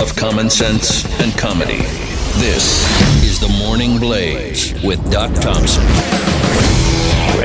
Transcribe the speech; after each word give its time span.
Of 0.00 0.16
common 0.16 0.50
sense 0.50 1.04
and 1.20 1.32
comedy. 1.38 1.78
This 2.40 2.82
is 3.22 3.38
the 3.38 3.48
Morning 3.60 4.00
Blaze 4.00 4.74
with 4.82 4.98
Doc 5.12 5.32
Thompson. 5.34 5.84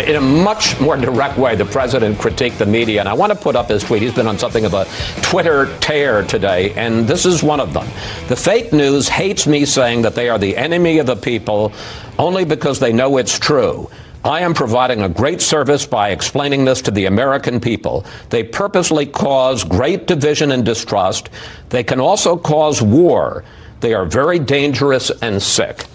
In 0.10 0.16
a 0.16 0.22
much 0.22 0.80
more 0.80 0.98
direct 0.98 1.38
way, 1.38 1.56
the 1.56 1.66
president 1.66 2.18
critiqued 2.18 2.58
the 2.58 2.66
media, 2.66 3.02
and 3.02 3.08
I 3.08 3.14
want 3.14 3.32
to 3.32 3.38
put 3.38 3.56
up 3.56 3.70
his 3.70 3.84
tweet. 3.84 4.02
He's 4.02 4.16
been 4.16 4.26
on 4.26 4.40
something 4.40 4.66
of 4.66 4.74
a 4.74 4.88
Twitter 5.22 5.78
tear 5.78 6.24
today, 6.24 6.74
and 6.74 7.08
this 7.08 7.24
is 7.24 7.44
one 7.44 7.60
of 7.60 7.72
them. 7.72 7.86
The 8.28 8.36
fake 8.36 8.74
news 8.74 9.08
hates 9.08 9.46
me 9.46 9.66
saying 9.66 10.02
that 10.02 10.16
they 10.16 10.28
are 10.28 10.40
the 10.40 10.58
enemy 10.58 10.98
of 10.98 11.06
the 11.06 11.16
people 11.16 11.72
only 12.18 12.46
because 12.46 12.80
they 12.80 12.94
know 12.94 13.18
it's 13.18 13.38
true. 13.38 13.92
I 14.30 14.42
am 14.42 14.54
providing 14.54 15.02
a 15.02 15.10
great 15.10 15.42
service 15.42 15.88
by 15.88 16.10
explaining 16.10 16.64
this 16.64 16.84
to 16.84 16.92
the 16.92 17.06
American 17.06 17.60
people. 17.60 18.06
They 18.30 18.44
purposely 18.44 19.08
cause 19.08 19.64
great 19.64 20.06
division 20.06 20.52
and 20.52 20.64
distrust. 20.64 21.32
They 21.70 21.84
can 21.84 22.00
also 22.00 22.38
cause 22.38 22.80
war. 22.80 23.44
They 23.80 23.96
are 23.96 24.06
very 24.06 24.38
dangerous 24.38 25.10
and 25.24 25.42
sick. 25.42 25.88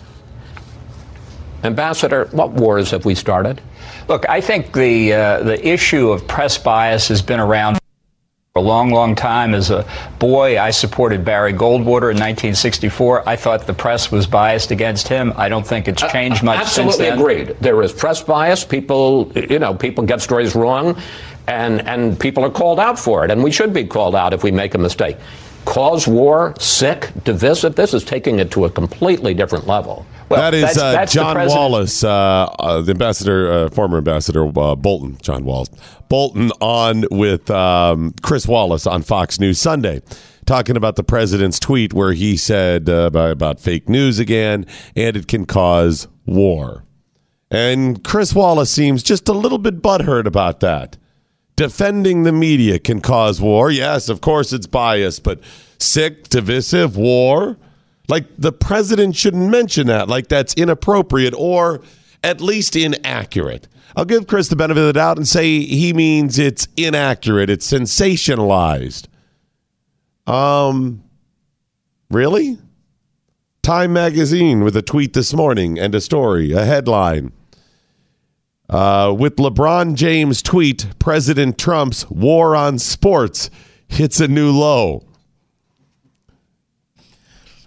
Ambassador, 1.62 2.24
what 2.32 2.50
wars 2.50 2.90
have 2.90 3.04
we 3.04 3.14
started? 3.14 3.60
Look, 4.08 4.28
I 4.28 4.40
think 4.40 4.72
the 4.72 5.12
uh, 5.12 5.42
the 5.44 5.66
issue 5.66 6.10
of 6.10 6.26
press 6.26 6.58
bias 6.58 7.06
has 7.06 7.22
been 7.22 7.38
around 7.38 7.78
for 8.56 8.60
a 8.60 8.62
long, 8.62 8.90
long 8.90 9.16
time. 9.16 9.52
As 9.52 9.70
a 9.70 9.84
boy, 10.20 10.60
I 10.60 10.70
supported 10.70 11.24
Barry 11.24 11.52
Goldwater 11.52 12.12
in 12.12 12.20
1964. 12.20 13.28
I 13.28 13.34
thought 13.34 13.66
the 13.66 13.74
press 13.74 14.12
was 14.12 14.28
biased 14.28 14.70
against 14.70 15.08
him. 15.08 15.32
I 15.34 15.48
don't 15.48 15.66
think 15.66 15.88
it's 15.88 16.00
changed 16.12 16.44
much 16.44 16.68
since 16.68 16.96
then. 16.96 17.14
Absolutely 17.14 17.42
agreed. 17.42 17.56
There 17.60 17.82
is 17.82 17.92
press 17.92 18.22
bias. 18.22 18.64
People, 18.64 19.32
you 19.34 19.58
know, 19.58 19.74
people 19.74 20.04
get 20.04 20.20
stories 20.20 20.54
wrong, 20.54 20.96
and 21.48 21.80
and 21.88 22.16
people 22.20 22.44
are 22.44 22.50
called 22.50 22.78
out 22.78 22.96
for 22.96 23.24
it, 23.24 23.32
and 23.32 23.42
we 23.42 23.50
should 23.50 23.72
be 23.72 23.84
called 23.84 24.14
out 24.14 24.32
if 24.32 24.44
we 24.44 24.52
make 24.52 24.76
a 24.76 24.78
mistake. 24.78 25.16
Cause 25.64 26.06
war, 26.06 26.54
sick, 26.60 27.10
divisive. 27.24 27.74
This 27.74 27.92
is 27.92 28.04
taking 28.04 28.38
it 28.38 28.52
to 28.52 28.66
a 28.66 28.70
completely 28.70 29.34
different 29.34 29.66
level. 29.66 30.06
Well, 30.28 30.40
that 30.40 30.54
is 30.54 30.62
that's- 30.62 30.78
uh, 30.78 30.92
that's 30.92 31.12
John 31.12 31.34
president- 31.34 31.58
Wallace, 31.60 32.02
uh, 32.04 32.08
uh, 32.58 32.80
the 32.80 32.92
ambassador, 32.92 33.52
uh, 33.52 33.68
former 33.70 33.98
ambassador 33.98 34.46
uh, 34.58 34.74
Bolton, 34.74 35.18
John 35.22 35.44
Wallace, 35.44 35.70
Bolton 36.08 36.50
on 36.60 37.04
with 37.10 37.50
um, 37.50 38.14
Chris 38.22 38.46
Wallace 38.48 38.86
on 38.86 39.02
Fox 39.02 39.38
News 39.38 39.58
Sunday, 39.58 40.00
talking 40.46 40.76
about 40.76 40.96
the 40.96 41.04
president's 41.04 41.58
tweet 41.58 41.92
where 41.92 42.12
he 42.12 42.36
said 42.36 42.88
uh, 42.88 43.06
about, 43.06 43.30
about 43.32 43.60
fake 43.60 43.88
news 43.88 44.18
again, 44.18 44.66
and 44.96 45.16
it 45.16 45.28
can 45.28 45.44
cause 45.46 46.08
war. 46.26 46.84
And 47.50 48.02
Chris 48.02 48.34
Wallace 48.34 48.70
seems 48.70 49.02
just 49.02 49.28
a 49.28 49.32
little 49.32 49.58
bit 49.58 49.80
butthurt 49.82 50.26
about 50.26 50.60
that. 50.60 50.96
Defending 51.56 52.24
the 52.24 52.32
media 52.32 52.80
can 52.80 53.00
cause 53.00 53.40
war. 53.40 53.70
Yes, 53.70 54.08
of 54.08 54.20
course 54.20 54.52
it's 54.52 54.66
biased, 54.66 55.22
but 55.22 55.40
sick, 55.78 56.28
divisive, 56.28 56.96
war. 56.96 57.56
Like 58.08 58.26
the 58.36 58.52
president 58.52 59.16
shouldn't 59.16 59.50
mention 59.50 59.86
that. 59.86 60.08
Like 60.08 60.28
that's 60.28 60.54
inappropriate 60.54 61.34
or 61.36 61.80
at 62.22 62.40
least 62.40 62.76
inaccurate. 62.76 63.68
I'll 63.96 64.04
give 64.04 64.26
Chris 64.26 64.48
the 64.48 64.56
benefit 64.56 64.80
of 64.80 64.86
the 64.86 64.92
doubt 64.92 65.18
and 65.18 65.28
say 65.28 65.60
he 65.60 65.92
means 65.92 66.38
it's 66.38 66.66
inaccurate, 66.76 67.48
it's 67.48 67.70
sensationalized. 67.70 69.06
Um, 70.26 71.04
really? 72.10 72.58
Time 73.62 73.92
magazine 73.92 74.64
with 74.64 74.76
a 74.76 74.82
tweet 74.82 75.12
this 75.12 75.32
morning 75.32 75.78
and 75.78 75.94
a 75.94 76.00
story, 76.00 76.52
a 76.52 76.64
headline. 76.64 77.32
Uh, 78.68 79.14
with 79.16 79.36
LeBron 79.36 79.94
James 79.94 80.42
tweet, 80.42 80.86
President 80.98 81.58
Trump's 81.58 82.08
war 82.10 82.56
on 82.56 82.78
sports 82.78 83.50
hits 83.88 84.20
a 84.20 84.28
new 84.28 84.50
low. 84.50 85.04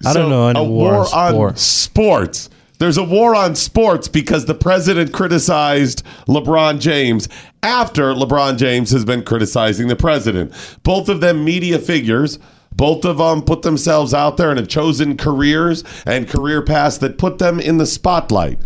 I 0.06 0.14
don't 0.14 0.30
know 0.30 0.48
any 0.48 0.60
a 0.60 0.64
war 0.64 1.06
war, 1.34 1.50
on 1.50 1.56
sports. 1.56 2.50
There's 2.80 2.98
a 2.98 3.04
war 3.04 3.34
on 3.34 3.56
sports 3.56 4.08
because 4.08 4.46
the 4.46 4.54
president 4.54 5.12
criticized 5.12 6.04
LeBron 6.28 6.80
James 6.80 7.28
after 7.64 8.14
LeBron 8.14 8.58
James 8.58 8.92
has 8.92 9.04
been 9.04 9.24
criticizing 9.24 9.88
the 9.88 9.96
president. 9.96 10.54
Both 10.84 11.10
of 11.10 11.22
them 11.22 11.44
media 11.44 11.80
figures. 11.80 12.38
Both 12.76 13.06
of 13.06 13.18
them 13.18 13.42
put 13.42 13.64
themselves 13.64 14.14
out 14.14 14.38
there 14.38 14.52
and 14.52 14.60
have 14.60 14.68
chosen 14.68 15.18
careers 15.18 15.84
and 16.06 16.30
career 16.30 16.62
paths 16.62 17.00
that 17.00 17.18
put 17.18 17.40
them 17.40 17.60
in 17.60 17.80
the 17.80 17.88
spotlight. 17.88 18.60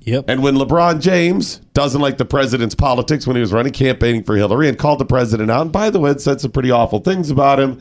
Yep. 0.00 0.24
And 0.28 0.42
when 0.42 0.56
LeBron 0.56 1.00
James 1.00 1.60
doesn't 1.72 2.00
like 2.00 2.18
the 2.18 2.24
president's 2.24 2.74
politics 2.74 3.26
when 3.26 3.36
he 3.36 3.40
was 3.40 3.52
running 3.52 3.72
campaigning 3.72 4.24
for 4.24 4.36
Hillary 4.36 4.68
and 4.68 4.76
called 4.76 4.98
the 4.98 5.04
president 5.04 5.50
out, 5.50 5.62
and 5.62 5.72
by 5.72 5.90
the 5.90 6.00
way, 6.00 6.16
said 6.18 6.40
some 6.40 6.50
pretty 6.50 6.72
awful 6.72 6.98
things 6.98 7.30
about 7.30 7.60
him, 7.60 7.80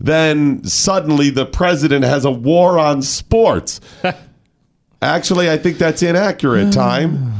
then 0.00 0.64
suddenly 0.64 1.30
the 1.30 1.46
president 1.46 2.04
has 2.04 2.24
a 2.24 2.30
war 2.30 2.78
on 2.78 3.02
sports. 3.02 3.80
Actually, 5.02 5.50
I 5.50 5.58
think 5.58 5.78
that's 5.78 6.02
inaccurate, 6.02 6.72
time. 6.72 7.32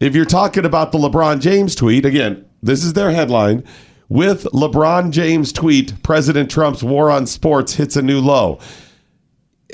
If 0.00 0.14
you're 0.14 0.24
talking 0.24 0.64
about 0.64 0.92
the 0.92 0.98
LeBron 0.98 1.40
James 1.40 1.74
tweet, 1.74 2.04
again, 2.04 2.44
this 2.62 2.84
is 2.84 2.92
their 2.92 3.10
headline. 3.10 3.64
With 4.08 4.44
LeBron 4.44 5.10
James 5.10 5.52
tweet, 5.52 6.02
President 6.02 6.50
Trump's 6.50 6.82
war 6.82 7.10
on 7.10 7.26
sports 7.26 7.74
hits 7.74 7.94
a 7.96 8.02
new 8.02 8.20
low. 8.20 8.58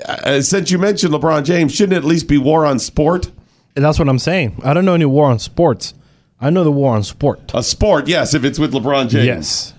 Uh, 0.05 0.41
since 0.41 0.71
you 0.71 0.79
mentioned 0.79 1.13
LeBron 1.15 1.45
James, 1.45 1.73
shouldn't 1.75 1.93
it 1.95 1.99
at 1.99 2.05
least 2.05 2.27
be 2.27 2.37
war 2.39 2.67
on 2.67 2.79
sport? 2.79 3.31
And 3.77 3.85
that's 3.85 3.99
what 3.99 4.09
I'm 4.09 4.19
saying. 4.19 4.61
I 4.65 4.75
don't 4.75 4.85
know 4.85 4.95
any 4.95 5.05
war 5.05 5.27
on 5.31 5.39
sports. 5.39 5.95
I 6.41 6.51
know 6.51 6.65
the 6.65 6.73
war 6.73 6.95
on 6.97 7.05
sport. 7.05 7.53
A 7.55 7.63
sport, 7.63 8.09
yes, 8.09 8.35
if 8.35 8.45
it's 8.45 8.59
with 8.59 8.73
LeBron 8.73 9.09
James. 9.09 9.27
Yes. 9.27 9.75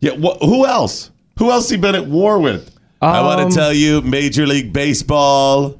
Yeah. 0.00 0.12
Wh- 0.12 0.40
who 0.40 0.64
else? 0.66 1.10
Who 1.38 1.50
else 1.50 1.68
he 1.70 1.76
been 1.76 1.94
at 1.94 2.06
war 2.06 2.38
with? 2.38 2.70
I 3.00 3.20
want 3.22 3.40
Um, 3.40 3.50
to 3.50 3.54
tell 3.54 3.72
you, 3.72 4.00
Major 4.02 4.46
League 4.46 4.72
Baseball. 4.72 5.78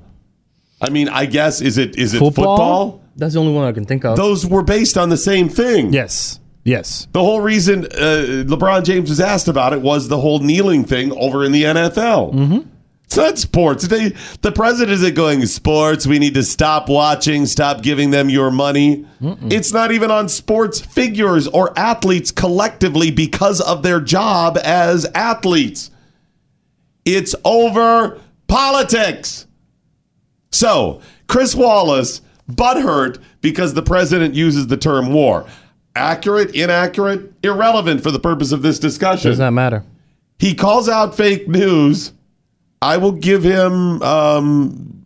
I 0.81 0.91
mean, 0.91 1.09
I 1.09 1.27
guess 1.27 1.61
is 1.61 1.77
it 1.79 1.97
is 1.97 2.15
it 2.15 2.19
football? 2.21 3.01
That's 3.17 3.35
the 3.35 3.41
only 3.41 3.53
one 3.53 3.65
I 3.67 3.73
can 3.73 3.85
think 3.85 4.05
of. 4.05 4.17
Those 4.17 4.47
were 4.47 4.63
based 4.63 4.97
on 4.97 5.09
the 5.09 5.17
same 5.17 5.49
thing. 5.49 5.93
yes. 5.93 6.39
Yes. 6.65 7.09
The 7.13 7.21
whole 7.21 7.41
reason 7.41 7.87
uh, 7.87 8.45
LeBron 8.47 8.85
James 8.85 9.09
was 9.09 9.21
asked 9.21 9.49
about 9.49 9.73
it 9.73 9.81
was 9.81 10.09
the 10.09 10.19
whole 10.21 10.41
kneeling 10.41 10.85
thing 10.85 11.13
over 11.13 11.43
in 11.43 11.51
the 11.53 11.63
NFL. 11.65 12.35
Mm-hmm. 12.35 12.59
It's 13.09 13.17
not 13.17 13.39
sports. 13.39 13.89
They, 13.89 14.11
the 14.43 14.53
president 14.53 14.93
isn't 14.93 15.15
going 15.15 15.47
sports. 15.47 16.07
We 16.07 16.19
need 16.19 16.35
to 16.35 16.43
stop 16.43 16.91
watching. 16.91 17.47
Stop 17.47 17.83
giving 17.83 18.11
them 18.11 18.29
your 18.29 18.51
money. 18.51 19.07
It's 19.51 19.73
not 19.73 19.93
even 19.93 20.11
on 20.11 20.29
sports 20.29 20.79
figures 20.79 21.49
or 21.49 21.77
athletes 21.79 22.31
collectively 22.31 23.11
because 23.11 23.63
of 23.63 23.83
their 23.83 23.99
job 24.03 24.59
as 24.63 25.07
athletes. 25.15 25.91
It's 27.07 27.35
over 27.47 28.21
politics. 28.47 29.47
So 30.53 31.01
Chris 31.29 31.55
Wallace 31.55 32.21
butthurt 32.53 33.23
because 33.41 33.73
the 33.73 33.83
president 33.83 34.35
uses 34.35 34.67
the 34.67 34.77
term 34.77 35.15
war. 35.15 35.47
Accurate, 35.97 36.55
inaccurate, 36.55 37.33
irrelevant 37.43 38.03
for 38.03 38.11
the 38.11 38.21
purpose 38.21 38.53
of 38.53 38.61
this 38.61 38.79
discussion. 38.79 39.31
Does 39.31 39.39
not 39.39 39.55
matter. 39.55 39.83
He 40.39 40.55
calls 40.55 40.91
out 40.91 41.17
fake 41.17 41.49
news. 41.49 42.13
I 42.81 42.97
will 42.97 43.13
give 43.13 43.43
him, 43.43 44.01
um, 44.03 45.05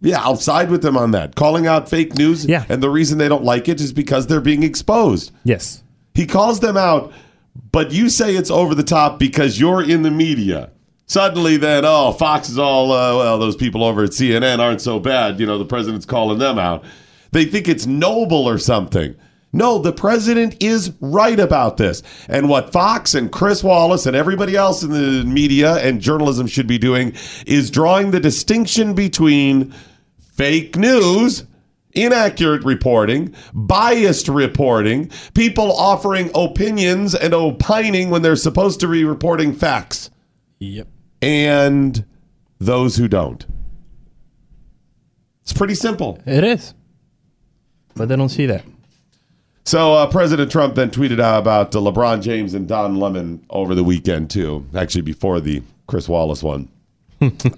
yeah, 0.00 0.20
I'll 0.22 0.36
side 0.36 0.70
with 0.70 0.84
him 0.84 0.96
on 0.96 1.10
that. 1.10 1.34
Calling 1.36 1.66
out 1.66 1.88
fake 1.88 2.14
news, 2.16 2.46
Yeah. 2.46 2.64
and 2.68 2.82
the 2.82 2.90
reason 2.90 3.18
they 3.18 3.28
don't 3.28 3.44
like 3.44 3.68
it 3.68 3.80
is 3.80 3.92
because 3.92 4.26
they're 4.26 4.40
being 4.40 4.62
exposed. 4.62 5.30
Yes. 5.44 5.82
He 6.14 6.26
calls 6.26 6.60
them 6.60 6.76
out, 6.76 7.12
but 7.72 7.92
you 7.92 8.08
say 8.08 8.34
it's 8.36 8.50
over 8.50 8.74
the 8.74 8.82
top 8.82 9.18
because 9.18 9.60
you're 9.60 9.82
in 9.82 10.02
the 10.02 10.10
media. 10.10 10.70
Suddenly, 11.06 11.56
then, 11.56 11.84
oh, 11.84 12.12
Fox 12.12 12.48
is 12.48 12.58
all, 12.58 12.92
uh, 12.92 13.16
well, 13.16 13.38
those 13.38 13.56
people 13.56 13.82
over 13.84 14.04
at 14.04 14.10
CNN 14.10 14.58
aren't 14.60 14.80
so 14.80 14.98
bad. 15.00 15.40
You 15.40 15.46
know, 15.46 15.58
the 15.58 15.64
president's 15.64 16.06
calling 16.06 16.38
them 16.38 16.58
out. 16.58 16.84
They 17.32 17.44
think 17.44 17.68
it's 17.68 17.84
noble 17.86 18.48
or 18.48 18.58
something. 18.58 19.14
No, 19.52 19.78
the 19.78 19.92
president 19.92 20.62
is 20.62 20.92
right 21.00 21.38
about 21.40 21.76
this. 21.76 22.02
And 22.28 22.48
what 22.48 22.70
Fox 22.72 23.14
and 23.14 23.32
Chris 23.32 23.64
Wallace 23.64 24.06
and 24.06 24.14
everybody 24.14 24.54
else 24.56 24.82
in 24.84 24.90
the 24.92 25.24
media 25.24 25.76
and 25.78 26.00
journalism 26.00 26.46
should 26.46 26.68
be 26.68 26.78
doing 26.78 27.14
is 27.46 27.70
drawing 27.70 28.12
the 28.12 28.20
distinction 28.20 28.94
between 28.94 29.74
fake 30.34 30.76
news 30.76 31.44
inaccurate 31.92 32.62
reporting, 32.62 33.34
biased 33.52 34.28
reporting, 34.28 35.10
people 35.34 35.72
offering 35.72 36.30
opinions 36.36 37.16
and 37.16 37.34
opining 37.34 38.10
when 38.10 38.22
they're 38.22 38.36
supposed 38.36 38.78
to 38.78 38.86
be 38.86 39.04
reporting 39.04 39.52
facts, 39.52 40.08
Yep. 40.60 40.86
and 41.20 42.04
those 42.60 42.94
who 42.94 43.08
don't. 43.08 43.44
It's 45.42 45.52
pretty 45.52 45.74
simple. 45.74 46.20
It 46.26 46.44
is. 46.44 46.74
But 47.96 48.08
they 48.08 48.14
don't 48.14 48.28
see 48.28 48.46
that. 48.46 48.64
So 49.64 49.94
uh, 49.94 50.06
President 50.10 50.50
Trump 50.50 50.74
then 50.74 50.90
tweeted 50.90 51.20
out 51.20 51.38
about 51.38 51.74
uh, 51.76 51.78
LeBron 51.80 52.22
James 52.22 52.54
and 52.54 52.66
Don 52.66 52.96
Lemon 52.96 53.44
over 53.50 53.74
the 53.74 53.84
weekend 53.84 54.30
too. 54.30 54.66
Actually, 54.74 55.02
before 55.02 55.40
the 55.40 55.62
Chris 55.86 56.08
Wallace 56.08 56.42
one. 56.42 56.68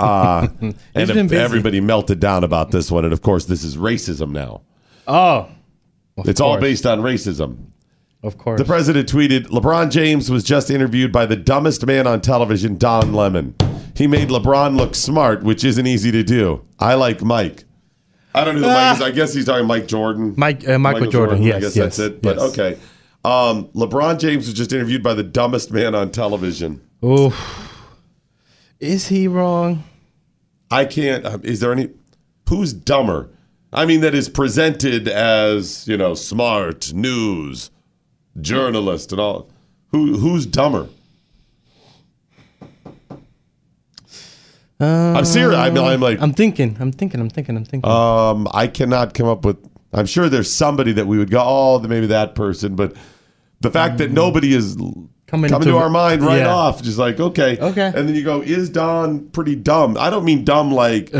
Uh, 0.00 0.48
and 0.92 1.32
everybody 1.32 1.80
melted 1.80 2.18
down 2.18 2.42
about 2.42 2.72
this 2.72 2.90
one, 2.90 3.04
and 3.04 3.12
of 3.12 3.22
course, 3.22 3.44
this 3.44 3.62
is 3.62 3.76
racism 3.76 4.32
now. 4.32 4.60
Oh. 5.06 5.48
It's 6.18 6.40
all 6.40 6.58
based 6.58 6.84
on 6.84 7.00
racism. 7.00 7.66
Of 8.24 8.38
course. 8.38 8.58
The 8.60 8.64
president 8.64 9.08
tweeted 9.08 9.46
LeBron 9.46 9.90
James 9.90 10.30
was 10.30 10.44
just 10.44 10.70
interviewed 10.70 11.12
by 11.12 11.26
the 11.26 11.36
dumbest 11.36 11.84
man 11.86 12.06
on 12.06 12.20
television, 12.20 12.76
Don 12.76 13.12
Lemon. 13.12 13.54
He 13.96 14.06
made 14.06 14.28
LeBron 14.28 14.76
look 14.76 14.94
smart, 14.94 15.42
which 15.42 15.64
isn't 15.64 15.86
easy 15.86 16.10
to 16.12 16.22
do. 16.22 16.64
I 16.78 16.94
like 16.94 17.22
Mike. 17.22 17.64
I 18.34 18.44
don't 18.44 18.60
know 18.60 18.68
who 18.68 18.74
Mike 18.74 18.96
is. 18.96 19.02
I 19.02 19.10
guess 19.10 19.34
he's 19.34 19.44
talking 19.44 19.66
Mike 19.66 19.86
Jordan. 19.86 20.34
Mike- 20.36 20.66
uh, 20.66 20.78
Michael 20.78 21.10
Jordan, 21.10 21.42
I 21.42 21.46
yes, 21.46 21.60
guess 21.60 21.76
yes, 21.76 21.84
that's 21.84 21.98
it. 21.98 22.22
But 22.22 22.36
yes. 22.36 22.50
okay. 22.50 22.78
Um, 23.24 23.68
LeBron 23.68 24.18
James 24.18 24.46
was 24.46 24.54
just 24.54 24.72
interviewed 24.72 25.02
by 25.02 25.14
the 25.14 25.22
dumbest 25.22 25.70
man 25.70 25.94
on 25.94 26.10
television. 26.10 26.80
Oof. 27.04 27.68
Is 28.80 29.08
he 29.08 29.28
wrong? 29.28 29.84
I 30.70 30.84
can't. 30.86 31.24
Um, 31.24 31.40
is 31.44 31.60
there 31.60 31.72
any? 31.72 31.90
Who's 32.48 32.72
dumber? 32.72 33.28
I 33.72 33.86
mean, 33.86 34.00
that 34.00 34.14
is 34.14 34.28
presented 34.28 35.08
as 35.08 35.86
you 35.86 35.96
know, 35.96 36.14
smart 36.14 36.92
news 36.92 37.70
journalist 38.40 39.12
and 39.12 39.20
all. 39.20 39.48
Who 39.92 40.18
who's 40.18 40.46
dumber? 40.46 40.88
I'm 44.82 45.24
serious. 45.24 45.58
I'm, 45.58 45.76
I'm 45.78 46.00
like, 46.00 46.20
I'm 46.20 46.32
thinking. 46.32 46.76
I'm 46.80 46.92
thinking. 46.92 47.20
I'm 47.20 47.30
thinking. 47.30 47.56
I'm 47.56 47.64
thinking. 47.64 47.90
um, 47.90 48.48
I 48.52 48.66
cannot 48.66 49.14
come 49.14 49.26
up 49.28 49.44
with. 49.44 49.58
I'm 49.92 50.06
sure 50.06 50.28
there's 50.28 50.52
somebody 50.52 50.92
that 50.92 51.06
we 51.06 51.18
would 51.18 51.30
go, 51.30 51.42
oh, 51.44 51.78
maybe 51.80 52.06
that 52.06 52.34
person, 52.34 52.76
but 52.76 52.96
the 53.60 53.70
fact 53.70 53.98
that 53.98 54.10
nobody 54.10 54.54
is 54.54 54.76
Coming 55.26 55.50
coming 55.50 55.66
to- 55.66 55.72
to 55.72 55.76
our 55.78 55.88
mind 55.88 56.22
right 56.22 56.38
yeah. 56.40 56.52
off, 56.54 56.82
just 56.82 56.98
like 56.98 57.18
okay, 57.18 57.56
Okay. 57.58 57.86
and 57.86 58.06
then 58.08 58.14
you 58.14 58.22
go, 58.22 58.42
is 58.42 58.68
Don 58.68 59.28
pretty 59.28 59.54
dumb? 59.56 59.96
I 59.98 60.10
don't 60.10 60.24
mean 60.26 60.44
dumb 60.44 60.70
like 60.72 61.08
uh, 61.14 61.18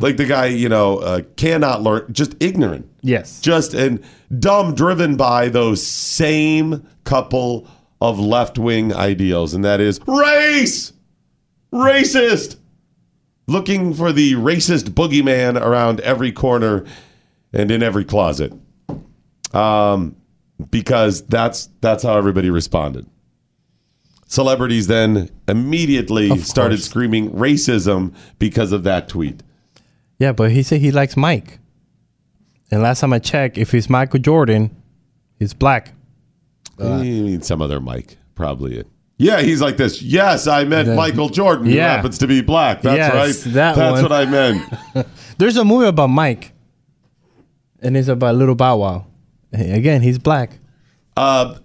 like 0.00 0.16
the 0.18 0.26
guy 0.28 0.46
you 0.46 0.68
know 0.68 0.98
uh, 0.98 1.20
cannot 1.36 1.82
learn, 1.82 2.12
just 2.12 2.34
ignorant, 2.40 2.86
yes. 3.00 3.40
just 3.40 3.72
and 3.74 4.02
dumb, 4.38 4.74
driven 4.74 5.16
by 5.16 5.48
those 5.48 5.86
same 5.86 6.86
couple 7.04 7.66
of 8.02 8.18
left 8.18 8.58
wing 8.58 8.92
ideals, 8.94 9.54
and 9.54 9.64
that 9.64 9.80
is 9.80 9.98
race, 10.06 10.92
racist, 11.72 12.56
looking 13.52 13.94
for 13.94 14.12
the 14.12 14.32
racist 14.34 14.90
boogeyman 14.90 15.60
around 15.60 16.00
every 16.00 16.32
corner 16.32 16.84
and 17.52 17.70
in 17.70 17.82
every 17.82 18.04
closet, 18.04 18.52
um, 19.52 20.16
because 20.70 21.22
that's 21.26 21.68
that's 21.80 22.02
how 22.02 22.16
everybody 22.16 22.50
responded. 22.50 23.06
Celebrities 24.26 24.86
then 24.86 25.28
immediately 25.46 26.38
started 26.38 26.82
screaming 26.82 27.30
racism 27.32 28.14
because 28.38 28.72
of 28.72 28.82
that 28.84 29.06
tweet. 29.08 29.42
Yeah, 30.18 30.32
but 30.32 30.52
he 30.52 30.62
said 30.62 30.80
he 30.80 30.90
likes 30.90 31.16
Mike. 31.16 31.58
And 32.70 32.82
last 32.82 33.00
time 33.00 33.12
I 33.12 33.18
checked, 33.18 33.58
if 33.58 33.72
he's 33.72 33.90
Michael 33.90 34.20
Jordan, 34.20 34.74
he's 35.38 35.52
black. 35.52 35.92
you 36.78 37.24
mean 37.24 37.42
some 37.42 37.60
other 37.60 37.80
Mike, 37.80 38.16
probably. 38.34 38.82
Yeah, 39.22 39.40
he's 39.40 39.60
like 39.60 39.76
this. 39.76 40.02
Yes, 40.02 40.46
I 40.46 40.64
meant 40.64 40.88
The- 40.88 40.94
Michael 40.96 41.28
Jordan, 41.28 41.66
who 41.66 41.76
happens 41.78 42.18
to 42.18 42.26
be 42.26 42.40
black. 42.42 42.82
That's 42.82 42.96
Yes, 42.96 43.14
right. 43.46 43.54
that 43.54 43.76
That's 43.76 43.92
one. 43.94 44.02
what 44.02 44.12
I 44.12 44.24
meant. 44.24 44.62
There's 45.38 45.56
a 45.56 45.64
movie 45.64 45.86
about 45.86 46.08
Mike, 46.08 46.52
and 47.80 47.96
it's 47.96 48.08
about 48.08 48.34
Little 48.36 48.54
Bow 48.54 48.76
Wow. 48.78 49.06
Again, 49.52 50.02
he's 50.02 50.18
black. 50.18 50.58
Uh, 51.16 51.58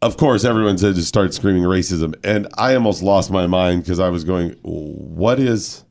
of 0.00 0.16
course, 0.16 0.44
everyone 0.44 0.78
said 0.78 0.94
to 0.94 1.02
start 1.02 1.34
screaming 1.34 1.62
racism, 1.64 2.14
and 2.24 2.46
I 2.56 2.74
almost 2.74 3.02
lost 3.02 3.30
my 3.30 3.46
mind 3.46 3.82
because 3.82 3.98
I 4.00 4.08
was 4.08 4.24
going, 4.24 4.50
"What 4.62 5.38
is, 5.40 5.84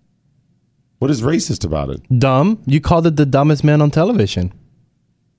what 1.00 1.12
is 1.12 1.22
racist 1.22 1.66
about 1.66 1.90
it? 1.90 2.02
Dumb. 2.20 2.62
You 2.66 2.80
called 2.82 3.06
it 3.08 3.16
the 3.16 3.26
dumbest 3.26 3.64
man 3.64 3.82
on 3.82 3.92
television. 3.92 4.54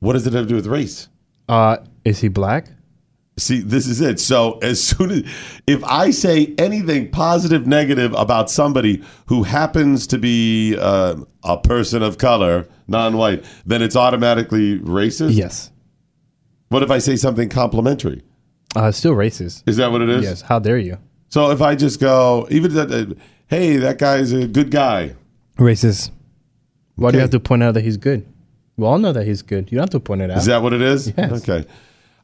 What 0.00 0.14
does 0.14 0.26
it 0.26 0.32
have 0.34 0.44
to 0.44 0.48
do 0.48 0.54
with 0.56 0.66
race?" 0.66 1.08
Uh, 1.48 1.78
is 2.04 2.20
he 2.20 2.28
black? 2.28 2.68
See, 3.38 3.60
this 3.60 3.86
is 3.86 4.00
it. 4.02 4.20
So 4.20 4.58
as 4.58 4.82
soon 4.82 5.10
as 5.10 5.22
if 5.66 5.82
I 5.84 6.10
say 6.10 6.54
anything 6.58 7.10
positive, 7.10 7.66
negative 7.66 8.12
about 8.14 8.50
somebody 8.50 9.02
who 9.26 9.42
happens 9.42 10.06
to 10.08 10.18
be 10.18 10.76
uh, 10.78 11.16
a 11.42 11.56
person 11.58 12.02
of 12.02 12.18
color, 12.18 12.68
non-white, 12.88 13.44
then 13.64 13.80
it's 13.80 13.96
automatically 13.96 14.78
racist. 14.80 15.34
Yes. 15.34 15.70
What 16.68 16.82
if 16.82 16.90
I 16.90 16.98
say 16.98 17.16
something 17.16 17.48
complimentary? 17.48 18.22
Uh, 18.76 18.92
still 18.92 19.14
racist. 19.14 19.62
Is 19.66 19.76
that 19.78 19.90
what 19.92 20.02
it 20.02 20.10
is? 20.10 20.22
Yes. 20.24 20.42
How 20.42 20.58
dare 20.58 20.78
you? 20.78 20.98
So 21.28 21.50
if 21.50 21.62
I 21.62 21.74
just 21.74 22.00
go, 22.00 22.46
even 22.50 22.74
that, 22.74 22.90
uh, 22.92 23.14
hey, 23.46 23.76
that 23.78 23.98
guy's 23.98 24.32
a 24.32 24.46
good 24.46 24.70
guy. 24.70 25.14
Racist. 25.58 26.10
Why 26.96 27.10
do 27.10 27.12
Okay. 27.12 27.16
you 27.16 27.20
have 27.22 27.30
to 27.30 27.40
point 27.40 27.62
out 27.62 27.72
that 27.74 27.82
he's 27.82 27.96
good? 27.96 28.26
We 28.76 28.84
all 28.86 28.98
know 28.98 29.12
that 29.14 29.26
he's 29.26 29.40
good. 29.40 29.70
You 29.72 29.76
don't 29.76 29.84
have 29.84 29.90
to 29.90 30.00
point 30.00 30.20
it 30.20 30.30
out. 30.30 30.36
Is 30.38 30.46
that 30.46 30.62
what 30.62 30.74
it 30.74 30.82
is? 30.82 31.12
Yes. 31.16 31.48
Okay. 31.48 31.66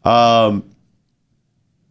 Um, 0.05 0.64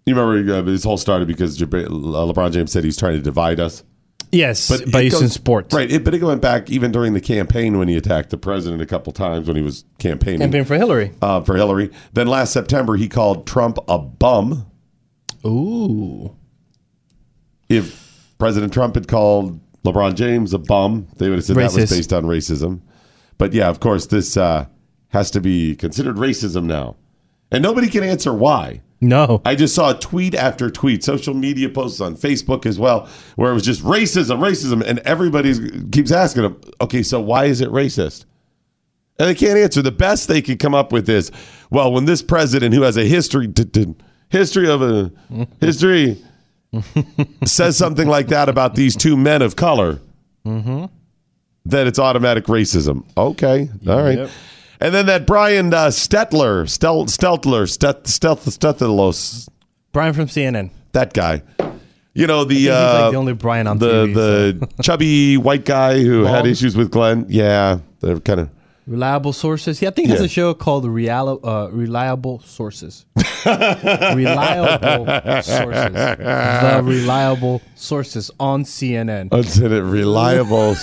you 0.08 0.16
remember 0.16 0.54
uh, 0.56 0.62
this 0.62 0.84
whole 0.84 0.98
started 0.98 1.28
because 1.28 1.56
Jab- 1.58 1.70
LeBron 1.72 2.52
James 2.54 2.72
said 2.72 2.84
he's 2.84 2.98
trying 2.98 3.14
to 3.18 3.22
divide 3.22 3.60
us. 3.60 3.84
yes, 4.32 4.68
But 4.70 5.04
using 5.04 5.22
goes- 5.22 5.34
sports. 5.34 5.74
Right. 5.74 5.92
It, 5.92 6.04
but 6.04 6.14
it 6.16 6.24
went 6.24 6.42
back 6.42 6.70
even 6.72 6.92
during 6.92 7.14
the 7.14 7.22
campaign 7.22 7.78
when 7.78 7.88
he 7.88 7.96
attacked 7.96 8.30
the 8.32 8.38
president 8.38 8.82
a 8.82 8.86
couple 8.86 9.14
times 9.14 9.48
when 9.48 9.56
he 9.58 9.62
was 9.62 9.86
campaigning 10.00 10.40
Campaign 10.40 10.66
for 10.66 10.76
Hillary. 10.76 11.12
uh, 11.22 11.42
for 11.42 11.56
Hillary. 11.56 11.92
Then 12.14 12.28
last 12.28 12.52
September, 12.54 12.96
he 12.96 13.08
called 13.08 13.46
Trump 13.46 13.78
a 13.88 13.98
bum. 14.00 14.66
Ooh. 15.46 16.36
If 17.70 18.34
President 18.40 18.74
Trump 18.74 18.96
had 18.96 19.08
called 19.08 19.60
LeBron 19.84 20.16
James 20.16 20.54
a 20.54 20.58
bum, 20.60 21.08
they 21.18 21.30
would 21.30 21.36
have 21.40 21.46
said 21.46 21.56
that 21.58 21.74
was 21.74 21.90
based 21.90 22.14
on 22.14 22.24
racism. 22.24 22.82
But 23.38 23.54
yeah, 23.54 23.68
of 23.70 23.80
course, 23.80 24.06
this 24.08 24.36
uh, 24.38 24.66
has 25.10 25.32
to 25.32 25.42
be 25.42 25.76
considered 25.76 26.16
racism 26.16 26.64
now. 26.66 26.96
And 27.52 27.62
nobody 27.64 27.88
can 27.88 28.04
answer 28.04 28.34
why. 28.34 28.82
No. 29.00 29.42
I 29.46 29.56
just 29.56 29.76
saw 29.76 29.94
tweet 29.94 30.34
after 30.34 30.70
tweet, 30.70 31.04
social 31.04 31.34
media 31.34 31.70
posts 31.70 32.02
on 32.02 32.16
Facebook 32.16 32.66
as 32.66 32.80
well, 32.80 33.08
where 33.36 33.52
it 33.52 33.54
was 33.54 33.64
just 33.64 33.84
racism, 33.84 34.40
racism, 34.40 34.84
and 34.84 35.00
everybody 35.00 35.54
keeps 35.92 36.12
asking 36.12 36.44
them, 36.44 36.62
okay, 36.82 37.04
so 37.04 37.22
why 37.22 37.46
is 37.46 37.62
it 37.62 37.70
racist? 37.70 38.26
And 39.20 39.30
they 39.30 39.36
can't 39.36 39.58
answer. 39.58 39.82
The 39.82 39.92
best 39.92 40.28
they 40.28 40.42
could 40.42 40.60
come 40.60 40.76
up 40.76 40.92
with 40.92 41.10
is, 41.10 41.32
well, 41.70 41.92
when 41.92 42.06
this 42.06 42.22
president 42.22 42.74
who 42.74 42.84
has 42.84 42.98
a 42.98 43.06
history, 43.06 43.48
t- 43.48 43.66
t- 43.66 43.96
history 44.30 44.70
of 44.70 44.82
a 44.82 45.12
history, 45.60 46.24
says 47.46 47.78
something 47.78 48.08
like 48.08 48.28
that 48.28 48.50
about 48.50 48.76
these 48.76 48.96
two 48.96 49.16
men 49.16 49.42
of 49.42 49.56
color, 49.56 50.00
mm-hmm. 50.46 50.86
then 51.66 51.88
it's 51.88 52.00
automatic 52.00 52.46
racism. 52.46 53.04
Okay, 53.18 53.70
all 53.88 54.04
right. 54.04 54.20
Yep. 54.20 54.30
And 54.80 54.94
then 54.94 55.06
that 55.08 55.26
Brian 55.26 55.74
uh, 55.74 55.88
Stetler, 55.88 56.70
Stel, 56.70 57.08
Steltler, 57.08 57.66
Stet, 57.68 58.08
Stet, 58.08 58.38
Stettelos, 58.38 59.50
Brian 59.92 60.14
from 60.14 60.28
CNN. 60.28 60.70
that 60.92 61.14
guy. 61.14 61.42
You 62.14 62.26
know 62.28 62.44
the 62.46 62.70
uh, 62.72 63.02
like 63.04 63.12
the 63.12 63.18
only 63.18 63.34
Brian 63.34 63.68
on 63.68 63.78
the 63.80 64.08
TV. 64.08 64.14
the 64.60 64.68
chubby 64.84 65.38
white 65.38 65.66
guy 65.66 66.02
who 66.02 66.24
had 66.26 66.46
issues 66.48 66.76
with 66.76 66.90
Glenn. 66.92 67.26
Yeah, 67.30 67.80
they're 68.02 68.20
kind 68.20 68.40
of 68.42 68.50
Reliable 68.88 69.34
sources. 69.34 69.82
Yeah, 69.82 69.90
I 69.90 69.92
think 69.92 70.08
Yeah. 70.08 70.24
a 70.24 70.28
show 70.30 70.54
called 70.54 70.86
Real, 70.86 71.40
uh, 71.44 71.68
Reliable 71.74 72.40
Sources. 72.46 73.06
reliable 73.46 75.06
Sources. 75.44 75.94
The 75.94 76.82
Reliable 76.84 77.62
Sources 77.76 78.32
on 78.40 78.64
CNN. 78.64 79.32
Lieutenant 79.32 79.86
reliable. 79.92 80.76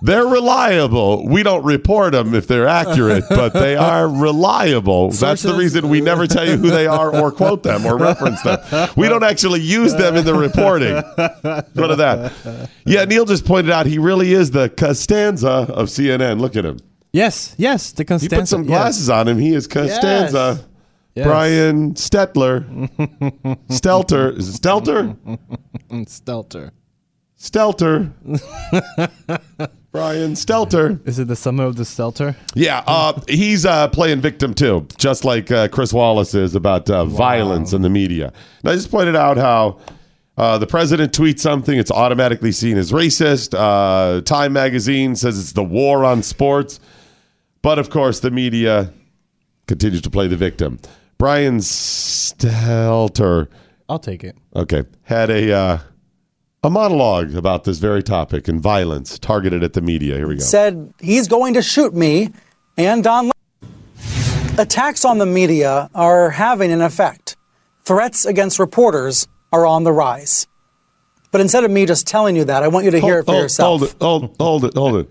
They're 0.00 0.26
reliable. 0.26 1.26
We 1.28 1.42
don't 1.42 1.64
report 1.64 2.12
them 2.12 2.34
if 2.34 2.46
they're 2.46 2.68
accurate, 2.68 3.24
but 3.28 3.52
they 3.52 3.76
are 3.76 4.08
reliable. 4.08 5.10
That's 5.10 5.42
the 5.42 5.54
reason 5.54 5.88
we 5.88 6.00
never 6.00 6.26
tell 6.26 6.46
you 6.48 6.56
who 6.56 6.70
they 6.70 6.86
are 6.86 7.14
or 7.14 7.32
quote 7.32 7.62
them 7.62 7.84
or 7.84 7.96
reference 7.98 8.40
them. 8.42 8.58
We 8.96 9.08
don't 9.08 9.24
actually 9.24 9.60
use 9.60 9.94
them 9.94 10.16
in 10.16 10.24
the 10.24 10.34
reporting. 10.34 10.94
None 11.74 11.90
of 11.90 11.98
that. 11.98 12.70
Yeah, 12.86 13.04
Neil 13.04 13.24
just 13.24 13.44
pointed 13.44 13.70
out 13.72 13.86
he 13.86 13.98
really 13.98 14.32
is 14.32 14.50
the 14.52 14.68
Costanza 14.68 15.48
of 15.48 15.88
CNN. 15.88 16.40
Look 16.40 16.56
at 16.56 16.64
him. 16.64 16.78
Yes, 17.12 17.54
yes, 17.58 17.92
the 17.92 18.02
He 18.02 18.06
Constanza. 18.06 18.36
put 18.36 18.48
some 18.48 18.64
glasses 18.64 19.08
on 19.10 19.26
him. 19.28 19.38
He 19.38 19.54
is 19.54 19.66
Costanza. 19.66 20.64
Yes. 21.14 21.26
Brian 21.26 21.94
Stetler. 21.94 22.64
Stelter. 23.68 24.36
Is 24.38 24.54
it 24.54 24.62
Stelter? 24.62 25.16
Yes. 25.90 26.20
Stelter. 26.20 26.70
Stelter. 27.40 28.12
Brian 29.90 30.32
Stelter. 30.32 31.00
Is 31.08 31.18
it 31.18 31.28
the 31.28 31.36
summer 31.36 31.64
of 31.64 31.76
the 31.76 31.82
Stelter? 31.84 32.36
Yeah, 32.54 32.82
uh, 32.86 33.18
he's 33.28 33.64
uh, 33.64 33.88
playing 33.88 34.20
victim 34.20 34.52
too, 34.54 34.86
just 34.98 35.24
like 35.24 35.50
uh, 35.50 35.68
Chris 35.68 35.92
Wallace 35.92 36.34
is 36.34 36.54
about 36.54 36.90
uh, 36.90 37.04
violence 37.06 37.72
in 37.72 37.80
the 37.82 37.88
media. 37.88 38.32
And 38.62 38.70
I 38.70 38.74
just 38.74 38.90
pointed 38.90 39.16
out 39.16 39.38
how 39.38 39.78
uh, 40.36 40.58
the 40.58 40.66
president 40.66 41.12
tweets 41.12 41.40
something, 41.40 41.78
it's 41.78 41.90
automatically 41.90 42.52
seen 42.52 42.76
as 42.76 42.92
racist. 42.92 43.54
Uh, 43.58 44.20
Time 44.20 44.52
magazine 44.52 45.16
says 45.16 45.38
it's 45.38 45.52
the 45.52 45.64
war 45.64 46.04
on 46.04 46.22
sports. 46.22 46.80
But 47.62 47.78
of 47.78 47.90
course, 47.90 48.20
the 48.20 48.30
media 48.30 48.92
continues 49.66 50.02
to 50.02 50.10
play 50.10 50.28
the 50.28 50.36
victim. 50.36 50.78
Brian 51.18 51.58
Stelter, 51.58 53.48
I'll 53.88 53.98
take 53.98 54.22
it. 54.22 54.36
okay, 54.54 54.84
had 55.02 55.30
a 55.30 55.52
uh, 55.52 55.78
a 56.62 56.70
monologue 56.70 57.34
about 57.34 57.64
this 57.64 57.78
very 57.78 58.02
topic 58.02 58.48
and 58.48 58.60
violence 58.60 59.18
targeted 59.18 59.62
at 59.62 59.74
the 59.74 59.80
media. 59.80 60.16
Here 60.16 60.26
we 60.26 60.36
go. 60.36 60.40
said 60.40 60.92
he's 61.00 61.28
going 61.28 61.54
to 61.54 61.62
shoot 61.62 61.94
me 61.94 62.30
and 62.76 63.02
Don. 63.04 63.30
Attacks 64.58 65.04
on 65.04 65.18
the 65.18 65.26
media 65.26 65.88
are 65.94 66.30
having 66.30 66.72
an 66.72 66.80
effect. 66.80 67.36
Threats 67.84 68.24
against 68.24 68.58
reporters 68.58 69.28
are 69.52 69.64
on 69.64 69.84
the 69.84 69.92
rise. 69.92 70.46
But 71.30 71.40
instead 71.40 71.62
of 71.64 71.70
me 71.70 71.86
just 71.86 72.06
telling 72.06 72.34
you 72.34 72.44
that, 72.44 72.62
I 72.62 72.68
want 72.68 72.84
you 72.84 72.90
to 72.90 73.00
hear 73.00 73.20
it 73.20 73.26
for 73.26 73.32
hold, 73.32 73.42
yourself. 73.42 73.68
Hold 73.68 73.82
it, 73.82 73.96
hold, 74.00 74.36
hold 74.40 74.64
it, 74.64 74.74
hold 74.74 75.06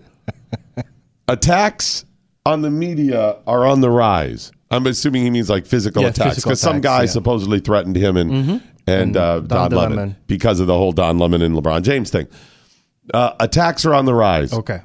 it. 0.76 0.86
Attacks 1.28 2.04
on 2.44 2.62
the 2.62 2.70
media 2.70 3.38
are 3.46 3.66
on 3.66 3.80
the 3.80 3.90
rise. 3.90 4.52
I'm 4.70 4.86
assuming 4.86 5.22
he 5.22 5.30
means 5.30 5.48
like 5.48 5.64
physical 5.64 6.02
Yeah, 6.02 6.08
attacks 6.08 6.36
because 6.36 6.60
some 6.60 6.80
guy 6.80 6.98
yeah. 6.98 7.04
Mm-hmm. 7.04 7.12
supposedly 7.12 7.60
threatened 7.60 7.96
him 7.96 8.16
and 8.18 8.62
and, 8.88 9.16
uh, 9.16 9.40
Don, 9.40 9.70
Don 9.70 9.78
Lemon, 9.78 9.96
Lemon. 9.96 10.16
because 10.26 10.60
of 10.60 10.66
the 10.66 10.74
whole 10.76 10.92
Don 10.92 11.18
Lemon 11.18 11.42
and 11.42 11.54
LeBron 11.54 11.82
James 11.82 12.10
thing. 12.10 12.26
Uh, 13.12 13.32
attacks 13.40 13.84
are 13.84 13.94
on 13.94 14.04
the 14.04 14.14
rise. 14.14 14.52
Okay. 14.52 14.80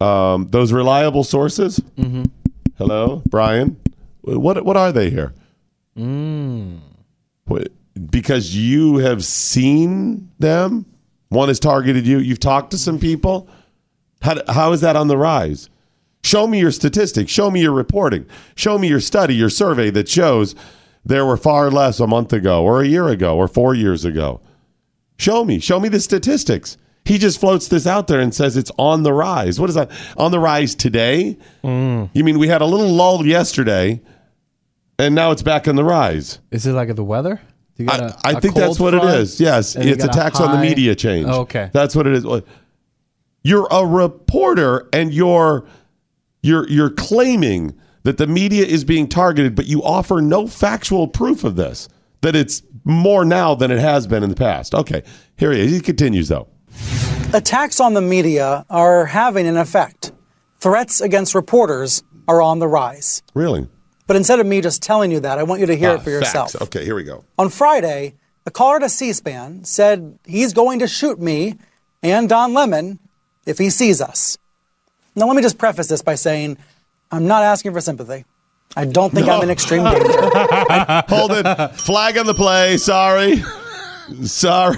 Um, 0.00 0.48
those 0.50 0.72
reliable 0.72 1.24
sources. 1.24 1.78
Mm-hmm. 1.96 2.24
Hello, 2.76 3.22
Brian. 3.26 3.80
What 4.22 4.64
what 4.64 4.76
are 4.76 4.90
they 4.92 5.10
here? 5.10 5.32
Mm. 5.96 6.80
What, 7.44 7.68
because 8.10 8.56
you 8.56 8.96
have 8.98 9.24
seen 9.24 10.30
them. 10.38 10.86
One 11.28 11.48
has 11.48 11.60
targeted 11.60 12.06
you. 12.06 12.18
You've 12.18 12.40
talked 12.40 12.70
to 12.72 12.78
some 12.78 12.98
people. 12.98 13.48
How, 14.22 14.36
how 14.48 14.72
is 14.72 14.80
that 14.80 14.96
on 14.96 15.08
the 15.08 15.16
rise? 15.16 15.68
Show 16.22 16.46
me 16.46 16.58
your 16.58 16.70
statistics. 16.70 17.30
Show 17.30 17.50
me 17.50 17.60
your 17.60 17.72
reporting. 17.72 18.26
Show 18.56 18.78
me 18.78 18.88
your 18.88 19.00
study, 19.00 19.34
your 19.34 19.50
survey 19.50 19.90
that 19.90 20.08
shows 20.08 20.54
there 21.04 21.26
were 21.26 21.36
far 21.36 21.70
less 21.70 22.00
a 22.00 22.06
month 22.06 22.32
ago, 22.32 22.62
or 22.64 22.82
a 22.82 22.86
year 22.86 23.08
ago, 23.08 23.36
or 23.36 23.48
four 23.48 23.74
years 23.74 24.04
ago. 24.04 24.40
Show 25.18 25.44
me. 25.44 25.58
Show 25.60 25.78
me 25.80 25.88
the 25.88 26.00
statistics. 26.00 26.76
He 27.04 27.18
just 27.18 27.38
floats 27.38 27.68
this 27.68 27.86
out 27.86 28.06
there 28.06 28.20
and 28.20 28.34
says 28.34 28.56
it's 28.56 28.70
on 28.78 29.02
the 29.02 29.12
rise. 29.12 29.60
What 29.60 29.68
is 29.68 29.74
that? 29.76 29.90
On 30.16 30.30
the 30.30 30.40
rise 30.40 30.74
today? 30.74 31.36
Mm. 31.62 32.08
You 32.14 32.24
mean 32.24 32.38
we 32.38 32.48
had 32.48 32.62
a 32.62 32.66
little 32.66 32.88
lull 32.88 33.26
yesterday, 33.26 34.00
and 34.98 35.14
now 35.14 35.30
it's 35.30 35.42
back 35.42 35.68
on 35.68 35.76
the 35.76 35.84
rise? 35.84 36.38
Is 36.50 36.66
it 36.66 36.72
like 36.72 36.94
the 36.94 37.04
weather? 37.04 37.40
You 37.76 37.86
I, 37.90 37.98
got 37.98 38.10
a- 38.10 38.26
I 38.28 38.30
a 38.32 38.40
think 38.40 38.54
that's 38.54 38.80
what 38.80 38.94
it 38.94 39.04
is. 39.04 39.38
Yes, 39.40 39.76
it's 39.76 39.84
you 39.84 39.92
it's 39.92 40.04
got 40.04 40.14
a 40.14 40.18
attacks 40.18 40.40
on 40.40 40.52
the 40.52 40.58
media 40.62 40.94
change. 40.94 41.26
Oh, 41.28 41.40
okay. 41.40 41.70
that's 41.72 41.94
what 41.94 42.06
it 42.06 42.14
is. 42.14 42.24
You're 43.42 43.68
a 43.70 43.84
reporter, 43.84 44.88
and 44.92 45.12
you're 45.12 45.66
you're 46.42 46.66
you're 46.68 46.90
claiming 46.90 47.74
that 48.04 48.16
the 48.18 48.26
media 48.26 48.64
is 48.64 48.84
being 48.84 49.08
targeted, 49.08 49.54
but 49.54 49.66
you 49.66 49.82
offer 49.82 50.20
no 50.22 50.46
factual 50.46 51.08
proof 51.08 51.42
of 51.44 51.56
this. 51.56 51.88
That 52.20 52.34
it's 52.36 52.62
more 52.84 53.24
now 53.24 53.54
than 53.54 53.70
it 53.70 53.78
has 53.80 54.06
been 54.06 54.22
in 54.22 54.30
the 54.30 54.36
past. 54.36 54.74
Okay, 54.74 55.02
here 55.36 55.52
he 55.52 55.60
is. 55.60 55.72
He 55.72 55.80
continues 55.80 56.28
though. 56.28 56.48
Attacks 57.32 57.80
on 57.80 57.94
the 57.94 58.00
media 58.00 58.64
are 58.70 59.06
having 59.06 59.46
an 59.46 59.56
effect. 59.56 60.12
Threats 60.58 61.00
against 61.00 61.34
reporters 61.34 62.02
are 62.28 62.40
on 62.40 62.60
the 62.60 62.68
rise. 62.68 63.22
Really? 63.34 63.68
But 64.06 64.16
instead 64.16 64.38
of 64.40 64.46
me 64.46 64.60
just 64.60 64.82
telling 64.82 65.10
you 65.10 65.20
that, 65.20 65.38
I 65.38 65.42
want 65.42 65.60
you 65.60 65.66
to 65.66 65.76
hear 65.76 65.90
Ah, 65.90 65.94
it 65.94 66.02
for 66.02 66.10
yourself. 66.10 66.52
facts. 66.52 66.62
Okay, 66.62 66.84
here 66.84 66.94
we 66.94 67.02
go. 67.04 67.24
On 67.38 67.48
Friday, 67.50 68.14
a 68.46 68.50
caller 68.50 68.78
to 68.80 68.88
C 68.88 69.12
SPAN 69.12 69.64
said 69.64 70.18
he's 70.24 70.52
going 70.52 70.78
to 70.78 70.86
shoot 70.88 71.18
me 71.20 71.56
and 72.02 72.28
Don 72.28 72.54
Lemon 72.54 72.98
if 73.46 73.58
he 73.58 73.68
sees 73.70 74.00
us. 74.00 74.38
Now, 75.16 75.26
let 75.26 75.36
me 75.36 75.42
just 75.42 75.58
preface 75.58 75.88
this 75.88 76.02
by 76.02 76.14
saying 76.14 76.58
I'm 77.14 77.26
not 77.26 77.42
asking 77.42 77.72
for 77.72 77.80
sympathy. 77.80 78.24
I 78.76 78.84
don't 78.86 79.12
think 79.14 79.28
I'm 79.28 79.42
in 79.42 79.50
extreme 79.50 79.84
danger. 79.84 80.08
Hold 81.08 81.30
it. 81.32 81.68
Flag 81.76 82.18
on 82.18 82.26
the 82.26 82.34
play. 82.34 82.76
Sorry. 82.76 83.42
Sorry. 84.24 84.76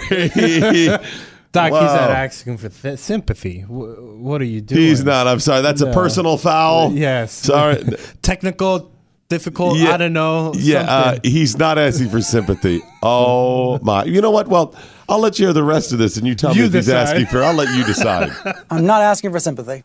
Doc, 1.53 1.73
he's 1.73 1.81
not 1.81 2.11
asking 2.11 2.59
for 2.59 2.69
th- 2.69 2.99
sympathy. 2.99 3.63
W- 3.63 4.19
what 4.19 4.43
are 4.43 4.45
you 4.45 4.61
doing? 4.61 4.81
He's 4.83 5.03
not. 5.03 5.27
I'm 5.27 5.41
sorry. 5.41 5.63
That's 5.63 5.81
a 5.81 5.91
personal 5.93 6.37
foul. 6.37 6.93
Yes. 6.93 7.33
Sorry. 7.33 7.83
Technical, 8.23 8.93
difficult. 9.31 9.79
Yeah. 9.79 9.95
I 9.95 9.97
don't 9.97 10.13
know. 10.13 10.53
Yeah, 10.55 10.81
uh, 10.83 11.19
he's 11.23 11.57
not 11.57 11.79
asking 11.79 12.11
for 12.11 12.21
sympathy. 12.21 12.83
Oh 13.03 13.79
my! 13.79 14.05
You 14.05 14.21
know 14.21 14.31
what? 14.31 14.49
Well, 14.49 14.75
I'll 15.09 15.21
let 15.21 15.39
you 15.39 15.47
hear 15.47 15.55
the 15.55 15.65
rest 15.65 15.93
of 15.93 15.99
this, 15.99 16.19
and 16.19 16.27
you 16.27 16.35
tell 16.35 16.53
me 16.55 16.61
You 16.61 16.67
if 16.67 16.75
he's 16.75 16.91
asking 16.91 17.27
for. 17.27 17.43
I'll 17.43 17.55
let 17.55 17.75
you 17.75 17.85
decide. 17.85 18.31
I'm 18.71 18.85
not 18.85 19.01
asking 19.01 19.33
for 19.33 19.41
sympathy. 19.41 19.85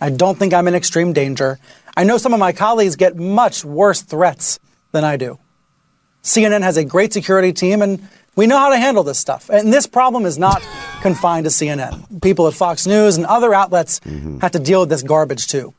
I 0.00 0.10
don't 0.10 0.36
think 0.36 0.52
I'm 0.52 0.66
in 0.66 0.74
extreme 0.74 1.12
danger. 1.12 1.60
I 1.96 2.04
know 2.04 2.18
some 2.18 2.32
of 2.32 2.40
my 2.40 2.52
colleagues 2.52 2.96
get 2.96 3.16
much 3.16 3.64
worse 3.64 4.02
threats 4.02 4.58
than 4.92 5.04
I 5.04 5.16
do. 5.16 5.38
CNN 6.22 6.62
has 6.62 6.76
a 6.76 6.84
great 6.84 7.12
security 7.12 7.52
team, 7.52 7.82
and 7.82 8.08
we 8.36 8.46
know 8.46 8.58
how 8.58 8.70
to 8.70 8.78
handle 8.78 9.02
this 9.02 9.18
stuff. 9.18 9.50
And 9.50 9.72
this 9.72 9.86
problem 9.86 10.24
is 10.24 10.38
not 10.38 10.62
confined 11.00 11.44
to 11.44 11.50
CNN. 11.50 12.22
People 12.22 12.46
at 12.48 12.54
Fox 12.54 12.86
News 12.86 13.16
and 13.16 13.26
other 13.26 13.52
outlets 13.52 14.00
have 14.40 14.52
to 14.52 14.58
deal 14.58 14.80
with 14.80 14.88
this 14.88 15.02
garbage 15.02 15.48
too. 15.48 15.74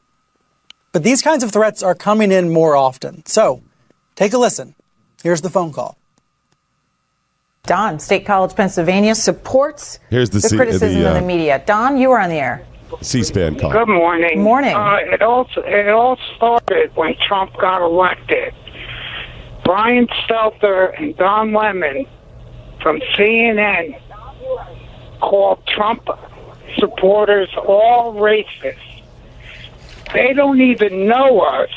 But 0.91 1.03
these 1.03 1.21
kinds 1.21 1.43
of 1.43 1.51
threats 1.51 1.81
are 1.81 1.95
coming 1.95 2.31
in 2.31 2.53
more 2.53 2.75
often. 2.75 3.25
So 3.25 3.63
take 4.15 4.33
a 4.33 4.37
listen. 4.37 4.75
Here's 5.23 5.41
the 5.41 5.49
phone 5.49 5.71
call. 5.73 5.97
Don, 7.65 7.97
State 7.99 8.25
College, 8.25 8.55
Pennsylvania, 8.55 9.15
supports 9.15 9.97
Here's 10.09 10.29
the 10.29 10.41
C- 10.41 10.57
criticism 10.57 10.99
the, 10.99 11.07
uh, 11.07 11.15
of 11.15 11.21
the 11.21 11.25
media. 11.25 11.63
Don, 11.65 11.97
you 11.97 12.11
are 12.11 12.19
on 12.19 12.29
the 12.29 12.35
air. 12.35 12.65
C-SPAN 13.01 13.59
call. 13.59 13.71
Good 13.71 13.87
morning. 13.87 14.41
Morning. 14.41 14.75
Uh, 14.75 14.97
it 15.01 15.21
all 15.21 15.47
it 15.57 15.89
all 15.89 16.17
started 16.35 16.95
when 16.95 17.15
Trump 17.27 17.53
got 17.59 17.81
elected. 17.83 18.53
Brian 19.63 20.07
Stelter 20.07 20.93
and 20.99 21.15
Don 21.17 21.53
Lemon 21.53 22.05
from 22.81 22.99
CNN 23.15 23.99
called 25.21 25.65
Trump 25.67 26.07
supporters 26.77 27.49
all 27.67 28.13
racist. 28.15 28.77
They 30.13 30.33
don't 30.33 30.61
even 30.61 31.07
know 31.07 31.39
us. 31.41 31.69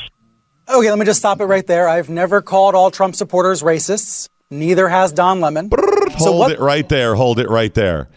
Okay, 0.69 0.89
let 0.89 0.99
me 0.99 1.05
just 1.05 1.19
stop 1.19 1.39
it 1.39 1.45
right 1.45 1.65
there. 1.65 1.87
I've 1.87 2.09
never 2.09 2.41
called 2.41 2.75
all 2.75 2.91
Trump 2.91 3.15
supporters 3.15 3.63
racists. 3.63 4.27
Neither 4.51 4.89
has 4.89 5.13
Don 5.13 5.39
Lemon. 5.39 5.69
So 5.71 6.25
Hold 6.25 6.39
what- 6.39 6.51
it 6.51 6.59
right 6.59 6.87
there. 6.87 7.15
Hold 7.15 7.39
it 7.39 7.49
right 7.49 7.73
there. 7.73 8.09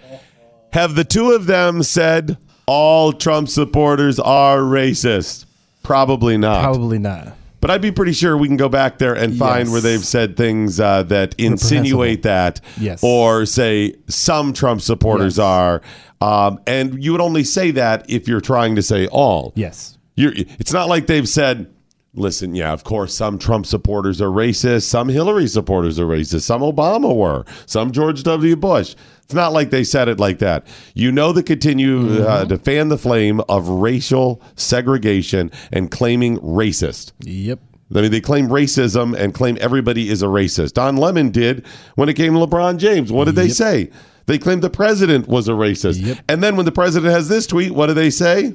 Have 0.72 0.94
the 0.94 1.04
two 1.04 1.32
of 1.32 1.46
them 1.46 1.82
said 1.82 2.38
all 2.72 3.12
Trump 3.12 3.48
supporters 3.48 4.20
are 4.20 4.58
racist? 4.60 5.44
Probably 5.82 6.38
not. 6.38 6.62
Probably 6.62 6.98
not. 7.00 7.34
But 7.60 7.70
I'd 7.70 7.82
be 7.82 7.90
pretty 7.90 8.12
sure 8.12 8.36
we 8.36 8.46
can 8.46 8.56
go 8.56 8.68
back 8.68 8.98
there 8.98 9.12
and 9.14 9.36
find 9.36 9.64
Yes. 9.66 9.72
where 9.72 9.80
they've 9.80 10.04
said 10.04 10.36
things 10.36 10.78
uh, 10.78 11.02
that 11.04 11.34
insinuate 11.36 12.22
that, 12.22 12.60
Yes. 12.78 13.00
or 13.02 13.44
say 13.44 13.96
some 14.08 14.52
Trump 14.52 14.80
supporters 14.82 15.36
Yes. 15.36 15.44
are. 15.44 15.82
Um, 16.22 16.60
and 16.66 17.02
you 17.02 17.12
would 17.12 17.20
only 17.20 17.42
say 17.44 17.70
that 17.72 18.04
if 18.08 18.28
you're 18.28 18.40
trying 18.40 18.76
to 18.76 18.82
say 18.82 19.08
all. 19.08 19.52
Yes. 19.56 19.98
You're, 20.14 20.32
it's 20.36 20.72
not 20.72 20.88
like 20.88 21.06
they've 21.06 21.28
said, 21.28 21.66
listen, 22.14 22.54
yeah, 22.54 22.72
of 22.72 22.84
course, 22.84 23.14
some 23.14 23.38
Trump 23.38 23.66
supporters 23.66 24.20
are 24.20 24.28
racist, 24.28 24.84
some 24.84 25.08
Hillary 25.08 25.46
supporters 25.46 25.98
are 25.98 26.06
racist, 26.06 26.42
some 26.42 26.62
Obama 26.62 27.14
were, 27.14 27.44
some 27.66 27.92
George 27.92 28.22
W. 28.22 28.56
Bush. 28.56 28.94
It's 29.22 29.34
not 29.34 29.52
like 29.52 29.70
they 29.70 29.84
said 29.84 30.08
it 30.08 30.18
like 30.18 30.40
that. 30.40 30.66
You 30.94 31.12
know, 31.12 31.32
they 31.32 31.42
continue 31.42 32.24
uh, 32.24 32.46
to 32.46 32.58
fan 32.58 32.88
the 32.88 32.98
flame 32.98 33.40
of 33.48 33.68
racial 33.68 34.42
segregation 34.56 35.52
and 35.70 35.90
claiming 35.90 36.38
racist. 36.38 37.12
Yep. 37.20 37.60
I 37.94 38.02
mean, 38.02 38.10
they 38.10 38.20
claim 38.20 38.48
racism 38.48 39.16
and 39.16 39.34
claim 39.34 39.56
everybody 39.60 40.08
is 40.08 40.22
a 40.22 40.26
racist. 40.26 40.74
Don 40.74 40.96
Lemon 40.96 41.30
did 41.30 41.66
when 41.96 42.08
it 42.08 42.14
came 42.14 42.34
to 42.34 42.40
LeBron 42.40 42.78
James. 42.78 43.12
What 43.12 43.24
did 43.24 43.34
they 43.34 43.48
say? 43.48 43.90
They 44.26 44.38
claimed 44.38 44.62
the 44.62 44.70
president 44.70 45.26
was 45.26 45.48
a 45.48 45.52
racist. 45.52 46.04
Yep. 46.04 46.18
And 46.28 46.42
then 46.42 46.54
when 46.56 46.64
the 46.66 46.72
president 46.72 47.12
has 47.12 47.28
this 47.28 47.46
tweet, 47.46 47.72
what 47.72 47.86
do 47.86 47.94
they 47.94 48.10
say? 48.10 48.54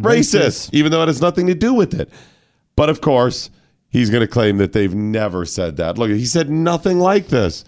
Racist, 0.00 0.34
Racist. 0.34 0.70
even 0.72 0.92
though 0.92 1.02
it 1.02 1.08
has 1.08 1.20
nothing 1.20 1.46
to 1.48 1.54
do 1.54 1.74
with 1.74 1.98
it. 1.98 2.10
But 2.78 2.90
of 2.90 3.00
course, 3.00 3.50
he's 3.88 4.08
going 4.08 4.20
to 4.20 4.28
claim 4.28 4.58
that 4.58 4.72
they've 4.72 4.94
never 4.94 5.44
said 5.44 5.78
that. 5.78 5.98
Look, 5.98 6.10
he 6.10 6.26
said 6.26 6.48
nothing 6.48 7.00
like 7.00 7.26
this. 7.26 7.64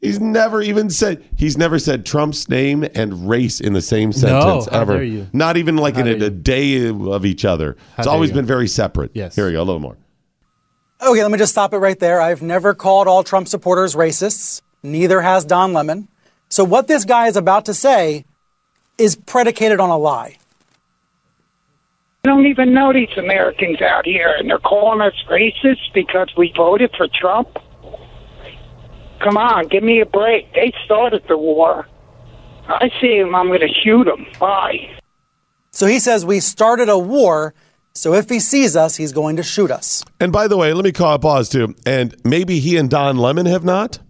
He's 0.00 0.20
never 0.20 0.62
even 0.62 0.90
said 0.90 1.24
he's 1.36 1.58
never 1.58 1.80
said 1.80 2.06
Trump's 2.06 2.48
name 2.48 2.86
and 2.94 3.28
race 3.28 3.60
in 3.60 3.72
the 3.72 3.82
same 3.82 4.12
sentence 4.12 4.66
how 4.66 4.80
ever. 4.80 4.94
dare 4.94 5.02
you. 5.02 5.26
Not 5.32 5.56
even 5.56 5.76
like 5.76 5.96
in 5.96 6.06
a, 6.06 6.26
a 6.26 6.30
day 6.30 6.86
of 6.86 7.26
each 7.26 7.44
other. 7.44 7.76
How 7.96 8.02
it's 8.02 8.06
always 8.06 8.30
you. 8.30 8.36
been 8.36 8.46
very 8.46 8.68
separate. 8.68 9.10
Yes. 9.12 9.34
Here 9.34 9.46
we 9.46 9.52
go. 9.52 9.58
A 9.60 9.64
little 9.64 9.80
more. 9.80 9.96
Okay, 11.02 11.20
let 11.20 11.32
me 11.32 11.38
just 11.38 11.50
stop 11.50 11.74
it 11.74 11.78
right 11.78 11.98
there. 11.98 12.20
I've 12.20 12.40
never 12.40 12.74
called 12.74 13.08
all 13.08 13.24
Trump 13.24 13.48
supporters 13.48 13.96
racists. 13.96 14.62
Neither 14.84 15.20
has 15.20 15.44
Don 15.44 15.72
Lemon. 15.72 16.06
So 16.48 16.62
what 16.62 16.86
this 16.86 17.04
guy 17.04 17.26
is 17.26 17.36
about 17.36 17.64
to 17.64 17.74
say 17.74 18.24
is 18.98 19.16
predicated 19.16 19.80
on 19.80 19.90
a 19.90 19.98
lie. 19.98 20.38
I 22.24 22.30
don't 22.30 22.46
even 22.46 22.74
know 22.74 22.92
these 22.92 23.16
Americans 23.16 23.80
out 23.80 24.04
here, 24.04 24.34
and 24.38 24.50
they're 24.50 24.58
calling 24.58 25.00
us 25.00 25.14
racist 25.30 25.92
because 25.94 26.28
we 26.36 26.52
voted 26.56 26.90
for 26.96 27.06
Trump. 27.08 27.48
Come 29.22 29.36
on, 29.36 29.68
give 29.68 29.82
me 29.82 30.00
a 30.00 30.06
break. 30.06 30.52
They 30.52 30.72
started 30.84 31.22
the 31.28 31.38
war. 31.38 31.86
I 32.68 32.90
see 33.00 33.18
him, 33.18 33.34
I'm 33.34 33.46
going 33.46 33.60
to 33.60 33.72
shoot 33.82 34.06
him. 34.06 34.26
Bye. 34.38 34.98
So 35.70 35.86
he 35.86 35.98
says 36.00 36.24
we 36.24 36.40
started 36.40 36.88
a 36.88 36.98
war, 36.98 37.54
so 37.94 38.14
if 38.14 38.28
he 38.28 38.40
sees 38.40 38.76
us, 38.76 38.96
he's 38.96 39.12
going 39.12 39.36
to 39.36 39.42
shoot 39.42 39.70
us. 39.70 40.04
And 40.20 40.32
by 40.32 40.48
the 40.48 40.56
way, 40.56 40.72
let 40.74 40.84
me 40.84 40.92
call 40.92 41.14
a 41.14 41.18
pause 41.18 41.48
too. 41.48 41.74
And 41.86 42.14
maybe 42.24 42.58
he 42.58 42.76
and 42.76 42.90
Don 42.90 43.16
Lemon 43.16 43.46
have 43.46 43.64
not, 43.64 44.00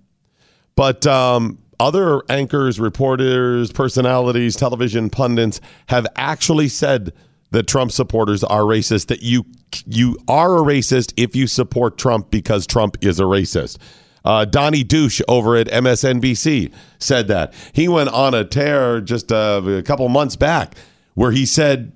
but 0.77 1.07
um, 1.07 1.59
other 1.79 2.23
anchors, 2.29 2.81
reporters, 2.81 3.71
personalities, 3.71 4.57
television 4.57 5.11
pundits 5.11 5.61
have 5.88 6.07
actually 6.17 6.69
said 6.69 7.12
that 7.50 7.67
Trump 7.67 7.93
supporters 7.93 8.45
are 8.45 8.62
racist. 8.62 9.07
That 9.07 9.23
you 9.23 9.45
you 9.87 10.17
are 10.28 10.57
a 10.57 10.61
racist 10.61 11.12
if 11.17 11.35
you 11.35 11.47
support 11.47 11.99
Trump 11.99 12.31
because 12.31 12.67
Trump 12.67 12.97
is 13.00 13.21
a 13.21 13.25
racist. 13.25 13.78
Uh, 14.25 14.45
Donnie 14.45 14.85
Douche 14.85 15.21
over 15.28 15.57
at 15.57 15.69
MSNBC 15.69 16.73
said 16.99 17.28
that 17.28 17.55
he 17.73 17.88
went 17.88 18.11
on 18.11 18.35
a 18.35 18.45
tear 18.45 19.00
just 19.00 19.33
uh, 19.33 19.62
a 19.64 19.83
couple 19.83 20.09
months 20.09 20.37
back 20.37 20.75
where 21.14 21.31
he 21.31 21.47
said 21.47 21.93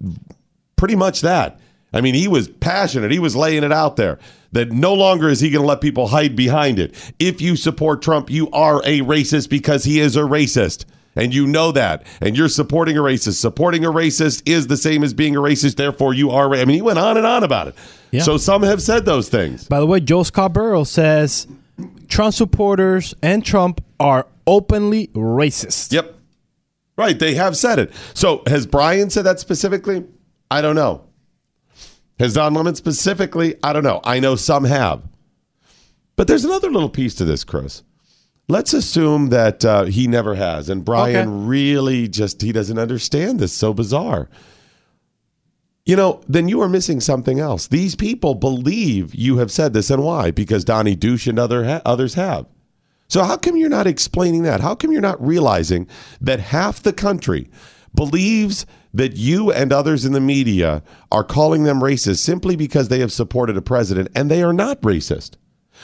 pretty 0.77 0.97
much 0.97 1.21
that. 1.21 1.61
I 1.93 2.01
mean, 2.01 2.15
he 2.15 2.29
was 2.29 2.49
passionate. 2.49 3.11
He 3.11 3.19
was 3.19 3.37
laying 3.37 3.65
it 3.65 3.73
out 3.73 3.97
there 3.97 4.19
that 4.53 4.73
no 4.73 4.95
longer 4.95 5.29
is 5.29 5.41
he 5.41 5.51
going 5.51 5.63
to 5.63 5.69
let 5.69 5.81
people 5.81 6.09
hide 6.09 6.37
behind 6.37 6.79
it. 6.79 6.95
If 7.19 7.41
you 7.41 7.57
support 7.57 8.03
Trump, 8.03 8.31
you 8.31 8.51
are 8.51 8.81
a 8.85 9.01
racist 9.01 9.51
because 9.51 9.85
he 9.85 10.01
is 10.01 10.17
a 10.17 10.21
racist. 10.21 10.85
And 11.15 11.35
you 11.35 11.47
know 11.47 11.73
that. 11.73 12.07
And 12.21 12.37
you're 12.37 12.49
supporting 12.49 12.97
a 12.97 13.01
racist. 13.01 13.35
Supporting 13.35 13.85
a 13.85 13.91
racist 13.91 14.43
is 14.47 14.67
the 14.67 14.77
same 14.77 15.05
as 15.05 15.13
being 15.13 15.37
a 15.37 15.41
racist. 15.41 15.77
Therefore, 15.77 16.15
you 16.15 16.31
are. 16.31 16.55
I 16.55 16.65
mean, 16.65 16.77
he 16.77 16.83
went 16.83 16.99
on 16.99 17.17
and 17.17 17.27
on 17.27 17.45
about 17.45 17.69
it. 17.69 17.75
Yeah. 18.11 18.23
So 18.23 18.37
some 18.37 18.63
have 18.63 18.83
said 18.83 19.05
those 19.05 19.29
things. 19.29 19.69
By 19.69 19.81
the 19.81 19.87
way, 19.87 20.01
Joe 20.01 20.23
Scarborough 20.23 20.85
says 20.85 21.47
Trump 22.09 22.35
supporters 22.35 23.15
and 23.23 23.45
Trump 23.45 23.83
are 24.01 24.27
openly 24.47 25.09
racist. 25.09 25.93
Yep. 25.93 26.15
Right. 26.97 27.19
They 27.19 27.35
have 27.35 27.57
said 27.57 27.79
it. 27.79 27.93
So 28.15 28.43
has 28.47 28.67
Brian 28.67 29.11
said 29.11 29.25
that 29.25 29.41
specifically? 29.41 30.05
I 30.51 30.61
don't 30.61 30.77
know. 30.77 31.05
Has 32.19 32.35
Don 32.35 32.55
Lemon 32.55 32.75
specifically? 32.75 33.57
I 33.63 33.73
don't 33.73 33.83
know. 33.83 34.01
I 34.05 34.21
know 34.21 34.37
some 34.37 34.65
have. 34.65 35.03
But 36.17 36.29
there's 36.29 36.45
another 36.45 36.71
little 36.71 36.91
piece 36.91 37.15
to 37.17 37.25
this, 37.25 37.43
Chris. 37.43 37.83
Let's 38.49 38.75
assume 38.75 39.29
that 39.29 39.65
uh, 39.65 39.85
he 39.85 40.07
never 40.07 40.35
has, 40.35 40.69
and 40.69 40.85
Brian 40.85 41.29
Okay. 41.29 41.47
really 41.47 42.09
just 42.09 42.43
he 42.43 42.53
doesn't 42.53 42.79
understand 42.79 43.39
this. 43.41 43.53
So 43.53 43.73
bizarre. 43.73 44.29
You 45.85 45.97
know, 45.97 46.21
then 46.29 46.49
you 46.49 46.61
are 46.61 46.69
missing 46.69 47.01
something 47.01 47.41
else. 47.41 47.67
These 47.67 47.97
people 47.97 48.35
believe 48.35 49.15
you 49.15 49.39
have 49.39 49.51
said 49.51 49.73
this, 49.73 49.91
and 49.91 50.03
why? 50.05 50.31
Because 50.31 50.65
Donnie 50.65 50.95
Douche 50.95 51.27
and 51.27 51.39
other 51.39 51.65
ha- 51.65 51.83
others 51.85 52.15
have. 52.15 52.47
So 53.09 53.25
how 53.25 53.37
come 53.37 53.57
you're 53.57 53.69
not 53.69 53.87
explaining 53.87 54.43
that? 54.45 54.61
How 54.61 54.75
come 54.75 54.93
you're 54.93 55.01
not 55.01 55.25
realizing 55.25 55.87
that 56.21 56.41
half 56.41 56.83
the 56.83 56.93
country 56.93 57.51
believes 57.95 58.65
that 58.95 59.17
you 59.17 59.51
and 59.53 59.73
others 59.73 60.05
in 60.05 60.13
the 60.13 60.21
media 60.21 60.83
are 61.11 61.25
calling 61.25 61.65
them 61.65 61.81
racist 61.81 62.19
simply 62.19 62.57
because 62.57 62.89
they 62.89 63.01
have 63.01 63.13
supported 63.13 63.57
a 63.57 63.63
president 63.63 64.09
and 64.15 64.31
they 64.31 64.43
are 64.43 64.53
not 64.53 64.81
racist? 64.83 65.33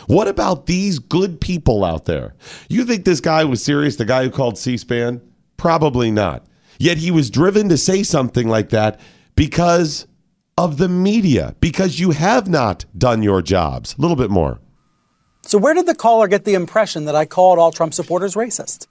What 0.07 0.29
about 0.29 0.67
these 0.67 0.99
good 0.99 1.41
people 1.41 1.85
out 1.85 2.05
there? 2.05 2.35
You 2.69 2.85
think 2.85 3.05
this 3.05 3.21
guy 3.21 3.45
was 3.45 3.63
serious, 3.63 3.97
the 3.97 4.05
guy 4.05 4.25
who 4.25 4.31
called 4.31 4.59
C-SPAN? 4.59 5.21
Probably 5.57 6.11
not. 6.11 6.47
Yet 6.79 6.99
he 6.99 7.11
was 7.11 7.31
driven 7.31 7.69
to 7.69 7.77
say 7.77 8.03
something 8.03 8.49
like 8.49 8.71
that 8.71 9.01
because 9.35 10.07
of 10.57 10.79
the 10.79 10.89
media, 10.89 11.55
because 11.61 11.99
you 11.99 12.11
have 12.13 12.49
not 12.49 12.85
done 12.97 13.23
your 13.23 13.43
jobs. 13.43 13.95
A 13.99 14.01
little 14.01 14.17
bit 14.17 14.31
more. 14.31 14.61
So 15.43 15.59
where 15.59 15.75
did 15.75 15.87
the 15.87 15.95
caller 15.95 16.29
get 16.29 16.45
the 16.45 16.55
impression 16.55 17.05
that 17.07 17.15
I 17.15 17.25
called 17.25 17.59
all 17.59 17.73
Trump 17.73 17.95
supporters 17.95 18.35
racist? 18.35 18.87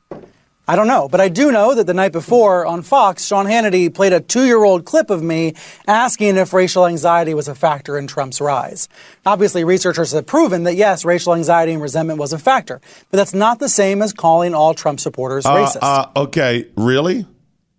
I 0.69 0.75
don't 0.75 0.88
know, 0.88 1.07
but 1.07 1.21
I 1.21 1.29
do 1.29 1.51
know 1.51 1.74
that 1.75 1.86
the 1.88 1.93
night 1.93 2.12
before 2.12 2.65
on 2.65 2.81
Fox, 2.81 3.25
Sean 3.25 3.45
Hannity 3.45 3.93
played 3.93 4.12
a 4.12 4.19
two 4.19 4.45
year 4.45 4.63
old 4.65 4.84
clip 4.84 5.10
of 5.10 5.23
me 5.23 5.53
asking 5.88 6.36
if 6.36 6.51
racial 6.51 6.86
anxiety 6.86 7.34
was 7.34 7.47
a 7.47 7.56
factor 7.56 7.97
in 7.97 8.06
Trump's 8.08 8.41
rise. 8.41 8.89
Obviously, 9.25 9.63
researchers 9.63 10.12
have 10.12 10.25
proven 10.25 10.63
that 10.63 10.75
yes, 10.75 11.06
racial 11.06 11.34
anxiety 11.34 11.71
and 11.71 11.82
resentment 11.82 12.19
was 12.19 12.34
a 12.34 12.38
factor, 12.39 12.82
but 13.10 13.17
that's 13.17 13.34
not 13.34 13.60
the 13.60 13.69
same 13.69 14.01
as 14.01 14.12
calling 14.12 14.53
all 14.53 14.73
Trump 14.73 14.99
supporters 14.99 15.45
Uh, 15.45 15.56
racist. 15.56 15.80
uh, 15.82 16.08
okay, 16.17 16.67
really? 16.75 17.25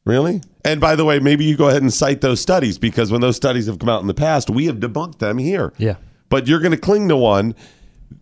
Really? 0.06 0.40
And 0.64 0.80
by 0.80 0.96
the 0.96 1.04
way, 1.04 1.18
maybe 1.18 1.44
you 1.44 1.56
go 1.56 1.68
ahead 1.68 1.82
and 1.82 1.92
cite 1.92 2.22
those 2.22 2.40
studies 2.40 2.78
because 2.78 3.12
when 3.12 3.20
those 3.20 3.36
studies 3.36 3.66
have 3.66 3.78
come 3.78 3.90
out 3.90 4.00
in 4.00 4.06
the 4.06 4.14
past, 4.14 4.48
we 4.48 4.64
have 4.64 4.76
debunked 4.76 5.18
them 5.18 5.36
here. 5.36 5.74
Yeah. 5.76 5.96
But 6.30 6.46
you're 6.46 6.60
going 6.60 6.72
to 6.72 6.78
cling 6.78 7.08
to 7.10 7.16
one 7.16 7.54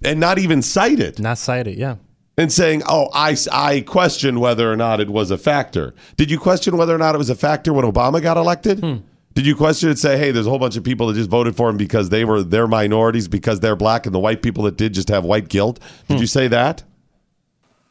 and 0.04 0.18
not 0.18 0.38
even 0.40 0.62
cite 0.62 0.98
it 0.98 1.20
Not 1.20 1.38
cite 1.38 1.68
it, 1.68 1.78
yeah. 1.78 1.96
And 2.38 2.52
saying, 2.52 2.82
oh, 2.86 3.08
I, 3.14 3.36
I 3.50 3.80
question 3.80 4.40
whether 4.40 4.70
or 4.70 4.76
not 4.76 5.00
it 5.00 5.08
was 5.08 5.30
a 5.30 5.38
factor. 5.38 5.94
Did 6.16 6.30
you 6.30 6.38
question 6.38 6.76
whether 6.76 6.94
or 6.94 6.98
not 6.98 7.14
it 7.14 7.18
was 7.18 7.30
a 7.30 7.34
factor 7.34 7.72
when 7.72 7.84
Obama 7.84 8.20
got 8.20 8.36
elected? 8.36 8.80
Hmm. 8.80 8.96
Did 9.34 9.46
you 9.46 9.54
question 9.54 9.90
and 9.90 9.98
say, 9.98 10.16
hey, 10.16 10.30
there's 10.30 10.46
a 10.46 10.50
whole 10.50 10.58
bunch 10.58 10.76
of 10.76 10.84
people 10.84 11.08
that 11.08 11.14
just 11.14 11.28
voted 11.28 11.56
for 11.56 11.68
him 11.68 11.76
because 11.76 12.08
they 12.08 12.24
were 12.24 12.42
they're 12.42 12.66
minorities 12.66 13.28
because 13.28 13.60
they're 13.60 13.76
black 13.76 14.06
and 14.06 14.14
the 14.14 14.18
white 14.18 14.40
people 14.40 14.64
that 14.64 14.78
did 14.78 14.94
just 14.94 15.08
have 15.10 15.24
white 15.24 15.48
guilt? 15.48 15.78
Did 16.08 16.14
hmm. 16.14 16.20
you 16.22 16.26
say 16.26 16.48
that? 16.48 16.84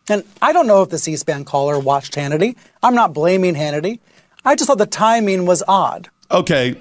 And 0.09 0.23
I 0.41 0.53
don't 0.53 0.67
know 0.67 0.81
if 0.81 0.89
the 0.89 0.97
C 0.97 1.15
SPAN 1.15 1.45
caller 1.45 1.79
watched 1.79 2.15
Hannity. 2.15 2.55
I'm 2.81 2.95
not 2.95 3.13
blaming 3.13 3.55
Hannity. 3.55 3.99
I 4.43 4.55
just 4.55 4.67
thought 4.67 4.77
the 4.77 4.85
timing 4.85 5.45
was 5.45 5.63
odd. 5.67 6.09
Okay. 6.31 6.75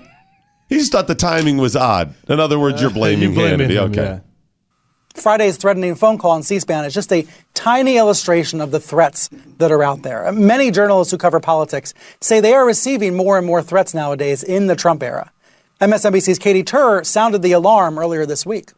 He 0.69 0.77
just 0.77 0.93
thought 0.93 1.09
the 1.09 1.15
timing 1.15 1.59
was 1.59 1.77
odd. 1.77 2.15
In 2.29 2.41
other 2.41 2.59
words, 2.59 2.81
you're 2.81 2.91
blaming, 2.91 3.31
You 3.31 3.35
blaming 3.35 3.69
Hannity. 3.69 3.73
him, 3.73 3.91
okay. 3.91 4.03
yeah. 4.03 4.21
Friday's 5.15 5.57
threatening 5.57 5.95
phone 5.95 6.19
call 6.19 6.33
on 6.33 6.43
C 6.43 6.59
SPAN 6.59 6.85
is 6.85 6.93
just 6.93 7.13
a 7.13 7.25
tiny 7.55 7.97
illustration 7.99 8.61
of 8.61 8.73
the 8.73 8.81
threats 8.81 9.31
that 9.59 9.71
are 9.71 9.83
out 9.83 10.03
there. 10.03 10.31
Many 10.33 10.73
journalists 10.73 11.13
who 11.13 11.19
cover 11.19 11.39
politics 11.39 11.95
say 12.21 12.41
they 12.41 12.53
are 12.53 12.67
receiving 12.67 13.15
more 13.15 13.39
and 13.39 13.47
more 13.47 13.63
threats 13.63 13.95
nowadays 13.95 14.43
in 14.43 14.67
the 14.67 14.75
Trump 14.75 15.05
era. 15.05 15.31
MSNBC's 15.81 16.41
Katie 16.41 16.65
Tur 16.65 17.05
sounded 17.05 17.43
the 17.43 17.53
alarm 17.53 17.97
earlier 17.97 18.27
this 18.27 18.45
week. 18.45 18.73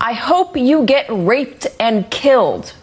I 0.00 0.12
hope 0.12 0.56
you 0.56 0.84
get 0.84 1.06
raped 1.08 1.68
and 1.78 2.10
killed. 2.10 2.74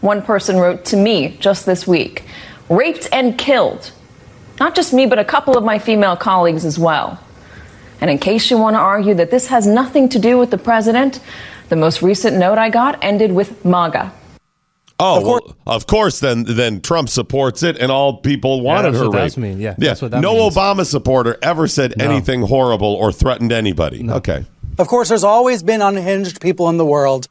One 0.00 0.20
person 0.20 0.56
wrote 0.56 0.84
to 0.86 0.96
me 0.96 1.36
just 1.38 1.64
this 1.64 1.86
week. 1.86 2.24
Raped 2.68 3.08
and 3.12 3.38
killed. 3.38 3.92
Not 4.58 4.74
just 4.74 4.92
me, 4.92 5.06
but 5.06 5.20
a 5.20 5.24
couple 5.24 5.56
of 5.56 5.62
my 5.62 5.78
female 5.78 6.16
colleagues 6.16 6.64
as 6.64 6.76
well. 6.76 7.20
And 8.00 8.10
in 8.10 8.18
case 8.18 8.50
you 8.50 8.58
want 8.58 8.74
to 8.74 8.80
argue 8.80 9.14
that 9.14 9.30
this 9.30 9.46
has 9.48 9.66
nothing 9.66 10.08
to 10.10 10.18
do 10.18 10.38
with 10.38 10.50
the 10.50 10.58
president, 10.58 11.20
the 11.68 11.76
most 11.76 12.02
recent 12.02 12.36
note 12.36 12.58
I 12.58 12.70
got 12.70 13.02
ended 13.02 13.32
with 13.32 13.64
MAGA. 13.64 14.12
Oh, 15.02 15.16
Of 15.18 15.22
course- 15.24 15.42
well, 15.66 15.76
of 15.76 15.86
course. 15.86 16.20
Then, 16.20 16.44
then 16.46 16.80
Trump 16.82 17.08
supports 17.08 17.62
it, 17.62 17.78
and 17.78 17.90
all 17.90 18.18
people 18.18 18.60
wanted 18.60 18.92
that's 18.92 18.98
her 19.02 19.08
what 19.08 19.12
that 19.16 19.22
raped. 19.22 19.36
mean, 19.38 19.58
yeah, 19.60 19.74
yeah. 19.78 19.88
that's 19.90 20.02
what 20.02 20.10
that 20.10 20.20
no 20.20 20.34
means. 20.34 20.54
Obama 20.56 20.84
supporter 20.84 21.38
ever 21.42 21.66
said 21.66 21.94
No. 21.96 22.04
anything 22.04 22.42
horrible 22.42 22.94
or 22.94 23.10
threatened 23.12 23.50
anybody. 23.52 24.06
Okay, 24.10 24.44
Of 24.78 24.88
course, 24.88 25.08
there's 25.08 25.24
always 25.24 25.62
been 25.62 25.80
unhinged 25.80 26.40
people 26.42 26.68
in 26.68 26.76
the 26.76 26.84
world, 26.84 27.28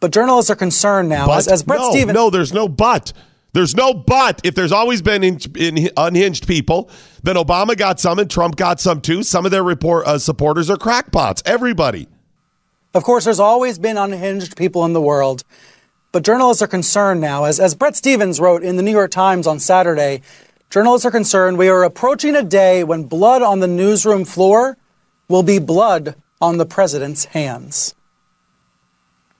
but 0.00 0.12
journalists 0.12 0.50
are 0.50 0.56
concerned 0.56 1.08
now, 1.10 1.30
as, 1.32 1.46
as 1.46 1.62
Brett 1.62 1.80
no, 1.80 1.90
Stephens. 1.90 2.14
no, 2.14 2.30
there's 2.30 2.52
no 2.54 2.68
but. 2.68 3.12
There's 3.54 3.76
no 3.76 3.94
but. 3.94 4.40
If 4.44 4.56
there's 4.56 4.72
always 4.72 5.00
been 5.00 5.22
in, 5.22 5.38
in, 5.56 5.88
unhinged 5.96 6.46
people, 6.46 6.90
then 7.22 7.36
Obama 7.36 7.76
got 7.76 8.00
some 8.00 8.18
and 8.18 8.28
Trump 8.28 8.56
got 8.56 8.80
some 8.80 9.00
too. 9.00 9.22
Some 9.22 9.46
of 9.46 9.52
their 9.52 9.62
report, 9.62 10.06
uh, 10.06 10.18
supporters 10.18 10.68
are 10.68 10.76
crackpots. 10.76 11.40
Everybody. 11.46 12.08
Of 12.94 13.04
course, 13.04 13.24
there's 13.24 13.40
always 13.40 13.78
been 13.78 13.96
unhinged 13.96 14.56
people 14.56 14.84
in 14.84 14.92
the 14.92 15.00
world, 15.00 15.44
but 16.10 16.24
journalists 16.24 16.62
are 16.62 16.66
concerned 16.68 17.20
now. 17.20 17.44
As, 17.44 17.60
as 17.60 17.76
Bret 17.76 17.94
Stephens 17.96 18.40
wrote 18.40 18.64
in 18.64 18.76
the 18.76 18.82
New 18.82 18.90
York 18.90 19.12
Times 19.12 19.46
on 19.46 19.60
Saturday, 19.60 20.20
journalists 20.68 21.06
are 21.06 21.10
concerned 21.12 21.56
we 21.56 21.68
are 21.68 21.84
approaching 21.84 22.34
a 22.34 22.42
day 22.42 22.82
when 22.82 23.04
blood 23.04 23.40
on 23.40 23.60
the 23.60 23.68
newsroom 23.68 24.24
floor 24.24 24.76
will 25.28 25.44
be 25.44 25.60
blood 25.60 26.16
on 26.40 26.58
the 26.58 26.66
president's 26.66 27.26
hands. 27.26 27.94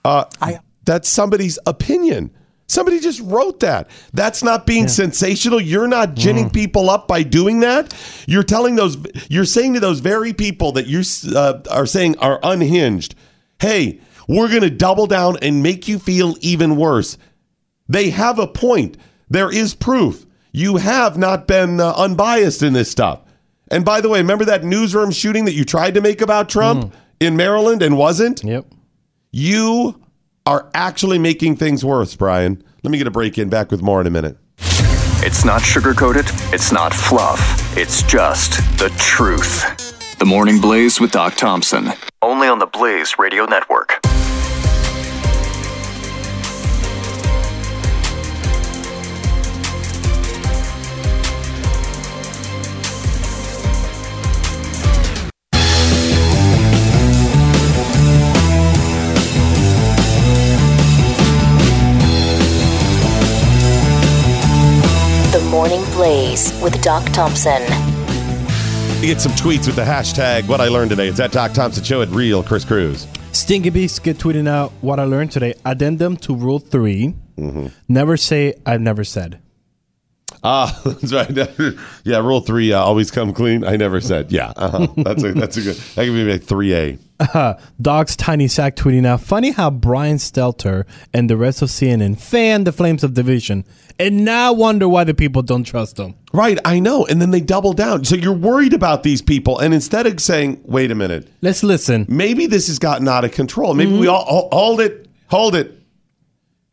Uh, 0.05 0.23
I- 0.41 0.59
that's 0.85 1.09
somebody's 1.09 1.59
opinion. 1.65 2.31
Somebody 2.67 2.99
just 2.99 3.21
wrote 3.21 3.59
that. 3.59 3.89
That's 4.13 4.41
not 4.41 4.65
being 4.65 4.87
sensational. 4.87 5.61
You're 5.61 5.87
not 5.87 6.15
ginning 6.15 6.49
people 6.49 6.89
up 6.89 7.07
by 7.07 7.21
doing 7.21 7.59
that. 7.59 7.93
You're 8.27 8.43
telling 8.43 8.75
those, 8.75 8.97
you're 9.29 9.45
saying 9.45 9.75
to 9.75 9.79
those 9.79 9.99
very 9.99 10.33
people 10.33 10.71
that 10.71 10.87
you 10.87 11.03
uh, 11.35 11.61
are 11.69 11.85
saying 11.85 12.17
are 12.17 12.39
unhinged, 12.41 13.13
hey, 13.59 13.99
we're 14.27 14.47
going 14.47 14.61
to 14.61 14.71
double 14.71 15.05
down 15.05 15.37
and 15.43 15.61
make 15.61 15.87
you 15.87 15.99
feel 15.99 16.35
even 16.41 16.75
worse. 16.75 17.19
They 17.87 18.09
have 18.09 18.39
a 18.39 18.47
point. 18.47 18.97
There 19.29 19.51
is 19.53 19.75
proof. 19.75 20.25
You 20.51 20.77
have 20.77 21.17
not 21.17 21.47
been 21.47 21.79
uh, 21.79 21.93
unbiased 21.95 22.63
in 22.63 22.73
this 22.73 22.89
stuff. 22.89 23.21
And 23.69 23.85
by 23.85 24.01
the 24.01 24.09
way, 24.09 24.19
remember 24.19 24.45
that 24.45 24.63
newsroom 24.63 25.11
shooting 25.11 25.45
that 25.45 25.53
you 25.53 25.65
tried 25.65 25.93
to 25.95 26.01
make 26.01 26.21
about 26.21 26.49
Trump 26.49 26.93
in 27.19 27.35
Maryland 27.35 27.81
and 27.81 27.97
wasn't? 27.97 28.43
Yep. 28.43 28.65
You 29.31 30.01
are 30.45 30.69
actually 30.73 31.17
making 31.17 31.55
things 31.55 31.83
worse, 31.83 32.15
Brian. 32.15 32.63
Let 32.83 32.91
me 32.91 32.97
get 32.97 33.07
a 33.07 33.11
break 33.11 33.37
in. 33.37 33.49
Back 33.49 33.71
with 33.71 33.81
more 33.81 33.99
in 33.99 34.07
a 34.07 34.11
minute. 34.11 34.37
It's 35.27 35.43
not 35.43 35.61
sugarcoated, 35.61 36.25
it's 36.53 36.71
not 36.71 36.93
fluff, 36.93 37.75
it's 37.75 38.03
just 38.03 38.57
the 38.77 38.89
truth. 38.99 40.17
The 40.19 40.25
Morning 40.25 40.61
Blaze 40.61 40.99
with 40.99 41.11
Doc 41.11 41.35
Thompson. 41.35 41.93
Only 42.21 42.47
on 42.47 42.59
the 42.59 42.67
Blaze 42.67 43.17
Radio 43.17 43.45
Network. 43.45 43.99
Blaze 65.95 66.51
with 66.61 66.81
Doc 66.81 67.05
Thompson. 67.13 67.61
You 69.01 69.13
get 69.13 69.21
some 69.21 69.31
tweets 69.31 69.65
with 69.65 69.77
the 69.77 69.83
hashtag 69.83 70.45
what 70.47 70.59
I 70.59 70.67
learned 70.67 70.89
today. 70.89 71.07
It's 71.07 71.21
at 71.21 71.31
Doc 71.31 71.53
Thompson 71.53 71.85
Show 71.85 72.01
at 72.01 72.09
Real 72.09 72.43
Chris 72.43 72.65
Cruz. 72.65 73.07
Stinky 73.31 73.69
Biscuit 73.69 74.17
tweeting 74.17 74.47
out 74.47 74.73
what 74.81 74.99
I 74.99 75.05
learned 75.05 75.31
today. 75.31 75.53
Addendum 75.65 76.17
to 76.17 76.35
Rule 76.35 76.59
3. 76.59 77.15
Mm-hmm. 77.37 77.67
Never 77.87 78.17
say 78.17 78.55
I've 78.65 78.81
never 78.81 79.05
said. 79.05 79.39
Ah, 80.43 80.79
that's 80.85 81.11
right. 81.11 81.29
yeah, 82.03 82.19
rule 82.19 82.41
three: 82.41 82.73
uh, 82.73 82.79
always 82.79 83.11
come 83.11 83.33
clean. 83.33 83.63
I 83.63 83.75
never 83.75 83.99
said. 84.01 84.31
Yeah, 84.31 84.53
uh-huh. 84.55 84.87
that's 84.97 85.23
a 85.23 85.33
that's 85.33 85.57
a 85.57 85.61
good. 85.61 85.75
That 85.75 86.05
could 86.05 86.13
be 86.13 86.23
like 86.23 86.43
three 86.43 86.73
A. 86.73 86.97
Dog's 87.81 88.15
Tiny 88.17 88.47
Sack 88.47 88.75
tweeting 88.75 89.05
out, 89.05 89.21
funny 89.21 89.51
how 89.51 89.69
Brian 89.69 90.17
Stelter 90.17 90.85
and 91.13 91.29
the 91.29 91.37
rest 91.37 91.61
of 91.61 91.69
CNN 91.69 92.19
fanned 92.19 92.67
the 92.67 92.73
flames 92.73 93.05
of 93.05 93.13
division 93.13 93.63
and 93.97 94.25
now 94.25 94.51
wonder 94.51 94.89
why 94.89 95.05
the 95.05 95.13
people 95.13 95.41
don't 95.41 95.63
trust 95.63 95.95
them. 95.95 96.15
Right, 96.33 96.59
I 96.65 96.79
know. 96.79 97.05
And 97.05 97.21
then 97.21 97.31
they 97.31 97.39
double 97.39 97.73
down. 97.73 98.03
So 98.03 98.15
you're 98.15 98.33
worried 98.33 98.73
about 98.73 99.03
these 99.03 99.21
people, 99.21 99.59
and 99.59 99.73
instead 99.73 100.05
of 100.05 100.19
saying, 100.19 100.61
"Wait 100.65 100.91
a 100.91 100.95
minute, 100.95 101.27
let's 101.41 101.63
listen," 101.63 102.05
maybe 102.09 102.45
this 102.47 102.67
has 102.67 102.79
gotten 102.79 103.07
out 103.07 103.25
of 103.25 103.31
control. 103.31 103.73
Maybe 103.73 103.97
we 103.97 104.07
all 104.07 104.49
hold 104.51 104.81
it, 104.81 105.07
hold 105.27 105.55
it. 105.55 105.79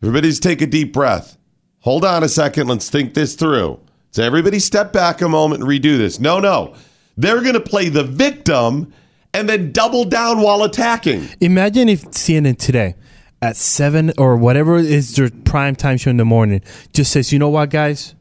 Everybody, 0.03 0.29
just 0.31 0.43
take 0.43 0.61
a 0.61 0.67
deep 0.67 0.93
breath. 0.93 1.37
Hold 1.83 2.05
on 2.05 2.23
a 2.25 2.29
second. 2.29 2.69
Let's 2.69 2.91
think 2.91 3.15
this 3.15 3.35
through. 3.35 3.79
So 4.11 4.23
everybody, 4.23 4.59
step 4.59 4.93
back 4.93 5.21
a 5.21 5.29
moment 5.29 5.63
and 5.63 5.71
redo 5.71 5.97
this. 5.99 6.21
No, 6.21 6.39
no, 6.39 6.75
they're 7.17 7.41
going 7.41 7.55
to 7.55 7.61
play 7.61 7.89
the 7.89 8.05
victim 8.05 8.93
and 9.35 9.49
then 9.49 9.73
double 9.73 10.05
down 10.05 10.41
while 10.41 10.63
attacking. 10.63 11.29
Imagine 11.41 11.89
if 11.89 12.03
CNN 12.11 12.59
today 12.59 12.95
at 13.41 13.57
7 13.57 14.13
or 14.19 14.37
whatever 14.37 14.77
is 14.77 15.17
their 15.17 15.31
prime 15.31 15.75
time 15.75 15.97
show 15.97 16.11
in 16.11 16.19
the 16.19 16.25
morning 16.25 16.63
just 16.93 17.11
says, 17.13 17.33
you 17.33 17.39
know 17.39 17.49
what, 17.49 17.71
guys? 17.71 18.15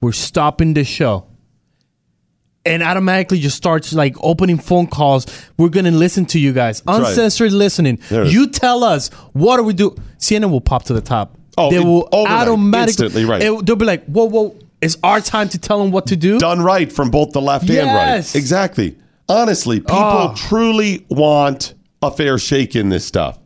We're 0.00 0.12
stopping 0.12 0.74
the 0.74 0.84
show. 0.84 1.26
And 2.64 2.82
automatically 2.82 3.40
just 3.40 3.56
starts 3.56 3.92
like 3.92 4.14
opening 4.20 4.56
phone 4.56 4.86
calls. 4.86 5.26
We're 5.58 5.68
going 5.68 5.84
to 5.84 5.90
listen 5.90 6.26
to 6.26 6.38
you 6.38 6.52
guys. 6.52 6.80
right. 6.86 7.00
Uncensored 7.00 7.52
listening. 7.52 7.98
There 8.08 8.22
it 8.22 8.28
is. 8.28 8.34
You 8.34 8.48
tell 8.48 8.84
us, 8.84 9.08
what 9.32 9.56
do 9.56 9.64
we 9.64 9.74
do? 9.74 9.90
CNN 10.18 10.50
will 10.50 10.60
pop 10.60 10.84
to 10.84 10.92
the 10.94 11.00
top. 11.00 11.36
Oh, 11.58 11.70
they 11.70 11.76
it- 11.76 11.84
will 11.84 12.08
automatically. 12.12 12.82
instantly, 13.06 13.24
right. 13.24 13.42
it- 13.42 13.66
they'll 13.66 13.76
be 13.76 13.84
like, 13.84 14.04
whoa, 14.06 14.24
whoa. 14.24 14.56
It's 14.80 14.96
our 15.04 15.20
time 15.20 15.48
to 15.50 15.58
tell 15.58 15.78
them 15.78 15.92
what 15.92 16.06
to 16.06 16.16
do. 16.16 16.38
Done 16.40 16.60
right 16.60 16.90
from 16.92 17.10
both 17.10 17.30
the 17.32 17.40
left 17.40 17.64
and 17.64 17.74
Yes. 17.74 18.34
right. 18.34 18.38
Exactly. 18.38 18.96
Honestly, 19.28 19.78
people 19.78 19.94
Oh. 19.96 20.34
truly 20.36 21.06
want 21.08 21.74
a 22.02 22.10
fair 22.10 22.36
shake 22.36 22.74
in 22.74 22.88
this 22.88 23.04
stuff. 23.04 23.38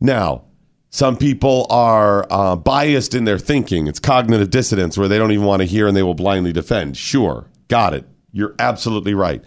Now, 0.00 0.42
some 0.90 1.16
people 1.16 1.66
are 1.70 2.26
uh, 2.30 2.56
biased 2.56 3.14
in 3.14 3.24
their 3.24 3.38
thinking. 3.38 3.86
It's 3.86 4.00
cognitive 4.00 4.50
dissonance 4.50 4.98
where 4.98 5.06
they 5.06 5.18
don't 5.18 5.30
even 5.30 5.44
want 5.46 5.60
to 5.60 5.66
hear 5.66 5.86
and 5.86 5.96
they 5.96 6.02
will 6.02 6.14
blindly 6.14 6.52
defend. 6.52 6.96
Sure, 6.96 7.46
got 7.68 7.94
it. 7.94 8.04
You're 8.32 8.54
absolutely 8.58 9.14
right. 9.14 9.44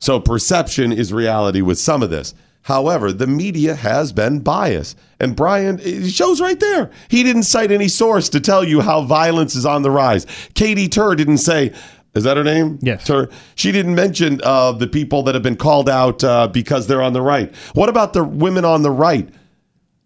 So 0.00 0.18
perception 0.18 0.92
is 0.92 1.12
reality 1.12 1.60
with 1.60 1.78
some 1.78 2.02
of 2.02 2.10
this. 2.10 2.34
However, 2.68 3.14
the 3.14 3.26
media 3.26 3.74
has 3.74 4.12
been 4.12 4.40
biased. 4.40 4.98
And 5.18 5.34
Brian, 5.34 5.80
it 5.82 6.10
shows 6.10 6.38
right 6.38 6.60
there. 6.60 6.90
He 7.08 7.22
didn't 7.22 7.44
cite 7.44 7.72
any 7.72 7.88
source 7.88 8.28
to 8.28 8.40
tell 8.40 8.62
you 8.62 8.82
how 8.82 9.00
violence 9.00 9.56
is 9.56 9.64
on 9.64 9.80
the 9.80 9.90
rise. 9.90 10.26
Katie 10.52 10.86
Tur 10.86 11.14
didn't 11.14 11.38
say, 11.38 11.72
is 12.14 12.24
that 12.24 12.36
her 12.36 12.44
name? 12.44 12.78
Yes. 12.82 13.06
Tur. 13.06 13.30
She 13.54 13.72
didn't 13.72 13.94
mention 13.94 14.42
uh, 14.44 14.72
the 14.72 14.86
people 14.86 15.22
that 15.22 15.34
have 15.34 15.42
been 15.42 15.56
called 15.56 15.88
out 15.88 16.22
uh, 16.22 16.46
because 16.46 16.86
they're 16.86 17.00
on 17.00 17.14
the 17.14 17.22
right. 17.22 17.56
What 17.72 17.88
about 17.88 18.12
the 18.12 18.22
women 18.22 18.66
on 18.66 18.82
the 18.82 18.90
right? 18.90 19.26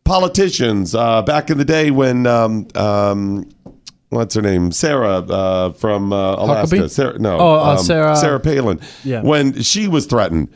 Politicians 0.04 0.94
uh, 0.94 1.22
back 1.22 1.50
in 1.50 1.58
the 1.58 1.64
day 1.64 1.90
when, 1.90 2.28
um, 2.28 2.68
um, 2.76 3.50
what's 4.12 4.34
her 4.34 4.42
name? 4.42 4.70
Sarah 4.72 5.18
uh, 5.18 5.72
from 5.72 6.12
uh, 6.12 6.34
Alaska. 6.36 6.76
Huckabee? 6.76 6.90
Sarah, 6.90 7.18
no. 7.18 7.38
Oh, 7.38 7.54
uh, 7.54 7.62
um, 7.72 7.78
Sarah- 7.78 8.16
Sarah 8.16 8.40
Palin. 8.40 8.80
Yeah. 9.04 9.18
Mm-hmm. 9.18 9.26
When 9.28 9.62
she 9.62 9.88
was 9.88 10.06
threatened 10.06 10.48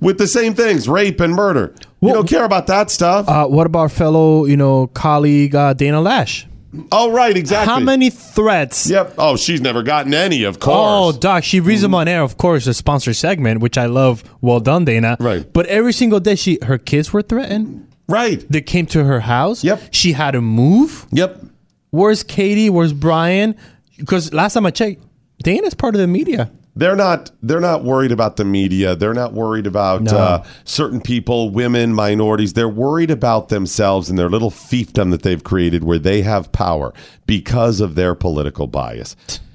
with 0.00 0.18
the 0.18 0.26
same 0.26 0.54
things, 0.54 0.88
rape 0.88 1.20
and 1.20 1.34
murder. 1.34 1.74
you 2.00 2.12
don't 2.12 2.28
care 2.28 2.44
about 2.44 2.66
that 2.66 2.90
stuff. 2.90 3.28
Uh, 3.28 3.46
what 3.46 3.66
about 3.66 3.92
fellow, 3.92 4.44
you 4.44 4.56
know, 4.56 4.88
colleague 4.88 5.54
uh, 5.54 5.72
Dana 5.74 5.98
Loesch? 6.02 6.46
oh, 6.90 7.12
right, 7.12 7.36
exactly. 7.36 7.72
How 7.72 7.78
many 7.78 8.10
threats? 8.10 8.90
Yep. 8.90 9.14
Oh, 9.16 9.36
she's 9.36 9.60
never 9.60 9.84
gotten 9.84 10.12
any, 10.12 10.42
of 10.42 10.58
course. 10.58 11.14
Oh. 11.14 11.18
Doc, 11.18 11.44
she 11.44 11.60
reads 11.60 11.82
them 11.82 11.94
on 11.94 12.08
air, 12.08 12.22
of 12.22 12.36
course, 12.36 12.66
a 12.66 12.74
sponsor 12.74 13.14
segment, 13.14 13.60
which 13.60 13.78
I 13.78 13.86
love. 13.86 14.24
Well 14.40 14.58
done, 14.58 14.84
Dana. 14.84 15.16
Right. 15.20 15.50
But 15.52 15.66
every 15.66 15.92
single 15.92 16.18
day, 16.18 16.34
she 16.34 16.58
her 16.62 16.76
kids 16.78 17.12
were 17.12 17.22
threatened. 17.22 17.86
right. 18.08 18.44
They 18.50 18.60
came 18.60 18.86
to 18.86 19.04
her 19.04 19.20
house. 19.20 19.62
Yep. 19.62 19.82
She 19.92 20.12
had 20.14 20.32
to 20.32 20.40
move. 20.40 21.06
Yep. 21.12 21.42
Where's 21.94 22.24
Katie? 22.24 22.70
Where's 22.70 22.92
Brian? 22.92 23.54
Because 23.98 24.32
last 24.34 24.54
time 24.54 24.66
I 24.66 24.70
checked, 24.72 25.00
Dana's 25.44 25.74
part 25.74 25.94
of 25.94 26.00
the 26.00 26.08
media. 26.08 26.50
They're 26.74 26.96
not. 26.96 27.30
They're 27.40 27.60
not 27.60 27.84
worried 27.84 28.10
about 28.10 28.34
the 28.34 28.44
media. 28.44 28.96
They're 28.96 29.14
not 29.14 29.32
worried 29.32 29.64
about 29.68 30.02
No. 30.02 30.16
uh, 30.18 30.44
certain 30.64 31.00
people, 31.00 31.50
women, 31.50 31.94
minorities. 31.94 32.54
They're 32.54 32.68
worried 32.68 33.12
about 33.12 33.48
themselves 33.48 34.10
and 34.10 34.18
their 34.18 34.28
little 34.28 34.50
fiefdom 34.50 35.12
that 35.12 35.22
they've 35.22 35.44
created, 35.44 35.84
where 35.84 36.00
they 36.00 36.22
have 36.22 36.50
power 36.50 36.92
because 37.28 37.80
of 37.80 37.94
their 37.94 38.16
political 38.16 38.66
bias. 38.66 39.14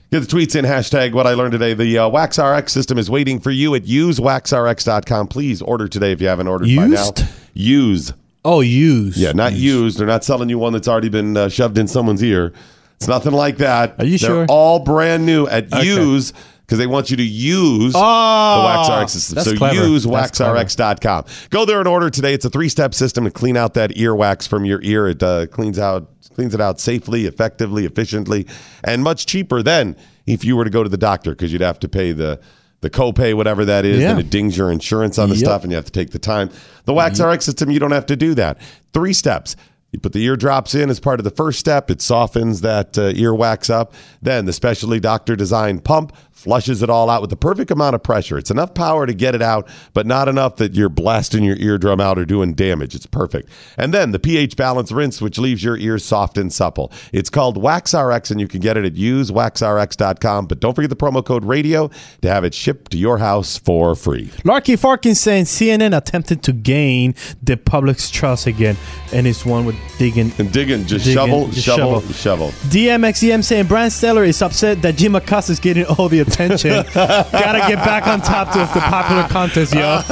Get 0.10 0.22
the 0.22 0.26
tweets 0.28 0.56
in 0.56 0.64
hashtag 0.64 1.12
what 1.12 1.28
I 1.28 1.34
learned 1.34 1.52
today. 1.52 1.74
The 1.74 1.98
uh, 1.98 2.08
Wax 2.08 2.40
RX 2.40 2.72
system 2.72 2.98
is 2.98 3.10
waiting 3.10 3.42
for 3.42 3.52
you 3.52 3.76
at 3.76 3.84
usewaxrx.com. 3.84 5.28
Please 5.28 5.62
order 5.62 5.90
today 5.90 6.14
if 6.14 6.22
you 6.22 6.30
haven't 6.30 6.48
ordered 6.48 6.74
by 6.74 6.88
now. 6.88 7.10
Use. 7.54 8.14
Oh, 8.46 8.62
used. 8.62 9.18
Yeah, 9.18 9.34
not 9.34 9.54
used. 9.54 9.98
They're 10.00 10.08
not 10.08 10.24
selling 10.24 10.50
you 10.50 10.58
one 10.58 10.74
that's 10.74 10.88
already 10.88 11.10
been 11.10 11.36
uh, 11.36 11.50
shoved 11.50 11.78
in 11.78 11.88
someone's 11.88 12.24
ear. 12.24 12.54
It's 12.96 13.08
nothing 13.08 13.34
like 13.34 13.58
that. 13.58 13.96
Are 14.00 14.06
you 14.06 14.18
They're 14.18 14.30
sure? 14.30 14.46
all 14.50 14.80
brand 14.80 15.26
new 15.26 15.48
at 15.48 15.72
Okay. 15.74 15.86
use 15.86 16.34
because 16.62 16.78
they 16.78 16.88
want 16.88 17.10
you 17.10 17.18
to 17.18 17.24
use 17.24 17.94
Oh, 17.96 18.60
the 18.62 18.66
Wax 18.66 19.04
RX 19.04 19.12
system. 19.24 19.44
so 19.44 19.58
clever. 19.58 19.76
use 19.88 20.06
waxrx.com. 20.06 21.26
Go 21.50 21.66
there 21.66 21.80
and 21.80 21.88
order 21.88 22.10
today. 22.10 22.34
It's 22.34 22.46
a 22.46 22.50
three-step 22.50 22.94
system 22.94 23.24
to 23.26 23.32
clean 23.32 23.58
out 23.58 23.74
that 23.74 23.92
earwax 23.92 24.48
from 24.48 24.66
your 24.66 24.80
ear. 24.84 25.08
It 25.08 25.24
uh, 25.24 25.48
cleans 25.48 25.80
out 25.80 26.10
cleans 26.36 26.54
it 26.54 26.62
out 26.62 26.80
safely, 26.80 27.26
effectively, 27.26 27.86
efficiently, 27.86 28.48
and 28.86 29.04
much 29.04 29.26
cheaper 29.26 29.62
than 29.62 29.96
if 30.26 30.46
you 30.46 30.56
were 30.56 30.64
to 30.64 30.70
go 30.70 30.84
to 30.84 30.90
the 30.90 30.98
doctor 30.98 31.32
because 31.32 31.52
you'd 31.52 31.62
have 31.62 31.80
to 31.80 31.90
pay 31.90 32.12
the 32.14 32.40
the 32.82 32.90
copay, 32.90 33.34
whatever 33.34 33.66
that 33.66 33.86
is, 33.86 34.00
Yeah. 34.02 34.12
and 34.12 34.20
it 34.20 34.30
dings 34.30 34.58
your 34.58 34.72
insurance 34.72 35.18
on 35.20 35.30
the 35.30 35.36
Yep. 35.36 35.44
stuff, 35.46 35.64
and 35.64 35.72
you 35.72 35.76
have 35.76 35.86
to 35.86 35.92
take 35.92 36.12
the 36.12 36.20
time. 36.20 36.50
The 36.86 36.94
Wax 36.94 37.20
RX 37.20 37.46
system, 37.46 37.70
you 37.72 37.80
don't 37.80 37.92
have 37.92 38.06
to 38.08 38.16
do 38.16 38.34
that. 38.36 38.58
Three 38.94 39.14
steps. 39.14 39.56
You 39.92 40.00
put 40.00 40.14
the 40.14 40.24
eardrops 40.24 40.76
in 40.76 40.92
as 40.92 41.00
part 41.00 41.20
of 41.20 41.24
the 41.24 41.32
first 41.32 41.58
step. 41.60 41.90
It 41.90 42.00
softens 42.00 42.62
that 42.62 42.96
uh, 42.98 43.12
earwax 43.14 43.72
up. 43.72 43.94
Then 44.22 44.46
the 44.46 44.54
specially 44.54 45.00
doctor 45.00 45.36
designed 45.36 45.84
pump 45.84 46.14
flushes 46.40 46.82
it 46.82 46.90
all 46.90 47.10
out 47.10 47.20
with 47.20 47.30
the 47.30 47.36
perfect 47.36 47.70
amount 47.70 47.96
of 47.96 48.02
pressure. 48.02 48.38
It's 48.38 48.50
enough 48.50 48.74
power 48.74 49.06
to 49.06 49.14
get 49.14 49.36
it 49.36 49.42
out, 49.42 49.68
but 49.94 50.08
not 50.08 50.30
enough 50.30 50.56
that 50.56 50.74
you're 50.74 50.88
blasting 50.88 51.44
your 51.44 51.58
eardrum 51.58 52.00
out 52.00 52.18
or 52.18 52.24
doing 52.26 52.54
damage. 52.54 52.96
It's 52.96 53.06
perfect. 53.06 53.50
And 53.78 53.94
then 53.94 54.12
the 54.12 54.20
pH 54.20 54.56
balance 54.56 54.92
rinse, 54.92 55.22
which 55.22 55.38
leaves 55.38 55.64
your 55.64 55.76
ears 55.78 56.06
soft 56.06 56.38
and 56.38 56.52
supple. 56.52 56.94
It's 57.12 57.30
called 57.30 57.58
Wax 57.62 57.94
RX, 57.94 58.32
and 58.32 58.40
you 58.40 58.48
can 58.48 58.62
get 58.62 58.78
it 58.78 58.86
at 58.86 58.94
usewaxrx.com. 58.94 60.46
But 60.48 60.60
don't 60.62 60.74
forget 60.74 60.90
the 60.90 60.96
promo 60.96 61.24
code 61.26 61.44
radio 61.44 61.90
to 62.22 62.30
have 62.30 62.44
it 62.46 62.54
shipped 62.54 62.92
to 62.92 62.98
your 62.98 63.18
house 63.18 63.58
for 63.58 63.94
free. 63.96 64.32
Larky 64.46 64.76
Farkin 64.78 65.16
saying 65.16 65.44
CNN 65.46 65.96
attempted 65.96 66.42
to 66.44 66.54
gain 66.54 67.16
the 67.44 67.58
public's 67.58 68.10
trust 68.10 68.48
again, 68.48 68.78
and 69.12 69.28
it's 69.28 69.46
one 69.46 69.66
with 69.66 69.76
digging. 69.98 70.32
And 70.38 70.52
digging, 70.54 70.86
just 70.86 71.04
Digging, 71.06 71.16
shovel, 71.18 71.48
just 71.50 71.66
shovel, 71.66 72.00
shovel. 72.02 72.14
shovel. 72.14 72.70
DMXDM 72.70 73.44
saying 73.44 73.68
Brian 73.68 73.90
Steller 73.90 74.26
is 74.28 74.42
upset 74.42 74.82
that 74.82 74.96
Jim 74.96 75.16
Acosta 75.16 75.52
is 75.52 75.60
getting 75.60 75.86
all 75.86 76.08
the 76.08 76.20
attention. 76.32 76.72
Gotta 76.94 77.60
get 77.68 77.84
back 77.84 78.08
on 78.08 78.22
top 78.22 78.56
of 78.56 78.74
the 78.74 78.80
popular 78.80 79.24
contest, 79.28 79.74
yo. 79.74 80.02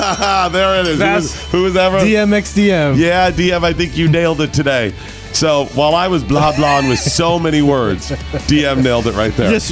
there 0.51 0.79
it 0.81 0.87
is. 0.87 0.99
That's 0.99 1.33
who, 1.33 1.41
was, 1.41 1.51
who 1.51 1.63
was 1.63 1.75
ever? 1.77 1.99
DMXDM. 1.99 2.97
Yeah, 2.97 3.31
DM, 3.31 3.63
I 3.63 3.73
think 3.73 3.97
you 3.97 4.07
nailed 4.09 4.41
it 4.41 4.53
today. 4.53 4.93
So 5.33 5.65
while 5.75 5.93
I 5.93 6.07
was 6.07 6.23
blah 6.23 6.53
blahing 6.53 6.89
with 6.89 6.99
so 6.99 7.37
many 7.37 7.61
words, 7.61 8.09
DM 8.49 8.83
nailed 8.83 9.07
it 9.07 9.13
right 9.15 9.33
there. 9.35 9.51
Just 9.51 9.71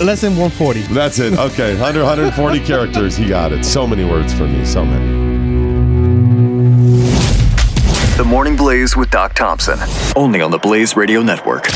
less 0.00 0.20
than 0.20 0.36
140. 0.36 0.82
That's 0.94 1.18
it. 1.18 1.34
Okay, 1.34 1.72
100, 1.72 2.00
140 2.00 2.60
characters. 2.64 3.16
He 3.16 3.26
got 3.26 3.52
it. 3.52 3.64
So 3.64 3.86
many 3.86 4.04
words 4.04 4.32
for 4.32 4.46
me. 4.46 4.64
So 4.64 4.84
many. 4.84 5.20
The 8.16 8.24
Morning 8.24 8.56
Blaze 8.56 8.96
with 8.96 9.10
Doc 9.10 9.34
Thompson. 9.34 9.78
Only 10.14 10.40
on 10.40 10.50
the 10.50 10.58
Blaze 10.58 10.96
Radio 10.96 11.22
Network. 11.22 11.68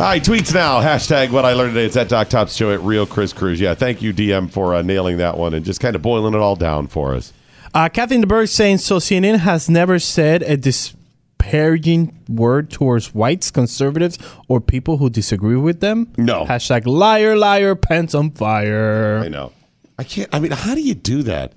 All 0.00 0.06
right, 0.06 0.24
tweets 0.24 0.54
now. 0.54 0.80
Hashtag 0.80 1.30
what 1.30 1.44
I 1.44 1.52
learned 1.52 1.74
today. 1.74 1.84
It's 1.84 1.94
at 1.94 2.08
Doc 2.08 2.30
Tops 2.30 2.56
Show 2.56 2.72
at 2.72 2.80
Real 2.80 3.04
Chris 3.04 3.34
Cruz. 3.34 3.60
Yeah, 3.60 3.74
thank 3.74 4.00
you, 4.00 4.14
DM, 4.14 4.50
for 4.50 4.74
uh, 4.74 4.80
nailing 4.80 5.18
that 5.18 5.36
one 5.36 5.52
and 5.52 5.62
just 5.62 5.78
kind 5.78 5.94
of 5.94 6.00
boiling 6.00 6.32
it 6.32 6.38
all 6.38 6.56
down 6.56 6.86
for 6.86 7.14
us. 7.14 7.34
Uh, 7.74 7.86
Kathleen 7.90 8.24
DeBerg 8.24 8.48
saying 8.48 8.78
so 8.78 8.96
CNN 8.96 9.40
has 9.40 9.68
never 9.68 9.98
said 9.98 10.42
a 10.44 10.56
disparaging 10.56 12.18
word 12.30 12.70
towards 12.70 13.14
whites, 13.14 13.50
conservatives, 13.50 14.18
or 14.48 14.58
people 14.58 14.96
who 14.96 15.10
disagree 15.10 15.56
with 15.56 15.80
them. 15.80 16.10
No. 16.16 16.46
Hashtag 16.46 16.86
liar, 16.86 17.36
liar, 17.36 17.74
pants 17.74 18.14
on 18.14 18.30
fire. 18.30 19.18
I 19.18 19.28
know. 19.28 19.52
I 19.98 20.04
can't. 20.04 20.30
I 20.34 20.38
mean, 20.38 20.52
how 20.52 20.74
do 20.74 20.80
you 20.80 20.94
do 20.94 21.24
that? 21.24 21.52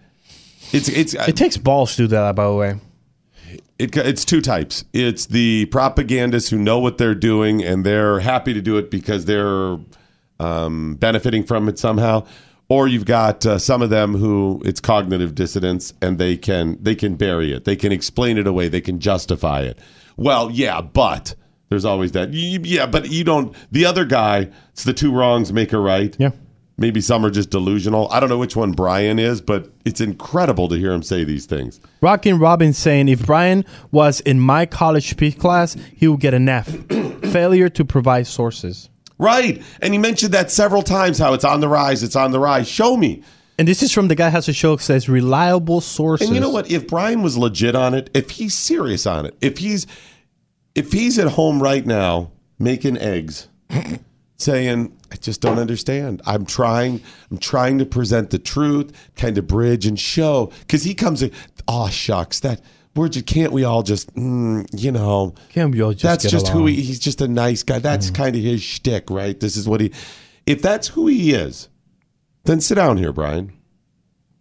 It's 0.74 0.90
it's 0.90 1.14
It 1.14 1.38
takes 1.38 1.56
balls 1.56 1.96
to 1.96 2.02
do 2.02 2.08
that, 2.08 2.36
by 2.36 2.46
the 2.46 2.54
way. 2.56 2.76
It, 3.84 3.98
it's 3.98 4.24
two 4.26 4.42
types. 4.42 4.86
It's 4.94 5.26
the 5.26 5.66
propagandists 5.68 6.50
who 6.50 6.58
know 6.58 6.80
what 6.80 6.98
they're 6.98 7.16
doing 7.16 7.64
and 7.64 7.86
they're 7.86 8.20
happy 8.20 8.54
to 8.54 8.62
do 8.62 8.78
it 8.78 8.90
because 8.90 9.26
they're 9.26 9.78
um, 10.40 10.96
benefiting 10.96 11.44
from 11.44 11.68
it 11.70 11.78
somehow. 11.80 12.26
Or 12.70 12.88
you've 12.88 13.06
got 13.06 13.46
uh, 13.46 13.60
some 13.60 13.82
of 13.82 13.90
them 13.90 14.16
who 14.16 14.62
it's 14.66 14.80
cognitive 14.80 15.36
dissonance 15.36 15.94
and 16.02 16.18
they 16.18 16.38
can 16.38 16.78
they 16.82 16.96
can 16.96 17.16
bury 17.16 17.52
it. 17.54 17.66
They 17.66 17.76
can 17.76 17.92
explain 17.92 18.38
it 18.38 18.48
away. 18.48 18.68
They 18.70 18.82
can 18.82 19.00
justify 19.00 19.62
it. 19.62 19.78
Well, 20.16 20.50
yeah, 20.50 20.80
but 20.82 21.36
there's 21.70 21.86
always 21.86 22.14
that. 22.14 22.30
Y- 22.30 22.60
Yeah, 22.64 22.86
but 22.86 23.10
you 23.12 23.24
don't. 23.26 23.54
The 23.72 23.86
other 23.86 24.06
guy, 24.06 24.50
it's 24.72 24.86
the 24.86 24.94
two 24.94 25.12
wrongs 25.12 25.52
make 25.52 25.74
a 25.74 25.78
right. 25.78 26.16
Yeah. 26.18 26.32
Maybe 26.78 27.02
some 27.02 27.24
are 27.26 27.30
just 27.30 27.52
delusional. 27.52 28.10
I 28.12 28.20
don't 28.20 28.30
know 28.30 28.38
which 28.38 28.56
one 28.56 28.72
Brian 28.72 29.20
is, 29.20 29.42
but 29.42 29.70
it's 29.86 30.02
incredible 30.02 30.68
to 30.70 30.76
hear 30.76 30.92
him 30.92 31.04
say 31.04 31.24
these 31.24 31.46
things. 31.46 31.80
Rockin' 32.02 32.40
Robin 32.40 32.74
saying 32.74 33.10
if 33.10 33.26
Brian 33.26 33.64
was 33.92 34.22
in 34.22 34.40
my 34.40 34.66
college 34.66 35.10
speech 35.10 35.38
class, 35.38 35.76
he 35.96 36.08
would 36.08 36.20
get 36.20 36.34
an 36.34 36.50
F. 36.50 36.68
Failure 37.32 37.70
to 37.70 37.86
provide 37.86 38.26
sources. 38.26 38.90
Right. 39.20 39.62
And 39.82 39.94
he 39.94 40.00
mentioned 40.00 40.34
that 40.34 40.50
several 40.50 40.82
times 40.82 41.20
how 41.20 41.34
it's 41.34 41.46
on 41.46 41.60
the 41.60 41.70
rise, 41.70 42.02
it's 42.02 42.16
on 42.16 42.32
the 42.32 42.40
rise. 42.40 42.68
Show 42.68 42.98
me. 42.98 43.24
And 43.60 43.68
this 43.68 43.84
is 43.84 43.92
from 43.92 44.08
the 44.08 44.16
guy 44.16 44.30
who 44.30 44.36
has 44.36 44.50
a 44.50 44.54
show 44.54 44.76
that 44.76 44.82
says 44.82 45.08
reliable 45.08 45.80
sources. 45.80 46.28
And 46.28 46.36
you 46.36 46.42
know 46.42 46.50
what? 46.50 46.72
If 46.72 46.88
Brian 46.88 47.22
was 47.22 47.38
legit 47.38 47.76
on 47.76 47.94
it, 47.94 48.10
if 48.16 48.32
he's 48.32 48.58
serious 48.58 49.06
on 49.06 49.28
it, 49.28 49.38
if 49.42 49.60
he's 49.60 49.86
if 50.74 50.92
he's 50.92 51.20
at 51.20 51.28
home 51.28 51.62
right 51.62 51.86
now 51.86 52.32
making 52.58 52.98
eggs, 52.98 53.48
saying, 54.38 54.98
I 55.14 55.16
just 55.18 55.42
don't 55.42 55.60
understand. 55.60 56.24
I'm 56.26 56.44
trying, 56.44 57.00
I'm 57.30 57.38
trying 57.38 57.78
to 57.78 57.86
present 57.86 58.32
the 58.32 58.40
truth, 58.40 58.92
kind 59.16 59.38
of 59.38 59.46
bridge 59.46 59.86
and 59.86 60.00
show. 60.00 60.52
Cause 60.68 60.84
he 60.84 60.96
comes 60.96 61.22
in, 61.22 61.32
oh 61.68 61.88
shucks, 61.90 62.40
that 62.40 62.62
we're 62.96 63.10
just 63.10 63.28
can't 63.28 63.52
we 63.52 63.64
all 63.64 63.84
just 63.84 64.14
mm, 64.16 64.68
you 64.74 64.92
know 64.92 65.36
Can't 65.50 65.72
we 65.72 65.82
all 65.82 65.94
just 65.94 66.04
that's 66.04 66.30
just 66.30 66.48
who 66.48 66.66
he 66.66 66.82
he's 66.82 67.00
just 67.00 67.22
a 67.22 67.28
nice 67.28 67.62
guy. 67.62 67.78
That's 67.78 68.10
kind 68.10 68.36
of 68.36 68.42
his 68.42 68.62
shtick, 68.64 69.12
right? 69.12 69.40
This 69.40 69.56
is 69.56 69.68
what 69.70 69.82
he 69.82 69.92
if 70.48 70.62
that's 70.62 70.90
who 70.90 71.08
he 71.08 71.34
is, 71.34 71.70
then 72.46 72.60
sit 72.60 72.76
down 72.76 72.98
here, 72.98 73.14
Brian. 73.14 73.54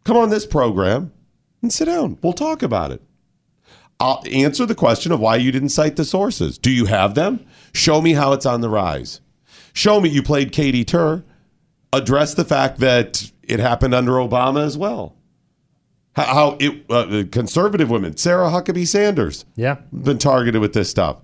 Come 0.05 0.17
on 0.17 0.31
this 0.31 0.47
program 0.47 1.13
and 1.61 1.73
sit 1.73 1.85
down. 1.85 2.19
We'll 2.23 2.33
talk 2.33 2.63
about 2.63 2.93
it. 2.93 3.03
I'll 4.01 4.23
answer 4.31 4.67
the 4.67 4.75
question 4.75 5.13
of 5.13 5.21
why 5.21 5.37
you 5.37 5.53
didn't 5.53 5.69
cite 5.69 5.97
the 5.97 6.05
sources. 6.05 6.59
Do 6.59 6.71
you 6.71 6.87
have 6.87 7.15
them? 7.15 7.47
Show 7.73 8.01
me 8.01 8.15
how 8.15 8.33
it's 8.33 8.47
on 8.47 8.61
the 8.61 8.69
rise. 8.69 9.21
Show 9.73 10.01
me 10.01 10.09
you 10.09 10.23
played 10.23 10.53
Katie 10.53 10.85
Tur. 10.85 11.25
Address 11.93 12.35
the 12.35 12.45
fact 12.45 12.79
that 12.81 13.31
it 13.43 13.61
happened 13.61 13.95
under 13.95 14.13
Obama 14.13 14.65
as 14.65 14.77
well. 14.79 15.15
How, 16.15 16.25
how 16.25 16.57
it 16.61 16.85
uh, 16.91 17.25
conservative 17.31 17.91
women, 17.91 18.17
Sarah 18.17 18.51
Huckabee 18.51 18.87
Sanders, 18.87 19.45
Yeah. 19.57 19.77
been 19.93 20.19
targeted 20.19 20.61
with 20.61 20.73
this 20.75 20.91
stuff. 20.91 21.21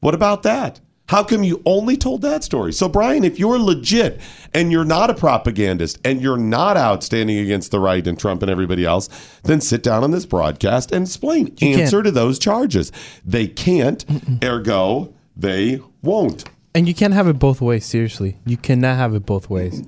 What 0.00 0.14
about 0.14 0.42
that? 0.42 0.80
How 1.08 1.22
come 1.24 1.42
you 1.44 1.60
only 1.66 1.96
told 1.98 2.22
that 2.22 2.42
story? 2.42 2.72
So, 2.72 2.88
Brian, 2.88 3.24
if 3.24 3.38
you're 3.38 3.58
legit 3.58 4.20
and 4.54 4.72
you're 4.72 4.84
not 4.84 5.10
a 5.10 5.14
propagandist 5.14 5.98
and 6.04 6.22
you're 6.22 6.38
not 6.38 6.76
out 6.78 7.02
standing 7.02 7.38
against 7.38 7.70
the 7.70 7.80
right 7.80 8.06
and 8.06 8.18
Trump 8.18 8.40
and 8.40 8.50
everybody 8.50 8.84
else, 8.86 9.08
then 9.42 9.60
sit 9.60 9.82
down 9.82 10.04
on 10.04 10.10
this 10.12 10.24
broadcast 10.24 10.92
and 10.92 11.04
explain. 11.04 11.54
You 11.58 11.76
Answer 11.76 11.96
can't. 11.98 12.04
to 12.06 12.10
those 12.12 12.38
charges. 12.38 12.92
They 13.26 13.46
can't, 13.48 14.04
ergo, 14.42 15.12
they 15.36 15.80
won't. 16.02 16.44
And 16.74 16.88
you 16.88 16.94
can't 16.94 17.12
have 17.14 17.28
it 17.28 17.38
both 17.38 17.60
ways, 17.60 17.84
seriously. 17.84 18.38
You 18.46 18.56
cannot 18.56 18.96
have 18.96 19.14
it 19.14 19.26
both 19.26 19.50
ways. 19.50 19.84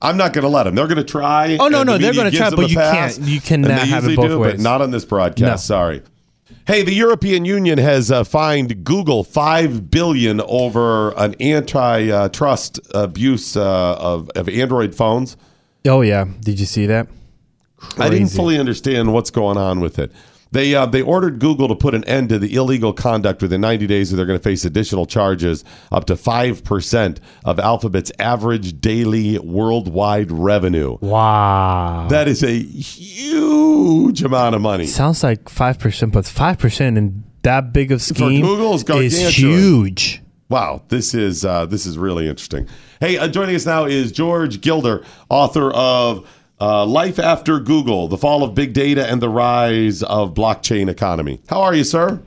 I'm 0.00 0.16
not 0.16 0.32
going 0.32 0.42
to 0.42 0.48
let 0.48 0.64
them. 0.64 0.74
They're 0.74 0.86
going 0.86 0.96
to 0.98 1.04
try. 1.04 1.56
Oh, 1.58 1.68
no, 1.68 1.82
no, 1.82 1.94
the 1.94 1.98
they're 2.04 2.14
gonna 2.14 2.30
try, 2.30 2.50
but 2.50 2.68
you 2.68 2.76
pass, 2.76 3.16
can't- 3.16 3.28
you 3.28 3.40
cannot 3.40 3.70
have 3.72 4.06
it 4.06 4.16
both 4.16 4.28
do, 4.28 4.38
ways. 4.38 4.52
But 4.54 4.60
not 4.60 4.82
on 4.82 4.90
this 4.90 5.04
broadcast. 5.04 5.40
No. 5.40 5.56
Sorry. 5.56 6.02
Hey, 6.66 6.82
the 6.82 6.94
European 6.94 7.44
Union 7.44 7.78
has 7.78 8.10
uh, 8.10 8.24
fined 8.24 8.84
Google 8.84 9.24
five 9.24 9.90
billion 9.90 10.40
over 10.42 11.10
an 11.18 11.34
antitrust 11.40 12.80
abuse 12.94 13.56
uh, 13.56 13.96
of, 13.98 14.30
of 14.30 14.48
Android 14.48 14.94
phones. 14.94 15.36
Oh, 15.86 16.00
yeah. 16.00 16.26
Did 16.40 16.58
you 16.60 16.66
see 16.66 16.86
that? 16.86 17.08
I 17.98 18.08
didn't 18.08 18.28
fully 18.28 18.58
understand 18.58 19.12
what's 19.12 19.30
going 19.30 19.58
on 19.58 19.80
with 19.80 19.98
it. 19.98 20.10
They 20.54 20.72
uh, 20.72 20.86
they 20.86 21.02
ordered 21.02 21.40
Google 21.40 21.66
to 21.66 21.74
put 21.74 21.96
an 21.96 22.04
end 22.04 22.28
to 22.28 22.38
the 22.38 22.54
illegal 22.54 22.92
conduct 22.92 23.42
within 23.42 23.60
90 23.60 23.88
days, 23.88 24.12
or 24.12 24.16
they're 24.16 24.24
going 24.24 24.38
to 24.38 24.42
face 24.42 24.64
additional 24.64 25.04
charges 25.04 25.64
up 25.90 26.04
to 26.06 26.16
five 26.16 26.62
percent 26.62 27.20
of 27.44 27.58
Alphabet's 27.58 28.12
average 28.20 28.80
daily 28.80 29.36
worldwide 29.40 30.30
revenue. 30.30 30.96
Wow. 31.00 32.06
That 32.08 32.28
is 32.28 32.44
a 32.44 32.56
huge 32.56 34.22
amount 34.22 34.54
of 34.54 34.60
money. 34.60 34.86
Sounds 34.86 35.24
like 35.24 35.46
5%, 35.46 36.12
but 36.12 36.24
5% 36.24 36.96
in 36.96 37.24
that 37.42 37.72
big 37.72 37.90
of 37.90 38.00
scheme 38.00 38.40
Google 38.42 38.74
is 38.74 38.84
is 39.18 39.36
huge. 39.36 40.22
Wow, 40.48 40.82
this 40.88 41.14
is 41.14 41.44
uh, 41.44 41.66
this 41.66 41.84
is 41.84 41.98
really 41.98 42.28
interesting. 42.28 42.68
Hey, 43.00 43.18
uh, 43.18 43.26
joining 43.26 43.56
us 43.56 43.66
now 43.66 43.86
is 43.86 44.12
George 44.12 44.60
Gilder, 44.60 45.04
author 45.28 45.72
of 45.72 46.28
uh, 46.60 46.84
"Life 46.86 47.18
After 47.18 47.60
Google: 47.60 48.08
The 48.08 48.18
Fall 48.18 48.42
of 48.42 48.54
Big 48.54 48.72
Data 48.72 49.06
and 49.06 49.20
the 49.20 49.28
Rise 49.28 50.02
of 50.02 50.34
Blockchain 50.34 50.88
Economy." 50.88 51.40
How 51.48 51.60
are 51.62 51.74
you, 51.74 51.84
sir? 51.84 52.20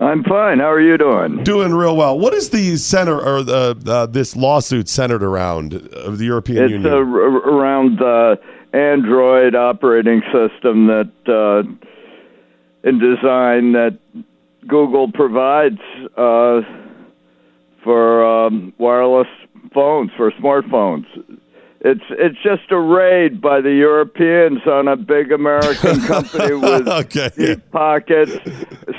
I'm 0.00 0.22
fine. 0.22 0.60
How 0.60 0.70
are 0.70 0.80
you 0.80 0.96
doing? 0.96 1.42
Doing 1.42 1.74
real 1.74 1.96
well. 1.96 2.16
What 2.18 2.32
is 2.32 2.50
the 2.50 2.76
center 2.76 3.20
or 3.20 3.42
the 3.42 3.76
uh, 3.86 4.06
this 4.06 4.36
lawsuit 4.36 4.88
centered 4.88 5.24
around 5.24 5.74
of 5.74 6.18
the 6.18 6.24
European 6.26 6.64
It's 6.64 6.72
Union? 6.72 6.92
uh, 6.92 6.98
around 6.98 7.98
the 7.98 8.38
Android 8.72 9.54
operating 9.56 10.22
system 10.32 10.86
that 10.86 11.10
uh, 11.26 12.88
in 12.88 12.98
design 13.00 13.72
that 13.72 13.98
Google 14.68 15.10
provides 15.10 15.80
uh, 16.16 16.60
for 17.82 18.24
um, 18.24 18.72
wireless 18.78 19.26
phones 19.74 20.10
for 20.16 20.30
smartphones. 20.32 21.06
It's 21.80 22.02
it's 22.10 22.38
just 22.42 22.72
a 22.72 22.78
raid 22.78 23.40
by 23.40 23.60
the 23.60 23.70
Europeans 23.70 24.66
on 24.66 24.88
a 24.88 24.96
big 24.96 25.30
American 25.30 26.00
company 26.06 26.54
with 26.54 26.88
Okay, 27.06 27.30
deep 27.36 27.70
pockets, 27.70 28.36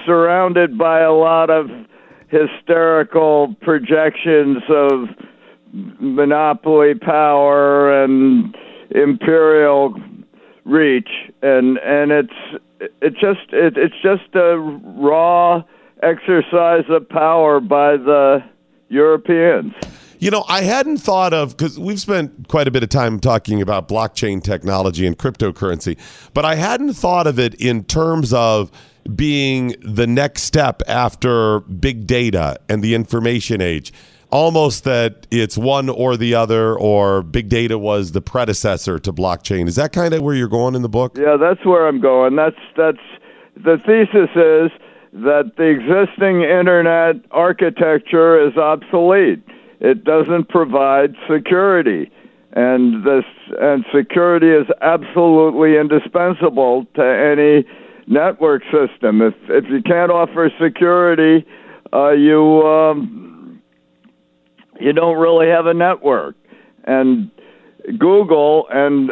surrounded 0.05 0.77
by 0.77 1.01
a 1.01 1.11
lot 1.11 1.49
of 1.49 1.69
hysterical 2.29 3.55
projections 3.61 4.63
of 4.69 5.09
monopoly 5.73 6.95
power 6.95 8.03
and 8.03 8.55
imperial 8.91 9.93
reach, 10.63 11.09
and 11.41 11.77
and 11.79 12.11
it's 12.11 12.61
it 13.01 13.13
just 13.15 13.51
it, 13.51 13.77
it's 13.77 14.01
just 14.01 14.33
a 14.35 14.57
raw 14.57 15.61
exercise 16.01 16.85
of 16.89 17.09
power 17.09 17.59
by 17.59 17.97
the 17.97 18.41
Europeans. 18.87 19.73
You 20.19 20.29
know, 20.31 20.43
I 20.49 20.63
hadn't 20.63 20.97
thought 20.97 21.33
of 21.33 21.55
because 21.55 21.79
we've 21.79 21.99
spent 21.99 22.49
quite 22.49 22.67
a 22.67 22.71
bit 22.71 22.83
of 22.83 22.89
time 22.89 23.21
talking 23.21 23.61
about 23.61 23.87
blockchain 23.87 24.43
technology 24.43 25.07
and 25.07 25.17
cryptocurrency, 25.17 25.97
but 26.33 26.43
I 26.43 26.55
hadn't 26.55 26.93
thought 26.93 27.25
of 27.25 27.39
it 27.39 27.55
in 27.55 27.85
terms 27.85 28.33
of 28.33 28.69
being 29.15 29.75
the 29.81 30.05
next 30.05 30.43
step 30.43 30.81
after 30.87 31.61
big 31.61 32.05
data 32.05 32.59
and 32.67 32.83
the 32.83 32.95
information 32.95 33.61
age. 33.61 33.93
Almost 34.29 34.83
that 34.83 35.25
it's 35.31 35.57
one 35.57 35.87
or 35.87 36.17
the 36.17 36.35
other, 36.35 36.77
or 36.77 37.23
big 37.23 37.47
data 37.47 37.79
was 37.79 38.11
the 38.11 38.21
predecessor 38.21 38.99
to 38.99 39.13
blockchain. 39.13 39.67
Is 39.67 39.77
that 39.77 39.93
kind 39.93 40.13
of 40.13 40.21
where 40.21 40.35
you're 40.35 40.49
going 40.49 40.75
in 40.75 40.81
the 40.81 40.89
book? 40.89 41.17
Yeah, 41.17 41.37
that's 41.39 41.65
where 41.65 41.87
I'm 41.87 42.01
going. 42.01 42.35
That's 42.35 42.59
that's 42.75 42.99
the 43.55 43.77
thesis 43.87 44.29
is 44.35 44.69
that 45.23 45.53
the 45.57 45.63
existing 45.63 46.41
internet 46.41 47.15
architecture 47.31 48.45
is 48.45 48.55
obsolete. 48.57 49.41
It 49.79 50.03
doesn't 50.03 50.49
provide 50.49 51.15
security. 51.31 52.11
And 52.53 53.03
this 53.03 53.25
and 53.59 53.85
security 53.95 54.49
is 54.49 54.67
absolutely 54.81 55.77
indispensable 55.77 56.85
to 56.95 57.03
any 57.03 57.65
network 58.07 58.63
system. 58.63 59.21
If 59.21 59.35
if 59.49 59.65
you 59.69 59.81
can't 59.83 60.11
offer 60.11 60.51
security, 60.59 61.45
uh, 61.93 62.11
you 62.11 62.63
um, 62.63 63.61
you 64.79 64.93
don't 64.93 65.17
really 65.17 65.47
have 65.47 65.67
a 65.67 65.73
network. 65.73 66.35
And 66.85 67.29
Google 67.97 68.67
and 68.71 69.11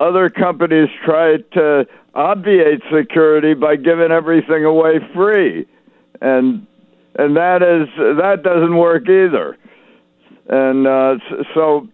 other 0.00 0.30
companies 0.30 0.88
try 1.04 1.38
to 1.54 1.86
obviate 2.14 2.80
security 2.94 3.54
by 3.54 3.76
giving 3.76 4.12
everything 4.12 4.64
away 4.64 5.00
free. 5.14 5.66
and 6.20 6.66
and 7.16 7.36
that 7.36 7.62
is 7.62 7.88
that 8.16 8.42
doesn't 8.44 8.76
work 8.76 9.08
either. 9.08 9.56
And 10.48 10.86
uh, 10.86 11.16
so 11.54 11.88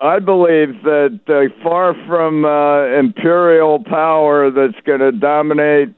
I 0.00 0.18
believe 0.18 0.82
that 0.82 1.20
uh, 1.28 1.62
far 1.62 1.94
from 2.06 2.44
uh, 2.44 2.86
imperial 2.98 3.82
power 3.82 4.50
that's 4.50 4.80
going 4.84 5.00
to 5.00 5.12
dominate 5.12 5.88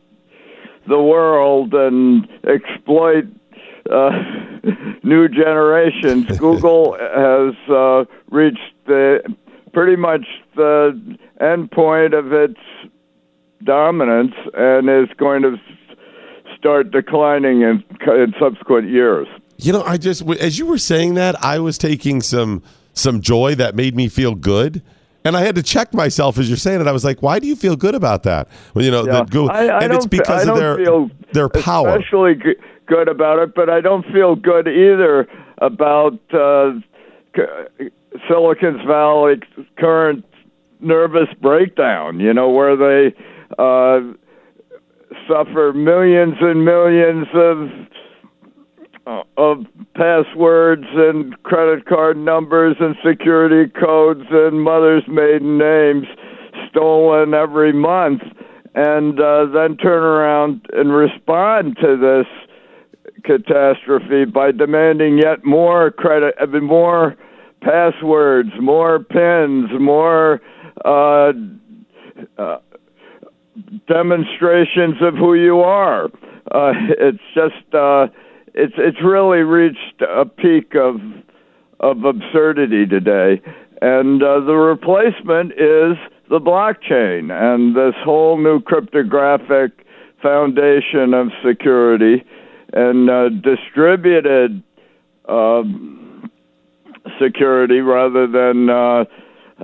the 0.89 1.01
world 1.01 1.75
and 1.75 2.29
exploit 2.45 3.25
uh, 3.91 4.11
new 5.03 5.29
generations, 5.29 6.27
Google 6.39 6.97
has 6.99 7.55
uh, 7.71 8.05
reached 8.31 8.75
the 8.87 9.21
pretty 9.73 9.97
much 9.97 10.27
the 10.57 11.19
end 11.41 11.71
point 11.71 12.15
of 12.15 12.33
its 12.33 12.61
dominance 13.65 14.35
and 14.55 14.89
is 14.89 15.09
going 15.17 15.43
to 15.43 15.57
start 16.59 16.91
declining 16.91 17.63
in, 17.63 17.85
in 18.07 18.35
subsequent 18.39 18.89
years. 18.89 19.29
You 19.65 19.73
know, 19.73 19.83
I 19.83 19.97
just 19.97 20.23
as 20.29 20.59
you 20.59 20.67
were 20.67 20.79
saying 20.79 21.15
that, 21.15 21.43
I 21.45 21.59
was 21.59 21.79
taking 21.79 22.21
some 22.23 22.63
some 22.93 23.21
joy 23.21 23.55
that 23.57 23.75
made 23.75 23.95
me 23.97 24.09
feel 24.09 24.35
good. 24.35 24.83
And 25.23 25.37
I 25.37 25.43
had 25.43 25.55
to 25.57 25.63
check 25.63 25.93
myself 25.93 26.39
as 26.39 26.49
you're 26.49 26.57
saying 26.57 26.81
it. 26.81 26.87
I 26.87 26.93
was 26.93 27.05
like, 27.05 27.21
"Why 27.23 27.39
do 27.39 27.47
you 27.47 27.55
feel 27.55 27.77
good 27.77 27.95
about 27.95 28.23
that?" 28.23 28.49
Well, 28.75 28.85
you 28.85 28.91
know, 28.91 29.05
Yeah. 29.05 29.13
the 29.21 29.25
Google, 29.25 29.51
I, 29.51 29.67
I 29.67 29.81
and 29.85 29.93
it's 29.93 30.07
because 30.07 30.49
of 30.49 30.57
their 30.57 30.77
feel 30.79 31.11
their 31.33 31.49
power. 31.51 31.89
especially 31.91 32.35
good 32.87 33.09
about 33.09 33.39
it, 33.39 33.55
but 33.55 33.69
I 33.69 33.81
don't 33.83 34.05
feel 34.13 34.35
good 34.35 34.67
either 34.67 35.29
about 35.59 36.19
uh, 36.33 36.73
c- 37.37 37.91
Silicon 38.29 38.79
Valley 38.87 39.41
current 39.79 40.25
nervous 40.81 41.29
breakdown. 41.43 42.19
You 42.19 42.33
know, 42.33 42.49
where 42.49 42.75
they 42.77 43.15
uh, 43.59 44.01
suffer 45.29 45.73
millions 45.75 46.37
and 46.41 46.65
millions 46.65 47.27
of 47.35 47.69
of 49.37 49.65
passwords 49.95 50.87
and 50.95 51.41
credit 51.43 51.87
card 51.87 52.17
numbers 52.17 52.77
and 52.81 52.97
security 53.07 53.71
codes 53.71 54.25
and 54.31 54.63
mothers' 54.63 55.05
maiden 55.09 55.59
names 55.59 56.07
stolen 56.69 57.35
every 57.35 57.73
month, 57.73 58.23
and 58.75 59.21
uh, 59.21 59.47
then 59.47 59.77
turn 59.77 60.03
around 60.03 60.65
and 60.73 60.93
respond 60.93 61.77
to 61.81 61.97
this 61.97 62.27
catastrophe 63.25 64.25
by 64.25 64.51
demanding 64.53 65.19
yet 65.19 65.45
more 65.45 65.91
credit, 65.91 66.35
mean, 66.47 66.65
more 66.65 67.17
passwords, 67.61 68.51
more 68.61 69.01
pins, 69.01 69.71
more 69.79 70.41
uh, 70.85 71.33
uh, 72.39 72.59
demonstrations 73.87 74.97
of 75.03 75.15
who 75.15 75.35
you 75.35 75.61
are. 75.61 76.07
Uh, 76.51 76.73
it's 76.99 77.19
just 77.35 77.75
uh, 77.75 78.07
it's 78.55 78.75
it's 78.77 79.03
really 79.03 79.41
reached 79.41 80.01
a 80.01 80.25
peak 80.25 80.75
of 80.75 80.97
of 81.81 82.05
absurdity 82.05 82.87
today, 82.87 83.41
and 83.81 84.23
uh, 84.23 84.41
the 84.41 84.55
replacement 84.55 85.53
is 85.53 85.97
the 86.29 86.39
blockchain 86.41 87.33
and 87.33 87.75
this 87.75 87.95
whole 88.05 88.39
new 88.39 88.61
cryptographic 88.61 89.73
foundation 90.23 91.13
of 91.13 91.29
security 91.45 92.25
and 92.73 93.11
uh, 93.11 93.29
distributed 93.29 94.63
um, 95.29 96.31
security 97.21 97.81
rather 97.81 98.27
than 98.27 98.71
uh, 98.71 99.05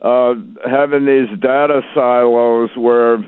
uh, 0.02 0.34
having 0.68 1.06
these 1.06 1.28
data 1.40 1.82
silos 1.94 2.70
where 2.76 3.18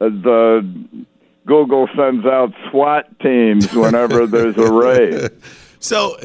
the 0.00 1.06
Google 1.46 1.88
sends 1.96 2.24
out 2.24 2.52
SWAT 2.70 3.18
teams 3.20 3.72
whenever 3.72 4.26
there's 4.26 4.56
a 4.56 4.72
raid. 4.72 5.30
So, 5.80 6.16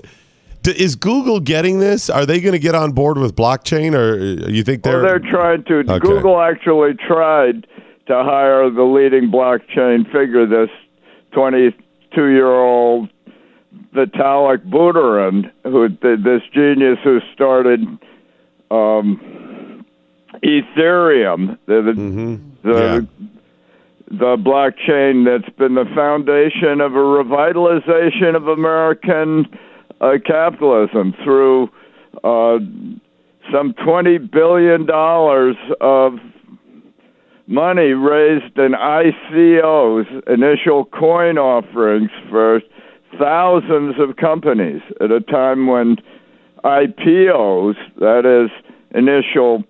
d- 0.62 0.70
is 0.80 0.96
Google 0.96 1.40
getting 1.40 1.80
this? 1.80 2.12
Are 2.12 2.28
they 2.28 2.40
going 2.40 2.52
to 2.54 2.60
get 2.60 2.76
on 2.76 2.92
board 2.92 3.18
with 3.18 3.36
blockchain, 3.36 3.96
or 3.96 4.52
you 4.52 4.64
think 4.64 4.84
they're? 4.84 5.02
Well, 5.02 5.20
they're 5.20 5.32
trying 5.32 5.64
to. 5.64 5.80
Okay. 5.80 5.98
Google 5.98 6.40
actually 6.40 6.94
tried 6.94 7.66
to 8.06 8.24
hire 8.24 8.70
the 8.70 8.84
leading 8.84 9.32
blockchain 9.32 10.06
figure, 10.12 10.46
this 10.46 10.70
22 11.32 12.26
year 12.28 12.52
old 12.52 13.10
Vitalik 13.96 14.70
Buterin, 14.70 15.52
who 15.64 15.90
this 15.90 16.44
genius 16.54 17.00
who 17.04 17.20
started 17.34 17.82
um, 18.70 19.84
Ethereum, 20.44 21.58
the 21.66 21.82
the, 21.82 22.42
the, 22.64 23.08
the 24.10 24.38
blockchain 24.38 25.26
that's 25.26 25.54
been 25.58 25.76
the 25.76 25.86
foundation 25.94 26.80
of 26.82 26.94
a 26.94 26.98
revitalization 26.98 28.36
of 28.36 28.48
American 28.48 29.46
uh, 30.00 30.14
capitalism 30.26 31.14
through 31.24 31.70
uh, 32.24 32.58
some 33.52 33.74
twenty 33.84 34.18
billion 34.18 34.86
dollars 34.86 35.56
of 35.82 36.14
money 37.48 37.94
raised 37.94 38.58
in 38.58 38.74
ICOs, 38.74 40.06
initial 40.28 40.86
coin 40.86 41.38
offerings 41.38 42.12
for 42.30 42.62
thousands 43.20 43.96
of 44.00 44.18
companies 44.18 44.82
at 45.02 45.12
a 45.12 45.22
time 45.22 45.68
when 45.68 45.96
IPOs, 46.64 47.76
that 48.00 48.26
is, 48.26 48.52
initial 48.92 49.64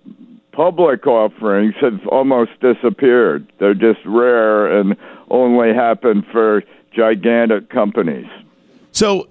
public 0.58 1.06
offerings, 1.06 1.76
have 1.80 2.04
almost 2.08 2.50
disappeared. 2.60 3.46
They're 3.60 3.74
just 3.74 4.00
rare 4.04 4.80
and 4.80 4.96
only 5.30 5.72
happen 5.72 6.26
for 6.32 6.64
gigantic 6.92 7.70
companies. 7.70 8.26
So, 8.90 9.28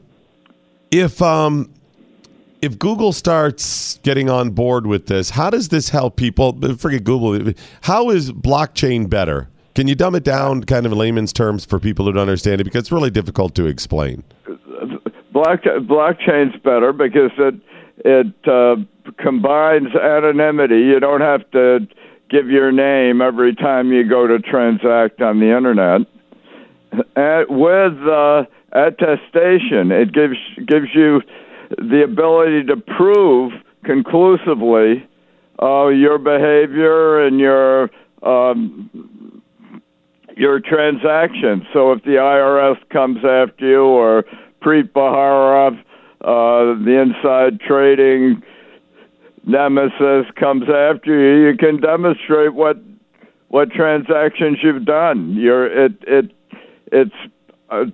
if 0.89 1.21
um, 1.21 1.69
if 2.61 2.79
Google 2.79 3.11
starts 3.11 3.99
getting 4.03 4.29
on 4.29 4.51
board 4.51 4.87
with 4.87 5.07
this, 5.07 5.29
how 5.29 5.49
does 5.49 5.67
this 5.67 5.89
help 5.89 6.15
people? 6.15 6.57
Forget 6.77 7.03
Google. 7.03 7.53
How 7.81 8.09
is 8.09 8.31
blockchain 8.31 9.09
better? 9.09 9.49
Can 9.75 9.89
you 9.89 9.95
dumb 9.95 10.15
it 10.15 10.23
down, 10.23 10.63
kind 10.63 10.85
of 10.85 10.93
in 10.93 10.97
layman's 10.97 11.33
terms, 11.33 11.65
for 11.65 11.77
people 11.77 12.05
who 12.05 12.13
don't 12.13 12.21
understand 12.21 12.61
it? 12.61 12.63
Because 12.63 12.83
it's 12.83 12.91
really 12.91 13.11
difficult 13.11 13.53
to 13.55 13.65
explain. 13.65 14.23
Block, 15.33 15.61
blockchain's 15.63 16.55
better 16.63 16.93
because 16.93 17.31
it 17.37 17.55
it 17.99 18.47
uh, 18.47 18.75
combines 19.17 19.95
anonymity. 19.95 20.81
You 20.81 20.99
don't 20.99 21.21
have 21.21 21.49
to 21.51 21.87
give 22.29 22.49
your 22.49 22.71
name 22.71 23.21
every 23.21 23.55
time 23.55 23.91
you 23.91 24.07
go 24.07 24.27
to 24.27 24.39
transact 24.39 25.21
on 25.21 25.39
the 25.39 25.55
internet. 25.55 26.01
And 27.15 27.45
with 27.49 28.07
uh, 28.07 28.43
attestation, 28.71 29.91
it 29.91 30.13
gives 30.13 30.37
gives 30.65 30.87
you 30.93 31.21
the 31.77 32.03
ability 32.03 32.63
to 32.65 32.77
prove 32.77 33.51
conclusively 33.83 35.05
uh, 35.61 35.87
your 35.87 36.17
behavior 36.17 37.25
and 37.25 37.39
your 37.39 37.89
um, 38.23 39.41
your 40.35 40.59
transactions. 40.59 41.63
So 41.73 41.91
if 41.93 42.03
the 42.03 42.11
IRS 42.11 42.77
comes 42.89 43.17
after 43.17 43.65
you 43.65 43.83
or 43.83 44.23
Preet 44.61 44.91
Bharara, 44.91 45.83
uh, 46.27 46.75
the 46.83 47.01
inside 47.01 47.61
trading 47.61 48.43
nemesis 49.45 50.25
comes 50.35 50.63
after 50.63 51.17
you, 51.17 51.47
you 51.47 51.57
can 51.57 51.79
demonstrate 51.79 52.53
what 52.53 52.77
what 53.47 53.71
transactions 53.71 54.57
you've 54.61 54.83
done. 54.83 55.35
You're 55.37 55.85
it 55.85 55.93
it 56.05 56.31
it's 56.91 57.15
a, 57.69 57.85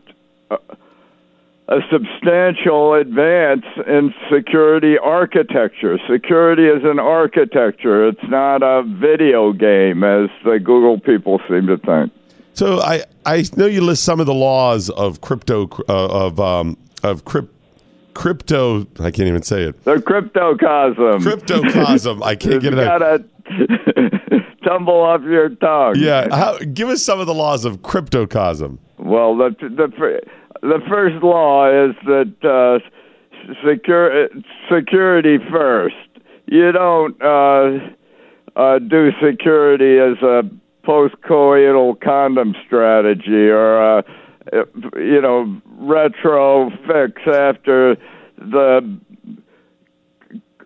a, 1.68 1.80
substantial 1.92 2.96
advance 2.96 3.66
in 3.86 4.16
security 4.34 4.98
architecture. 4.98 6.00
Security 6.10 6.66
is 6.66 6.84
an 6.84 6.98
architecture. 6.98 8.08
It's 8.08 8.30
not 8.30 8.64
a 8.64 8.82
video 8.82 9.54
game, 9.54 10.04
as 10.04 10.30
the 10.44 10.60
Google 10.60 11.00
people 11.00 11.40
seem 11.48 11.68
to 11.68 11.78
think. 11.78 12.12
So 12.54 12.80
I 12.82 13.04
I 13.28 13.44
know 13.56 13.68
you 13.68 13.82
list 13.82 14.04
some 14.04 14.20
of 14.20 14.26
the 14.26 14.34
laws 14.34 14.90
of 14.90 15.22
crypto 15.22 15.70
uh, 15.88 16.26
of 16.28 16.40
um, 16.40 16.78
of 17.04 17.26
crypt, 17.26 17.54
crypto. 18.14 18.88
I 19.00 19.12
can't 19.12 19.28
even 19.28 19.44
say 19.44 19.64
it. 19.64 19.84
The 19.84 19.96
cryptocosm. 19.96 21.20
Cryptocosm. 21.22 22.24
I 22.24 22.36
can't 22.36 22.62
get 22.62 22.74
it 22.74 22.80
out. 22.80 23.00
gotta 23.00 24.50
tumble 24.64 25.02
off 25.02 25.22
your 25.24 25.50
tongue. 25.50 25.96
Yeah, 25.98 26.34
how, 26.34 26.58
give 26.58 26.90
us 26.90 27.04
some 27.04 27.20
of 27.20 27.28
the 27.28 27.34
laws 27.34 27.66
of 27.66 27.82
cryptocosm. 27.82 28.78
Well, 28.98 29.36
the 29.36 29.56
the 29.60 30.22
the 30.62 30.80
first 30.88 31.24
law 31.24 31.68
is 31.68 31.96
that 32.06 32.34
uh, 32.44 32.80
secure 33.68 34.30
security 34.72 35.38
first. 35.52 35.96
You 36.46 36.72
don't 36.72 37.22
uh, 37.22 37.80
uh, 38.56 38.80
do 38.80 39.12
security 39.22 39.98
as 40.00 40.22
a 40.22 40.44
post-coital 40.84 42.00
condom 42.02 42.54
strategy 42.66 43.50
or 43.50 44.00
a 44.00 44.04
you 44.52 45.22
know 45.22 45.62
retro 45.78 46.70
fix 46.88 47.22
after 47.28 47.96
the 48.38 49.00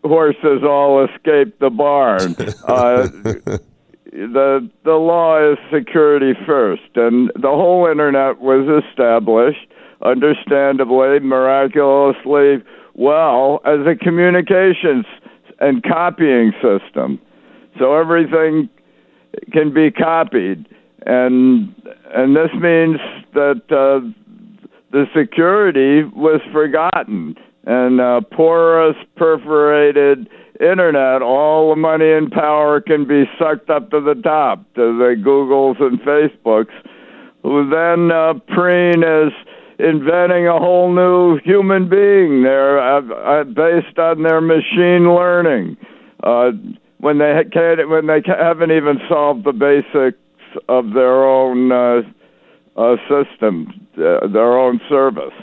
horses 0.04 0.64
all 0.64 1.06
escape 1.06 1.60
the 1.60 1.70
barn. 1.70 2.36
Uh, 2.68 3.08
the 4.12 4.70
the 4.84 4.94
law 4.94 5.52
is 5.52 5.58
security 5.72 6.34
first, 6.46 6.90
and 6.96 7.32
the 7.36 7.50
whole 7.50 7.88
internet 7.90 8.40
was 8.40 8.84
established, 8.84 9.68
understandably, 10.02 11.20
miraculously 11.20 12.64
well, 12.96 13.62
as 13.66 13.86
a 13.86 13.96
communications 13.96 15.06
and 15.60 15.84
copying 15.84 16.52
system. 16.62 17.20
So 17.78 17.96
everything 17.96 18.70
can 19.52 19.74
be 19.74 19.92
copied, 19.92 20.68
and 21.06 21.74
and 22.14 22.36
this 22.36 22.52
means 22.54 22.98
that 23.34 23.62
uh, 23.70 24.06
the 24.92 25.06
security 25.16 26.04
was 26.16 26.42
forgotten, 26.52 27.36
and 27.66 28.00
uh, 28.00 28.22
porous, 28.32 28.96
perforated 29.16 30.30
internet, 30.60 31.22
all 31.22 31.70
the 31.70 31.76
money 31.76 32.12
and 32.12 32.32
power 32.32 32.82
can 32.82 33.08
be 33.08 33.26
sucked 33.38 33.70
up 33.70 33.92
to 33.92 34.02
the 34.02 34.16
top 34.22 34.60
to 34.76 34.98
the 34.98 35.16
Googles 35.24 35.82
and 35.82 36.00
Facebooks, 36.02 36.74
who 37.44 37.70
then 37.70 38.12
uh, 38.12 38.34
preen 38.54 39.04
as 39.04 39.32
inventing 39.80 40.48
a 40.48 40.58
whole 40.58 40.94
new 40.94 41.40
human 41.44 41.88
being 41.88 42.44
there 42.44 42.80
uh, 42.80 43.02
uh, 43.02 43.44
based 43.44 44.00
on 44.00 44.24
their 44.24 44.42
machine 44.42 45.14
learning. 45.14 45.78
Uh, 46.24 46.52
when 47.00 47.20
they 47.20 47.44
can't, 47.54 47.88
when 47.90 48.08
they 48.08 48.22
haven't 48.26 48.72
even 48.72 48.98
solved 49.08 49.44
the 49.44 49.54
basics 49.54 50.18
of 50.68 50.94
their 50.94 51.24
own 51.24 51.72
uh, 51.72 52.02
uh, 52.76 52.96
system, 53.10 53.88
uh, 53.98 54.28
their 54.28 54.58
own 54.58 54.80
service. 54.90 55.34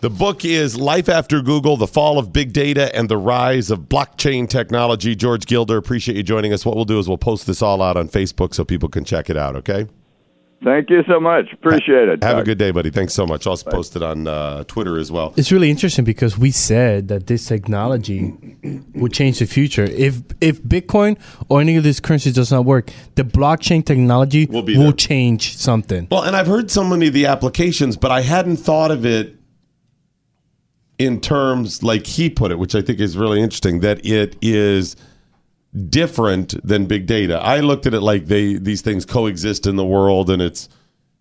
The 0.00 0.10
book 0.10 0.44
is 0.44 0.76
Life 0.76 1.08
After 1.08 1.40
Google 1.42 1.76
The 1.76 1.86
Fall 1.86 2.18
of 2.18 2.32
Big 2.32 2.52
Data 2.52 2.92
and 2.96 3.08
the 3.08 3.16
Rise 3.16 3.70
of 3.70 3.82
Blockchain 3.82 4.48
Technology. 4.48 5.14
George 5.14 5.46
Gilder, 5.46 5.76
appreciate 5.76 6.16
you 6.16 6.24
joining 6.24 6.52
us. 6.52 6.66
What 6.66 6.74
we'll 6.74 6.84
do 6.84 6.98
is 6.98 7.08
we'll 7.08 7.18
post 7.18 7.46
this 7.46 7.62
all 7.62 7.80
out 7.80 7.96
on 7.96 8.08
Facebook 8.08 8.52
so 8.52 8.64
people 8.64 8.88
can 8.88 9.04
check 9.04 9.30
it 9.30 9.36
out, 9.36 9.54
okay? 9.54 9.86
Thank 10.64 10.90
you 10.90 11.02
so 11.08 11.18
much. 11.18 11.52
Appreciate 11.52 12.08
it. 12.08 12.22
Have 12.22 12.38
a 12.38 12.44
good 12.44 12.58
day, 12.58 12.70
buddy. 12.70 12.90
Thanks 12.90 13.14
so 13.14 13.26
much. 13.26 13.46
I'll 13.46 13.52
also 13.52 13.70
post 13.70 13.96
it 13.96 14.02
on 14.02 14.28
uh, 14.28 14.62
Twitter 14.64 14.96
as 14.98 15.10
well. 15.10 15.34
It's 15.36 15.50
really 15.50 15.70
interesting 15.70 16.04
because 16.04 16.38
we 16.38 16.52
said 16.52 17.08
that 17.08 17.26
this 17.26 17.46
technology 17.46 18.32
would 18.94 19.12
change 19.12 19.40
the 19.40 19.46
future. 19.46 19.84
If 19.84 20.22
if 20.40 20.62
Bitcoin 20.62 21.18
or 21.48 21.60
any 21.60 21.76
of 21.76 21.84
these 21.84 21.98
currencies 21.98 22.34
does 22.34 22.52
not 22.52 22.64
work, 22.64 22.90
the 23.16 23.24
blockchain 23.24 23.84
technology 23.84 24.46
will, 24.46 24.62
be 24.62 24.76
there. 24.76 24.92
change 24.92 25.56
something. 25.56 26.06
Well, 26.10 26.22
and 26.22 26.36
I've 26.36 26.46
heard 26.46 26.70
so 26.70 26.84
many 26.84 27.08
of 27.08 27.12
the 27.12 27.26
applications, 27.26 27.96
but 27.96 28.12
I 28.12 28.20
hadn't 28.20 28.58
thought 28.58 28.92
of 28.92 29.04
it 29.04 29.36
in 30.98 31.20
terms 31.20 31.82
like 31.82 32.06
he 32.06 32.30
put 32.30 32.52
it, 32.52 32.58
which 32.58 32.76
I 32.76 32.82
think 32.82 33.00
is 33.00 33.16
really 33.16 33.42
interesting, 33.42 33.80
that 33.80 34.04
it 34.06 34.36
is 34.40 34.94
different 35.88 36.54
than 36.66 36.86
big 36.86 37.06
data. 37.06 37.38
I 37.38 37.60
looked 37.60 37.86
at 37.86 37.94
it 37.94 38.00
like 38.00 38.26
they 38.26 38.54
these 38.54 38.82
things 38.82 39.04
coexist 39.04 39.66
in 39.66 39.76
the 39.76 39.84
world 39.84 40.30
and 40.30 40.42
it's 40.42 40.68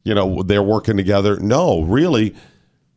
you 0.04 0.16
know, 0.16 0.41
they're 0.41 0.64
working 0.64 0.97
together. 0.97 1.39
No, 1.39 1.84
really 1.84 2.36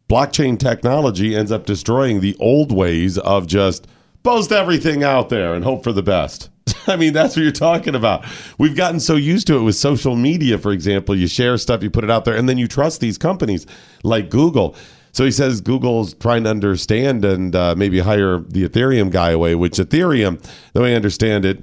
blockchain 0.09 0.59
technology 0.59 1.35
ends 1.35 1.51
up 1.51 1.67
destroying 1.67 2.21
the 2.21 2.37
old 2.39 2.73
ways 2.73 3.19
of 3.19 3.47
just 3.47 3.87
post 4.23 4.53
everything 4.53 5.03
out 5.03 5.29
there 5.29 5.55
and 5.55 5.65
hope 5.65 5.83
for 5.83 5.93
the 5.93 6.03
best. 6.03 6.51
I 6.87 6.97
mean, 6.97 7.13
that's 7.13 7.37
what 7.37 7.43
you're 7.43 7.53
talking 7.53 7.95
about. 7.95 8.25
We've 8.59 8.77
gotten 8.77 9.01
so 9.01 9.17
used 9.17 9.47
to 9.49 9.57
it 9.57 9.63
with 9.63 9.77
social 9.77 10.17
media, 10.17 10.59
for 10.59 10.73
example. 10.73 11.15
You 11.15 11.27
share 11.27 11.57
stuff, 11.59 11.83
you 11.83 11.91
put 11.91 12.05
it 12.05 12.11
out 12.11 12.25
there, 12.25 12.37
and 12.37 12.49
then 12.49 12.59
you 12.59 12.69
trust 12.69 13.01
these 13.01 13.19
companies 13.19 13.67
like 14.03 14.31
Google. 14.31 14.77
So 15.15 15.25
he 15.25 15.31
says 15.31 15.61
Google's 15.61 16.13
trying 16.15 16.43
to 16.43 16.51
understand 16.51 17.25
and 17.25 17.55
uh, 17.55 17.77
maybe 17.77 18.01
hire 18.01 18.41
the 18.41 18.69
Ethereum 18.69 19.13
guy 19.13 19.31
away, 19.31 19.55
which 19.55 19.75
Ethereum, 19.75 20.45
the 20.73 20.83
way 20.83 20.93
I 20.93 20.97
understand 20.97 21.45
it, 21.45 21.61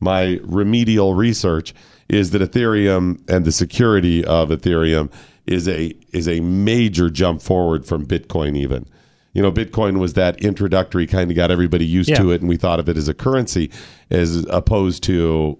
my 0.00 0.40
remedial 0.42 1.12
research 1.12 1.74
is 2.08 2.30
that 2.30 2.40
Ethereum 2.40 3.20
and 3.30 3.44
the 3.44 3.52
security 3.52 4.24
of 4.24 4.48
Ethereum 4.48 5.12
is 5.46 5.68
a 5.68 5.94
is 6.12 6.26
a 6.26 6.40
major 6.40 7.10
jump 7.10 7.42
forward 7.42 7.84
from 7.84 8.06
Bitcoin 8.06 8.56
even. 8.56 8.86
You 9.34 9.42
know, 9.42 9.52
Bitcoin 9.52 9.98
was 9.98 10.14
that 10.14 10.42
introductory 10.42 11.06
kind 11.06 11.30
of 11.30 11.36
got 11.36 11.50
everybody 11.50 11.84
used 11.84 12.14
to 12.16 12.30
it 12.30 12.40
and 12.40 12.48
we 12.48 12.56
thought 12.56 12.80
of 12.80 12.88
it 12.88 12.96
as 12.96 13.08
a 13.08 13.14
currency 13.14 13.70
as 14.10 14.46
opposed 14.48 15.02
to 15.04 15.58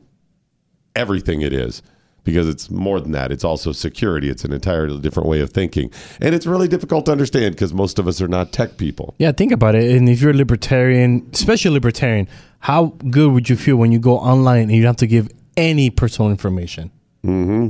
everything 0.95 1.43
it 1.43 1.53
is 1.53 1.83
because 2.27 2.47
it's 2.47 2.69
more 2.71 3.01
than 3.01 3.13
that. 3.13 3.33
It's 3.33 3.45
also 3.45 3.73
security. 3.73 4.29
It's 4.29 4.45
an 4.45 4.53
entirely 4.53 5.01
different 5.01 5.29
way 5.31 5.41
of 5.41 5.51
thinking. 5.51 5.91
And 6.21 6.35
it's 6.35 6.45
really 6.45 6.69
difficult 6.69 7.07
to 7.07 7.13
understand 7.13 7.55
because 7.55 7.73
most 7.73 7.99
of 7.99 8.07
us 8.07 8.21
are 8.21 8.29
not 8.29 8.53
tech 8.53 8.77
people. 8.77 9.15
Yeah, 9.19 9.33
think 9.33 9.53
about 9.53 9.75
it. 9.75 9.97
And 9.97 10.09
if 10.11 10.21
you're 10.21 10.33
a 10.33 10.35
libertarian, 10.37 11.27
especially 11.33 11.71
libertarian, 11.71 12.29
how 12.59 12.87
good 13.11 13.33
would 13.33 13.49
you 13.49 13.57
feel 13.57 13.77
when 13.77 13.93
you 13.93 13.99
go 13.99 14.19
online 14.19 14.65
and 14.65 14.73
you 14.73 14.83
don't 14.83 14.89
have 14.91 14.97
to 14.97 15.07
give 15.07 15.31
any 15.57 15.89
personal 15.89 16.31
information? 16.31 16.91
Mm-hmm. 17.25 17.69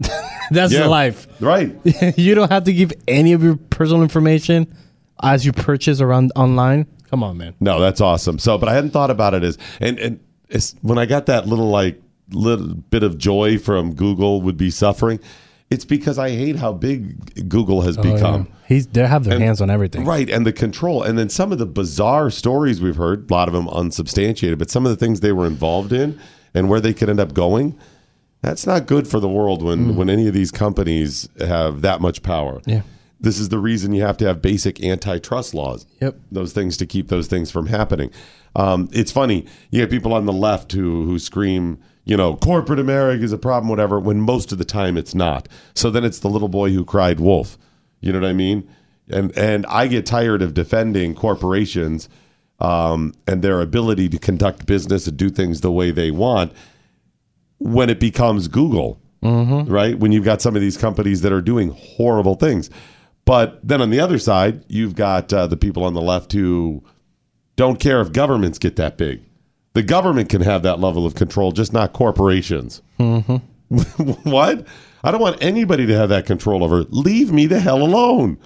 That's 0.50 0.72
Yeah. 0.72 0.84
the 0.84 0.88
life. 0.88 1.26
Right. 1.40 1.76
you 2.16 2.34
don't 2.34 2.50
have 2.50 2.64
to 2.64 2.72
give 2.72 2.92
any 3.06 3.32
of 3.34 3.42
your 3.42 3.56
personal 3.56 4.02
information 4.02 4.72
as 5.22 5.44
you 5.44 5.52
purchase 5.52 6.00
around 6.00 6.32
online. 6.36 6.86
Come 7.10 7.22
on, 7.22 7.36
man. 7.36 7.54
No, 7.58 7.80
that's 7.80 8.00
awesome. 8.02 8.38
So, 8.38 8.58
but 8.58 8.68
I 8.68 8.74
hadn't 8.74 8.90
thought 8.90 9.10
about 9.10 9.34
it 9.34 9.42
as 9.42 9.56
and 9.80 9.98
and 9.98 10.20
it's, 10.50 10.74
when 10.82 10.98
I 10.98 11.06
got 11.06 11.26
that 11.26 11.46
little 11.48 11.68
like 11.70 12.00
little 12.32 12.74
bit 12.74 13.02
of 13.02 13.18
joy 13.18 13.58
from 13.58 13.94
Google 13.94 14.42
would 14.42 14.56
be 14.56 14.70
suffering. 14.70 15.20
It's 15.70 15.84
because 15.84 16.18
I 16.18 16.30
hate 16.30 16.56
how 16.56 16.72
big 16.72 17.48
Google 17.48 17.82
has 17.82 17.98
Oh, 17.98 18.02
yeah. 18.02 18.14
become. 18.14 18.48
He's 18.66 18.86
they 18.86 19.06
have 19.06 19.24
their 19.24 19.34
And- 19.34 19.42
hands 19.42 19.60
on 19.60 19.70
everything. 19.70 20.04
Right, 20.04 20.28
and 20.30 20.46
the 20.46 20.52
control, 20.52 21.02
and 21.02 21.18
then 21.18 21.28
some 21.28 21.52
of 21.52 21.58
the 21.58 21.66
bizarre 21.66 22.30
stories 22.30 22.80
we've 22.80 22.96
heard, 22.96 23.30
a 23.30 23.34
lot 23.34 23.48
of 23.48 23.54
them 23.54 23.68
unsubstantiated, 23.68 24.58
but 24.58 24.70
some 24.70 24.86
of 24.86 24.90
the 24.90 24.96
things 24.96 25.20
they 25.20 25.32
were 25.32 25.46
involved 25.46 25.92
in 25.92 26.18
and 26.54 26.68
where 26.70 26.80
they 26.80 26.94
could 26.94 27.10
end 27.10 27.20
up 27.20 27.34
going, 27.34 27.76
that's 28.40 28.66
not 28.66 28.86
good 28.86 29.06
for 29.08 29.20
the 29.20 29.28
world 29.28 29.62
when 29.62 29.96
when 29.96 30.08
any 30.08 30.26
of 30.28 30.32
these 30.34 30.50
companies 30.50 31.28
have 31.40 31.82
that 31.82 32.00
much 32.00 32.22
power. 32.22 32.60
Yeah. 32.66 32.82
This 33.20 33.40
is 33.40 33.48
the 33.48 33.58
reason 33.58 33.92
you 33.92 34.02
have 34.02 34.16
to 34.18 34.26
have 34.26 34.40
basic 34.40 34.82
antitrust 34.82 35.52
laws. 35.52 35.86
Yep. 36.00 36.16
Those 36.30 36.52
things 36.52 36.76
to 36.76 36.86
keep 36.86 37.08
those 37.08 37.26
things 37.26 37.50
from 37.50 37.66
happening. 37.66 38.10
Um, 38.54 38.88
it's 38.92 39.10
funny. 39.12 39.44
You 39.70 39.80
have 39.80 39.90
people 39.90 40.14
on 40.14 40.24
the 40.24 40.32
left 40.32 40.70
who 40.72 41.04
who 41.04 41.18
scream, 41.18 41.78
you 42.08 42.16
know, 42.16 42.36
corporate 42.36 42.78
America 42.78 43.22
is 43.22 43.32
a 43.32 43.38
problem, 43.38 43.68
whatever. 43.68 44.00
When 44.00 44.20
most 44.20 44.50
of 44.50 44.56
the 44.56 44.64
time 44.64 44.96
it's 44.96 45.14
not. 45.14 45.46
So 45.74 45.90
then 45.90 46.04
it's 46.04 46.20
the 46.20 46.30
little 46.30 46.48
boy 46.48 46.72
who 46.72 46.84
cried 46.84 47.20
wolf. 47.20 47.58
You 48.00 48.12
know 48.12 48.20
what 48.20 48.28
I 48.28 48.32
mean? 48.32 48.68
And 49.10 49.36
and 49.36 49.66
I 49.66 49.88
get 49.88 50.06
tired 50.06 50.40
of 50.40 50.54
defending 50.54 51.14
corporations 51.14 52.08
um, 52.60 53.12
and 53.26 53.42
their 53.42 53.60
ability 53.60 54.08
to 54.08 54.18
conduct 54.18 54.64
business 54.64 55.06
and 55.06 55.18
do 55.18 55.28
things 55.28 55.60
the 55.60 55.70
way 55.70 55.90
they 55.90 56.10
want 56.10 56.52
when 57.58 57.90
it 57.90 58.00
becomes 58.00 58.48
Google, 58.48 58.98
right? 59.66 59.98
When 59.98 60.10
you've 60.10 60.24
got 60.24 60.40
some 60.40 60.56
of 60.56 60.62
these 60.62 60.78
companies 60.78 61.20
that 61.22 61.32
are 61.32 61.42
doing 61.42 61.70
horrible 61.70 62.36
things. 62.36 62.70
But 63.26 63.60
then 63.62 63.82
on 63.82 63.90
the 63.90 64.00
other 64.00 64.18
side, 64.18 64.64
you've 64.68 64.94
got 64.94 65.30
uh, 65.32 65.46
the 65.46 65.56
people 65.58 65.84
on 65.84 65.92
the 65.92 66.00
left 66.00 66.32
who 66.32 66.82
don't 67.56 67.78
care 67.78 68.00
if 68.00 68.12
governments 68.12 68.58
get 68.58 68.76
that 68.76 68.96
big. 68.96 69.20
The 69.74 69.82
government 69.82 70.28
can 70.28 70.40
have 70.40 70.62
that 70.62 70.80
level 70.80 71.06
of 71.06 71.14
control, 71.14 71.52
just 71.52 71.72
not 71.72 71.92
corporations. 71.92 72.82
what? 72.96 74.66
I 75.04 75.10
don't 75.10 75.20
want 75.20 75.42
anybody 75.42 75.86
to 75.86 75.96
have 75.96 76.08
that 76.08 76.26
control 76.26 76.64
over. 76.64 76.84
Leave 76.84 77.32
me 77.32 77.46
the 77.46 77.60
hell 77.60 77.82
alone. 77.82 78.38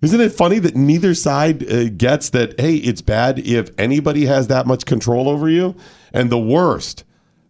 Isn't 0.00 0.20
it 0.20 0.32
funny 0.32 0.58
that 0.58 0.74
neither 0.74 1.14
side 1.14 1.70
uh, 1.70 1.88
gets 1.90 2.30
that, 2.30 2.58
hey, 2.58 2.74
it's 2.74 3.00
bad 3.02 3.38
if 3.38 3.70
anybody 3.78 4.26
has 4.26 4.48
that 4.48 4.66
much 4.66 4.84
control 4.84 5.28
over 5.28 5.48
you? 5.48 5.76
And 6.12 6.28
the 6.28 6.38
worst, 6.38 7.04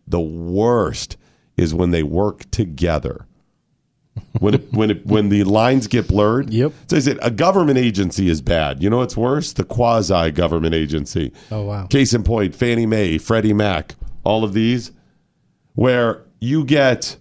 the 0.07 0.21
worst 0.21 1.17
is 1.57 1.73
when 1.73 1.93
they 1.93 2.03
work 2.03 2.51
together. 2.51 3.27
When 4.41 4.55
it, 4.55 4.73
when 4.73 4.91
it, 4.91 5.07
when 5.07 5.29
the 5.31 5.45
lines 5.45 5.87
get 5.87 6.09
blurred. 6.09 6.51
Yep. 6.51 6.73
So 6.89 6.97
I 6.97 7.01
said 7.01 7.19
a 7.23 7.31
government 7.31 7.79
agency 7.79 8.29
is 8.29 8.43
bad. 8.43 8.83
You 8.83 8.91
know 8.91 8.99
what's 8.99 9.17
worse? 9.17 9.53
The 9.53 9.65
quasi 9.65 10.31
government 10.31 10.75
agency. 10.75 11.33
Oh 11.51 11.63
wow. 11.63 11.87
Case 11.87 12.13
in 12.13 12.23
point, 12.23 12.55
Fannie 12.55 12.87
Mae, 12.87 13.19
Freddie 13.19 13.53
Mac, 13.55 13.95
all 14.25 14.45
of 14.45 14.53
these, 14.53 14.91
where 15.75 16.25
you 16.41 16.65
get 16.65 17.17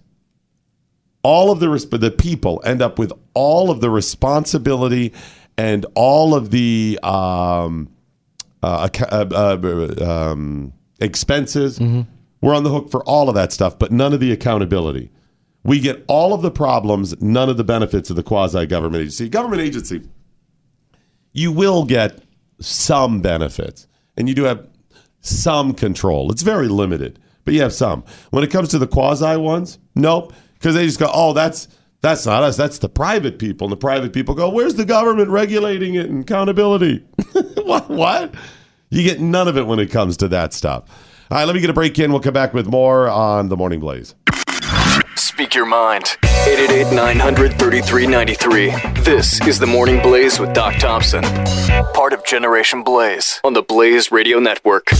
all 1.22 1.50
of 1.50 1.60
the 1.60 1.66
resp- 1.66 1.98
the 1.98 2.10
people 2.10 2.60
end 2.64 2.82
up 2.82 2.98
with 2.98 3.12
all 3.34 3.70
of 3.70 3.80
the 3.80 3.88
responsibility 3.88 5.12
and 5.56 5.86
all 5.94 6.34
of 6.34 6.50
the 6.50 6.98
um, 7.02 7.88
uh, 8.62 8.88
uh, 9.10 9.26
uh, 9.32 10.04
um, 10.04 10.72
expenses. 11.00 11.80
We're 12.40 12.54
on 12.54 12.64
the 12.64 12.70
hook 12.70 12.90
for 12.90 13.04
all 13.04 13.28
of 13.28 13.34
that 13.36 13.52
stuff, 13.52 13.78
but 13.78 13.92
none 13.92 14.12
of 14.12 14.20
the 14.20 14.32
accountability. 14.32 15.10
We 15.64 15.78
get 15.78 16.04
all 16.08 16.34
of 16.34 16.42
the 16.42 16.50
problems, 16.50 17.20
none 17.22 17.48
of 17.48 17.56
the 17.56 17.64
benefits 17.64 18.10
of 18.10 18.16
the 18.16 18.22
quasi 18.22 18.66
government 18.66 19.02
agency. 19.02 19.28
Government 19.28 19.62
agency, 19.62 20.02
you 21.32 21.52
will 21.52 21.84
get 21.84 22.20
some 22.60 23.20
benefits, 23.20 23.86
and 24.16 24.28
you 24.28 24.34
do 24.34 24.44
have 24.44 24.68
some 25.20 25.72
control. 25.72 26.32
It's 26.32 26.42
very 26.42 26.68
limited, 26.68 27.18
but 27.44 27.54
you 27.54 27.62
have 27.62 27.72
some. 27.72 28.04
When 28.30 28.42
it 28.42 28.50
comes 28.50 28.70
to 28.70 28.78
the 28.78 28.88
quasi 28.88 29.36
ones, 29.36 29.78
nope, 29.94 30.32
because 30.54 30.74
they 30.74 30.84
just 30.84 30.98
go, 30.98 31.10
"Oh, 31.12 31.32
that's 31.32 31.68
that's 32.00 32.26
not 32.26 32.42
us. 32.42 32.56
That's 32.56 32.78
the 32.78 32.88
private 32.88 33.38
people." 33.38 33.66
And 33.66 33.72
the 33.72 33.76
private 33.76 34.12
people 34.12 34.34
go, 34.34 34.50
"Where's 34.50 34.74
the 34.74 34.84
government 34.84 35.30
regulating 35.30 35.94
it 35.94 36.10
and 36.10 36.22
accountability?" 36.22 37.04
what? 37.62 37.88
What? 37.88 38.34
You 38.90 39.04
get 39.04 39.20
none 39.20 39.48
of 39.48 39.56
it 39.56 39.66
when 39.66 39.78
it 39.78 39.90
comes 39.90 40.16
to 40.18 40.28
that 40.28 40.52
stuff. 40.52 40.84
All 41.30 41.38
right, 41.38 41.44
let 41.44 41.54
me 41.54 41.62
get 41.62 41.70
a 41.70 41.72
break 41.72 41.98
in. 41.98 42.10
We'll 42.12 42.20
come 42.20 42.34
back 42.34 42.52
with 42.52 42.66
more 42.66 43.08
on 43.08 43.48
the 43.48 43.56
Morning 43.56 43.80
Blaze. 43.80 44.14
Speak 45.32 45.54
your 45.54 45.64
mind. 45.64 46.18
888 46.24 46.94
900 46.94 47.58
3393. 47.58 49.00
This 49.02 49.40
is 49.46 49.58
the 49.58 49.66
Morning 49.66 50.02
Blaze 50.02 50.38
with 50.38 50.52
Doc 50.52 50.74
Thompson. 50.74 51.24
Part 51.94 52.12
of 52.12 52.22
Generation 52.26 52.82
Blaze 52.82 53.40
on 53.42 53.54
the 53.54 53.62
Blaze 53.62 54.12
Radio 54.12 54.40
Network. 54.40 54.90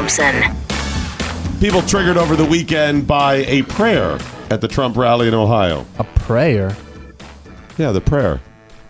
Thompson. 0.00 0.56
People 1.60 1.82
triggered 1.82 2.16
over 2.16 2.34
the 2.34 2.44
weekend 2.46 3.06
by 3.06 3.34
a 3.44 3.60
prayer 3.64 4.18
at 4.50 4.62
the 4.62 4.68
Trump 4.68 4.96
rally 4.96 5.28
in 5.28 5.34
Ohio. 5.34 5.84
A 5.98 6.04
prayer? 6.04 6.74
Yeah, 7.76 7.92
the 7.92 8.00
prayer. 8.00 8.40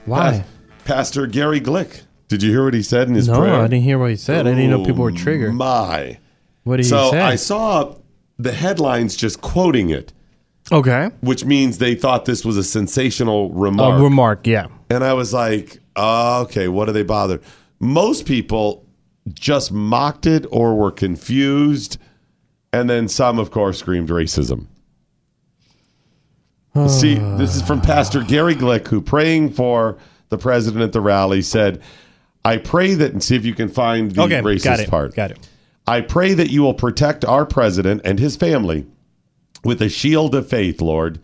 Why? 0.04 0.44
Pas- 0.84 0.84
Pastor 0.84 1.26
Gary 1.26 1.60
Click. 1.60 2.02
Did 2.28 2.44
you 2.44 2.52
hear 2.52 2.62
what 2.62 2.74
he 2.74 2.84
said 2.84 3.08
in 3.08 3.16
his 3.16 3.26
no, 3.26 3.40
prayer? 3.40 3.56
I 3.56 3.62
didn't 3.62 3.82
hear 3.82 3.98
what 3.98 4.10
he 4.10 4.16
said. 4.16 4.46
I 4.46 4.54
didn't 4.54 4.70
know 4.70 4.84
people 4.84 5.02
were 5.02 5.10
oh, 5.10 5.16
triggered. 5.16 5.52
My. 5.52 6.20
What 6.62 6.76
did 6.76 6.86
so 6.86 7.06
he 7.06 7.10
say? 7.10 7.18
So, 7.18 7.24
I 7.24 7.34
saw 7.34 7.96
the 8.38 8.52
headlines 8.52 9.16
just 9.16 9.40
quoting 9.40 9.90
it, 9.90 10.12
okay. 10.70 11.10
which 11.22 11.44
means 11.44 11.78
they 11.78 11.96
thought 11.96 12.24
this 12.24 12.44
was 12.44 12.56
a 12.56 12.62
sensational 12.62 13.50
remark. 13.50 13.98
A 13.98 14.02
remark, 14.04 14.46
yeah. 14.46 14.68
And 14.88 15.02
I 15.02 15.14
was 15.14 15.34
like, 15.34 15.80
oh, 15.96 16.42
okay, 16.42 16.68
what 16.68 16.88
are 16.88 16.92
they 16.92 17.02
bothered? 17.02 17.42
Most 17.80 18.26
people 18.26 18.86
just 19.34 19.72
mocked 19.72 20.26
it 20.26 20.46
or 20.50 20.74
were 20.74 20.90
confused. 20.90 21.98
And 22.72 22.88
then 22.88 23.08
some, 23.08 23.38
of 23.38 23.50
course, 23.50 23.78
screamed 23.78 24.10
racism. 24.10 24.66
See, 26.86 27.14
this 27.14 27.56
is 27.56 27.62
from 27.62 27.80
Pastor 27.80 28.22
Gary 28.22 28.54
Click, 28.54 28.86
who 28.86 29.00
praying 29.00 29.50
for 29.50 29.98
the 30.28 30.38
president 30.38 30.82
at 30.82 30.92
the 30.92 31.00
rally 31.00 31.42
said, 31.42 31.82
I 32.44 32.58
pray 32.58 32.94
that, 32.94 33.12
and 33.12 33.22
see 33.22 33.34
if 33.34 33.44
you 33.44 33.54
can 33.54 33.68
find 33.68 34.12
the 34.12 34.22
Okay, 34.22 34.40
racist 34.40 34.64
got 34.64 34.80
it, 34.80 34.88
part. 34.88 35.14
got 35.14 35.32
it. 35.32 35.48
I 35.88 36.00
pray 36.00 36.32
that 36.34 36.50
you 36.50 36.62
will 36.62 36.74
protect 36.74 37.24
our 37.24 37.44
president 37.44 38.02
and 38.04 38.20
his 38.20 38.36
family 38.36 38.86
with 39.64 39.82
a 39.82 39.88
shield 39.88 40.34
of 40.36 40.48
faith, 40.48 40.80
Lord. 40.80 41.18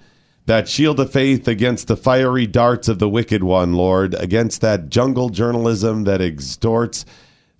That 0.46 0.68
shield 0.68 0.98
of 0.98 1.12
faith 1.12 1.46
against 1.46 1.86
the 1.86 1.96
fiery 1.96 2.46
darts 2.46 2.88
of 2.88 2.98
the 2.98 3.08
wicked 3.08 3.44
one, 3.44 3.74
Lord, 3.74 4.14
against 4.14 4.60
that 4.60 4.88
jungle 4.88 5.28
journalism 5.28 6.04
that 6.04 6.20
extorts 6.20 7.06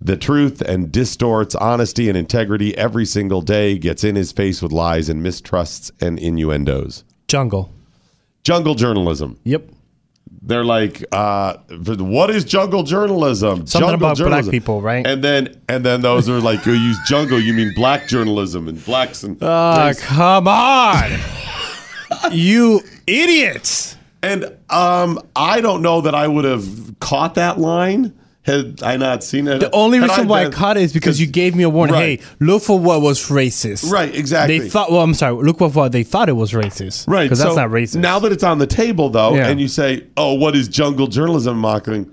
the 0.00 0.16
truth 0.16 0.60
and 0.60 0.92
distorts 0.92 1.54
honesty 1.54 2.08
and 2.08 2.16
integrity 2.16 2.76
every 2.76 3.06
single 3.06 3.40
day, 3.40 3.78
gets 3.78 4.04
in 4.04 4.14
his 4.16 4.32
face 4.32 4.60
with 4.60 4.72
lies 4.72 5.08
and 5.08 5.22
mistrusts 5.22 5.90
and 6.00 6.18
innuendos. 6.18 7.04
Jungle. 7.28 7.72
Jungle 8.44 8.74
journalism. 8.74 9.38
Yep. 9.44 9.70
They're 10.42 10.64
like, 10.64 11.04
uh, 11.10 11.56
what 11.68 12.30
is 12.30 12.44
jungle 12.44 12.84
journalism? 12.84 13.66
Something 13.66 13.88
jungle 13.90 13.94
about 13.94 14.18
black 14.18 14.48
people, 14.48 14.80
right? 14.80 15.04
And 15.04 15.24
then, 15.24 15.60
and 15.68 15.84
then 15.84 16.02
those 16.02 16.28
are 16.28 16.40
like, 16.40 16.64
you 16.66 16.74
use 16.74 16.98
jungle, 17.06 17.40
you 17.40 17.52
mean 17.52 17.72
black 17.74 18.06
journalism 18.06 18.68
and 18.68 18.84
blacks 18.84 19.24
and. 19.24 19.38
Ah, 19.42 19.86
race. 19.88 20.00
come 20.00 20.46
on. 20.46 21.10
you 22.30 22.80
idiots. 23.08 23.96
And 24.22 24.44
um, 24.70 25.20
I 25.34 25.60
don't 25.60 25.82
know 25.82 26.02
that 26.02 26.14
I 26.14 26.28
would 26.28 26.44
have 26.44 27.00
caught 27.00 27.34
that 27.34 27.58
line 27.58 28.16
had 28.46 28.82
I 28.82 28.96
not 28.96 29.24
seen 29.24 29.48
it. 29.48 29.58
The 29.58 29.70
only 29.72 29.98
Had 29.98 30.08
reason 30.10 30.28
why 30.28 30.44
I 30.46 30.50
caught 30.50 30.76
it 30.76 30.84
is 30.84 30.92
because 30.92 31.20
you 31.20 31.26
gave 31.26 31.54
me 31.56 31.64
a 31.64 31.68
warning. 31.68 31.94
Right. 31.94 32.20
Hey, 32.20 32.26
look 32.40 32.62
for 32.62 32.78
what 32.78 33.02
was 33.02 33.28
racist. 33.28 33.90
Right, 33.90 34.14
exactly. 34.14 34.60
They 34.60 34.68
thought. 34.68 34.90
Well, 34.90 35.02
I'm 35.02 35.14
sorry. 35.14 35.34
Look 35.34 35.58
for 35.58 35.68
what 35.68 35.92
they 35.92 36.04
thought 36.04 36.28
it 36.28 36.34
was 36.34 36.52
racist. 36.52 37.08
Right, 37.08 37.24
Because 37.24 37.40
that's 37.40 37.56
not 37.56 37.70
racist. 37.70 37.96
Now 38.00 38.18
that 38.20 38.30
it's 38.32 38.44
on 38.44 38.58
the 38.58 38.66
table, 38.66 39.10
though, 39.10 39.34
Yeah. 39.34 39.48
and 39.48 39.60
you 39.60 39.68
say, 39.68 40.04
"Oh, 40.16 40.34
what 40.34 40.54
is 40.54 40.68
jungle 40.68 41.08
journalism 41.08 41.58
mocking?" 41.58 42.10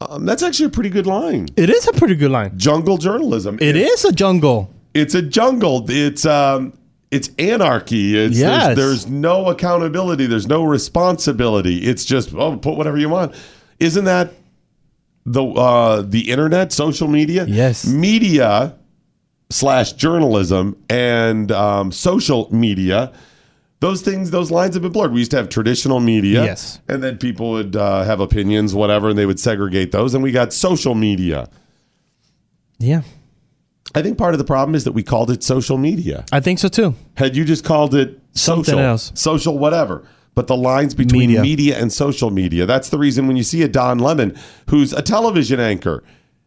Um, 0.00 0.24
that's 0.26 0.42
actually 0.42 0.66
a 0.66 0.70
pretty 0.70 0.90
good 0.90 1.06
line. 1.06 1.48
it 1.56 1.70
is 1.70 1.86
a 1.88 1.92
pretty 1.92 2.14
good 2.14 2.30
line. 2.30 2.56
Jungle 2.56 2.98
journalism. 2.98 3.58
It 3.60 3.76
is 3.76 4.04
a 4.04 4.12
jungle. 4.12 4.72
It's 4.94 5.14
a 5.14 5.22
jungle. 5.22 5.84
It's 5.88 6.24
um, 6.24 6.72
it's 7.10 7.30
anarchy. 7.38 8.16
It's 8.18 8.38
Yes. 8.38 8.76
there's, 8.76 8.76
there's 8.76 9.06
no 9.08 9.48
accountability. 9.50 10.26
There's 10.26 10.46
no 10.46 10.64
responsibility. 10.64 11.78
It's 11.78 12.04
just 12.04 12.34
oh, 12.34 12.56
put 12.56 12.76
whatever 12.76 12.96
you 12.98 13.08
want. 13.08 13.34
Isn't 13.80 14.04
that 14.06 14.32
the 15.32 15.44
uh, 15.44 16.02
the 16.02 16.30
internet, 16.30 16.72
social 16.72 17.08
media? 17.08 17.44
Yes. 17.46 17.86
media 17.86 18.74
slash 19.50 19.92
journalism 19.94 20.76
and 20.90 21.50
um, 21.52 21.92
social 21.92 22.48
media. 22.54 23.12
Those 23.80 24.02
things, 24.02 24.30
those 24.32 24.50
lines 24.50 24.74
have 24.74 24.82
been 24.82 24.90
blurred. 24.92 25.12
We 25.12 25.20
used 25.20 25.30
to 25.30 25.36
have 25.36 25.48
traditional 25.48 26.00
media, 26.00 26.42
Yes. 26.44 26.80
and 26.88 27.00
then 27.02 27.16
people 27.16 27.52
would 27.52 27.76
uh, 27.76 28.02
have 28.02 28.18
opinions, 28.18 28.74
whatever, 28.74 29.08
and 29.10 29.16
they 29.18 29.24
would 29.26 29.38
segregate 29.38 29.92
those. 29.92 30.14
And 30.14 30.22
we 30.22 30.32
got 30.32 30.52
social 30.52 30.96
media. 30.96 31.48
Yeah, 32.80 33.02
I 33.94 34.02
think 34.02 34.18
part 34.18 34.34
of 34.34 34.38
the 34.38 34.44
problem 34.44 34.74
is 34.74 34.82
that 34.84 34.92
we 34.92 35.02
called 35.04 35.30
it 35.30 35.42
social 35.44 35.78
media. 35.78 36.24
I 36.32 36.40
think 36.40 36.58
so 36.58 36.68
too. 36.68 36.94
Had 37.16 37.36
you 37.36 37.44
just 37.44 37.64
called 37.64 37.94
it 37.94 38.18
Something 38.32 38.64
social, 38.64 38.80
else. 38.80 39.12
social 39.14 39.58
whatever. 39.58 40.04
But 40.38 40.46
the 40.46 40.56
lines 40.56 40.94
between 40.94 41.30
Media. 41.30 41.42
media. 41.42 41.78
and 41.80 41.92
social 41.92 42.30
media, 42.30 42.64
that's 42.64 42.90
the 42.90 42.96
reason 42.98 43.26
when 43.26 43.36
you 43.36 43.42
see 43.42 43.62
a 43.62 43.68
Don 43.68 43.98
Lemon 43.98 44.36
who's 44.70 44.92
a 44.92 45.02
television 45.02 45.58
anchor 45.58 46.04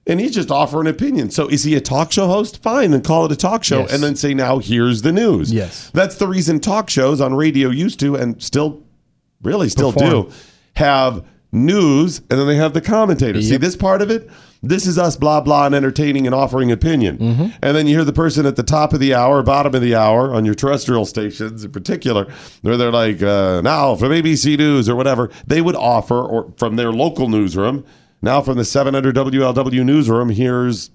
and 0.08 0.22
he's 0.22 0.34
just 0.34 0.50
offering 0.50 0.88
opinion. 0.88 1.30
So 1.30 1.50
is 1.50 1.66
he 1.66 1.76
a 1.76 1.82
talk 1.82 2.10
show 2.14 2.28
host? 2.28 2.64
Fine, 2.64 2.92
then 2.92 3.02
call 3.02 3.26
it 3.26 3.34
a 3.34 3.36
talk 3.36 3.66
show 3.66 3.82
Yes. 3.82 3.94
and 3.94 4.02
then 4.02 4.16
say, 4.16 4.34
now 4.34 4.60
here's 4.60 5.02
the 5.02 5.12
news. 5.12 5.52
Yes. 5.52 5.92
That's 5.94 6.16
the 6.16 6.28
reason 6.30 6.62
talk 6.62 6.90
shows 6.90 7.20
on 7.20 7.34
radio 7.34 7.68
used 7.70 8.00
to 8.00 8.16
and 8.16 8.42
still 8.42 8.82
really 9.44 9.68
still 9.68 9.92
Perform. 9.92 10.10
do 10.28 10.32
have 10.78 11.26
news 11.52 12.20
and 12.30 12.40
then 12.40 12.48
they 12.48 12.56
have 12.56 12.74
the 12.74 12.80
commentators. 12.80 13.50
See 13.50 13.58
this 13.58 13.76
part 13.76 14.02
of 14.02 14.10
it? 14.10 14.30
This 14.64 14.86
is 14.86 15.00
us 15.00 15.16
blah 15.18 15.42
blah 15.42 15.66
and 15.66 15.74
entertaining 15.74 16.28
and 16.28 16.36
offering 16.36 16.72
opinion. 16.72 17.18
Mm-hmm. 17.18 17.46
And 17.64 17.76
then 17.76 17.88
you 17.88 17.96
hear 17.96 18.06
the 18.06 18.14
person 18.14 18.46
at 18.46 18.56
the 18.56 18.64
top 18.64 18.94
of 18.94 19.00
the 19.00 19.14
hour, 19.14 19.42
bottom 19.42 19.74
of 19.74 19.82
the 19.82 19.96
hour 19.96 20.34
on 20.36 20.46
your 20.46 20.54
terrestrial 20.54 21.06
stations 21.06 21.64
in 21.64 21.72
particular, 21.72 22.32
where 22.62 22.78
they're 22.78 22.92
like, 22.92 23.24
uh, 23.24 23.62
now 23.62 23.96
from 23.96 24.10
ABC 24.12 24.58
News 24.58 24.88
or 24.88 24.96
whatever, 24.96 25.32
they 25.48 25.62
would 25.62 25.76
offer 25.76 26.22
or 26.22 26.54
from 26.58 26.76
their 26.76 26.92
local 26.92 27.28
newsroom. 27.28 27.84
Now 28.22 28.42
from 28.42 28.58
the 28.58 28.66
700 28.66 29.16
WLW 29.16 29.84
newsroom, 29.84 30.30
here's 30.30 30.90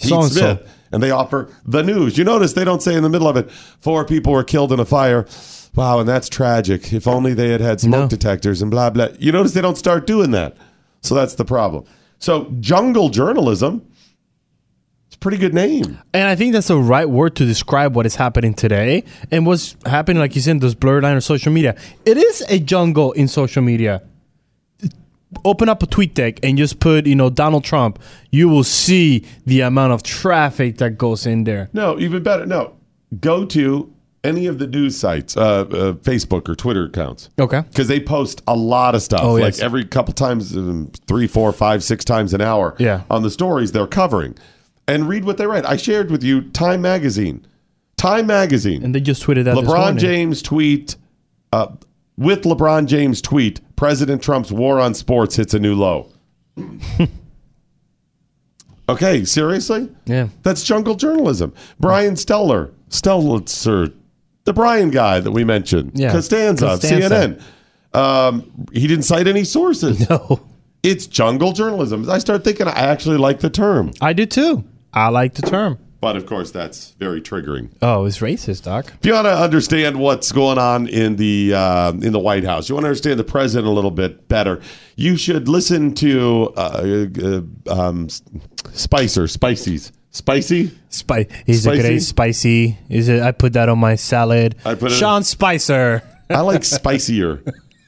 Pete 0.00 0.08
So-and-so. 0.08 0.40
Smith, 0.40 0.78
and 0.90 1.02
they 1.02 1.10
offer 1.10 1.50
the 1.66 1.82
news. 1.82 2.16
You 2.16 2.24
notice 2.24 2.54
they 2.54 2.64
don't 2.64 2.80
say 2.82 2.94
in 2.94 3.02
the 3.02 3.10
middle 3.10 3.28
of 3.28 3.36
it, 3.36 3.50
four 3.50 4.06
people 4.06 4.32
were 4.32 4.42
killed 4.44 4.72
in 4.72 4.80
a 4.80 4.86
fire. 4.86 5.26
Wow, 5.74 6.00
and 6.00 6.08
that's 6.08 6.30
tragic. 6.30 6.92
If 6.94 7.06
only 7.06 7.34
they 7.34 7.50
had 7.50 7.60
had 7.60 7.80
smoke 7.80 8.00
No. 8.02 8.08
detectors 8.08 8.62
and 8.62 8.70
blah 8.70 8.88
blah. 8.88 9.08
You 9.18 9.32
notice 9.32 9.52
they 9.52 9.60
don't 9.60 9.76
start 9.76 10.06
doing 10.06 10.30
that. 10.30 10.56
So 11.02 11.14
that's 11.14 11.34
the 11.34 11.44
problem. 11.44 11.84
So 12.22 12.54
jungle 12.60 13.08
journalism. 13.08 13.84
It's 15.08 15.16
a 15.16 15.18
pretty 15.18 15.38
good 15.38 15.52
name. 15.52 15.98
And 16.14 16.28
I 16.28 16.36
think 16.36 16.52
that's 16.52 16.68
the 16.68 16.78
right 16.78 17.10
word 17.10 17.34
to 17.36 17.44
describe 17.44 17.96
what 17.96 18.06
is 18.06 18.14
happening 18.14 18.54
today 18.54 19.02
and 19.32 19.44
what's 19.44 19.74
happening, 19.84 20.20
like 20.20 20.36
you 20.36 20.40
said, 20.40 20.52
in 20.52 20.58
those 20.60 20.76
blurred 20.76 21.02
line 21.02 21.16
of 21.16 21.24
social 21.24 21.52
media. 21.52 21.76
It 22.06 22.16
is 22.16 22.42
a 22.48 22.60
jungle 22.60 23.10
in 23.12 23.26
social 23.26 23.60
media. 23.60 24.04
Open 25.44 25.68
up 25.68 25.82
a 25.82 25.86
tweet 25.86 26.14
deck 26.14 26.38
and 26.44 26.56
just 26.56 26.78
put, 26.78 27.06
you 27.06 27.16
know, 27.16 27.28
Donald 27.28 27.64
Trump. 27.64 27.98
You 28.30 28.48
will 28.48 28.64
see 28.64 29.26
the 29.44 29.62
amount 29.62 29.92
of 29.92 30.04
traffic 30.04 30.78
that 30.78 30.98
goes 30.98 31.26
in 31.26 31.42
there. 31.42 31.70
No, 31.72 31.98
even 31.98 32.22
better. 32.22 32.46
No, 32.46 32.76
go 33.20 33.44
to 33.46 33.92
any 34.24 34.46
of 34.46 34.58
the 34.60 34.66
news 34.68 34.96
sites, 34.96 35.36
uh, 35.36 35.40
uh, 35.62 35.64
Facebook 35.94 36.48
or 36.48 36.54
Twitter 36.54 36.84
accounts. 36.84 37.28
Okay. 37.40 37.60
because 37.62 37.88
they 37.88 37.98
post 38.00 38.40
a 38.46 38.54
lot 38.56 38.94
of 38.94 39.02
stuff 39.02 39.22
Oh, 39.24 39.32
like 39.34 39.54
yes. 39.54 39.60
every 39.60 39.84
couple 39.84 40.14
times 40.14 40.56
um, 40.56 40.90
three 41.08 41.26
four 41.26 41.52
five 41.52 41.82
six 41.82 42.04
times 42.04 42.32
an 42.34 42.40
hour 42.40 42.76
Yeah. 42.78 43.02
on 43.10 43.22
the 43.22 43.30
stories 43.30 43.72
they're 43.72 43.86
covering 43.88 44.36
and 44.86 45.08
read 45.08 45.24
what 45.24 45.38
they 45.38 45.46
write 45.46 45.64
i 45.66 45.76
shared 45.76 46.10
with 46.10 46.22
you 46.24 46.42
time 46.50 46.80
magazine 46.82 47.44
time 47.96 48.26
magazine 48.26 48.82
And 48.84 48.94
they 48.94 49.00
just 49.00 49.22
tweeted 49.24 49.44
that. 49.44 49.56
lebron 49.56 49.96
james 49.98 50.42
tweet 50.42 50.96
uh, 51.52 51.68
with 52.16 52.42
lebron 52.42 52.86
james 52.86 53.20
tweet 53.22 53.60
president 53.76 54.22
trump's 54.22 54.50
war 54.52 54.78
on 54.80 54.94
sports 54.94 55.36
hits 55.36 55.54
a 55.54 55.58
new 55.60 55.74
low 55.74 56.08
okay 58.88 59.24
seriously 59.24 59.88
Yeah. 60.06 60.28
that's 60.42 60.62
jungle 60.64 60.94
journalism 60.94 61.52
brian 61.78 62.14
steller 62.14 62.72
stelitzer 62.90 63.92
the 64.44 64.52
brian 64.52 64.90
guy 64.90 65.20
that 65.20 65.30
we 65.30 65.44
mentioned 65.44 65.92
Yeah. 65.94 66.12
costanza, 66.12 66.66
Costanza. 66.66 67.08
cnn 67.08 67.42
um, 67.94 68.50
he 68.72 68.86
didn't 68.86 69.04
cite 69.04 69.26
any 69.28 69.44
sources 69.44 70.08
No. 70.10 70.40
it's 70.82 71.06
jungle 71.06 71.52
journalism. 71.52 72.08
I 72.08 72.18
start 72.18 72.42
thinking 72.42 72.66
I 72.66 72.72
actually 72.72 73.18
like 73.18 73.40
the 73.40 73.50
term. 73.50 73.92
I 74.00 74.14
do 74.14 74.24
too. 74.26 74.64
I 74.94 75.08
like 75.10 75.34
the 75.34 75.42
term. 75.42 75.78
But 76.00 76.16
of 76.16 76.24
course, 76.26 76.50
that's 76.50 76.92
very 76.98 77.20
triggering. 77.20 77.68
Oh, 77.80 78.06
it's 78.06 78.18
racist, 78.18 78.64
Doc. 78.64 78.92
If 78.98 79.06
you 79.06 79.12
want 79.12 79.26
to 79.26 79.36
understand 79.38 80.00
what's 80.00 80.32
going 80.32 80.58
on 80.58 80.88
in 80.88 81.14
the 81.16 81.54
uh, 81.54 81.92
in 81.92 82.12
the 82.12 82.18
White 82.18 82.42
House, 82.44 82.68
you 82.68 82.74
want 82.74 82.84
to 82.84 82.88
understand 82.88 83.20
the 83.20 83.24
president 83.24 83.68
a 83.68 83.70
little 83.70 83.92
bit 83.92 84.26
better. 84.26 84.60
You 84.96 85.16
should 85.16 85.46
listen 85.48 85.94
to 85.96 86.52
uh, 86.56 87.06
uh, 87.24 87.40
um, 87.72 88.08
Spicer, 88.72 89.28
Spicy's, 89.28 89.92
Spicy. 90.12 90.70
Spice. 90.90 91.26
He's 91.46 91.62
Spicy? 91.62 91.78
a 91.78 91.82
great 91.82 92.02
spicy. 92.02 92.78
Is 92.88 93.08
it? 93.08 93.22
I 93.22 93.32
put 93.32 93.54
that 93.54 93.68
on 93.68 93.78
my 93.78 93.94
salad. 93.96 94.54
I 94.64 94.74
put 94.74 94.92
it- 94.92 94.96
Sean 94.96 95.22
Spicer. 95.24 96.02
I 96.30 96.40
like 96.40 96.64
spicier. 96.64 97.42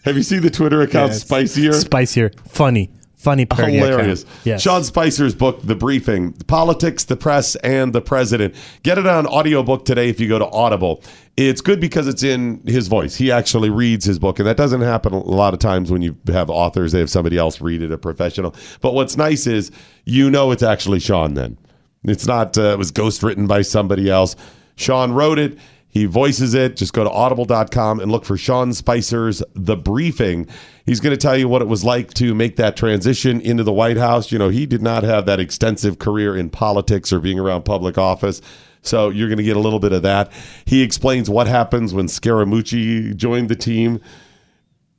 Have 0.04 0.16
you 0.16 0.22
seen 0.22 0.42
the 0.42 0.50
Twitter 0.50 0.82
account 0.82 1.12
Yes. 1.12 1.20
Spicier? 1.24 1.72
Spicier. 1.74 2.30
Funny. 2.48 2.90
Funny 3.16 3.46
parody 3.46 3.78
Hilarious. 3.78 4.26
Yes. 4.44 4.60
Sean 4.60 4.84
Spicer's 4.84 5.34
book, 5.34 5.62
The 5.62 5.74
Briefing 5.74 6.32
Politics, 6.46 7.04
the 7.04 7.16
Press, 7.16 7.56
and 7.56 7.94
the 7.94 8.02
President. 8.02 8.54
Get 8.82 8.98
it 8.98 9.06
on 9.06 9.26
audiobook 9.26 9.86
today 9.86 10.10
if 10.10 10.20
you 10.20 10.28
go 10.28 10.38
to 10.38 10.44
Audible. 10.46 11.02
It's 11.38 11.62
good 11.62 11.80
because 11.80 12.06
it's 12.06 12.22
in 12.22 12.60
his 12.66 12.88
voice. 12.88 13.16
He 13.16 13.32
actually 13.32 13.70
reads 13.70 14.04
his 14.04 14.18
book, 14.18 14.38
and 14.40 14.46
that 14.46 14.58
doesn't 14.58 14.82
happen 14.82 15.14
a 15.14 15.18
lot 15.20 15.54
of 15.54 15.58
times 15.60 15.90
when 15.90 16.02
you 16.02 16.14
have 16.28 16.50
authors, 16.50 16.92
they 16.92 16.98
have 16.98 17.08
somebody 17.08 17.38
else 17.38 17.62
read 17.62 17.80
it, 17.80 17.90
a 17.90 17.96
professional. 17.96 18.54
But 18.82 18.92
what's 18.92 19.16
nice 19.16 19.46
is 19.46 19.70
you 20.04 20.30
know 20.30 20.50
it's 20.50 20.62
actually 20.62 21.00
Sean 21.00 21.32
then. 21.32 21.56
It's 22.05 22.26
not, 22.26 22.57
uh, 22.59 22.72
it 22.72 22.78
was 22.78 22.90
ghost 22.90 23.22
written 23.22 23.46
by 23.46 23.62
somebody 23.62 24.11
else. 24.11 24.36
Sean 24.76 25.12
wrote 25.12 25.38
it. 25.38 25.59
He 25.88 26.07
voices 26.07 26.55
it. 26.55 26.76
Just 26.76 26.92
go 26.92 27.05
to 27.05 27.11
audible.com 27.11 28.00
and 28.00 28.11
look 28.11 28.24
for 28.24 28.36
Sean 28.36 28.72
Spicer's 28.72 29.44
The 29.55 29.76
Briefing. 29.76 30.48
He's 30.86 30.98
going 30.98 31.14
to 31.14 31.16
tell 31.16 31.36
you 31.36 31.48
what 31.48 31.62
it 31.62 31.68
was 31.68 31.84
like 31.84 32.12
to 32.14 32.34
make 32.34 32.57
that 32.57 32.76
transition 32.76 33.40
into 33.40 33.62
the 33.62 33.72
White 33.72 33.96
House. 33.96 34.32
You 34.32 34.38
know, 34.40 34.48
he 34.48 34.66
did 34.66 34.82
not 34.82 35.05
have 35.05 35.24
that 35.26 35.38
extensive 35.38 36.00
career 36.00 36.36
in 36.36 36.50
politics 36.50 37.12
or 37.12 37.20
being 37.20 37.38
around 37.38 37.64
public 37.64 37.96
office. 37.96 38.42
So 38.82 39.09
you're 39.09 39.28
going 39.28 39.38
to 39.38 39.44
get 39.44 39.57
a 39.57 39.61
little 39.61 39.78
bit 39.78 39.92
of 39.92 40.02
that. 40.02 40.32
He 40.64 40.82
explains 40.82 41.30
what 41.30 41.46
happens 41.46 41.94
when 41.94 42.07
Scaramucci 42.07 43.16
joined 43.16 43.48
the 43.48 43.57
team. 43.57 44.00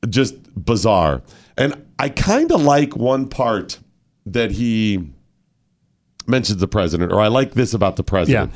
Just 0.08 0.36
bizarre. 0.56 1.22
And 1.58 1.86
I 1.99 2.08
kind 2.08 2.53
of 2.53 2.62
like 2.62 2.95
one 2.95 3.28
part 3.28 3.80
that 4.26 4.51
he 4.51 5.10
mentions 6.28 6.59
the 6.59 6.67
president, 6.67 7.11
or 7.11 7.21
I 7.21 7.28
like 7.28 7.53
this 7.53 7.73
about 7.73 7.95
the 7.95 8.03
president 8.03 8.51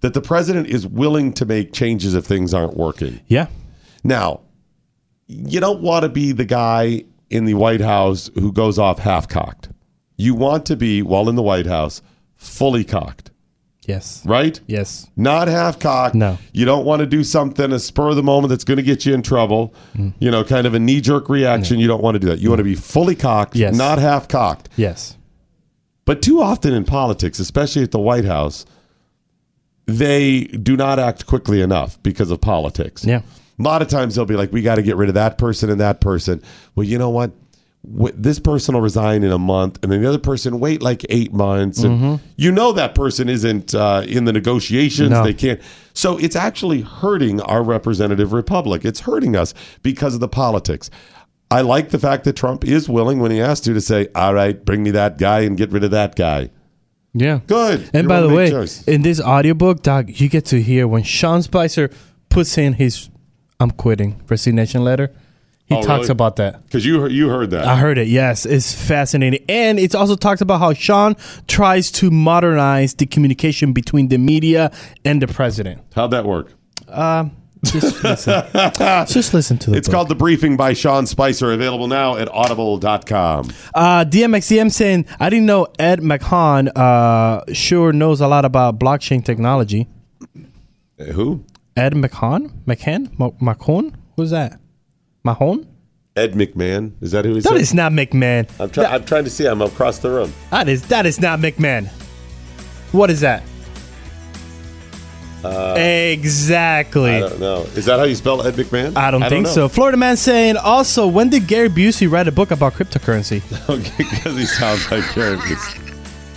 that 0.00 0.14
the 0.14 0.20
president 0.20 0.66
is 0.66 0.86
willing 0.86 1.32
to 1.34 1.44
make 1.46 1.72
changes 1.72 2.14
if 2.14 2.24
things 2.24 2.52
aren't 2.52 2.76
working. 2.76 3.20
Yeah. 3.28 3.46
Now, 4.02 4.40
you 5.28 5.60
don't 5.60 5.80
want 5.80 6.02
to 6.02 6.08
be 6.08 6.32
the 6.32 6.44
guy 6.44 7.04
in 7.30 7.44
the 7.44 7.54
White 7.54 7.80
House 7.80 8.30
who 8.34 8.52
goes 8.52 8.78
off 8.78 8.98
half 8.98 9.28
cocked. 9.28 9.68
You 10.16 10.34
want 10.34 10.66
to 10.66 10.76
be, 10.76 11.02
while 11.02 11.28
in 11.28 11.36
the 11.36 11.42
White 11.42 11.66
House, 11.66 12.02
fully 12.36 12.82
cocked, 12.84 13.30
Yes. 13.86 14.22
right? 14.26 14.60
Yes. 14.66 15.08
Not 15.16 15.48
half 15.48 15.78
cocked. 15.78 16.14
No. 16.16 16.36
You 16.52 16.64
don't 16.64 16.84
want 16.84 17.00
to 17.00 17.06
do 17.06 17.22
something, 17.24 17.72
a 17.72 17.78
spur 17.78 18.10
of 18.10 18.16
the 18.16 18.22
moment 18.22 18.50
that's 18.50 18.64
going 18.64 18.76
to 18.78 18.82
get 18.82 19.06
you 19.06 19.14
in 19.14 19.22
trouble. 19.22 19.72
Mm. 19.96 20.14
You 20.18 20.30
know, 20.32 20.42
kind 20.44 20.66
of 20.66 20.74
a 20.74 20.78
knee 20.80 21.00
jerk 21.00 21.28
reaction. 21.28 21.78
You 21.78 21.86
don't 21.88 22.02
want 22.02 22.16
to 22.16 22.18
do 22.18 22.26
that. 22.26 22.40
You 22.40 22.48
want 22.50 22.58
to 22.58 22.64
be 22.64 22.74
fully 22.74 23.14
cocked, 23.14 23.54
Yes. 23.56 23.74
not 23.76 23.98
half 23.98 24.28
cocked. 24.28 24.68
Yes. 24.76 25.16
But 26.04 26.20
too 26.22 26.40
often 26.42 26.72
in 26.74 26.84
politics, 26.84 27.38
especially 27.38 27.82
at 27.82 27.90
the 27.92 27.98
White 28.00 28.24
House, 28.24 28.66
they 29.86 30.44
do 30.44 30.76
not 30.76 30.98
act 30.98 31.26
quickly 31.26 31.60
enough 31.60 32.02
because 32.02 32.30
of 32.30 32.40
politics. 32.40 33.04
Yeah. 33.04 33.22
A 33.58 33.62
lot 33.62 33.82
of 33.82 33.88
times 33.88 34.14
they'll 34.14 34.24
be 34.24 34.36
like, 34.36 34.52
we 34.52 34.62
got 34.62 34.76
to 34.76 34.82
get 34.82 34.96
rid 34.96 35.08
of 35.08 35.14
that 35.14 35.38
person 35.38 35.70
and 35.70 35.80
that 35.80 36.00
person. 36.00 36.42
Well, 36.74 36.84
you 36.86 36.98
know 36.98 37.10
what? 37.10 37.32
This 37.84 38.38
person 38.38 38.74
will 38.74 38.80
resign 38.80 39.24
in 39.24 39.32
a 39.32 39.38
month, 39.38 39.80
and 39.82 39.90
then 39.90 40.00
the 40.00 40.08
other 40.08 40.18
person 40.18 40.60
wait 40.60 40.82
like 40.82 41.04
eight 41.08 41.32
months, 41.32 41.82
and 41.82 42.00
Mm-hmm. 42.00 42.26
you 42.36 42.52
know 42.52 42.70
that 42.72 42.94
person 42.94 43.28
isn't 43.28 43.74
uh, 43.74 44.04
in 44.06 44.24
the 44.24 44.32
negotiations. 44.32 45.10
No. 45.10 45.24
They 45.24 45.34
can't. 45.34 45.60
So 45.92 46.16
it's 46.18 46.36
actually 46.36 46.82
hurting 46.82 47.40
our 47.40 47.60
representative 47.64 48.32
republic. 48.32 48.84
It's 48.84 49.00
hurting 49.00 49.34
us 49.34 49.52
because 49.82 50.14
of 50.14 50.20
the 50.20 50.28
politics. 50.28 50.90
I 51.52 51.60
like 51.60 51.90
the 51.90 51.98
fact 51.98 52.24
that 52.24 52.34
Trump 52.36 52.64
is 52.64 52.88
willing, 52.88 53.20
when 53.20 53.30
he 53.30 53.38
has 53.38 53.60
to, 53.62 53.74
to 53.74 53.80
say, 53.80 54.08
"All 54.14 54.34
right, 54.34 54.62
bring 54.64 54.82
me 54.82 54.90
that 54.92 55.18
guy 55.18 55.40
and 55.40 55.56
get 55.56 55.70
rid 55.70 55.84
of 55.84 55.90
that 55.92 56.16
guy." 56.16 56.50
Yeah. 57.14 57.40
Good. 57.46 57.90
And 57.92 58.04
You 58.04 58.08
by 58.08 58.20
the 58.22 58.30
way, 58.30 58.50
choice. 58.50 58.82
in 58.88 59.02
this 59.02 59.20
audiobook, 59.20 59.82
Doc, 59.82 60.06
you 60.08 60.28
get 60.30 60.46
to 60.46 60.62
hear 60.62 60.88
when 60.88 61.02
Sean 61.02 61.42
Spicer 61.42 61.90
puts 62.30 62.56
in 62.56 62.72
his 62.74 63.10
I'm 63.60 63.70
quitting 63.70 64.20
resignation 64.28 64.82
letter. 64.82 65.12
He 65.66 65.74
Oh, 65.76 65.82
talks 65.82 66.02
really? 66.04 66.12
about 66.12 66.36
that. 66.36 66.64
because 66.64 66.84
you 66.84 67.06
you 67.08 67.28
heard 67.28 67.50
that. 67.50 67.64
I 67.66 67.76
heard 67.76 67.96
it. 67.98 68.08
Yes, 68.08 68.44
it's 68.46 68.74
fascinating, 68.74 69.44
and 69.48 69.78
it's 69.78 69.94
also 69.94 70.16
talks 70.16 70.40
about 70.40 70.58
how 70.58 70.72
Sean 70.72 71.14
tries 71.46 71.90
to 71.92 72.10
modernize 72.10 72.94
the 72.94 73.06
communication 73.06 73.72
between 73.72 74.08
the 74.08 74.18
media 74.18 74.70
and 75.04 75.20
the 75.22 75.26
president. 75.28 75.80
How'd 75.94 76.10
that 76.10 76.24
work? 76.24 76.52
Uh, 76.88 77.26
Just 77.64 78.02
listen. 78.04 78.44
Just 79.06 79.34
listen 79.34 79.58
to 79.58 79.70
the 79.70 79.76
It's 79.76 79.86
book. 79.88 79.94
called 79.94 80.08
The 80.08 80.14
Briefing 80.14 80.56
by 80.56 80.72
Sean 80.72 81.06
Spicer, 81.06 81.52
available 81.52 81.86
now 81.86 82.16
at 82.16 82.28
audible.com. 82.28 83.50
Uh, 83.74 84.04
DMXDM 84.04 84.70
saying, 84.72 85.06
I 85.20 85.30
didn't 85.30 85.46
know 85.46 85.68
Ed 85.78 86.00
McHahon 86.00 86.70
uh, 86.76 87.44
sure 87.52 87.92
knows 87.92 88.20
a 88.20 88.26
lot 88.28 88.44
about 88.44 88.78
blockchain 88.80 89.24
technology. 89.24 89.88
Uh, 90.98 91.04
Who? 91.12 91.44
Ed 91.76 91.94
McHahon? 91.94 92.64
McCann? 92.64 93.10
Mahon? 93.40 93.96
Who's 94.16 94.30
that? 94.30 94.58
Mahon? 95.24 95.66
Ed 96.16 96.32
McMahon. 96.34 96.92
Is 97.00 97.12
that 97.12 97.24
who 97.24 97.34
he 97.34 97.40
That 97.40 97.54
is 97.54 97.72
not 97.72 97.92
McMahon. 97.92 98.46
I'm, 98.60 98.68
try- 98.70 98.84
I'm 98.84 99.04
trying 99.04 99.24
to 99.24 99.30
see. 99.30 99.46
I'm 99.46 99.62
across 99.62 99.98
the 100.00 100.10
room. 100.10 100.32
That 100.50 100.68
is 100.68 100.82
that 100.88 101.06
is 101.06 101.18
not 101.20 101.38
McMahon. 101.38 101.86
What 102.92 103.08
is 103.08 103.20
that? 103.20 103.42
Exactly. 105.44 107.10
Uh, 107.10 107.26
I 107.26 107.28
don't 107.28 107.40
know. 107.40 107.62
Is 107.74 107.86
that 107.86 107.98
how 107.98 108.04
you 108.04 108.14
spell 108.14 108.46
Ed 108.46 108.54
McMahon? 108.54 108.96
I 108.96 109.10
don't 109.10 109.22
think 109.28 109.46
know. 109.46 109.52
so. 109.52 109.68
Florida 109.68 109.96
man 109.96 110.16
saying 110.16 110.56
also, 110.56 111.06
when 111.06 111.28
did 111.30 111.46
Gary 111.46 111.68
Busey 111.68 112.10
write 112.10 112.28
a 112.28 112.32
book 112.32 112.50
about 112.50 112.74
cryptocurrency? 112.74 113.42
Because 113.96 114.36
he 114.36 114.46
sounds 114.46 114.90
like 114.90 115.14
Gary 115.14 115.36
Busey. 115.38 115.78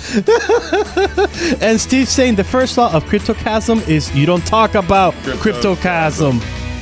and 1.61 1.79
Steve 1.81 2.07
saying 2.07 2.35
the 2.35 2.43
first 2.43 2.77
law 2.77 2.93
of 2.93 3.03
cryptocosm 3.05 3.87
is 3.87 4.13
you 4.15 4.25
don't 4.25 4.45
talk 4.45 4.75
about 4.75 5.13
cryptocosm. 5.13 6.39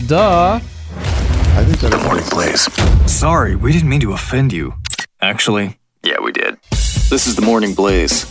Duh. 0.07 0.59
I 1.55 1.63
think 1.65 1.80
that 1.80 1.93
is 1.93 2.03
Morning 2.03 2.26
Blaze. 2.30 2.67
Sorry, 3.11 3.55
we 3.55 3.71
didn't 3.71 3.88
mean 3.88 4.01
to 4.01 4.11
offend 4.13 4.51
you. 4.51 4.74
Actually, 5.21 5.78
yeah, 6.03 6.19
we 6.19 6.32
did. 6.32 6.57
This 7.09 7.28
is 7.28 7.36
the 7.36 7.41
Morning 7.41 7.74
Blaze 7.74 8.26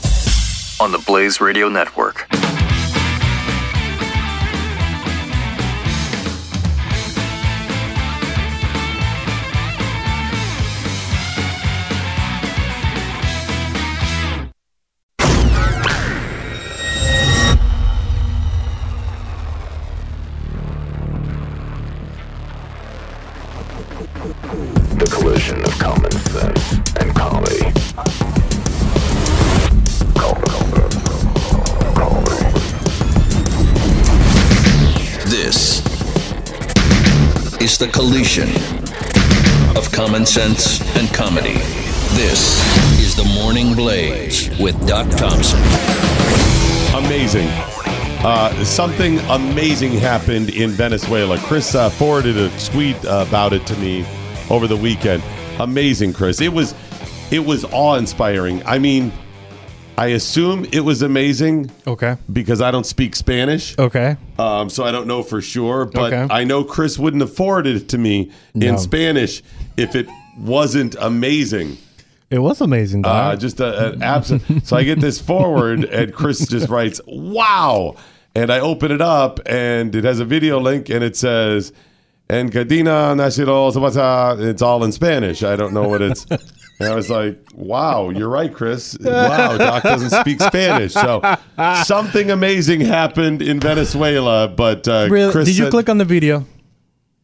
on 0.80 0.92
the 0.92 0.98
Blaze 0.98 1.40
Radio 1.40 1.68
Network. 1.68 2.26
Collision 38.02 38.48
of 39.76 39.88
common 39.92 40.26
sense 40.26 40.80
and 40.96 41.08
comedy. 41.14 41.54
This 42.16 42.58
is 42.98 43.14
the 43.14 43.22
Morning 43.40 43.76
Blaze 43.76 44.50
with 44.58 44.76
Doc 44.88 45.08
Thompson. 45.10 45.60
Amazing. 46.96 47.46
Uh, 48.24 48.64
something 48.64 49.20
amazing 49.30 49.92
happened 49.92 50.50
in 50.50 50.70
Venezuela. 50.70 51.38
Chris 51.38 51.76
uh, 51.76 51.90
forwarded 51.90 52.36
a 52.36 52.50
tweet 52.58 52.96
about 53.04 53.52
it 53.52 53.64
to 53.68 53.76
me 53.76 54.04
over 54.50 54.66
the 54.66 54.76
weekend. 54.76 55.22
Amazing, 55.60 56.12
Chris. 56.12 56.40
It 56.40 56.52
was 56.52 56.74
it 57.30 57.46
was 57.46 57.64
awe 57.66 57.94
inspiring. 57.94 58.66
I 58.66 58.80
mean, 58.80 59.12
I 59.98 60.06
assume 60.08 60.66
it 60.72 60.80
was 60.80 61.02
amazing 61.02 61.70
Okay. 61.86 62.16
because 62.32 62.60
I 62.60 62.70
don't 62.70 62.86
speak 62.86 63.14
Spanish. 63.14 63.78
Okay. 63.78 64.16
Um, 64.38 64.70
so 64.70 64.84
I 64.84 64.90
don't 64.90 65.06
know 65.06 65.22
for 65.22 65.40
sure, 65.42 65.84
but 65.84 66.12
Okay. 66.12 66.26
I 66.34 66.44
know 66.44 66.64
Chris 66.64 66.98
wouldn't 66.98 67.20
have 67.20 67.34
forwarded 67.34 67.76
it 67.76 67.88
to 67.90 67.98
me 67.98 68.30
No. 68.54 68.68
in 68.68 68.78
Spanish 68.78 69.42
if 69.76 69.94
it 69.94 70.08
wasn't 70.38 70.96
amazing. 70.98 71.76
It 72.30 72.38
was 72.38 72.62
amazing, 72.62 73.04
Uh, 73.04 73.36
just 73.36 73.60
a, 73.60 73.92
an 73.92 74.02
absent. 74.02 74.42
so 74.66 74.76
I 74.76 74.84
get 74.84 75.00
this 75.00 75.20
forward, 75.20 75.84
and 75.92 76.14
Chris 76.14 76.46
just 76.48 76.70
writes, 76.70 76.98
"Wow!" 77.06 77.96
And 78.34 78.50
I 78.50 78.60
open 78.60 78.90
it 78.90 79.02
up, 79.02 79.40
and 79.44 79.94
it 79.94 80.04
has 80.04 80.18
a 80.18 80.24
video 80.24 80.58
link, 80.58 80.88
and 80.88 81.04
it 81.04 81.14
says, 81.14 81.74
"En 82.30 82.48
Cadena 82.50 83.14
Nacional 83.14 83.70
Zapata." 83.72 84.36
It's 84.48 84.62
all 84.62 84.82
in 84.82 84.92
Spanish. 84.92 85.42
I 85.42 85.56
don't 85.56 85.74
know 85.74 85.86
what 85.86 86.00
it's. 86.00 86.24
And 86.82 86.92
I 86.92 86.96
was 86.96 87.08
like, 87.08 87.38
wow, 87.54 88.10
you're 88.10 88.28
right, 88.28 88.52
Chris. 88.52 88.96
Wow, 89.00 89.56
Doc 89.56 89.82
doesn't 89.84 90.10
speak 90.10 90.40
Spanish. 90.40 90.92
So 90.92 91.22
something 91.84 92.30
amazing 92.30 92.80
happened 92.80 93.40
in 93.40 93.60
Venezuela, 93.60 94.48
but 94.48 94.88
uh, 94.88 95.06
Really? 95.10 95.30
Chris 95.32 95.46
Did 95.46 95.56
you 95.58 95.64
said- 95.64 95.70
click 95.70 95.88
on 95.88 95.98
the 95.98 96.04
video? 96.04 96.44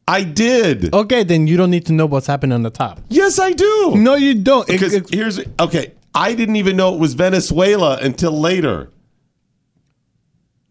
I 0.07 0.23
did. 0.23 0.95
Okay, 0.95 1.23
then 1.23 1.47
you 1.47 1.57
don't 1.57 1.71
need 1.71 1.85
to 1.87 1.93
know 1.93 2.07
what's 2.07 2.27
happening 2.27 2.53
on 2.55 2.63
the 2.63 2.71
top. 2.71 3.01
Yes, 3.09 3.39
I 3.39 3.53
do. 3.53 3.95
No, 3.97 4.15
you 4.15 4.35
don't. 4.37 4.69
It- 4.69 4.73
Because 4.73 4.95
it- 4.95 5.11
here's 5.11 5.41
okay. 5.61 5.93
I 6.15 6.35
didn't 6.35 6.57
even 6.57 6.77
know 6.77 6.95
it 6.95 7.01
was 7.01 7.15
Venezuela 7.15 7.99
until 8.01 8.33
later. 8.33 8.91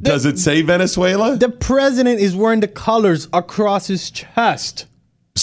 Does 0.02 0.26
it 0.26 0.38
say 0.40 0.62
Venezuela? 0.62 1.36
the 1.38 1.50
president 1.50 2.20
is 2.20 2.36
wearing 2.36 2.60
the 2.62 2.68
colors 2.68 3.28
across 3.34 3.88
his 3.88 4.10
chest. 4.12 4.86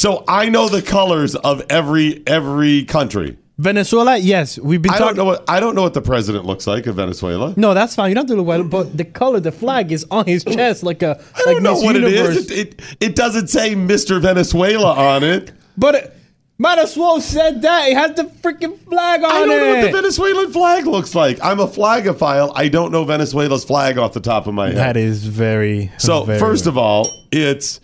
So 0.05 0.23
I 0.29 0.51
know 0.51 0.69
the 0.69 0.83
colors 0.83 1.35
of 1.35 1.65
every 1.71 2.23
every 2.27 2.85
country. 2.85 3.39
Venezuela, 3.57 4.19
yes, 4.19 4.59
we've 4.59 4.83
been 4.83 4.93
I 4.93 4.99
don't 4.99 5.07
talking. 5.07 5.17
know 5.17 5.25
what 5.25 5.45
I 5.49 5.61
don't 5.61 5.75
know 5.75 5.81
what 5.81 5.95
the 5.95 6.03
president 6.03 6.45
looks 6.45 6.67
like 6.67 6.87
of 6.87 6.97
Venezuela. 6.97 7.55
No, 7.57 7.73
that's 7.73 7.95
fine. 7.95 8.11
You 8.11 8.15
don't 8.15 8.27
to 8.27 8.35
look 8.35 8.47
well, 8.47 8.65
but 8.65 8.95
the 8.95 9.07
color, 9.07 9.41
the 9.41 9.51
flag 9.51 9.93
is 9.93 10.07
on 10.11 10.27
his 10.27 10.45
chest 10.45 10.83
like 10.83 11.03
a 11.03 11.19
I 11.35 11.41
don't 11.47 11.63
know 11.63 11.73
Miss 11.73 11.85
what 11.85 11.95
Universe. 11.95 12.37
it 12.37 12.51
is. 12.51 12.51
It, 12.51 12.69
it 12.69 12.97
it 13.01 13.17
doesn't 13.17 13.47
say 13.47 13.75
Mr. 13.75 14.21
Venezuela 14.21 14.93
on 14.93 15.25
it. 15.25 15.53
But 15.79 15.95
it, 15.95 16.17
might 16.59 16.77
as 16.77 16.95
well 16.99 17.19
said 17.23 17.63
that. 17.63 17.89
It 17.89 17.97
has 17.97 18.15
the 18.15 18.25
freaking 18.25 18.79
flag 18.81 19.25
on 19.25 19.31
it. 19.31 19.35
I 19.35 19.47
don't 19.47 19.51
it. 19.53 19.59
know 19.59 19.75
what 19.75 19.87
the 19.87 20.03
Venezuelan 20.03 20.53
flag 20.53 20.87
looks 20.87 21.15
like. 21.15 21.43
I'm 21.43 21.61
a 21.61 21.67
flagophile. 21.67 22.53
I 22.55 22.69
don't 22.69 22.93
know 22.93 23.05
Venezuela's 23.05 23.65
flag 23.65 23.97
off 23.97 24.13
the 24.13 24.21
top 24.21 24.47
of 24.47 24.53
my 24.53 24.67
head. 24.67 24.77
that 24.77 24.97
is 24.99 25.25
very. 25.25 25.91
So 25.97 26.25
very 26.25 26.39
first 26.39 26.67
of 26.67 26.77
all, 26.77 27.09
it's 27.33 27.81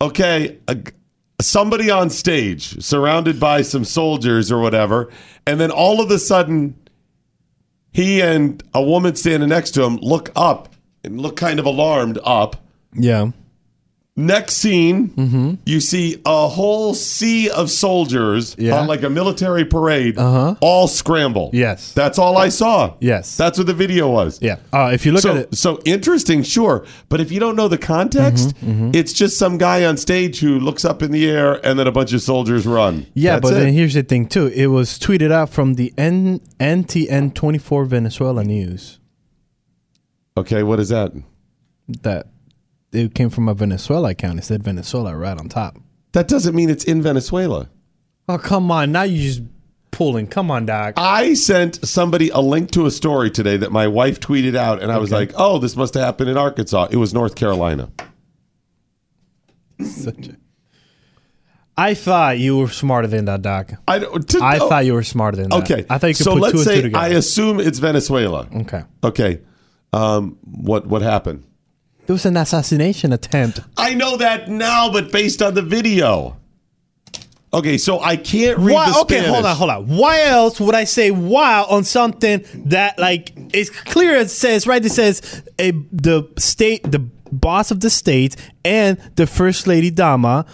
okay. 0.00 0.60
A, 0.68 0.78
somebody 1.40 1.90
on 1.90 2.10
stage, 2.10 2.82
surrounded 2.82 3.38
by 3.40 3.62
some 3.62 3.84
soldiers 3.84 4.52
or 4.52 4.60
whatever, 4.60 5.10
and 5.46 5.60
then 5.60 5.70
all 5.70 6.00
of 6.00 6.10
a 6.10 6.18
sudden, 6.18 6.76
he 7.92 8.20
and 8.20 8.62
a 8.72 8.82
woman 8.82 9.14
standing 9.14 9.48
next 9.48 9.72
to 9.72 9.82
him 9.82 9.96
look 9.96 10.30
up 10.34 10.74
and 11.02 11.20
look 11.20 11.36
kind 11.36 11.58
of 11.58 11.66
alarmed 11.66 12.18
up. 12.24 12.56
yeah. 12.92 13.30
Next 14.16 14.58
scene, 14.58 15.08
Mm-hmm. 15.08 15.54
you 15.66 15.80
see 15.80 16.22
a 16.24 16.46
whole 16.46 16.94
sea 16.94 17.50
of 17.50 17.68
soldiers 17.68 18.54
Yeah. 18.56 18.78
on 18.78 18.86
like 18.86 19.02
a 19.02 19.10
military 19.10 19.64
parade, 19.64 20.16
Uh-huh. 20.16 20.54
all 20.60 20.86
scramble. 20.86 21.50
Yes. 21.52 21.90
that's 21.92 22.16
all 22.16 22.38
I 22.38 22.48
saw. 22.48 22.94
Yes. 23.00 23.36
that's 23.36 23.58
what 23.58 23.66
the 23.66 23.74
video 23.74 24.08
was. 24.08 24.38
Yeah. 24.40 24.58
Uh, 24.72 24.90
if 24.94 25.04
you 25.04 25.10
look 25.10 25.22
so, 25.22 25.30
at 25.32 25.36
it, 25.38 25.56
so 25.56 25.80
interesting, 25.84 26.44
sure. 26.44 26.84
But 27.08 27.20
if 27.20 27.32
you 27.32 27.40
don't 27.40 27.56
know 27.56 27.66
the 27.66 27.76
context, 27.78 28.54
Mm-hmm, 28.64 28.92
it's 28.94 29.12
just 29.12 29.36
some 29.36 29.58
guy 29.58 29.84
on 29.84 29.96
stage 29.96 30.38
who 30.38 30.60
looks 30.60 30.84
up 30.84 31.02
in 31.02 31.10
the 31.10 31.28
air 31.28 31.54
and 31.66 31.76
then 31.76 31.88
a 31.88 31.92
bunch 31.92 32.12
of 32.12 32.22
soldiers 32.22 32.66
run. 32.68 33.06
yeah. 33.14 33.32
That's 33.32 33.50
but 33.50 33.56
it. 33.56 33.60
then 33.64 33.72
here's 33.74 33.94
the 33.94 34.04
thing 34.04 34.28
too. 34.28 34.46
It 34.54 34.68
was 34.68 34.96
tweeted 34.96 35.32
out 35.32 35.50
from 35.50 35.74
the 35.74 35.92
N- 35.98 36.40
NTN 36.60 37.34
24 37.34 37.84
Venezuela 37.86 38.44
news 38.44 39.00
okay, 40.36 40.62
what 40.62 40.78
is 40.80 40.88
that? 40.90 41.12
that 42.02 42.26
it 42.94 43.14
came 43.14 43.30
from 43.30 43.48
a 43.48 43.54
Venezuela 43.54 44.10
account. 44.10 44.38
It 44.38 44.44
said 44.44 44.62
Venezuela 44.62 45.16
right 45.16 45.38
on 45.38 45.48
top. 45.48 45.78
That 46.12 46.28
doesn't 46.28 46.54
mean 46.54 46.70
it's 46.70 46.84
in 46.84 47.02
Venezuela. 47.02 47.68
Oh 48.28 48.38
come 48.38 48.70
on! 48.70 48.92
Now 48.92 49.02
you 49.02 49.20
just 49.20 49.42
pulling. 49.90 50.26
Come 50.26 50.50
on, 50.50 50.66
Doc. 50.66 50.94
I 50.96 51.34
sent 51.34 51.86
somebody 51.86 52.28
a 52.30 52.40
link 52.40 52.70
to 52.72 52.86
a 52.86 52.90
story 52.90 53.30
today 53.30 53.56
that 53.56 53.72
my 53.72 53.86
wife 53.86 54.20
tweeted 54.20 54.56
out, 54.56 54.82
and 54.82 54.92
I 54.92 54.98
was 54.98 55.10
like, 55.10 55.32
"Oh, 55.36 55.58
this 55.58 55.76
must 55.76 55.94
have 55.94 56.02
happened 56.02 56.30
in 56.30 56.36
Arkansas." 56.36 56.88
It 56.90 56.96
was 56.96 57.14
North 57.14 57.34
Carolina. 57.34 57.90
Such 59.82 60.28
a- 60.28 60.36
I 61.76 61.94
thought 61.94 62.38
you 62.38 62.58
were 62.58 62.68
smarter 62.68 63.08
than 63.08 63.24
that, 63.24 63.42
Doc. 63.42 63.72
I, 63.88 63.98
to- 63.98 64.38
I 64.40 64.58
oh, 64.58 64.68
thought 64.68 64.86
you 64.86 64.94
were 64.94 65.02
smarter 65.02 65.36
than 65.36 65.50
that. 65.50 65.62
Okay, 65.64 65.84
I 65.90 65.98
thought 65.98 66.06
you 66.06 66.14
could 66.14 66.24
so 66.24 66.34
put 66.34 66.42
let's 66.42 66.52
two 66.52 66.58
and 66.58 66.66
say 66.66 66.74
two 66.76 66.82
together. 66.82 67.04
I 67.04 67.08
assume 67.08 67.58
it's 67.60 67.78
Venezuela. 67.78 68.48
okay. 68.54 68.84
Okay, 69.02 69.40
um, 69.92 70.38
what 70.42 70.86
what 70.86 71.02
happened? 71.02 71.44
It 72.06 72.12
was 72.12 72.26
an 72.26 72.36
assassination 72.36 73.12
attempt. 73.12 73.60
I 73.76 73.94
know 73.94 74.16
that 74.18 74.48
now, 74.48 74.92
but 74.92 75.10
based 75.10 75.40
on 75.42 75.54
the 75.54 75.62
video. 75.62 76.36
Okay, 77.52 77.78
so 77.78 78.00
I 78.00 78.16
can't 78.16 78.58
read 78.58 78.74
Why, 78.74 78.90
the 78.90 78.98
okay, 79.00 79.18
Spanish. 79.20 79.30
hold 79.30 79.46
on, 79.46 79.56
hold 79.56 79.70
on. 79.70 79.86
Why 79.86 80.22
else 80.22 80.60
would 80.60 80.74
I 80.74 80.84
say 80.84 81.12
wow 81.12 81.66
on 81.70 81.84
something 81.84 82.44
that 82.66 82.98
like 82.98 83.32
it's 83.54 83.70
clear? 83.70 84.16
It 84.16 84.30
says 84.30 84.66
right. 84.66 84.84
It 84.84 84.90
says 84.90 85.42
a, 85.58 85.70
the 85.92 86.28
state, 86.36 86.82
the 86.90 86.98
boss 86.98 87.70
of 87.70 87.78
the 87.80 87.90
state, 87.90 88.34
and 88.64 88.98
the 89.14 89.26
first 89.26 89.66
lady 89.66 89.90
Dama. 89.90 90.46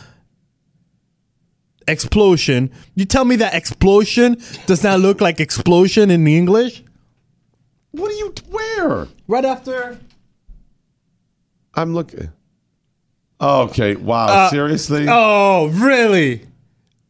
Explosion. 1.89 2.71
You 2.95 3.05
tell 3.07 3.25
me 3.25 3.35
that 3.37 3.55
explosion 3.55 4.37
does 4.67 4.85
not 4.85 5.01
look 5.01 5.21
like 5.21 5.41
explosion 5.41 6.11
in 6.11 6.27
English? 6.27 6.85
What 7.93 8.13
are 8.13 8.15
you? 8.15 8.35
Where? 8.51 9.09
Right 9.27 9.45
after. 9.45 9.99
I'm 11.75 11.95
looking. 11.95 12.31
Okay. 13.41 13.97
Wow. 13.97 14.27
Uh, 14.27 14.51
seriously? 14.51 15.07
Oh, 15.09 15.69
really? 15.73 16.47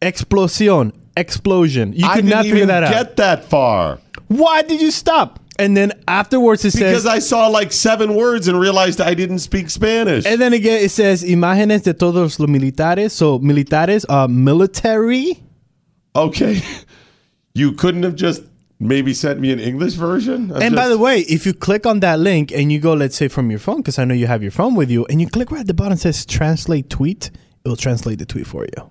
Explosion. 0.03 0.93
Explosion. 1.17 1.93
You 1.93 2.07
I 2.07 2.17
could 2.17 2.27
didn't 2.27 2.43
figure 2.43 2.57
even 2.57 2.69
that 2.69 2.85
out. 2.85 2.93
get 2.93 3.17
that 3.17 3.45
far 3.45 3.99
Why 4.29 4.63
did 4.63 4.81
you 4.81 4.91
stop? 4.91 5.41
And 5.59 5.77
then 5.77 5.93
afterwards 6.09 6.65
it 6.65 6.73
because 6.73 7.03
says. 7.03 7.07
I 7.07 7.19
saw 7.19 7.49
like 7.49 7.71
seven 7.73 8.15
words 8.15 8.49
and 8.49 8.59
realized 8.59 9.01
I 9.01 9.13
didn't 9.15 9.41
speak 9.41 9.69
Spanish. 9.69 10.25
and 10.25 10.41
then 10.41 10.55
again 10.55 10.83
it 10.83 10.91
says 10.91 11.23
imágenes 11.23 11.83
de 11.83 11.93
todos 11.93 12.39
los 12.41 12.49
militares. 12.49 13.13
So 13.13 13.39
militares, 13.41 14.07
are 14.09 14.27
military. 14.29 15.43
okay, 16.17 16.63
you 17.55 17.73
couldn't 17.73 18.05
have 18.05 18.15
just 18.15 18.43
maybe 18.81 19.13
sent 19.15 19.39
me 19.39 19.53
an 19.53 19.61
English 19.61 19.93
version. 19.95 20.51
and 20.51 20.75
by 20.75 20.89
the 20.89 20.99
way, 20.99 21.21
if 21.21 21.45
you 21.47 21.53
click 21.53 21.85
on 21.87 22.01
that 22.01 22.19
link 22.19 22.51
and 22.51 22.73
you 22.73 22.81
go, 22.81 22.95
let's 22.95 23.15
say 23.15 23.29
from 23.29 23.51
your 23.51 23.61
phone, 23.61 23.77
because 23.77 23.99
I 23.99 24.05
know 24.05 24.15
you 24.15 24.27
have 24.27 24.43
your 24.43 24.51
phone 24.51 24.75
with 24.75 24.91
you, 24.91 25.05
and 25.07 25.21
you 25.21 25.29
click 25.29 25.51
right 25.51 25.61
at 25.61 25.67
the 25.67 25.75
bottom 25.75 25.99
says 25.99 26.25
translate 26.27 26.89
tweet, 26.91 27.31
it 27.65 27.69
will 27.69 27.77
translate 27.77 28.19
the 28.19 28.27
tweet 28.27 28.47
for 28.47 28.65
you. 28.65 28.91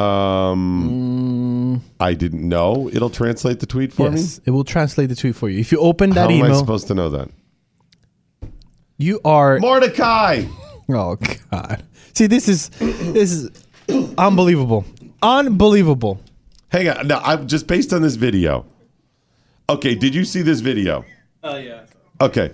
um, 0.00 1.82
I 1.98 2.14
didn't 2.14 2.48
know 2.48 2.88
it'll 2.92 3.10
translate 3.10 3.58
the 3.60 3.66
tweet 3.66 3.92
for 3.92 4.08
yes, 4.10 4.40
it 4.44 4.50
will 4.52 4.64
translate 4.64 5.08
the 5.08 5.16
tweet 5.16 5.34
for 5.34 5.48
you. 5.48 5.58
If 5.58 5.72
you 5.72 5.78
open 5.78 6.10
that 6.10 6.30
How 6.30 6.36
am 6.36 6.42
I 6.42 6.46
email, 6.46 6.58
supposed 6.58 6.86
to 6.88 6.94
know 6.94 7.10
that? 7.10 7.28
you 8.98 9.20
are 9.24 9.58
Mordecai. 9.58 10.44
Oh 10.88 11.16
God! 11.50 11.82
See, 12.14 12.26
this 12.26 12.48
is 12.48 12.68
this 12.68 13.32
is 13.32 13.50
unbelievable, 14.18 14.84
unbelievable. 15.22 16.20
Hang 16.70 16.88
on. 16.88 17.06
No, 17.06 17.20
I'm 17.22 17.46
just 17.46 17.66
based 17.66 17.92
on 17.92 18.02
this 18.02 18.14
video. 18.14 18.66
Okay, 19.68 19.94
did 19.94 20.14
you 20.14 20.24
see 20.24 20.42
this 20.42 20.60
video? 20.60 21.04
Oh 21.42 21.56
yeah. 21.56 21.86
Okay. 22.20 22.52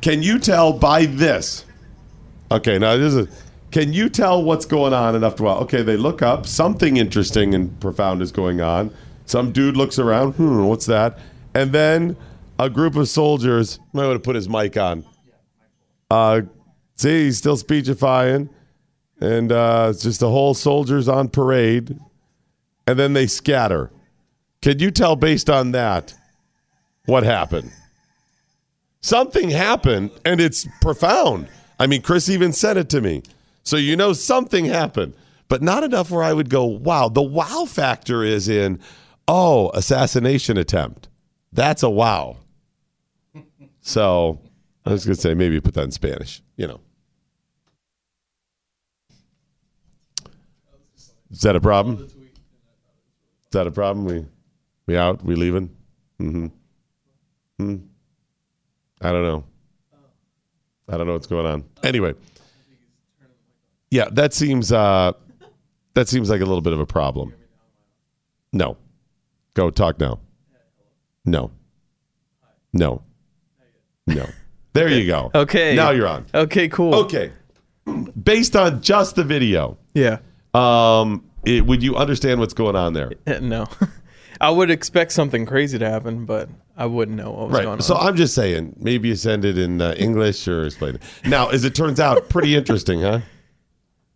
Can 0.00 0.22
you 0.22 0.38
tell 0.38 0.72
by 0.72 1.06
this? 1.06 1.64
Okay, 2.50 2.78
now 2.78 2.96
this 2.96 3.14
is. 3.14 3.28
Can 3.70 3.92
you 3.92 4.10
tell 4.10 4.42
what's 4.42 4.66
going 4.66 4.92
on 4.92 5.14
enough 5.14 5.36
to? 5.36 5.46
Okay, 5.46 5.82
they 5.82 5.96
look 5.96 6.20
up. 6.22 6.46
Something 6.46 6.98
interesting 6.98 7.54
and 7.54 7.80
profound 7.80 8.20
is 8.20 8.30
going 8.30 8.60
on. 8.60 8.94
Some 9.24 9.52
dude 9.52 9.76
looks 9.76 9.98
around. 9.98 10.32
Hmm, 10.34 10.64
what's 10.64 10.86
that? 10.86 11.18
And 11.54 11.72
then 11.72 12.16
a 12.58 12.68
group 12.68 12.96
of 12.96 13.08
soldiers. 13.08 13.78
Might 13.92 14.06
want 14.06 14.16
to 14.16 14.20
put 14.20 14.36
his 14.36 14.48
mic 14.48 14.76
on. 14.76 15.04
Uh, 16.10 16.42
see, 16.96 17.24
he's 17.24 17.38
still 17.38 17.56
speechifying, 17.56 18.50
and 19.20 19.50
uh, 19.50 19.88
it's 19.90 20.02
just 20.02 20.20
a 20.22 20.28
whole 20.28 20.52
soldiers 20.52 21.08
on 21.08 21.28
parade, 21.28 21.98
and 22.86 22.98
then 22.98 23.12
they 23.12 23.26
scatter. 23.26 23.90
Can 24.60 24.78
you 24.78 24.90
tell 24.90 25.16
based 25.16 25.50
on 25.50 25.72
that 25.72 26.14
what 27.06 27.24
happened? 27.24 27.72
something 29.02 29.50
happened 29.50 30.10
and 30.24 30.40
it's 30.40 30.66
profound. 30.80 31.48
I 31.78 31.86
mean, 31.86 32.00
Chris 32.00 32.28
even 32.30 32.52
said 32.52 32.76
it 32.76 32.88
to 32.90 33.00
me. 33.00 33.22
So 33.64 33.76
you 33.76 33.96
know 33.96 34.12
something 34.12 34.64
happened, 34.64 35.14
but 35.48 35.62
not 35.62 35.84
enough 35.84 36.10
where 36.10 36.22
I 36.22 36.32
would 36.32 36.48
go, 36.48 36.64
wow. 36.64 37.08
The 37.08 37.22
wow 37.22 37.66
factor 37.68 38.24
is 38.24 38.48
in, 38.48 38.80
oh, 39.28 39.70
assassination 39.70 40.56
attempt. 40.56 41.08
That's 41.52 41.82
a 41.82 41.90
wow. 41.90 42.38
So 43.80 44.40
I 44.86 44.90
was 44.90 45.04
going 45.04 45.16
to 45.16 45.20
say 45.20 45.34
maybe 45.34 45.60
put 45.60 45.74
that 45.74 45.84
in 45.84 45.90
Spanish, 45.90 46.40
you 46.56 46.66
know. 46.66 46.80
Is 51.30 51.40
that 51.40 51.56
a 51.56 51.60
problem? 51.60 52.08
Is 53.52 53.54
that 53.54 53.66
a 53.66 53.70
problem? 53.70 54.06
We 54.06 54.24
we 54.86 54.96
out? 54.96 55.22
We 55.22 55.34
leaving? 55.34 55.68
Mm-hmm. 56.18 56.46
Hmm. 57.58 57.76
I 59.02 59.12
don't 59.12 59.24
know. 59.24 59.44
I 60.88 60.96
don't 60.96 61.06
know 61.06 61.12
what's 61.12 61.26
going 61.26 61.44
on. 61.44 61.64
Anyway, 61.82 62.14
yeah, 63.90 64.08
that 64.12 64.32
seems 64.32 64.72
uh, 64.72 65.12
that 65.92 66.08
seems 66.08 66.30
like 66.30 66.40
a 66.40 66.46
little 66.46 66.62
bit 66.62 66.72
of 66.72 66.80
a 66.80 66.86
problem. 66.86 67.34
No, 68.54 68.78
go 69.52 69.68
talk 69.68 70.00
now. 70.00 70.18
No, 71.26 71.50
no, 72.72 73.02
no. 74.06 74.30
There 74.72 74.88
you 74.88 75.06
go. 75.06 75.30
Okay. 75.34 75.74
now 75.76 75.90
you're 75.90 76.08
on. 76.08 76.24
Okay, 76.32 76.68
cool. 76.70 76.94
Okay, 76.94 77.30
based 78.24 78.56
on 78.56 78.80
just 78.80 79.14
the 79.16 79.24
video, 79.24 79.76
Yeah. 79.92 80.20
um, 80.54 81.28
it, 81.44 81.66
would 81.66 81.82
you 81.82 81.96
understand 81.96 82.40
what's 82.40 82.54
going 82.54 82.76
on 82.76 82.92
there? 82.94 83.12
No. 83.40 83.66
I 84.40 84.50
would 84.50 84.70
expect 84.70 85.12
something 85.12 85.46
crazy 85.46 85.78
to 85.78 85.88
happen, 85.88 86.24
but 86.24 86.48
I 86.76 86.86
wouldn't 86.86 87.16
know 87.16 87.30
what 87.30 87.48
was 87.50 87.58
going 87.58 87.68
on. 87.68 87.80
So 87.82 87.94
I'm 87.96 88.16
just 88.16 88.34
saying, 88.34 88.74
maybe 88.76 89.08
you 89.08 89.14
send 89.14 89.44
it 89.44 89.56
in 89.56 89.80
uh, 89.80 89.94
English 89.96 90.48
or 90.48 90.64
explain 90.64 90.96
it. 90.96 91.02
Now, 91.24 91.50
as 91.50 91.64
it 91.64 91.76
turns 91.76 92.00
out, 92.00 92.28
pretty 92.28 92.56
interesting, 92.60 93.02
huh? 93.02 93.20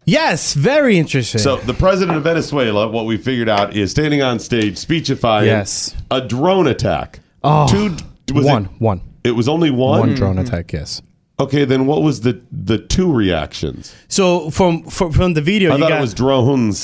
Yes, 0.05 0.55
very 0.55 0.99
interesting. 0.99 1.41
So 1.41 1.57
the 1.59 1.75
president 1.75 2.17
of 2.17 2.25
Venezuela, 2.25 2.89
what 2.89 3.07
we 3.07 3.17
figured 3.17 3.49
out 3.49 3.77
is 3.77 3.91
standing 3.93 4.23
on 4.23 4.39
stage 4.41 4.79
speechifying 4.79 5.47
Yes. 5.47 5.95
a 6.11 6.21
drone 6.21 6.67
attack. 6.67 7.21
Oh, 7.45 7.69
Two 7.69 7.95
was 8.35 8.45
one, 8.47 8.65
It, 8.65 8.71
one, 8.81 9.01
it 9.23 9.31
was 9.33 9.49
only 9.49 9.71
one. 9.71 10.01
one 10.01 10.15
drone 10.15 10.39
attack. 10.39 10.73
Yes. 10.73 11.03
Okay, 11.39 11.67
then 11.67 11.85
what 11.87 12.03
was 12.03 12.23
the 12.23 12.41
the 12.51 12.79
two 12.79 13.13
reactions? 13.13 13.95
So 14.09 14.49
from 14.51 14.85
from, 14.85 15.13
from 15.13 15.35
the 15.35 15.43
video, 15.43 15.71
I 15.73 15.75
you 15.75 15.81
thought 15.83 15.89
got 15.91 15.99
it 15.99 16.01
was 16.01 16.15
drones. 16.15 16.79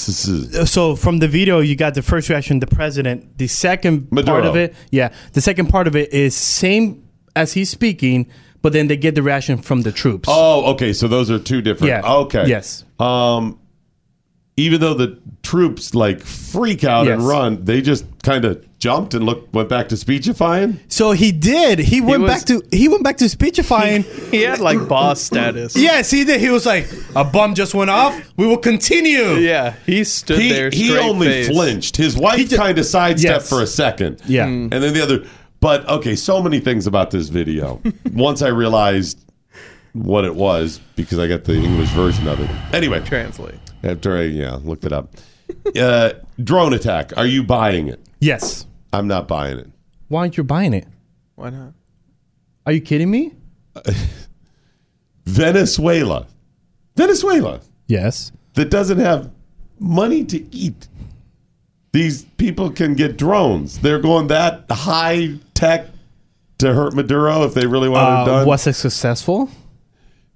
so 0.71 0.95
from 0.95 1.19
the 1.21 1.29
video 1.29 1.61
you 1.61 1.75
got 1.75 1.95
the 1.95 2.03
first 2.03 2.29
reaction 2.29 2.61
the 2.61 2.67
president 2.67 3.39
the 3.39 3.47
second 3.47 4.11
part 4.11 4.45
of 4.45 4.57
it 4.57 4.75
yeah 4.91 5.09
the 5.33 5.41
second 5.41 5.69
part 5.69 5.87
of 5.87 5.97
it 5.97 6.13
is 6.13 6.37
same 6.37 7.03
as 7.35 7.55
he's 7.55 7.71
speaking 7.71 8.29
but 8.61 8.73
then 8.73 8.89
they 8.89 8.97
get 8.97 9.15
the 9.15 9.23
reaction 9.23 9.57
from 9.59 9.83
the 9.83 9.91
troops 9.93 10.29
Oh, 10.31 10.73
okay. 10.73 10.93
So 10.93 11.09
those 11.09 11.31
are 11.31 11.39
two 11.39 11.63
different. 11.63 11.89
Yeah. 11.89 12.13
Okay. 12.27 12.47
Yes. 12.47 12.85
Um, 13.01 13.59
even 14.57 14.81
though 14.81 14.95
the 14.95 15.19
troops 15.43 15.95
like 15.95 16.21
freak 16.21 16.85
out 16.85 17.09
and 17.09 17.27
run, 17.27 17.65
they 17.65 17.81
just 17.81 18.05
kind 18.23 18.45
of 18.45 18.65
jumped 18.83 19.15
and 19.15 19.25
looked 19.25 19.53
went 19.55 19.69
back 19.69 19.89
to 19.89 19.97
speechifying. 19.97 20.71
so 20.89 21.13
he 21.13 21.31
did 21.31 21.79
he 21.79 22.01
went 22.01 22.23
was- 22.23 22.33
back 22.33 22.43
to 22.51 22.55
he 22.73 22.89
went 22.89 23.05
back 23.05 23.17
to 23.17 23.29
speechifying 23.29 24.03
he 24.33 24.43
had 24.43 24.59
like 24.59 24.89
boss 24.89 25.21
status. 25.31 25.77
yes 25.77 26.11
he 26.11 26.25
did 26.25 26.41
he 26.41 26.51
was 26.51 26.67
like 26.67 26.87
a 27.15 27.23
bomb 27.25 27.55
just 27.55 27.75
went 27.75 27.91
off 27.91 28.13
we 28.37 28.47
will 28.47 28.59
continue 28.73 29.35
Yeah, 29.53 29.75
he 29.87 30.03
stood 30.05 30.39
He 30.41 30.49
there. 30.53 30.71
he 30.71 30.87
straight 30.89 31.05
only 31.11 31.27
face. 31.29 31.49
flinched. 31.49 31.97
His 31.97 32.17
wife 32.17 32.49
ju- 32.51 32.57
kind 32.57 32.77
of 32.79 32.85
sidestepped 32.87 33.43
Yes. 33.43 33.49
for 33.49 33.61
a 33.63 33.67
second. 33.67 34.21
Yeah. 34.27 34.47
and 34.47 34.71
then 34.73 34.93
the 34.95 35.03
other. 35.03 35.25
But 35.61 35.89
okay, 35.89 36.17
so 36.17 36.43
many 36.43 36.59
things 36.59 36.87
about 36.89 37.11
this 37.13 37.29
video. 37.29 37.81
Once 38.13 38.43
I 38.43 38.49
realized 38.49 39.17
what 39.93 40.25
it 40.25 40.35
was 40.35 40.81
because 40.97 41.19
I 41.21 41.29
got 41.29 41.45
the 41.45 41.55
English 41.55 41.91
version 41.91 42.27
of 42.27 42.41
it. 42.41 42.51
Anyway, 42.75 43.01
Translate. 43.05 43.61
after 43.85 44.17
I 44.17 44.23
yeah 44.23 44.59
looked 44.65 44.85
it 44.85 44.93
up, 44.93 45.15
uh, 45.79 46.11
drone 46.43 46.73
attack. 46.73 47.17
Are 47.17 47.27
you 47.27 47.43
buying 47.45 47.87
it? 47.89 48.01
yes 48.21 48.67
I'm 48.93 49.09
not 49.09 49.29
buying 49.29 49.59
it. 49.59 49.71
why 50.09 50.21
aren't 50.21 50.37
you 50.37 50.45
buying 50.45 50.75
it 50.75 50.87
Why 51.35 51.51
not? 51.51 51.73
are 52.67 52.73
you 52.73 52.81
kidding 52.81 53.11
me 53.11 53.33
Venezuela, 55.27 56.27
Venezuela, 56.97 57.61
yes 57.87 58.33
that 58.55 58.71
doesn't 58.71 58.99
have 58.99 59.31
money 59.79 60.25
to 60.25 60.55
eat. 60.55 60.89
These 61.93 62.25
people 62.37 62.71
can 62.71 62.95
get 62.95 63.17
drones. 63.17 63.79
They're 63.79 63.99
going 63.99 64.29
that 64.29 64.65
high 64.71 65.35
tech 65.55 65.89
to 66.59 66.73
hurt 66.73 66.95
Maduro 66.95 67.45
if 67.45 67.55
they 67.55 67.67
really 67.67 67.89
want 67.89 68.05
it 68.05 68.13
uh, 68.13 68.25
done. 68.25 68.47
was 68.47 68.67
it 68.67 68.75
successful 68.75 69.51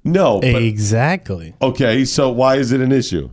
no, 0.03 0.41
but, 0.41 0.63
exactly 0.63 1.55
okay. 1.61 2.05
So 2.05 2.31
why 2.31 2.57
is 2.57 2.73
it 2.73 2.81
an 2.81 2.93
issue? 2.93 3.29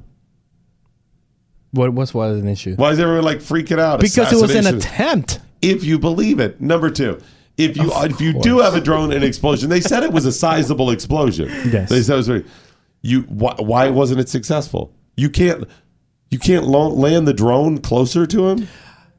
What 1.74 1.94
was 1.94 2.14
was 2.14 2.40
an 2.42 2.48
issue 2.48 2.76
Why 2.76 2.92
is 2.92 3.00
everyone 3.00 3.26
like 3.26 3.40
freaking 3.40 3.80
out? 3.80 4.00
because 4.00 4.32
it 4.32 4.42
was 4.42 4.56
an 4.56 4.74
attempt 4.74 5.40
if 5.62 5.84
you 5.84 5.98
believe 6.00 6.40
it. 6.40 6.60
Number 6.62 6.90
two, 6.90 7.20
if 7.58 7.78
you 7.78 7.92
if 7.94 8.20
you 8.22 8.34
do 8.42 8.60
have 8.60 8.76
a 8.76 8.82
drone 8.82 9.12
and 9.12 9.24
explosion, 9.24 9.70
they 9.70 9.82
said 9.82 10.04
it 10.04 10.12
was 10.12 10.26
a 10.26 10.32
sizable 10.32 10.92
explosion. 10.92 11.50
Yes. 11.72 11.90
they 11.90 12.02
said 12.02 12.14
it 12.14 12.18
was 12.18 12.28
very. 12.28 12.46
You 13.02 13.22
why, 13.24 13.56
why 13.60 13.90
wasn't 13.90 14.20
it 14.22 14.30
successful? 14.30 14.94
You 15.18 15.30
can't 15.30 15.66
you 16.30 16.40
can't 16.40 16.66
lo- 16.66 16.90
land 16.90 17.28
the 17.28 17.34
drone 17.34 17.78
closer 17.80 18.26
to 18.26 18.50
him. 18.50 18.68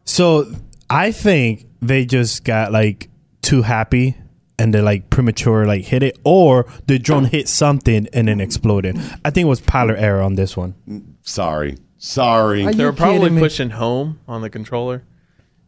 So 0.04 0.52
I 0.90 1.12
think 1.12 1.66
they 1.80 2.04
just 2.04 2.44
got 2.44 2.72
like 2.72 3.08
too 3.42 3.62
happy 3.62 4.16
and 4.58 4.72
they 4.74 4.80
like 4.80 5.10
premature 5.10 5.66
like 5.66 5.84
hit 5.84 6.02
it 6.02 6.18
or 6.24 6.66
the 6.86 6.98
drone 6.98 7.24
hit 7.24 7.48
something 7.48 8.08
and 8.12 8.28
then 8.28 8.40
exploded. 8.40 8.96
I 9.24 9.30
think 9.30 9.46
it 9.46 9.48
was 9.48 9.60
pilot 9.60 9.98
error 9.98 10.22
on 10.22 10.34
this 10.34 10.56
one. 10.56 10.74
Sorry, 11.22 11.76
sorry. 12.04 12.64
Are 12.64 12.72
They 12.72 12.78
you 12.82 12.84
were 12.86 12.92
probably 12.92 13.18
kidding 13.20 13.34
me? 13.36 13.40
pushing 13.42 13.70
home 13.70 14.20
on 14.28 14.42
the 14.42 14.50
controller, 14.50 15.02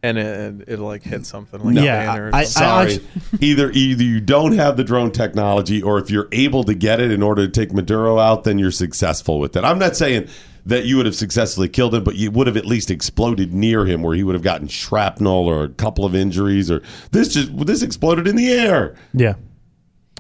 and 0.03 0.18
it, 0.18 0.68
it 0.68 0.78
like 0.78 1.03
hit 1.03 1.24
something 1.26 1.61
like 1.62 1.74
Yeah, 1.74 2.03
a 2.03 2.07
banner. 2.07 2.26
Or 2.28 2.34
I- 2.34 2.39
I- 2.41 2.45
something. 2.45 2.99
Sorry. 3.01 3.39
either 3.41 3.70
either 3.72 4.03
you 4.05 4.20
don't 4.20 4.53
have 4.53 4.76
the 4.76 4.84
drone 4.84 5.11
technology, 5.11 5.82
or 5.82 5.99
if 5.99 6.11
you're 6.11 6.28
able 6.32 6.64
to 6.64 6.74
get 6.74 7.01
it 7.01 7.11
in 7.11 7.22
order 7.22 7.47
to 7.47 7.51
take 7.53 7.72
Maduro 7.72 8.18
out, 8.18 8.45
then 8.45 8.59
you're 8.59 8.70
successful 8.70 9.39
with 9.41 9.57
it. 9.57 9.64
I'm 9.64 9.78
not 9.78 9.97
saying 9.97 10.28
that 10.66 10.84
you 10.84 10.97
would 10.97 11.07
have 11.07 11.14
successfully 11.14 11.68
killed 11.68 11.95
him, 11.95 12.03
but 12.03 12.16
you 12.16 12.28
would 12.32 12.49
have 12.49 12.57
at 12.57 12.66
least 12.66 12.91
exploded 12.91 13.55
near 13.55 13.87
him, 13.87 14.03
where 14.03 14.16
he 14.16 14.24
would 14.24 14.34
have 14.34 14.43
gotten 14.43 14.66
shrapnel 14.66 15.47
or 15.49 15.62
a 15.64 15.68
couple 15.68 16.05
of 16.05 16.14
injuries, 16.14 16.70
or 16.70 16.82
this 17.12 17.32
just 17.34 17.57
this 17.66 17.82
exploded 17.82 18.26
in 18.26 18.34
the 18.37 18.51
air. 18.53 18.95
Yeah. 19.14 19.34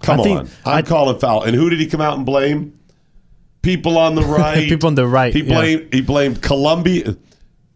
Come 0.02 0.20
I 0.20 0.22
think- 0.22 0.38
on, 0.40 0.48
I'm 0.64 0.84
calling 0.84 1.18
foul. 1.18 1.42
And 1.42 1.56
who 1.56 1.68
did 1.68 1.80
he 1.80 1.86
come 1.86 2.00
out 2.00 2.16
and 2.16 2.24
blame? 2.26 2.78
People 3.66 3.98
on 3.98 4.14
the 4.14 4.22
right. 4.38 4.68
People 4.68 4.86
on 4.86 4.94
the 4.94 5.06
right, 5.06 5.34
He 5.34 5.40
yeah. 5.42 5.54
blamed. 5.54 5.92
He 5.94 6.00
blamed 6.00 6.40
Colombia. 6.40 7.16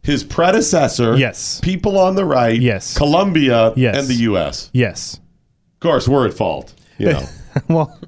His 0.03 0.24
predecessor. 0.24 1.16
Yes. 1.16 1.61
People 1.61 1.99
on 1.99 2.14
the 2.14 2.24
right. 2.24 2.59
Yes. 2.59 2.97
Colombia. 2.97 3.74
Yes. 3.76 3.99
And 3.99 4.09
the 4.09 4.22
U.S. 4.22 4.70
Yes. 4.72 5.20
Of 5.74 5.80
course, 5.80 6.09
we're 6.09 6.26
at 6.26 6.32
fault. 6.34 6.72
You 6.97 7.07
know. 7.12 7.24
well, 7.68 8.01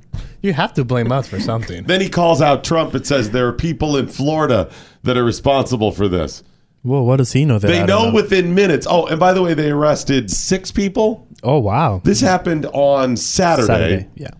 you 0.42 0.52
have 0.52 0.72
to 0.74 0.84
blame 0.84 1.10
us 1.12 1.26
for 1.28 1.40
something. 1.40 1.84
then 1.84 2.00
he 2.00 2.08
calls 2.08 2.40
out 2.40 2.64
Trump 2.64 2.94
and 2.94 3.06
says 3.06 3.30
there 3.30 3.48
are 3.48 3.52
people 3.52 3.96
in 3.96 4.06
Florida 4.06 4.70
that 5.02 5.16
are 5.16 5.24
responsible 5.24 5.90
for 5.92 6.08
this. 6.08 6.42
Well, 6.84 7.04
what 7.04 7.16
does 7.16 7.32
he 7.32 7.44
know 7.44 7.58
that 7.58 7.66
They 7.66 7.80
know, 7.80 7.86
don't 7.86 8.14
within 8.14 8.54
minutes. 8.54 8.86
Oh, 8.88 9.06
and 9.06 9.18
by 9.20 9.32
the 9.32 9.42
way, 9.42 9.54
they 9.54 9.70
arrested 9.70 10.30
six 10.30 10.70
people. 10.70 11.26
Oh 11.42 11.58
wow. 11.58 12.00
This 12.04 12.20
happened 12.20 12.66
on 12.72 13.16
Saturday. 13.16 13.66
Saturday. 13.66 14.08
Yeah. 14.14 14.30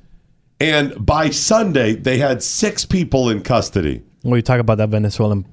And 0.63 1.05
by 1.05 1.31
Sunday, 1.31 1.95
they 1.95 2.19
had 2.19 2.43
six 2.43 2.85
people 2.85 3.29
in 3.31 3.43
custody. 3.43 4.03
When 4.23 4.37
you 4.37 4.43
talk 4.43 4.61
about 4.61 4.79
that 4.79 4.89
Venezuelan 4.91 5.47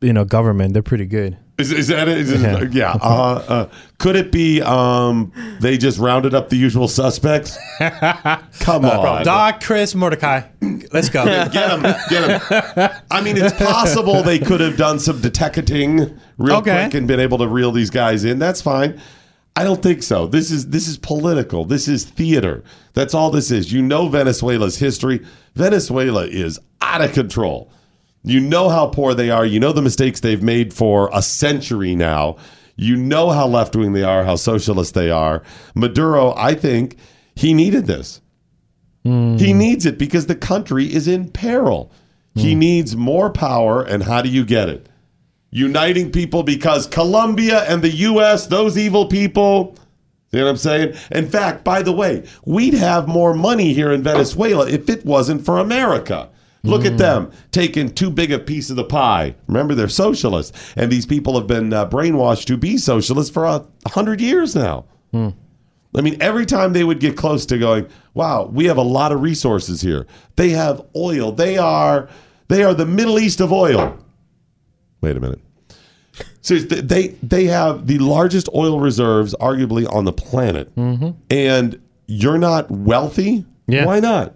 you 0.00 0.12
know 0.12 0.24
government, 0.24 0.72
they're 0.72 0.82
pretty 0.82 1.06
good. 1.06 1.36
Is, 1.58 1.72
is 1.72 1.88
that 1.88 2.06
it? 2.06 2.18
Is 2.18 2.30
it- 2.30 2.40
Yeah. 2.40 2.68
yeah. 2.70 2.92
Uh, 3.02 3.44
uh, 3.48 3.68
could 3.98 4.14
it 4.14 4.30
be 4.30 4.62
um, 4.62 5.32
they 5.60 5.76
just 5.76 5.98
rounded 5.98 6.32
up 6.32 6.50
the 6.50 6.56
usual 6.56 6.86
suspects? 6.86 7.58
Come 8.60 8.84
on. 8.84 9.24
Doc, 9.24 9.60
Chris, 9.60 9.94
Mordecai. 9.96 10.42
Let's 10.92 11.08
go. 11.08 11.24
Get 11.24 11.70
him. 11.70 11.82
Get 12.08 12.40
him. 12.40 12.90
I 13.10 13.20
mean, 13.20 13.36
it's 13.36 13.52
possible 13.54 14.22
they 14.22 14.38
could 14.38 14.60
have 14.60 14.76
done 14.76 15.00
some 15.00 15.20
detecting 15.20 16.18
real 16.38 16.56
Okay. 16.58 16.84
quick 16.84 16.94
and 16.94 17.08
been 17.08 17.18
able 17.20 17.38
to 17.38 17.48
reel 17.48 17.72
these 17.72 17.90
guys 17.90 18.24
in. 18.24 18.38
That's 18.38 18.62
fine. 18.62 19.00
I 19.58 19.64
don't 19.64 19.82
think 19.82 20.04
so. 20.04 20.28
This 20.28 20.52
is 20.52 20.68
this 20.68 20.86
is 20.86 20.98
political. 20.98 21.64
This 21.64 21.88
is 21.88 22.04
theater. 22.04 22.62
That's 22.92 23.12
all 23.12 23.32
this 23.32 23.50
is. 23.50 23.72
You 23.72 23.82
know 23.82 24.08
Venezuela's 24.08 24.78
history. 24.78 25.26
Venezuela 25.56 26.28
is 26.28 26.60
out 26.80 27.00
of 27.00 27.12
control. 27.12 27.68
You 28.22 28.38
know 28.38 28.68
how 28.68 28.86
poor 28.86 29.14
they 29.14 29.30
are. 29.30 29.44
You 29.44 29.58
know 29.58 29.72
the 29.72 29.82
mistakes 29.82 30.20
they've 30.20 30.44
made 30.44 30.72
for 30.72 31.10
a 31.12 31.22
century 31.22 31.96
now. 31.96 32.36
You 32.76 32.94
know 32.94 33.30
how 33.30 33.48
left 33.48 33.74
wing 33.74 33.94
they 33.94 34.04
are, 34.04 34.22
how 34.22 34.36
socialist 34.36 34.94
they 34.94 35.10
are. 35.10 35.42
Maduro, 35.74 36.34
I 36.36 36.54
think 36.54 36.96
he 37.34 37.52
needed 37.52 37.86
this. 37.86 38.20
Hmm. 39.02 39.38
He 39.38 39.52
needs 39.52 39.86
it 39.86 39.98
because 39.98 40.26
the 40.26 40.36
country 40.36 40.84
is 40.84 41.08
in 41.08 41.30
peril. 41.32 41.90
He 42.36 42.52
hmm. 42.52 42.60
needs 42.60 42.94
more 42.94 43.28
power. 43.28 43.82
And 43.82 44.04
how 44.04 44.22
do 44.22 44.28
you 44.28 44.44
get 44.44 44.68
it? 44.68 44.88
Uniting 45.50 46.10
people 46.12 46.42
because 46.42 46.86
Colombia 46.86 47.64
and 47.64 47.82
the 47.82 47.90
U.S., 47.90 48.46
those 48.46 48.76
evil 48.76 49.06
people. 49.06 49.76
See 50.30 50.38
what 50.42 50.48
I'm 50.48 50.56
saying? 50.58 50.94
In 51.10 51.26
fact, 51.26 51.64
by 51.64 51.80
the 51.80 51.92
way, 51.92 52.26
we'd 52.44 52.74
have 52.74 53.08
more 53.08 53.32
money 53.32 53.72
here 53.72 53.90
in 53.92 54.02
Venezuela 54.02 54.68
if 54.68 54.88
it 54.90 55.06
wasn't 55.06 55.44
for 55.44 55.58
America. 55.58 56.28
Look 56.64 56.84
at 56.84 56.98
them 56.98 57.30
taking 57.50 57.94
too 57.94 58.10
big 58.10 58.30
a 58.30 58.38
piece 58.38 58.68
of 58.68 58.76
the 58.76 58.84
pie. 58.84 59.34
Remember, 59.46 59.74
they're 59.74 59.88
socialists, 59.88 60.74
and 60.76 60.92
these 60.92 61.06
people 61.06 61.38
have 61.38 61.46
been 61.46 61.72
uh, 61.72 61.88
brainwashed 61.88 62.44
to 62.46 62.58
be 62.58 62.76
socialists 62.76 63.32
for 63.32 63.44
a 63.46 63.64
hundred 63.86 64.20
years 64.20 64.54
now. 64.54 64.84
I 65.96 66.02
mean, 66.02 66.18
every 66.20 66.44
time 66.44 66.74
they 66.74 66.84
would 66.84 67.00
get 67.00 67.16
close 67.16 67.46
to 67.46 67.58
going, 67.58 67.86
"Wow, 68.12 68.50
we 68.52 68.66
have 68.66 68.76
a 68.76 68.82
lot 68.82 69.12
of 69.12 69.22
resources 69.22 69.80
here. 69.80 70.06
They 70.36 70.50
have 70.50 70.82
oil. 70.94 71.32
They 71.32 71.56
are 71.56 72.10
they 72.48 72.62
are 72.64 72.74
the 72.74 72.84
Middle 72.84 73.18
East 73.18 73.40
of 73.40 73.50
oil." 73.50 73.98
Wait 75.00 75.16
a 75.16 75.20
minute. 75.20 75.40
So 76.40 76.56
they 76.56 77.08
they 77.22 77.44
have 77.44 77.86
the 77.86 77.98
largest 77.98 78.48
oil 78.54 78.80
reserves, 78.80 79.34
arguably, 79.40 79.90
on 79.92 80.04
the 80.04 80.12
planet, 80.12 80.72
and 80.76 81.80
you're 82.06 82.38
not 82.38 82.70
wealthy. 82.70 83.44
Yeah. 83.66 83.84
Why 83.84 84.00
not? 84.00 84.34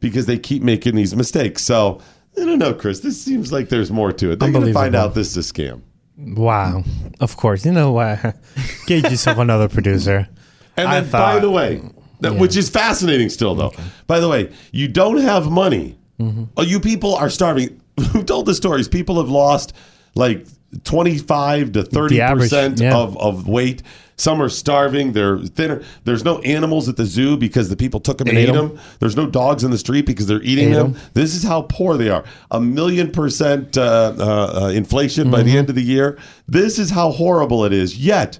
Because 0.00 0.26
they 0.26 0.38
keep 0.38 0.62
making 0.62 0.96
these 0.96 1.14
mistakes. 1.14 1.62
So 1.62 2.00
I 2.40 2.44
don't 2.44 2.58
know, 2.58 2.72
Chris. 2.72 3.00
This 3.00 3.20
seems 3.20 3.52
like 3.52 3.68
there's 3.68 3.90
more 3.90 4.12
to 4.12 4.32
it. 4.32 4.38
They're 4.38 4.50
going 4.50 4.66
to 4.66 4.72
find 4.72 4.94
out 4.94 5.14
this 5.14 5.36
is 5.36 5.50
a 5.50 5.52
scam. 5.52 5.82
Wow. 6.16 6.84
Of 7.20 7.36
course. 7.36 7.64
You 7.64 7.72
know 7.72 7.92
what? 7.92 8.36
Get 8.86 9.10
yourself 9.10 9.38
another 9.38 9.68
producer. 9.68 10.28
And 10.76 10.88
I 10.88 11.00
then, 11.00 11.10
by 11.10 11.38
the 11.38 11.50
way, 11.50 11.82
that, 12.20 12.34
which 12.34 12.56
is 12.56 12.68
fascinating 12.68 13.28
still, 13.28 13.54
though. 13.54 13.72
By 14.06 14.20
the 14.20 14.28
way, 14.28 14.52
you 14.72 14.88
don't 14.88 15.18
have 15.18 15.50
money. 15.50 15.98
Mm-hmm. 16.18 16.44
Oh, 16.56 16.62
you 16.62 16.80
people 16.80 17.14
are 17.14 17.30
starving. 17.30 17.80
Who 18.12 18.22
told 18.22 18.46
the 18.46 18.54
stories? 18.54 18.88
People 18.88 19.20
have 19.20 19.28
lost 19.28 19.74
like 20.14 20.46
25 20.84 21.72
to 21.72 21.82
30 21.82 22.20
average, 22.20 22.42
percent 22.50 22.80
yeah. 22.80 22.96
of, 22.96 23.16
of 23.18 23.48
weight. 23.48 23.82
Some 24.16 24.42
are 24.42 24.50
starving. 24.50 25.12
They're 25.12 25.38
thinner. 25.38 25.82
There's 26.04 26.24
no 26.24 26.40
animals 26.40 26.90
at 26.90 26.96
the 26.98 27.06
zoo 27.06 27.38
because 27.38 27.70
the 27.70 27.76
people 27.76 28.00
took 28.00 28.18
them 28.18 28.28
and 28.28 28.36
Ate 28.36 28.50
ate 28.50 28.54
'em. 28.54 28.68
them. 28.68 28.78
There's 28.98 29.16
no 29.16 29.26
dogs 29.26 29.64
in 29.64 29.70
the 29.70 29.78
street 29.78 30.04
because 30.04 30.26
they're 30.26 30.42
eating 30.42 30.68
Ate 30.70 30.74
them. 30.74 30.86
'em. 30.94 31.00
This 31.14 31.34
is 31.34 31.42
how 31.42 31.62
poor 31.62 31.96
they 31.96 32.10
are. 32.10 32.24
A 32.50 32.60
million 32.60 33.10
percent 33.10 33.78
uh, 33.78 34.12
uh, 34.18 34.62
uh, 34.64 34.68
inflation 34.68 35.30
by 35.30 35.38
Mm-hmm. 35.38 35.46
the 35.48 35.58
end 35.58 35.68
of 35.70 35.74
the 35.74 35.82
year. 35.82 36.18
This 36.46 36.78
is 36.78 36.90
how 36.90 37.12
horrible 37.12 37.64
it 37.64 37.72
is. 37.72 37.96
Yet, 37.98 38.38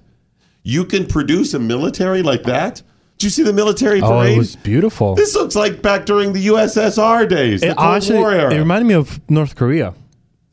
you 0.62 0.84
can 0.84 1.06
produce 1.06 1.54
a 1.54 1.58
military 1.58 2.22
like 2.22 2.42
that. 2.42 2.82
Did 3.16 3.24
you 3.24 3.30
see 3.30 3.42
the 3.42 3.52
military 3.54 4.02
Oh, 4.02 4.08
parade? 4.08 4.34
it 4.34 4.38
was 4.38 4.56
beautiful. 4.56 5.14
this 5.14 5.34
looks 5.34 5.56
like 5.56 5.80
back 5.80 6.04
during 6.04 6.34
the 6.34 6.46
USSR 6.48 7.26
days, 7.26 7.62
the 7.62 7.68
It 7.68 7.76
Cold 7.76 7.88
honestly, 7.88 8.18
War 8.18 8.32
era. 8.32 8.52
it 8.54 8.58
reminded 8.58 8.86
me 8.86 8.94
of 8.94 9.18
North 9.30 9.56
Korea. 9.56 9.94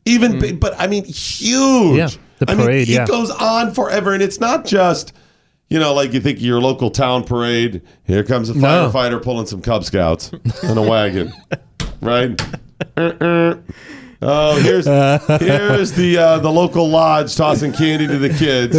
Even, 0.08 0.32
mm-hmm. 0.32 0.40
big, 0.40 0.60
but 0.60 0.74
I 0.78 0.86
mean, 0.86 1.04
huge. 1.04 1.98
Yeah, 1.98 2.08
the 2.38 2.50
I 2.50 2.54
mean, 2.54 2.70
it 2.70 2.88
yeah. 2.88 3.06
goes 3.06 3.30
on 3.30 3.74
forever, 3.74 4.12
and 4.12 4.22
it's 4.22 4.40
not 4.40 4.64
just, 4.64 5.12
you 5.68 5.78
know, 5.78 5.92
like 5.94 6.12
you 6.12 6.20
think 6.20 6.40
your 6.40 6.60
local 6.60 6.90
town 6.90 7.24
parade. 7.24 7.82
Here 8.04 8.24
comes 8.24 8.48
a 8.48 8.54
No. 8.56 8.90
firefighter 8.90 9.22
pulling 9.22 9.46
some 9.46 9.60
Cub 9.62 9.84
Scouts 9.84 10.32
in 10.62 10.78
a 10.78 10.82
wagon, 10.82 11.32
right? 12.00 12.40
Oh, 14.20 14.60
here's 14.60 14.84
here's 15.40 15.92
the 15.92 16.18
uh, 16.18 16.38
the 16.40 16.50
local 16.50 16.88
lodge 16.88 17.36
tossing 17.36 17.72
candy 17.72 18.06
to 18.08 18.18
the 18.18 18.30
kids. 18.30 18.76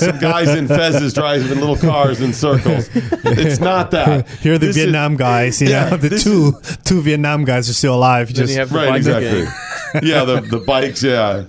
Some 0.00 0.18
guys 0.18 0.48
in 0.50 0.68
fezzes 0.68 1.12
driving 1.14 1.48
little 1.58 1.76
cars 1.76 2.20
in 2.20 2.32
circles. 2.32 2.88
It's 2.94 3.58
not 3.60 3.90
that. 3.90 4.28
Here 4.28 4.54
are 4.54 4.58
the 4.58 4.66
This 4.66 4.76
is- 4.76 4.82
Vietnam 4.84 5.16
guys. 5.16 5.60
You 5.60 5.70
Yeah, 5.70 5.90
know, 5.90 5.96
the 5.96 6.08
this 6.10 6.22
two 6.22 6.52
two 6.84 7.00
Vietnam 7.02 7.44
guys 7.44 7.68
are 7.68 7.74
still 7.74 7.94
alive. 7.96 8.32
Just 8.32 8.52
you 8.52 8.60
have 8.60 8.70
the 8.70 8.76
right, 8.76 8.94
exactly. 8.94 9.44
gang. 9.46 10.02
yeah, 10.04 10.24
the 10.24 10.40
the 10.42 10.58
bikes. 10.58 11.02
Yeah. 11.02 11.44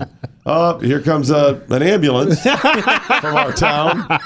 Oh, 0.51 0.79
here 0.79 0.99
comes 1.01 1.29
a, 1.29 1.61
an 1.69 1.83
ambulance 1.83 2.41
from 2.43 3.35
our 3.35 3.51
town. 3.53 4.19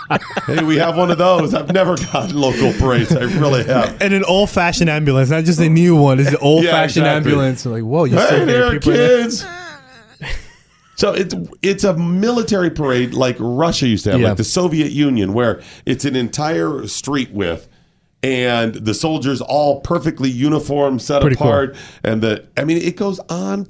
Hey, 0.47 0.63
we 0.63 0.78
have 0.78 0.95
one 0.95 1.11
of 1.11 1.17
those. 1.17 1.53
I've 1.53 1.74
never 1.74 1.97
gotten 1.97 2.39
local 2.39 2.71
parades. 2.74 3.13
I 3.13 3.24
really 3.39 3.63
have. 3.65 4.01
and 4.01 4.13
an 4.13 4.24
old 4.24 4.49
fashioned 4.49 4.89
ambulance, 4.89 5.30
not 5.30 5.43
just 5.43 5.59
a 5.59 5.67
new 5.69 5.95
one. 5.95 6.19
It's 6.19 6.30
an 6.30 6.38
old 6.38 6.63
fashioned 6.65 7.05
exactly. 7.05 7.32
ambulance. 7.34 7.65
Like, 7.65 7.84
whoa, 7.84 8.05
you 8.05 8.17
Hey 8.17 8.45
there, 8.45 8.69
there? 8.71 8.80
kids. 8.80 9.45
So 10.95 11.11
it's 11.11 11.36
it's 11.61 11.84
a 11.84 11.97
military 11.97 12.69
parade 12.69 13.13
like 13.13 13.36
Russia 13.39 13.88
used 13.88 14.03
to 14.05 14.11
have, 14.11 14.21
Yeah. 14.21 14.30
like 14.30 14.38
the 14.38 14.43
Soviet 14.43 14.91
Union, 14.91 15.34
where 15.34 15.61
it's 15.86 16.05
an 16.05 16.15
entire 16.15 16.86
street 16.88 17.32
width, 17.32 17.67
and 18.21 18.76
the 18.76 18.93
soldiers 18.93 19.41
all 19.41 19.82
perfectly 19.82 20.30
uniform, 20.30 20.99
set 20.99 21.21
Pretty 21.21 21.36
cool. 21.36 21.47
apart, 21.47 21.76
and 22.03 22.21
the 22.21 22.45
I 22.55 22.63
mean 22.63 22.78
it 22.78 22.95
goes 22.95 23.19
on 23.28 23.65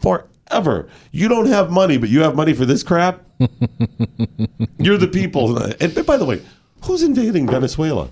forever. 0.53 0.87
You 1.11 1.27
don't 1.27 1.47
have 1.47 1.71
money, 1.71 1.97
but 1.97 2.09
you 2.09 2.21
have 2.21 2.35
money 2.35 2.53
for 2.53 2.65
this 2.65 2.83
crap. 2.83 3.21
You're 4.77 4.97
the 4.97 5.09
people. 5.11 5.57
And 5.57 6.05
by 6.05 6.17
the 6.17 6.25
way, 6.25 6.41
who's 6.83 7.03
invading 7.03 7.47
Venezuela? 7.47 8.05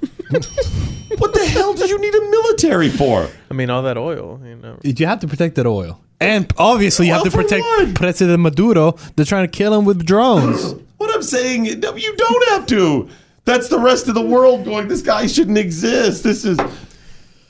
what 1.18 1.34
the 1.34 1.46
hell 1.48 1.74
do 1.74 1.88
you 1.88 2.00
need 2.00 2.14
a 2.16 2.22
military 2.30 2.90
for? 2.90 3.30
I 3.50 3.54
mean, 3.54 3.70
all 3.70 3.84
that 3.84 3.98
oil. 3.98 4.42
You 4.44 4.56
know. 4.56 4.80
You 4.84 5.06
have 5.06 5.20
to 5.20 5.28
protect 5.28 5.56
that 5.56 5.68
oil. 5.68 6.02
And 6.20 6.52
obviously, 6.58 7.08
you 7.08 7.14
have 7.14 7.22
Oil 7.22 7.32
to 7.32 7.38
protect 7.38 7.64
what? 7.64 7.96
President 7.96 8.40
Maduro. 8.42 8.92
They're 9.16 9.26
trying 9.26 9.48
to 9.48 9.52
kill 9.52 9.74
him 9.74 9.86
with 9.86 10.06
drones. 10.06 10.76
What 11.02 11.16
I'm 11.16 11.24
saying, 11.24 11.66
you 11.66 11.78
don't 11.78 12.50
have 12.50 12.68
to. 12.68 13.10
That's 13.46 13.70
the 13.70 13.80
rest 13.80 14.08
of 14.08 14.14
the 14.14 14.22
world 14.22 14.66
going, 14.66 14.88
this 14.88 15.02
guy 15.02 15.26
shouldn't 15.26 15.58
exist. 15.58 16.24
This 16.24 16.46
is. 16.46 16.60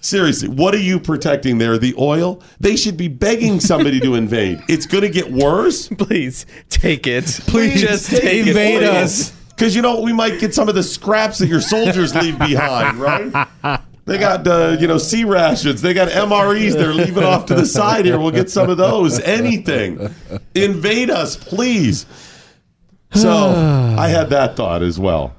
Seriously, 0.02 0.50
what 0.50 0.74
are 0.74 0.80
you 0.80 1.00
protecting 1.00 1.60
there? 1.60 1.78
The 1.78 1.94
oil? 1.98 2.42
They 2.60 2.76
should 2.76 2.98
be 2.98 3.08
begging 3.08 3.60
somebody 3.60 4.00
to 4.02 4.16
invade. 4.16 4.60
It's 4.68 4.86
going 4.86 5.04
to 5.04 5.10
get 5.10 5.32
worse. 5.32 5.88
Please 5.90 6.46
take 6.70 7.06
it. 7.06 7.26
Please 7.48 7.82
just 7.82 8.10
take 8.10 8.48
invade 8.48 8.82
it. 8.82 8.90
us. 8.90 9.32
Because 9.50 9.76
you 9.76 9.82
know, 9.82 10.02
we 10.02 10.12
might 10.12 10.40
get 10.40 10.56
some 10.56 10.70
of 10.70 10.76
the 10.76 10.82
scraps 10.82 11.38
that 11.38 11.48
your 11.48 11.62
soldiers 11.62 12.16
leave 12.16 12.40
behind, 12.40 12.98
right? 12.98 13.80
They 14.06 14.18
got, 14.18 14.48
uh, 14.48 14.78
you 14.80 14.88
know, 14.88 14.98
C 14.98 15.24
rations. 15.24 15.82
They 15.82 15.94
got 15.94 16.08
MREs 16.10 16.74
they're 16.74 16.94
leaving 16.94 17.24
off 17.24 17.46
to 17.48 17.54
the 17.54 17.66
side 17.66 18.06
here. 18.06 18.18
We'll 18.20 18.32
get 18.32 18.50
some 18.50 18.70
of 18.70 18.78
those. 18.78 19.20
Anything. 19.20 20.14
Invade 20.56 21.12
us, 21.12 21.36
please. 21.36 22.08
So 23.14 23.30
I 24.00 24.08
had 24.08 24.30
that 24.32 24.56
thought 24.56 24.82
as 24.82 25.00
well. 25.00 25.36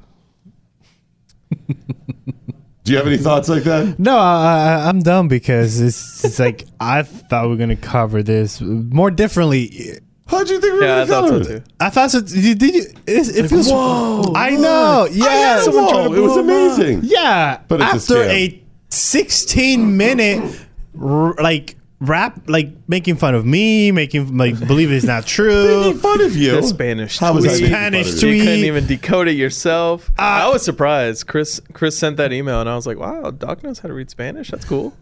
Do 2.84 2.92
you 2.92 2.98
have 2.98 3.06
any 3.06 3.16
thoughts 3.18 3.48
like 3.48 3.62
that? 3.64 3.98
No, 3.98 4.18
I, 4.18 4.80
I, 4.84 4.88
I'm 4.88 5.00
dumb 5.00 5.28
because 5.28 5.80
it's, 5.80 6.24
it's 6.24 6.38
like 6.40 6.66
I 6.80 7.02
thought 7.02 7.44
we 7.44 7.50
were 7.50 7.56
gonna 7.56 7.76
cover 7.76 8.22
this 8.22 8.60
more 8.60 9.10
differently. 9.10 9.98
How'd 10.26 10.48
you 10.50 10.60
think 10.60 10.72
we 10.74 10.78
were 10.80 10.84
Yeah, 10.86 11.06
gonna 11.06 11.06
so 11.06 11.28
cover 11.38 11.40
it? 11.54 11.58
too. 11.58 11.64
I 11.78 11.90
thought 11.90 12.10
so. 12.10 12.20
Did, 12.22 12.58
did 12.58 12.74
you? 12.74 12.82
It, 13.06 13.36
it 13.36 13.48
feels. 13.48 13.70
whoa, 13.70 14.32
I 14.34 14.50
know. 14.56 15.06
Yeah. 15.12 15.26
I 15.26 15.56
know, 15.56 15.62
Someone 15.62 16.14
it 16.16 16.20
was 16.20 16.36
amazing. 16.36 17.00
Yeah, 17.04 17.60
But 17.68 17.80
it's 17.82 17.92
a 17.92 17.94
after 17.96 18.14
scam. 18.28 18.30
a, 18.30 18.62
16 18.88 19.96
minute 19.96 20.60
like 20.94 21.76
rap, 22.02 22.40
like 22.48 22.68
making 22.88 23.16
fun 23.16 23.34
of 23.34 23.46
me, 23.46 23.92
making 23.92 24.36
like 24.36 24.58
believe 24.66 24.90
it's 24.92 25.04
not 25.06 25.26
true. 25.36 25.80
Making 25.84 26.00
fun 26.00 26.20
of 26.20 26.36
you. 26.36 26.52
The 26.56 26.62
Spanish 26.62 27.18
How 27.18 27.32
was 27.32 27.44
that 27.44 27.50
tweet. 27.58 27.62
making 27.70 27.74
fun 27.74 27.80
Spanish 27.92 28.08
of 28.08 28.14
you? 28.14 28.20
tweet. 28.20 28.36
You 28.38 28.42
couldn't 28.44 28.64
even 28.64 28.86
decode 28.86 29.28
it 29.28 29.32
yourself. 29.36 30.10
Uh, 30.18 30.22
I 30.22 30.48
was 30.48 30.62
surprised. 30.64 31.26
Chris 31.26 31.60
Chris 31.72 31.96
sent 31.98 32.16
that 32.18 32.32
email, 32.32 32.60
and 32.60 32.68
I 32.68 32.74
was 32.76 32.86
like, 32.86 32.98
"Wow, 32.98 33.30
Doc 33.30 33.62
knows 33.62 33.78
how 33.78 33.88
to 33.88 33.94
read 33.94 34.10
Spanish. 34.10 34.50
That's 34.50 34.64
cool." 34.64 34.96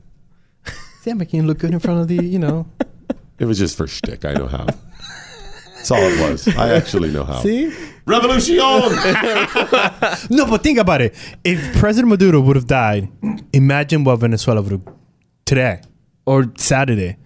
Yeah, 1.07 1.14
making 1.14 1.40
you 1.40 1.46
look 1.46 1.57
good 1.59 1.72
in 1.72 1.78
front 1.80 2.01
of 2.03 2.09
the, 2.09 2.22
you 2.22 2.38
know. 2.38 2.66
It 3.38 3.46
was 3.46 3.59
just 3.59 3.74
for 3.74 3.86
shtick. 3.86 4.26
I 4.26 4.34
know 4.34 4.46
how. 4.46 4.66
That's 4.66 5.90
all 5.90 5.98
it 5.98 6.30
was. 6.30 6.46
I 6.59 6.74
actually 6.74 7.11
know 7.11 7.24
how. 7.24 7.40
See? 7.40 7.74
Revolution! 8.05 8.57
No, 10.30 10.44
but 10.46 10.62
think 10.62 10.78
about 10.78 11.01
it. 11.01 11.14
If 11.42 11.78
President 11.78 12.11
Maduro 12.11 12.38
would 12.42 12.57
have 12.57 12.66
died, 12.66 13.09
imagine 13.55 14.05
what 14.05 14.16
Venezuela 14.16 14.61
would 14.61 14.72
have 14.72 14.82
today 15.46 15.80
or 16.31 16.53
Saturday. 16.57 17.16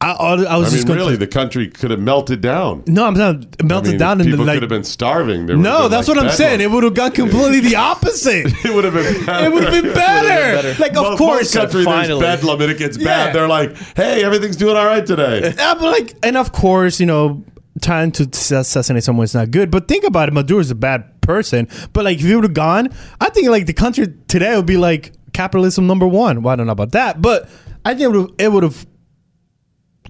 I, 0.00 0.10
I, 0.10 0.32
I 0.32 0.56
was 0.56 0.68
I 0.68 0.70
just 0.70 0.74
mean, 0.74 0.86
going 0.86 0.98
really, 0.98 1.16
the 1.16 1.26
country 1.26 1.68
could 1.68 1.90
have 1.90 2.00
melted 2.00 2.40
down. 2.42 2.82
No, 2.86 3.06
I'm 3.06 3.14
not 3.14 3.62
melted 3.64 3.88
I 3.88 3.92
mean, 3.92 3.98
down 3.98 4.20
and 4.20 4.28
people 4.30 4.44
like 4.44 4.56
could 4.56 4.62
have 4.64 4.68
been 4.68 4.84
starving. 4.84 5.46
There 5.46 5.56
No, 5.56 5.82
been, 5.82 5.90
that's 5.92 6.08
like, 6.08 6.16
what 6.16 6.24
I'm 6.24 6.30
bedlam. 6.30 6.36
saying. 6.36 6.60
It 6.60 6.70
would 6.70 6.82
have 6.84 6.94
gone 6.94 7.12
completely 7.12 7.60
the 7.60 7.76
opposite. 7.76 8.52
It 8.64 8.74
would 8.74 8.84
have 8.84 8.92
been 9.00 9.24
better. 9.24 9.46
It 9.46 9.52
would 9.52 9.64
have 9.64 9.82
been 9.82 9.94
better. 9.94 10.74
Like, 10.82 10.90
of 10.96 11.04
Most- 11.04 11.18
course, 11.18 11.40
most 11.40 11.54
countries, 11.54 11.84
there's 11.86 11.96
finally. 12.06 12.20
bedlam 12.20 12.60
and 12.60 12.70
it 12.72 12.78
gets 12.78 12.98
Yeah. 12.98 13.04
bad. 13.04 13.34
They're 13.34 13.48
like, 13.48 13.76
hey, 13.96 14.22
everything's 14.24 14.56
doing 14.56 14.76
all 14.76 14.84
right 14.86 15.06
today. 15.06 15.54
Yeah, 15.56 15.74
but 15.74 15.84
like, 15.84 16.14
and 16.22 16.36
of 16.36 16.52
course, 16.52 17.00
you 17.00 17.06
know, 17.06 17.44
trying 17.80 18.12
to 18.12 18.24
assassinate 18.24 19.04
someone 19.04 19.24
is 19.24 19.34
not 19.34 19.50
good. 19.52 19.70
But 19.70 19.88
think 19.88 20.04
about 20.04 20.28
it, 20.28 20.32
Maduro 20.32 20.60
is 20.60 20.70
a 20.70 20.74
bad 20.74 21.20
person. 21.22 21.66
But 21.94 22.04
like, 22.04 22.18
if 22.18 22.24
he 22.26 22.34
would 22.34 22.44
have 22.44 22.52
gone, 22.54 22.88
I 23.20 23.30
think 23.30 23.48
like 23.48 23.64
the 23.66 23.72
country 23.72 24.12
today 24.28 24.54
would 24.56 24.66
be 24.66 24.76
like 24.76 25.12
capitalism 25.32 25.86
number 25.86 26.06
one. 26.06 26.42
Well, 26.42 26.52
I 26.52 26.56
don't 26.56 26.66
know 26.66 26.72
about 26.72 26.92
that, 26.92 27.22
but 27.22 27.48
I 27.84 27.94
think 27.94 28.34
it 28.38 28.52
would 28.52 28.62
have, 28.62 28.86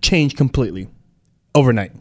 changed 0.01 0.37
completely 0.37 0.87
overnight 1.55 1.93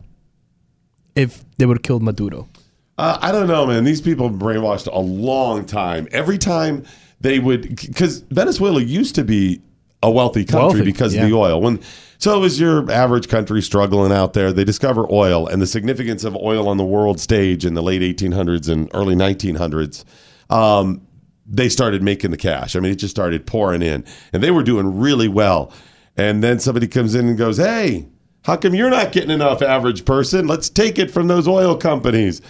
if 1.15 1.43
they 1.57 1.65
would 1.65 1.78
have 1.78 1.84
killed 1.84 2.03
Maduro. 2.03 2.49
Uh, 2.97 3.17
I 3.21 3.32
don't 3.32 3.47
know, 3.47 3.65
man. 3.65 3.86
These 3.86 4.01
people 4.01 4.28
have 4.28 4.38
brainwashed 4.38 4.91
a 4.91 4.99
long 4.99 5.65
time. 5.65 6.07
Every 6.11 6.38
time 6.38 6.86
they 7.21 7.39
would, 7.39 7.69
because 7.69 8.19
Venezuela 8.30 8.82
used 8.82 9.15
to 9.15 9.24
be 9.24 9.61
a 10.01 10.11
wealthy 10.11 10.43
country 10.43 10.80
Wealthy, 10.80 10.84
because 10.84 11.15
yeah. 11.15 11.24
of 11.24 11.30
the 11.30 11.36
oil. 11.36 11.61
When 11.61 11.80
so 12.17 12.38
it 12.38 12.39
was 12.39 12.59
your 12.59 12.89
average 12.91 13.28
country 13.28 13.61
struggling 13.61 14.11
out 14.11 14.34
there. 14.34 14.53
They 14.53 14.63
discover 14.63 15.05
oil 15.11 15.47
and 15.47 15.61
the 15.61 15.67
significance 15.67 16.24
of 16.24 16.36
oil 16.36 16.67
on 16.69 16.78
the 16.78 16.86
world 16.86 17.19
stage 17.19 17.65
in 17.65 17.74
the 17.74 17.84
late 17.84 18.01
1800s 18.01 18.69
and 18.69 18.89
early 18.93 19.15
1900s. 19.15 20.05
Um, 20.49 21.01
they 21.46 21.70
started 21.70 22.02
making 22.02 22.32
the 22.32 22.38
cash. 22.38 22.76
I 22.76 22.80
mean, 22.80 22.91
it 22.91 22.96
just 22.96 23.14
started 23.14 23.46
pouring 23.46 23.82
in, 23.82 24.06
and 24.32 24.41
they 24.41 24.52
were 24.52 24.64
doing 24.64 25.00
really 25.00 25.28
well. 25.28 25.72
And 26.16 26.44
then 26.44 26.60
somebody 26.60 26.88
comes 26.88 27.16
in 27.16 27.28
and 27.28 27.38
goes, 27.38 27.58
"Hey, 27.58 28.08
how 28.44 28.56
come 28.56 28.76
you're 28.76 28.89
not 28.89 29.12
getting 29.12 29.32
enough, 29.32 29.62
average 29.62 30.06
person? 30.06 30.48
Let's 30.48 30.70
take 30.70 31.00
it 31.00 31.12
from 31.12 31.28
those 31.28 31.48
oil 31.48 31.76
companies." 31.76 32.41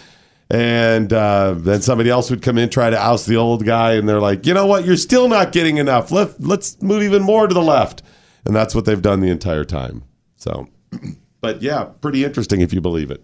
And 0.50 1.12
uh, 1.12 1.56
then 1.58 1.82
somebody 1.82 2.10
else 2.10 2.30
would 2.30 2.42
come 2.42 2.58
in, 2.58 2.70
try 2.70 2.90
to 2.90 3.00
oust 3.00 3.26
the 3.26 3.38
old 3.38 3.66
guy, 3.66 3.94
and 3.94 4.08
they're 4.08 4.22
like, 4.22 4.46
"You 4.46 4.54
know 4.54 4.66
what? 4.66 4.86
You're 4.86 4.98
still 4.98 5.28
not 5.28 5.52
getting 5.52 5.78
enough. 5.78 6.12
Let 6.12 6.40
let's 6.42 6.82
move 6.82 7.04
even 7.04 7.24
more 7.24 7.48
to 7.48 7.54
the 7.54 7.62
left." 7.62 8.04
And 8.46 8.56
that's 8.56 8.76
what 8.76 8.86
they've 8.86 9.02
done 9.02 9.22
the 9.22 9.30
entire 9.30 9.64
time. 9.64 10.04
So, 10.36 10.68
but 11.42 11.62
yeah, 11.62 11.86
pretty 12.02 12.24
interesting 12.26 12.62
if 12.62 12.74
you 12.74 12.82
believe 12.82 13.10
it. 13.10 13.24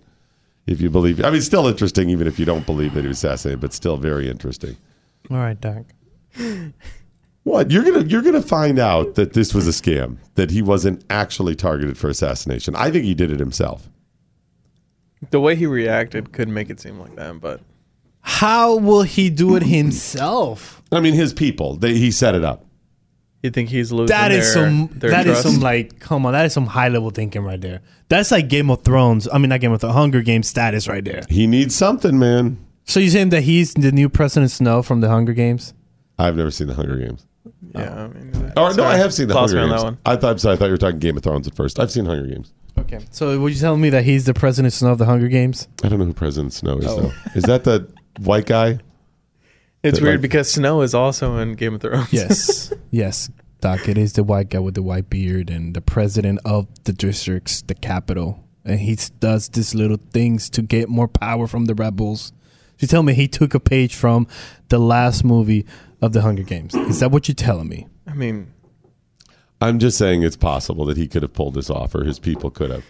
If 0.65 0.82
you 0.82 0.89
believe, 0.89 1.24
I 1.24 1.32
mean, 1.32 1.41
still 1.41 1.67
interesting 1.67 2.09
even 2.09 2.28
if 2.28 2.38
you 2.38 2.45
don't 2.45 2.65
believe 2.65 2.93
that 2.93 3.01
he 3.01 3.07
was 3.07 3.17
assassinated, 3.17 3.59
but 3.59 3.74
still 3.74 3.97
very 3.97 4.30
interesting. 4.30 4.78
All 5.32 5.38
right, 5.38 5.59
Doc. 5.59 5.86
What 7.43 7.72
you're 7.72 7.84
gonna 7.84 8.03
you're 8.05 8.22
gonna 8.22 8.41
find 8.41 8.78
out 8.80 9.15
that 9.15 9.34
this 9.34 9.53
was 9.53 9.67
a 9.67 9.72
scam, 9.72 10.17
that 10.36 10.51
he 10.51 10.61
wasn't 10.61 11.03
actually 11.09 11.55
targeted 11.55 11.97
for 11.97 12.09
assassination. 12.09 12.76
I 12.76 12.91
think 12.91 13.05
he 13.05 13.13
did 13.15 13.32
it 13.32 13.39
himself. 13.39 13.89
The 15.32 15.39
way 15.39 15.55
he 15.55 15.65
reacted 15.65 16.32
could 16.32 16.47
make 16.49 16.70
it 16.70 16.80
seem 16.80 16.99
like 16.99 17.15
that, 17.15 17.41
but 17.41 17.61
How 18.22 18.76
will 18.78 19.01
he 19.03 19.30
do 19.30 19.55
it 19.55 19.63
himself? 19.63 20.82
I 20.91 20.99
mean, 20.99 21.13
his 21.13 21.34
people. 21.34 21.76
They, 21.76 21.93
he 21.95 22.11
set 22.11 22.36
it 22.36 22.43
up. 22.43 22.65
You 23.43 23.49
think 23.49 23.70
he's 23.70 23.91
losing 23.91 24.15
That 24.15 24.32
is 24.32 24.53
their, 24.53 24.65
some. 24.65 24.89
their 24.93 25.09
That 25.11 25.26
is 25.28 25.41
trust? 25.41 25.43
some 25.55 25.61
like. 25.61 25.99
Come 25.99 26.26
on, 26.26 26.34
that 26.34 26.45
is 26.45 26.53
some 26.53 26.67
high 26.67 26.89
level 26.89 27.09
thinking 27.09 27.43
right 27.43 27.59
there. 27.59 27.82
That's 28.09 28.32
like 28.32 28.47
Game 28.49 28.70
of 28.70 28.84
Thrones. 28.84 29.28
I 29.32 29.38
mean, 29.38 29.49
not 29.49 29.61
Game 29.61 29.72
of 29.72 29.82
Thrones. 29.82 29.95
Hunger 29.95 30.22
Games 30.22 30.47
status 30.47 30.88
right 30.88 31.03
there. 31.03 31.24
He 31.30 31.47
needs 31.47 31.74
something, 31.76 32.20
man. 32.20 32.57
So 32.89 32.99
you're 32.99 33.11
saying 33.11 33.29
that 33.29 33.43
he's 33.43 33.73
the 33.73 33.91
new 33.91 34.09
President 34.09 34.49
Snow 34.51 34.81
from 34.81 35.01
the 35.01 35.09
Hunger 35.09 35.33
Games? 35.33 35.73
I've 36.17 36.35
never 36.35 36.49
seen 36.51 36.67
the 36.67 36.73
Hunger 36.73 36.97
Games. 36.97 37.25
Yeah, 37.75 37.93
I 38.05 38.07
mean, 38.07 38.51
oh. 38.57 38.63
Or 38.65 38.73
no. 38.73 38.83
I 38.83 38.97
have 38.97 39.13
seen 39.13 39.27
the 39.27 39.35
Lost 39.35 39.53
Hunger 39.53 39.67
me 39.67 39.73
on 39.73 39.77
Games. 39.77 39.81
that 39.83 39.85
one. 39.85 39.97
I 40.05 40.15
thought 40.19 40.39
so 40.39 40.51
I 40.51 40.55
thought 40.55 40.65
you 40.65 40.71
were 40.71 40.77
talking 40.77 40.99
Game 40.99 41.15
of 41.15 41.23
Thrones 41.23 41.47
at 41.47 41.55
first. 41.55 41.79
I've 41.79 41.91
seen 41.91 42.05
Hunger 42.05 42.25
Games. 42.27 42.51
Okay. 42.77 42.99
So 43.11 43.39
were 43.39 43.49
you 43.49 43.59
telling 43.59 43.79
me 43.81 43.89
that 43.91 44.05
he's 44.05 44.25
the 44.25 44.33
President 44.33 44.73
Snow 44.73 44.91
of 44.91 44.97
the 44.97 45.05
Hunger 45.05 45.27
Games? 45.27 45.67
I 45.83 45.89
don't 45.89 45.99
know 45.99 46.05
who 46.05 46.13
President 46.13 46.51
Snow 46.53 46.77
is 46.79 46.87
Oh. 46.87 47.01
though. 47.01 47.11
Is 47.35 47.43
that 47.43 47.63
the 47.63 47.91
white 48.19 48.45
guy? 48.45 48.79
It's 49.81 49.97
That, 49.99 50.03
weird 50.03 50.15
like- 50.15 50.21
because 50.23 50.51
Snow 50.51 50.81
is 50.81 50.93
also 50.93 51.37
in 51.37 51.53
Game 51.53 51.75
of 51.75 51.81
Thrones. 51.81 52.11
Yes. 52.11 52.73
yes. 52.91 53.29
Doc, 53.61 53.87
it 53.87 53.97
is 53.97 54.11
the 54.13 54.23
white 54.25 54.49
guy 54.49 54.59
with 54.59 54.73
the 54.73 54.81
white 54.83 55.09
beard 55.09 55.49
and 55.49 55.73
the 55.73 55.79
president 55.79 56.39
of 56.43 56.67
the 56.83 56.91
districts, 56.91 57.61
the 57.61 57.75
capital. 57.75 58.43
And 58.65 58.79
he 58.81 58.97
does 59.21 59.47
these 59.47 59.73
little 59.73 59.99
things 60.11 60.49
to 60.49 60.61
get 60.61 60.89
more 60.89 61.07
power 61.07 61.47
from 61.47 61.63
the 61.65 61.75
rebels. 61.75 62.33
You 62.80 62.88
tell 62.88 63.03
me 63.03 63.13
he 63.13 63.27
took 63.27 63.53
a 63.53 63.59
page 63.59 63.95
from 63.95 64.27
the 64.69 64.80
last 64.80 65.23
movie 65.23 65.65
of 66.01 66.13
the 66.13 66.21
Hunger 66.21 66.43
Games. 66.43 66.73
Is 66.73 66.99
that 67.01 67.11
what 67.11 67.27
you're 67.27 67.36
telling 67.36 67.67
me? 67.67 67.88
I 68.07 68.13
mean, 68.13 68.53
I'm 69.61 69.80
just 69.80 69.97
saying 69.97 70.23
it's 70.23 70.38
possible 70.38 70.86
that 70.86 70.97
he 70.97 71.07
could 71.07 71.21
have 71.21 71.34
pulled 71.34 71.55
this 71.55 71.69
off 71.69 71.93
or 71.93 72.03
his 72.03 72.19
people 72.19 72.49
could 72.49 72.71
have. 72.71 72.86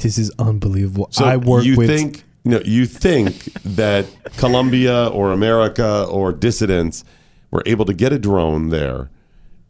This 0.00 0.16
is 0.16 0.30
unbelievable. 0.38 1.08
So 1.10 1.24
I 1.24 1.36
work 1.36 1.64
you 1.64 1.76
with 1.76 1.88
think 1.88 2.24
no, 2.44 2.60
you 2.64 2.86
think 2.86 3.52
that 3.64 4.06
Colombia 4.36 5.08
or 5.08 5.32
America 5.32 6.06
or 6.08 6.32
dissidents 6.32 7.04
were 7.50 7.62
able 7.66 7.84
to 7.84 7.94
get 7.94 8.12
a 8.12 8.18
drone 8.18 8.70
there 8.70 9.10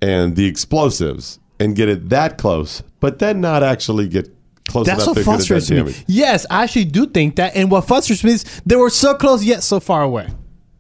and 0.01 0.37
the 0.37 0.47
explosives 0.47 1.39
and 1.59 1.77
get 1.77 1.89
it 1.89 2.09
that 2.09 2.39
close, 2.39 2.83
but 3.01 3.19
then 3.19 3.41
not 3.41 3.63
actually 3.63 4.09
get 4.09 4.31
close 4.69 4.87
That's 4.87 5.05
enough 5.05 5.09
what 5.09 5.15
that 5.17 5.25
could 5.25 5.31
have 5.31 5.39
done 5.41 5.47
frustrates 5.47 5.71
me. 5.71 5.77
damage. 5.77 6.05
Yes, 6.07 6.47
I 6.51 6.63
actually 6.65 6.85
do 6.87 7.07
think 7.07 7.37
that. 7.37 7.55
And 7.57 7.71
what 7.71 7.87
frustrates 7.87 8.23
me 8.25 8.33
is 8.33 8.45
they 8.67 8.77
were 8.77 8.91
so 8.91 9.15
close 9.15 9.45
yet 9.45 9.63
so 9.63 9.81
far 9.81 10.03
away. 10.03 10.29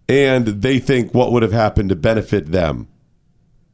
And 0.09 0.47
they 0.47 0.78
think 0.78 1.14
what 1.14 1.33
would 1.33 1.43
have 1.43 1.53
happened 1.53 1.89
to 1.91 1.97
benefit 1.97 2.53
them. 2.53 2.89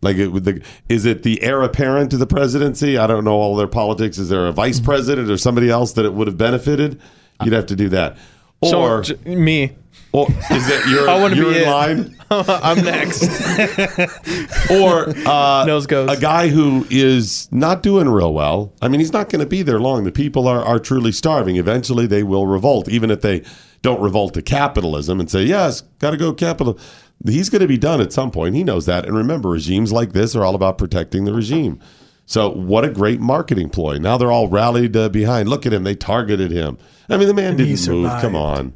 Like, 0.00 0.16
it, 0.16 0.28
the, 0.44 0.62
is 0.88 1.04
it 1.06 1.24
the 1.24 1.42
heir 1.42 1.60
apparent 1.62 2.10
to 2.12 2.16
the 2.16 2.26
presidency? 2.26 2.96
I 2.96 3.08
don't 3.08 3.24
know 3.24 3.34
all 3.34 3.56
their 3.56 3.66
politics. 3.66 4.16
Is 4.18 4.28
there 4.28 4.44
a 4.46 4.50
Mm-hmm. 4.50 4.56
vice 4.56 4.78
president 4.80 5.28
or 5.30 5.36
somebody 5.36 5.68
else 5.70 5.94
that 5.94 6.04
it 6.04 6.14
would 6.14 6.28
have 6.28 6.38
benefited? 6.38 7.00
You'd 7.42 7.52
have 7.54 7.66
to 7.66 7.76
do 7.76 7.88
that. 7.90 8.16
Or, 8.60 9.02
j- 9.02 9.16
me. 9.34 9.72
Or 10.12 10.26
is 10.28 10.66
that 10.68 10.86
you're, 10.88 11.08
I 11.10 11.20
wanna 11.20 11.36
you're 11.36 11.50
be 11.52 11.58
in 11.58 11.62
it. 11.62 11.70
line? 11.70 12.14
I'm 12.30 12.84
next. 12.84 13.22
or 14.70 15.08
uh, 15.26 15.64
Nose 15.64 15.86
goes. 15.86 16.10
a 16.10 16.20
guy 16.20 16.48
who 16.48 16.86
is 16.90 17.48
not 17.50 17.82
doing 17.82 18.08
real 18.08 18.34
well. 18.34 18.72
I 18.82 18.88
mean, 18.88 19.00
he's 19.00 19.12
not 19.14 19.30
going 19.30 19.40
to 19.40 19.46
be 19.46 19.62
there 19.62 19.80
long. 19.80 20.04
The 20.04 20.12
people 20.12 20.46
are, 20.46 20.62
are 20.62 20.78
truly 20.78 21.10
starving. 21.12 21.56
Eventually, 21.56 22.06
they 22.06 22.22
will 22.22 22.46
revolt, 22.46 22.88
even 22.88 23.10
if 23.10 23.22
they 23.22 23.44
don't 23.80 24.00
revolt 24.00 24.34
to 24.34 24.42
capitalism 24.42 25.20
and 25.20 25.30
say, 25.30 25.42
yes, 25.44 25.80
got 26.00 26.10
to 26.10 26.16
go 26.18 26.34
capital. 26.34 26.78
He's 27.26 27.48
going 27.48 27.62
to 27.62 27.66
be 27.68 27.78
done 27.78 28.00
at 28.02 28.12
some 28.12 28.30
point. 28.30 28.54
He 28.54 28.62
knows 28.62 28.84
that. 28.86 29.06
And 29.06 29.16
remember, 29.16 29.48
regimes 29.48 29.90
like 29.90 30.12
this 30.12 30.36
are 30.36 30.44
all 30.44 30.54
about 30.54 30.76
protecting 30.76 31.24
the 31.24 31.32
regime. 31.32 31.80
So, 32.26 32.50
what 32.50 32.84
a 32.84 32.90
great 32.90 33.20
marketing 33.20 33.70
ploy. 33.70 33.96
Now 33.96 34.18
they're 34.18 34.30
all 34.30 34.48
rallied 34.48 34.94
uh, 34.96 35.08
behind. 35.08 35.48
Look 35.48 35.64
at 35.64 35.72
him. 35.72 35.84
They 35.84 35.94
targeted 35.94 36.50
him. 36.50 36.76
I 37.08 37.16
mean, 37.16 37.26
the 37.26 37.32
man 37.32 37.50
And 37.52 37.58
didn't 37.58 37.88
move. 37.88 38.10
Come 38.20 38.36
on. 38.36 38.74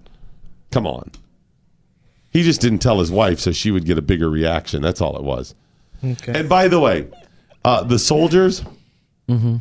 Come 0.70 0.86
on. 0.86 1.10
He 2.32 2.42
just 2.42 2.60
didn't 2.60 2.78
tell 2.78 2.98
his 2.98 3.10
wife 3.10 3.38
so 3.40 3.52
she 3.52 3.70
would 3.70 3.84
get 3.84 3.98
a 3.98 4.02
bigger 4.02 4.30
reaction. 4.30 4.80
That's 4.80 5.00
all 5.00 5.16
it 5.16 5.22
was. 5.22 5.54
Okay. 6.02 6.32
And 6.40 6.48
by 6.48 6.66
the 6.66 6.80
way, 6.80 7.08
uh, 7.64 7.84
the 7.84 7.98
soldiers. 7.98 8.64
Mm-hmm. 9.28 9.56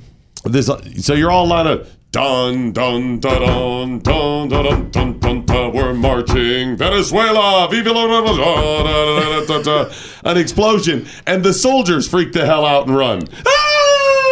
This 0.46 0.72
so 1.06 1.14
you're 1.14 1.30
all 1.30 1.52
out 1.54 1.68
of 1.68 1.96
dun 2.12 2.72
dun 2.72 3.20
da 3.20 3.40
dun 3.40 4.00
dun 4.00 4.50
da 4.50 4.64
dun 4.64 4.90
dun 4.90 5.20
dun 5.20 5.46
da. 5.46 5.70
We're 5.70 5.94
marching 5.94 6.78
Venezuela, 6.78 7.68
viva 7.70 7.92
la 7.92 8.08
da, 8.08 8.22
da, 8.22 8.84
da, 8.84 8.84
da, 8.84 9.46
da, 9.46 9.62
da, 9.62 9.86
da. 9.86 9.94
an 10.24 10.38
explosion, 10.38 11.06
and 11.28 11.44
the 11.44 11.54
soldiers 11.54 12.08
freak 12.08 12.32
the 12.34 12.46
hell 12.46 12.66
out 12.66 12.88
and 12.88 12.96
run. 12.96 13.28
Ah! 13.46 13.81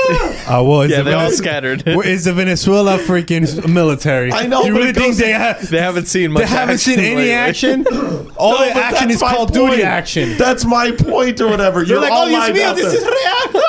well, 0.49 0.65
was. 0.65 0.91
Yeah, 0.91 0.97
the 0.97 1.03
they 1.03 1.13
all 1.13 1.31
scattered. 1.31 1.83
Where 1.85 2.07
is 2.07 2.25
the 2.25 2.33
Venezuela 2.33 2.97
freaking 2.97 3.67
military? 3.71 4.31
I 4.31 4.47
know, 4.47 4.63
You 4.63 4.73
but 4.73 4.77
really 4.77 4.89
it 4.89 4.95
think 4.95 5.07
goes- 5.09 5.17
they 5.17 5.31
have? 5.31 5.69
They 5.69 5.79
haven't 5.81 6.05
seen 6.07 6.31
much 6.31 6.41
They 6.43 6.47
haven't 6.47 6.75
action 6.75 6.93
seen 6.95 6.99
any 7.03 7.15
lately. 7.15 7.31
action. 7.31 7.85
All 8.37 8.53
No, 8.53 8.65
the 8.67 8.71
but 8.73 8.83
action 8.83 9.07
that's 9.09 9.15
is 9.15 9.21
my 9.21 9.33
Call 9.33 9.43
of 9.45 9.51
Duty 9.51 9.67
point. 9.67 9.81
action. 9.81 10.37
That's 10.37 10.65
my 10.65 10.91
point, 10.91 11.41
or 11.41 11.47
whatever. 11.49 11.79
They're 11.85 11.95
You're 11.95 12.01
like, 12.01 12.11
all 12.11 12.23
oh, 12.25 12.29
Dios 12.29 12.39
lined 12.39 12.55
mío, 12.57 12.75
this 12.75 12.93
there. 12.93 13.01
is 13.01 13.05
real. 13.05 13.61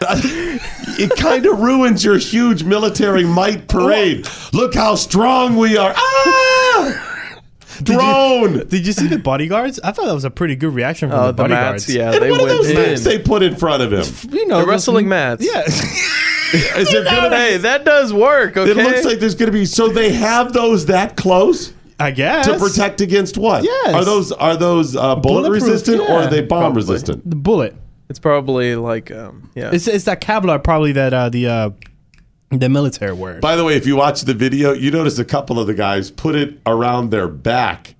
it 1.06 1.10
kind 1.16 1.46
of 1.46 1.58
ruins 1.60 2.04
your 2.04 2.18
huge 2.18 2.62
military 2.64 3.24
might 3.24 3.68
parade. 3.68 4.26
Look 4.52 4.74
how 4.74 4.94
strong 4.96 5.56
we 5.56 5.76
are. 5.76 5.92
Ah! 5.96 7.07
Drone. 7.84 8.66
Did 8.68 8.86
you 8.86 8.92
see 8.92 9.06
the 9.06 9.18
bodyguards? 9.18 9.78
I 9.80 9.92
thought 9.92 10.06
that 10.06 10.14
was 10.14 10.24
a 10.24 10.30
pretty 10.30 10.56
good 10.56 10.74
reaction 10.74 11.10
from 11.10 11.18
Oh, 11.18 11.22
the 11.26 11.32
the 11.32 11.42
bodyguards. 11.44 11.88
mats. 11.88 11.88
Yeah, 11.88 12.12
And 12.12 12.22
they 12.22 12.30
what 12.30 12.40
are 12.40 12.44
went 12.44 12.56
those 12.58 12.70
in. 12.70 12.76
mats 12.76 13.04
they 13.04 13.18
put 13.18 13.42
in 13.42 13.56
front 13.56 13.82
of 13.82 13.92
him? 13.92 14.32
You 14.32 14.46
know, 14.46 14.56
The 14.58 14.64
those- 14.64 14.68
wrestling 14.70 15.08
mats. 15.08 15.44
Yeah. 15.44 15.62
Is 16.52 16.90
there 16.90 17.04
gonna 17.04 17.36
Hey, 17.36 17.56
that 17.58 17.84
does 17.84 18.12
work. 18.12 18.56
Okay. 18.56 18.70
It 18.70 18.76
looks 18.76 19.04
like 19.04 19.18
there's 19.18 19.34
going 19.34 19.52
to 19.52 19.52
be. 19.52 19.66
So 19.66 19.88
they 19.88 20.12
have 20.12 20.52
those 20.54 20.86
that 20.86 21.16
close 21.16 21.72
I 22.00 22.10
guess 22.10 22.46
to 22.46 22.58
protect 22.58 23.00
against 23.00 23.36
what? 23.36 23.64
Yes. 23.64 23.94
Are 23.94 24.04
those 24.04 24.32
are 24.32 24.56
those 24.56 24.96
uh, 24.96 25.16
bullet 25.16 25.42
Bulletproof, 25.42 25.62
resistant 25.64 26.00
or 26.00 26.10
are 26.20 26.26
they 26.26 26.40
bomb 26.40 26.60
probably. 26.72 26.76
resistant? 26.76 27.28
the 27.28 27.36
bullet. 27.36 27.74
it's 28.08 28.18
probably 28.18 28.76
like 28.76 29.10
um 29.10 29.50
yeah. 29.54 29.70
It's 29.74 29.86
it's 29.88 30.04
that 30.04 30.22
Kevlar 30.22 30.62
probably 30.64 30.92
that 30.92 31.12
uh, 31.12 31.28
the 31.28 31.48
uh, 31.48 31.70
the 32.50 32.68
military 32.68 33.12
wears. 33.12 33.40
By 33.40 33.56
the 33.56 33.64
way, 33.64 33.76
if 33.76 33.86
you 33.86 33.96
watch 33.96 34.22
the 34.22 34.34
video, 34.34 34.72
you 34.72 34.90
notice 34.90 35.18
a 35.18 35.24
couple 35.24 35.58
of 35.60 35.66
the 35.66 35.74
guys 35.74 36.10
put 36.10 36.34
it 36.34 36.58
around 36.66 37.10
their 37.10 37.28
back. 37.28 37.94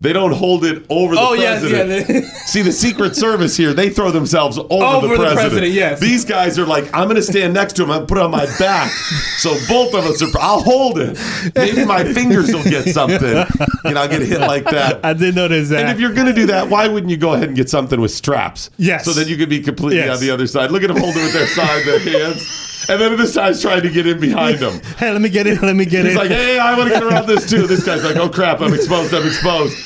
They 0.00 0.12
don't 0.12 0.32
hold 0.32 0.66
it 0.66 0.84
over 0.90 1.14
the 1.14 1.20
Oh, 1.20 1.32
yes, 1.32 1.60
president. 1.66 2.08
yeah, 2.10 2.30
See 2.44 2.60
the 2.60 2.72
Secret 2.72 3.16
Service 3.16 3.56
here; 3.56 3.72
they 3.72 3.88
throw 3.88 4.10
themselves 4.10 4.58
over, 4.58 4.66
Over 4.70 5.06
the, 5.06 5.12
the 5.14 5.16
president. 5.16 5.36
president, 5.40 5.72
yes. 5.72 5.98
These 5.98 6.26
guys 6.26 6.58
are 6.58 6.66
like, 6.66 6.84
"I'm 6.92 7.04
going 7.04 7.16
to 7.16 7.22
stand 7.22 7.54
next 7.54 7.72
to 7.76 7.84
him. 7.84 7.90
and 7.90 8.06
put 8.06 8.18
it 8.18 8.22
on 8.24 8.30
my 8.30 8.44
back, 8.58 8.90
so 9.38 9.54
both 9.66 9.94
of 9.94 10.04
us 10.04 10.20
are. 10.22 10.28
I'll 10.38 10.60
hold 10.62 10.98
it. 10.98 11.18
Maybe 11.54 11.86
my 11.86 12.04
fingers 12.12 12.52
will 12.52 12.64
get 12.64 12.86
something. 12.88 13.46
You 13.84 13.92
know, 13.94 14.02
I'll 14.02 14.08
get 14.08 14.20
hit 14.20 14.40
like 14.40 14.64
that." 14.64 15.02
I 15.02 15.14
did 15.14 15.36
notice 15.36 15.70
that. 15.70 15.80
And 15.80 15.88
if 15.88 15.98
you're 15.98 16.12
going 16.12 16.26
to 16.26 16.34
do 16.34 16.46
that, 16.46 16.68
why 16.68 16.86
wouldn't 16.86 17.10
you 17.10 17.16
go 17.16 17.32
ahead 17.32 17.48
and 17.48 17.56
get 17.56 17.70
something 17.70 17.98
with 17.98 18.10
straps? 18.10 18.68
Yes. 18.76 19.06
So 19.06 19.12
that 19.12 19.26
you 19.26 19.38
could 19.38 19.48
be 19.48 19.60
completely 19.62 20.00
Yes. 20.04 20.16
on 20.18 20.20
the 20.20 20.30
other 20.30 20.46
side. 20.46 20.70
Look 20.70 20.82
at 20.82 20.88
them 20.88 20.98
holding 20.98 21.22
with 21.22 21.32
their 21.32 21.46
side, 21.46 21.82
their 21.86 21.98
hands. 22.00 22.46
And 22.88 23.00
then 23.00 23.16
this 23.16 23.34
guy's 23.34 23.62
trying 23.62 23.82
to 23.82 23.90
get 23.90 24.06
in 24.06 24.20
behind 24.20 24.58
him. 24.58 24.80
hey, 24.98 25.10
let 25.10 25.20
me 25.20 25.28
get 25.28 25.46
in. 25.46 25.58
Let 25.60 25.76
me 25.76 25.84
get 25.84 26.04
He's 26.04 26.14
in. 26.14 26.20
He's 26.20 26.30
like, 26.30 26.30
hey, 26.30 26.58
I 26.58 26.76
want 26.76 26.88
to 26.88 26.94
get 26.94 27.02
around 27.02 27.26
this 27.26 27.48
too. 27.48 27.66
This 27.66 27.84
guy's 27.84 28.04
like, 28.04 28.16
oh 28.16 28.28
crap, 28.28 28.60
I'm 28.60 28.74
exposed, 28.74 29.14
I'm 29.14 29.26
exposed. 29.26 29.76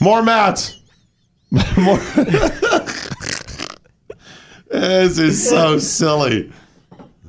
More 0.00 0.22
mats. 0.22 0.80
More. 1.50 1.98
this 4.68 5.18
is 5.18 5.48
so 5.48 5.78
silly. 5.78 6.52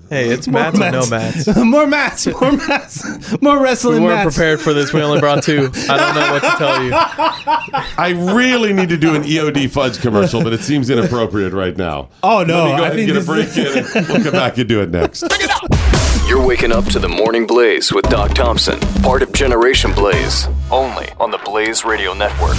Hey, 0.09 0.29
it's 0.29 0.47
More 0.47 0.61
mats 0.71 0.79
or 0.79 0.91
no 0.91 1.05
mats. 1.09 1.57
more 1.63 1.87
mats. 1.87 2.27
More 2.27 2.51
mats. 2.51 3.41
More 3.41 3.59
wrestling. 3.61 4.01
We 4.01 4.07
weren't 4.07 4.25
mats. 4.25 4.35
prepared 4.35 4.61
for 4.61 4.73
this. 4.73 4.93
We 4.93 5.01
only 5.01 5.19
brought 5.19 5.43
two. 5.43 5.69
I 5.89 5.97
don't 5.97 6.15
know 6.15 6.31
what 6.33 6.43
to 6.43 6.57
tell 6.57 6.83
you. 6.83 6.91
I 7.97 8.09
really 8.35 8.73
need 8.73 8.89
to 8.89 8.97
do 8.97 9.15
an 9.15 9.23
EOD 9.23 9.69
fudge 9.69 9.99
commercial, 9.99 10.43
but 10.43 10.53
it 10.53 10.61
seems 10.61 10.89
inappropriate 10.89 11.53
right 11.53 11.75
now. 11.75 12.09
Oh, 12.23 12.43
no, 12.43 12.65
Let 12.65 12.71
me 12.71 12.77
go 12.77 12.83
I 12.83 12.87
ahead 12.87 12.99
and 12.99 13.07
get 13.07 13.15
a 13.15 13.19
this 13.19 13.25
break 13.25 13.57
in 13.57 13.77
and 13.97 14.07
we'll 14.07 14.23
come 14.23 14.31
back 14.33 14.57
and 14.57 14.67
do 14.67 14.81
it 14.81 14.89
next. 14.89 15.23
You're 16.27 16.45
waking 16.45 16.71
up 16.73 16.85
to 16.85 16.99
the 16.99 17.07
Morning 17.07 17.47
Blaze 17.47 17.93
with 17.93 18.09
Doc 18.09 18.33
Thompson, 18.33 18.79
part 19.01 19.21
of 19.21 19.31
Generation 19.31 19.93
Blaze, 19.93 20.47
only 20.71 21.09
on 21.19 21.31
the 21.31 21.37
Blaze 21.39 21.85
Radio 21.85 22.13
Network. 22.13 22.57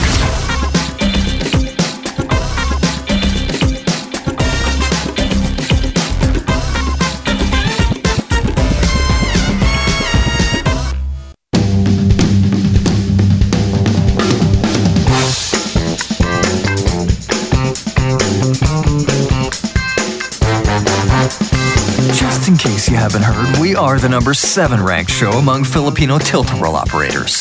Haven't 23.20 23.54
heard, 23.54 23.60
we 23.60 23.74
are 23.74 23.98
the 23.98 24.08
number 24.08 24.32
seven 24.32 24.80
ranked 24.82 25.10
show 25.10 25.30
among 25.32 25.64
Filipino 25.64 26.18
Tilt-A-Whirl 26.18 26.76
operators. 26.76 27.32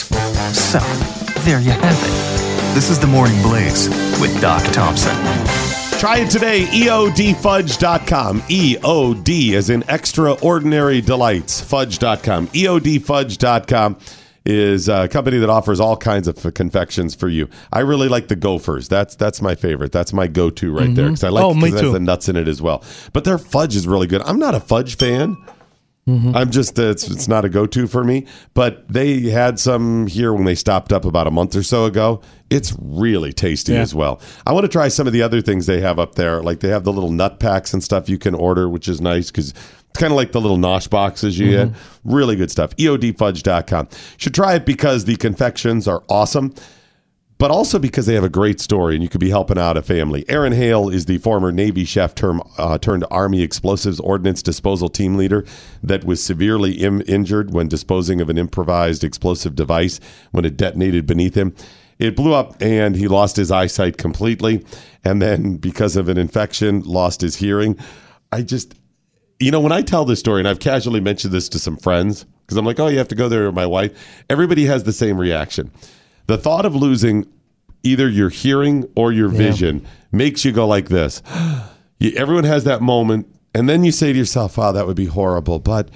So, 0.57 0.79
there 1.41 1.59
you 1.61 1.69
have 1.71 1.95
it. 2.03 2.73
This 2.73 2.89
is 2.89 2.99
the 2.99 3.05
Morning 3.05 3.39
Blaze 3.43 3.87
with 4.19 4.39
Doc 4.41 4.63
Thompson. 4.73 5.15
Try 5.99 6.19
it 6.19 6.31
today, 6.31 6.63
E 6.73 6.85
EODfudge.com. 6.85 8.41
EOD 8.41 9.53
as 9.53 9.69
in 9.69 9.83
extraordinary 9.87 10.99
delights, 11.01 11.61
fudge.com. 11.61 12.47
EODfudge.com. 12.47 13.97
is 14.49 14.87
a 14.87 15.09
company 15.09 15.37
that 15.39 15.49
offers 15.49 15.77
all 15.79 15.97
kinds 15.97 16.25
of 16.27 16.53
confections 16.53 17.13
for 17.13 17.27
you. 17.27 17.49
I 17.73 17.79
really 17.81 18.07
like 18.07 18.29
the 18.29 18.35
Gophers. 18.37 18.87
That's 18.87 19.13
that's 19.15 19.41
my 19.41 19.55
favorite. 19.55 19.91
That's 19.91 20.13
my 20.13 20.25
go-to 20.27 20.71
right 20.71 20.95
there 20.95 21.07
Mhm. 21.07 21.09
because 21.09 21.23
I 21.25 21.29
like 21.29 21.43
Oh, 21.43 21.53
me 21.53 21.65
because 21.65 21.81
it 21.81 21.83
has 21.83 21.93
the 21.93 21.99
nuts 21.99 22.29
in 22.29 22.37
it 22.37 22.47
as 22.47 22.61
well. 22.61 22.81
But 23.11 23.25
their 23.25 23.37
fudge 23.37 23.75
is 23.75 23.85
really 23.85 24.07
good. 24.07 24.21
I'm 24.21 24.39
not 24.39 24.55
a 24.55 24.61
fudge 24.61 24.95
fan. 24.95 25.35
Mm-hmm. 26.07 26.35
I'm 26.35 26.51
just 26.51 26.79
it's 26.79 27.09
it's 27.09 27.27
not 27.27 27.43
a 27.43 27.49
go-to 27.49 27.85
for 27.85 28.03
me. 28.03 28.25
But 28.53 28.87
they 28.87 29.21
had 29.29 29.59
some 29.59 30.07
here 30.07 30.33
when 30.33 30.45
they 30.45 30.55
stopped 30.55 30.93
up 30.93 31.03
about 31.05 31.27
a 31.27 31.31
month 31.31 31.55
or 31.55 31.63
so 31.63 31.85
ago. 31.85 32.21
It's 32.49 32.73
really 32.79 33.33
tasty 33.33 33.73
Yeah. 33.73 33.81
as 33.81 33.93
well. 33.93 34.21
I 34.45 34.53
want 34.53 34.63
to 34.63 34.69
try 34.69 34.87
some 34.87 35.05
of 35.05 35.11
the 35.13 35.21
other 35.21 35.41
things 35.41 35.65
they 35.65 35.81
have 35.81 35.99
up 35.99 36.15
there. 36.15 36.41
Like 36.41 36.61
they 36.61 36.69
have 36.69 36.85
the 36.85 36.93
little 36.93 37.11
nut 37.11 37.39
packs 37.41 37.73
and 37.73 37.83
stuff 37.83 38.07
you 38.07 38.17
can 38.17 38.33
order, 38.33 38.69
which 38.69 38.87
is 38.87 39.01
nice 39.01 39.29
because 39.31 39.49
it's 39.49 39.99
kind 39.99 40.13
of 40.13 40.17
like 40.17 40.31
the 40.31 40.39
little 40.39 40.57
nosh 40.57 40.89
boxes 40.89 41.37
you 41.37 41.51
get. 41.51 41.69
Really 42.05 42.37
good 42.37 42.51
stuff. 42.51 42.73
EODfudge.com. 42.77 43.89
Should 44.17 44.33
try 44.33 44.55
it 44.55 44.65
because 44.65 45.05
the 45.05 45.17
confections 45.17 45.87
are 45.89 46.03
awesome 46.09 46.53
but 47.37 47.51
also 47.51 47.77
because 47.77 48.05
they 48.05 48.15
have 48.15 48.23
a 48.23 48.29
great 48.29 48.59
story 48.59 48.95
and 48.95 49.03
you 49.03 49.09
could 49.09 49.21
be 49.21 49.29
helping 49.29 49.57
out 49.57 49.77
a 49.77 49.81
family. 49.81 50.25
Aaron 50.27 50.53
Hale 50.53 50.89
is 50.89 51.05
the 51.05 51.17
former 51.19 51.51
Navy 51.51 51.85
chef 51.85 52.15
term, 52.15 52.41
uh, 52.57 52.77
turned 52.77 53.05
Army 53.11 53.41
Explosives 53.41 53.99
Ordnance 53.99 54.41
Disposal 54.41 54.89
Team 54.89 55.15
Leader 55.15 55.45
that 55.83 56.03
was 56.03 56.23
severely 56.23 56.73
Im- 56.73 57.03
injured 57.07 57.53
when 57.53 57.67
disposing 57.67 58.21
of 58.21 58.29
an 58.29 58.37
improvised 58.37 59.03
explosive 59.03 59.55
device 59.55 59.99
when 60.31 60.45
it 60.45 60.57
detonated 60.57 61.05
beneath 61.05 61.35
him. 61.35 61.53
It 61.99 62.15
blew 62.15 62.33
up 62.33 62.61
and 62.61 62.95
he 62.95 63.07
lost 63.07 63.35
his 63.35 63.51
eyesight 63.51 63.97
completely. 63.97 64.63
And 65.03 65.21
then, 65.21 65.57
because 65.57 65.95
of 65.95 66.09
an 66.09 66.17
infection, 66.17 66.81
lost 66.81 67.21
his 67.21 67.37
hearing. 67.37 67.77
I 68.31 68.41
just, 68.43 68.75
you 69.39 69.51
know, 69.51 69.61
when 69.61 69.71
I 69.71 69.81
tell 69.81 70.05
this 70.05 70.19
story, 70.19 70.41
and 70.41 70.47
I've 70.47 70.59
casually 70.59 70.99
mentioned 70.99 71.33
this 71.33 71.49
to 71.49 71.59
some 71.59 71.77
friends, 71.77 72.25
because 72.45 72.57
I'm 72.57 72.65
like, 72.65 72.79
oh, 72.79 72.87
you 72.87 72.97
have 72.97 73.07
to 73.07 73.15
go 73.15 73.29
there 73.29 73.45
with 73.45 73.55
my 73.55 73.65
wife, 73.65 74.23
everybody 74.29 74.65
has 74.65 74.83
the 74.83 74.93
same 74.93 75.17
reaction. 75.17 75.71
The 76.27 76.37
thought 76.37 76.65
of 76.65 76.75
losing 76.75 77.25
either 77.83 78.07
your 78.09 78.29
hearing 78.29 78.87
or 78.95 79.11
your 79.11 79.29
vision 79.29 79.85
makes 80.11 80.43
you 80.45 80.51
go 80.51 80.67
like 80.67 80.89
this. 80.89 81.21
You, 81.99 82.11
everyone 82.15 82.43
has 82.43 82.63
that 82.65 82.83
moment, 82.83 83.25
and 83.55 83.67
then 83.67 83.83
you 83.83 83.91
say 83.91 84.13
to 84.13 84.19
yourself, 84.19 84.55
wow, 84.55 84.71
that 84.71 84.85
would 84.85 84.95
be 84.95 85.07
horrible, 85.07 85.57
but, 85.57 85.89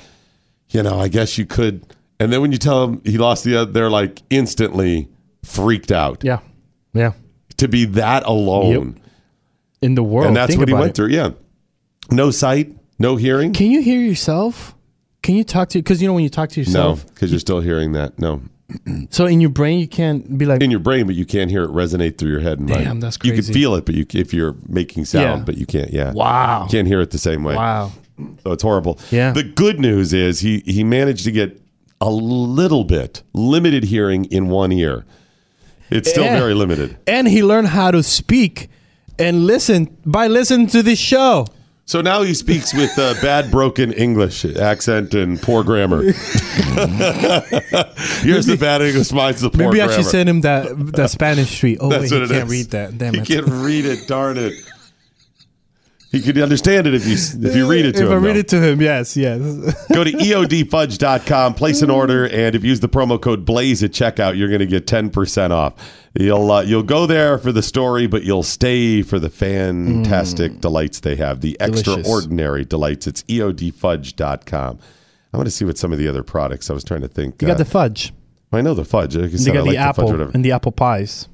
you 0.72 0.82
know, 0.82 0.99
I 0.99 1.10
guess 1.10 1.38
you 1.38 1.45
could. 1.45 1.86
And 2.20 2.34
then 2.34 2.41
when 2.41 2.52
you 2.52 2.58
tell 2.58 2.88
them 2.88 3.03
he 3.06 3.20
lost 3.20 3.44
the 3.44 3.56
other, 3.56 3.72
they're 3.72 3.91
like 3.91 4.24
instantly 4.32 5.10
freaked 5.44 5.91
out. 5.91 6.24
Yeah. 6.24 6.40
Yeah. 6.94 7.12
To 7.58 7.68
be 7.68 7.86
that 7.86 8.24
alone. 8.26 8.99
In 9.84 9.94
the 9.94 10.02
world. 10.02 10.26
And 10.26 10.36
that's 10.36 10.49
Think 10.53 10.62
what 10.62 10.70
he 10.70 10.74
went 10.74 10.90
it. 10.90 10.95
through. 10.95 11.10
Yeah. 11.10 11.34
No 12.10 12.32
sight, 12.32 12.76
no 12.98 13.16
hearing. 13.16 13.53
Can 13.53 13.70
you 13.70 13.84
hear 13.84 14.02
yourself? 14.02 14.76
Can 15.22 15.36
you 15.36 15.44
talk 15.44 15.70
to? 15.70 15.78
Because 15.78 16.02
you 16.02 16.08
know 16.08 16.16
when 16.16 16.24
you 16.24 16.32
talk 16.32 16.49
to 16.49 16.60
yourself, 16.60 17.06
No, 17.06 17.12
because 17.14 17.30
you're 17.30 17.40
still 17.40 17.60
hearing 17.60 17.91
that. 17.91 18.18
No. 18.18 18.41
so 19.10 19.26
in 19.26 19.41
your 19.41 19.49
brain 19.49 19.80
you 19.80 19.88
can't 19.88 20.38
be 20.38 20.45
like 20.45 20.61
in 20.61 20.72
your 20.72 20.80
brain, 20.80 21.06
but 21.06 21.15
you 21.15 21.26
can't 21.26 21.49
hear 21.52 21.64
it 21.64 21.69
resonate 21.72 22.18
through 22.18 22.31
your 22.31 22.39
head 22.41 22.60
and 22.60 22.69
mind. 22.69 22.84
Damn, 22.85 22.99
that's 22.99 23.18
You 23.23 23.34
can 23.34 23.43
feel 23.43 23.76
it, 23.76 23.85
but 23.85 23.95
you 23.95 24.06
if 24.14 24.34
you're 24.34 24.56
making 24.68 25.06
sound, 25.06 25.39
Yeah. 25.39 25.43
but 25.45 25.57
you 25.57 25.65
can't. 25.65 25.91
Yeah. 25.91 26.11
Wow. 26.14 26.64
You 26.64 26.69
can't 26.69 26.88
hear 26.88 27.02
it 27.02 27.11
the 27.11 27.18
same 27.18 27.43
way. 27.43 27.56
Wow. 27.56 27.91
So 28.43 28.52
it's 28.52 28.64
horrible. 28.64 28.99
Yeah. 29.10 29.31
The 29.31 29.43
good 29.43 29.80
news 29.80 30.14
is 30.14 30.39
he 30.41 30.61
he 30.65 30.84
managed 30.84 31.23
to 31.26 31.31
get 31.31 31.60
a 31.99 32.10
little 32.10 32.84
bit 32.84 33.23
limited 33.34 33.84
hearing 33.85 34.26
in 34.26 34.49
one 34.49 34.72
ear. 34.72 35.06
It's 35.89 36.10
still 36.10 36.23
Yeah. 36.23 36.39
very 36.39 36.53
limited. 36.53 36.98
and 37.07 37.27
he 37.27 37.43
learned 37.43 37.68
how 37.69 37.91
to 37.91 38.02
speak 38.03 38.69
and 39.19 39.45
listen 39.45 39.95
by 40.06 40.27
listening 40.27 40.68
to 40.68 40.81
this 40.81 40.98
show. 40.99 41.45
So 41.86 41.99
now 41.99 42.22
he 42.22 42.34
speaks 42.34 42.74
with 42.74 42.98
uh, 42.98 43.16
bad 43.22 43.52
broken 43.52 43.91
English 43.91 44.45
accent 44.45 45.14
and 45.14 45.41
poor 45.41 45.64
grammar. 45.64 46.02
Here's 48.22 48.45
the 48.45 48.58
bad 48.60 48.82
English, 48.82 49.12
mine's 49.12 49.41
the 49.41 49.49
poor 49.49 49.68
Maybe 49.68 49.82
I 49.82 49.88
grammar. 49.88 50.03
should 50.03 50.10
send 50.10 50.30
him 50.30 50.41
that 50.41 50.68
that 50.94 51.10
Spanish 51.10 51.49
street. 51.56 51.80
Oh 51.82 51.90
That's 51.90 52.10
wait, 52.12 52.22
he 52.22 52.28
can't 52.28 52.45
is. 52.45 52.52
read 52.52 52.72
that. 52.72 52.98
Damn 52.98 53.14
he 53.16 53.20
it. 53.22 53.28
can't 53.28 53.48
read 53.48 53.86
it. 53.86 54.08
Darn 54.08 54.38
it. 54.38 54.53
He 56.11 56.19
could 56.21 56.38
understand 56.39 56.88
it 56.88 56.93
if 56.93 57.05
you 57.07 57.13
if 57.47 57.55
you 57.55 57.69
read 57.69 57.85
it 57.85 57.93
to 57.93 58.03
if 58.03 58.07
him. 58.09 58.11
If 58.11 58.11
I 58.11 58.15
read 58.25 58.35
though. 58.35 58.39
it 58.39 58.47
to 58.49 58.61
him, 58.61 58.81
yes, 58.81 59.15
yes. 59.15 59.39
Go 59.93 60.03
to 60.03 60.11
eodfudge.com, 60.11 61.53
place 61.53 61.81
an 61.81 61.89
order, 61.89 62.25
and 62.27 62.53
if 62.53 62.63
you 62.63 62.69
use 62.69 62.81
the 62.81 62.89
promo 62.89 63.19
code 63.21 63.45
Blaze 63.45 63.81
at 63.81 63.91
checkout, 63.91 64.38
you're 64.38 64.49
going 64.49 64.59
to 64.59 64.65
get 64.65 64.85
10% 64.88 65.51
off. 65.51 65.73
You'll 66.13 66.51
uh, 66.51 66.63
you'll 66.63 66.83
go 66.83 67.05
there 67.05 67.38
for 67.38 67.53
the 67.53 67.61
story, 67.63 68.07
but 68.07 68.23
you'll 68.23 68.43
stay 68.43 69.01
for 69.03 69.19
the 69.19 69.29
fantastic 69.29 70.59
delights 70.59 70.99
they 70.99 71.15
have, 71.15 71.39
the 71.39 71.55
Mm. 71.61 71.67
Delicious. 71.67 71.97
extraordinary 71.99 72.65
delights. 72.65 73.07
It's 73.07 73.23
eodfudge.com. 73.23 74.79
I 75.33 75.38
want 75.38 75.47
to 75.47 75.51
see 75.51 75.63
what 75.63 75.77
some 75.77 75.93
of 75.93 75.97
the 75.99 76.09
other 76.09 76.23
products. 76.23 76.69
I 76.69 76.73
was 76.73 76.83
trying 76.83 77.01
to 77.01 77.07
think. 77.07 77.41
You 77.41 77.47
got 77.47 77.55
uh, 77.55 77.59
the 77.59 77.65
fudge. 77.65 78.13
I 78.51 78.59
know 78.59 78.73
the 78.73 78.83
fudge. 78.83 79.15
Like 79.15 79.29
I 79.29 79.31
You 79.31 79.38
said, 79.38 79.51
I 79.53 79.55
got 79.59 79.65
like 79.65 79.75
the 79.75 79.77
apple 79.77 80.07
fudge, 80.09 80.31
and 80.35 80.43
the 80.43 80.51
apple 80.51 80.73
pies. 80.73 81.29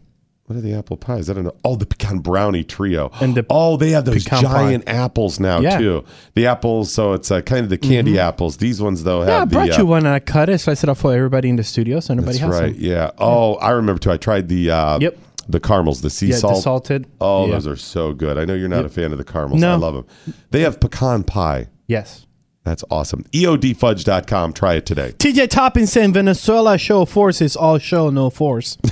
What 0.48 0.56
are 0.56 0.61
the 0.61 0.74
apple 0.76 0.95
pies? 0.95 1.30
I 1.30 1.34
don't 1.34 1.44
know. 1.44 1.56
Oh, 1.65 1.76
the 1.76 1.86
pecan 1.86 2.19
brownie 2.19 2.64
trio. 2.64 3.11
And 3.19 3.36
the 3.36 3.45
oh, 3.49 3.76
they 3.76 3.90
have 3.90 4.06
those 4.06 4.24
pecan 4.24 4.44
pie. 4.45 4.52
giant 4.53 4.84
apples 4.88 5.41
now 5.41 5.60
Yeah. 5.60 5.78
too. 5.78 6.06
The 6.36 6.48
apples, 6.48 6.90
so 6.90 7.11
it's 7.11 7.30
uh, 7.30 7.41
kind 7.41 7.64
of 7.65 7.69
the 7.69 7.78
candy 7.78 8.18
apples. 8.18 8.56
These 8.56 8.82
ones 8.82 9.03
though 9.03 9.19
have 9.22 9.28
Yeah, 9.30 9.41
I 9.41 9.45
the. 9.45 9.52
brought 9.52 9.69
uh, 9.72 9.78
you 9.78 9.86
one 9.86 10.06
and 10.06 10.15
I 10.15 10.19
cut 10.22 10.48
it, 10.48 10.60
so 10.60 10.72
I 10.72 10.76
set 10.76 10.90
up 10.90 10.98
for 10.98 11.14
everybody 11.14 11.49
in 11.49 11.57
the 11.57 11.65
studio, 11.65 11.99
so 11.99 12.14
everybody 12.14 12.38
That's 12.38 12.53
has 12.53 12.61
right. 12.61 12.74
some. 12.76 12.82
Yeah. 12.82 13.11
Oh, 13.18 13.56
I 13.56 13.72
remember 13.72 13.99
too. 13.99 14.11
I 14.11 14.18
tried 14.18 14.48
the. 14.48 14.72
Uh, 14.72 14.99
Yep. 14.99 15.18
The 15.49 15.61
caramels, 15.61 16.02
the 16.02 16.10
sea 16.10 16.28
Yeah, 16.28 16.36
the 16.36 16.40
salt, 16.41 16.64
salted. 16.64 17.07
Oh, 17.22 17.45
Yeah. 17.45 17.53
those 17.53 17.68
are 17.68 17.76
so 17.78 18.11
good. 18.14 18.38
I 18.38 18.44
know 18.44 18.53
you're 18.53 18.68
not 18.68 18.78
Yep. 18.84 18.86
a 18.86 18.90
fan 18.90 19.11
of 19.14 19.18
the 19.18 19.24
caramels. 19.24 19.61
No. 19.61 19.72
I 19.72 19.76
love 19.76 19.94
them. 19.95 20.06
They 20.52 20.60
have 20.61 20.80
pecan 20.82 21.24
pie. 21.24 21.68
Yes. 21.88 22.26
That's 22.68 22.84
awesome. 22.91 23.23
EODfudge.com. 23.31 24.52
Try 24.53 24.73
it 24.76 24.85
today. 24.85 25.14
TJ 25.18 25.49
Toppin 25.49 25.88
saying 25.88 26.11
Venezuela 26.14 26.77
show 26.77 27.06
force 27.06 27.41
is 27.41 27.56
all 27.56 27.77
show, 27.77 28.10
no 28.10 28.30
force. 28.30 28.77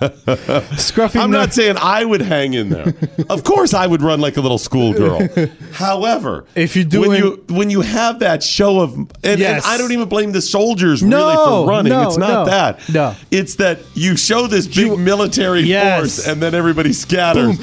Scruffy 0.00 1.16
I'm 1.20 1.30
not 1.30 1.52
saying 1.54 1.76
I 1.80 2.04
would 2.04 2.20
hang 2.22 2.54
in 2.54 2.68
there. 2.70 2.94
of 3.30 3.44
course, 3.44 3.72
I 3.74 3.86
would 3.86 4.02
run 4.02 4.20
like 4.20 4.36
a 4.36 4.40
little 4.40 4.58
schoolgirl. 4.58 5.28
However, 5.72 6.46
If 6.54 6.74
you 6.76 6.84
do 6.84 7.00
when 7.02 7.18
you 7.22 7.44
when 7.48 7.70
you 7.70 7.80
have 7.82 8.18
that 8.20 8.42
show 8.42 8.80
of 8.80 8.94
and, 8.94 9.10
and 9.24 9.40
Yes. 9.40 9.64
I 9.66 9.76
don't 9.78 9.92
even 9.92 10.08
blame 10.08 10.32
the 10.32 10.40
soldiers 10.42 11.02
really 11.02 11.34
for 11.34 11.66
running. 11.68 11.90
no, 11.92 12.06
it's 12.06 12.16
not 12.18 12.46
no, 12.46 12.50
that. 12.50 12.88
no. 12.90 13.14
It's 13.30 13.56
that 13.56 13.78
you 13.94 14.16
show 14.16 14.46
this 14.46 14.66
big 14.66 14.98
military 14.98 15.60
Yes. 15.62 15.98
force 16.16 16.26
and 16.28 16.42
then 16.42 16.54
everybody 16.54 16.92
scatters. 16.92 17.58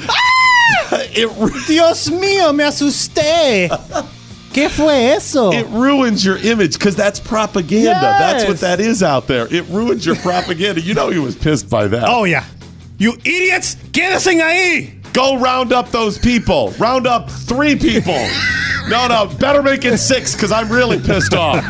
it, 0.92 1.28
Dios 1.66 2.08
mío, 2.10 2.54
me 2.54 2.64
asusté. 2.64 3.68
¿Qué 4.54 4.70
fue 4.70 4.94
eso? 5.16 5.50
it 5.52 5.66
ruins 5.70 6.24
your 6.24 6.36
image 6.38 6.74
because 6.78 6.94
that's 6.94 7.18
propaganda. 7.18 7.90
That's 8.00 8.46
what 8.46 8.60
that 8.60 8.78
is 8.80 9.02
out 9.02 9.26
there. 9.26 9.52
It 9.52 9.66
ruins 9.68 10.06
your 10.06 10.16
propaganda. 10.16 10.80
You 10.80 10.94
know 10.94 11.10
he 11.10 11.18
was 11.18 11.34
pissed 11.34 11.68
by 11.68 11.88
that. 11.88 12.04
oh, 12.06 12.22
yeah. 12.24 12.44
You 12.96 13.14
idiots, 13.24 13.74
quédense 13.90 14.40
ahí. 14.40 15.12
Go 15.12 15.38
round 15.38 15.72
up 15.72 15.90
those 15.90 16.16
people. 16.18 16.70
Round 16.78 17.06
up 17.08 17.28
three 17.28 17.74
people. 17.76 18.16
No, 18.88 19.08
no, 19.08 19.26
better 19.38 19.62
make 19.62 19.84
it 19.84 19.98
six 19.98 20.34
because 20.34 20.52
I'm 20.52 20.70
really 20.70 21.00
pissed 21.00 21.34
off. 21.34 21.64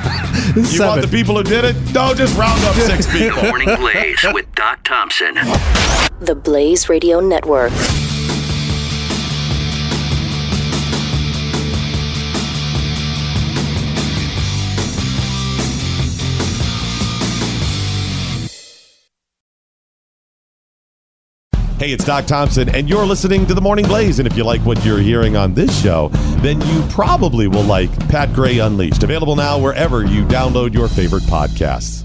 You 0.54 0.80
want 0.84 1.00
the 1.00 1.08
people 1.10 1.36
who 1.36 1.42
did 1.42 1.64
it? 1.64 1.76
No, 1.94 2.12
just 2.12 2.36
round 2.36 2.62
up 2.64 2.74
six 2.74 3.06
people. 3.12 3.42
Morning 3.44 3.74
Blaze 3.76 4.24
with 4.32 4.52
Doc 4.54 4.80
Thompson. 4.84 5.34
The 6.20 6.34
Blaze 6.34 6.88
Radio 6.88 7.20
Network. 7.20 7.72
Hey, 21.76 21.90
it's 21.90 22.04
Doc 22.04 22.26
Thompson, 22.26 22.68
and 22.68 22.88
you're 22.88 23.04
listening 23.04 23.46
to 23.46 23.54
The 23.54 23.60
Morning 23.60 23.84
Blaze. 23.84 24.20
And 24.20 24.28
if 24.28 24.36
you 24.36 24.44
like 24.44 24.60
what 24.60 24.84
you're 24.84 25.00
hearing 25.00 25.36
on 25.36 25.54
this 25.54 25.82
show, 25.82 26.08
then 26.38 26.60
you 26.60 26.82
probably 26.88 27.48
will 27.48 27.64
like 27.64 27.90
Pat 28.08 28.32
Gray 28.32 28.60
Unleashed. 28.60 29.02
Available 29.02 29.34
now 29.34 29.58
wherever 29.58 30.04
you 30.04 30.24
download 30.24 30.72
your 30.72 30.86
favorite 30.86 31.24
podcasts. 31.24 32.04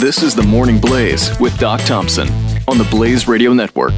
This 0.00 0.24
is 0.24 0.34
the 0.34 0.42
Morning 0.42 0.80
Blaze 0.80 1.38
with 1.38 1.56
Doc 1.58 1.80
Thompson 1.82 2.28
on 2.66 2.76
the 2.76 2.88
Blaze 2.90 3.28
Radio 3.28 3.52
Network. 3.52 3.94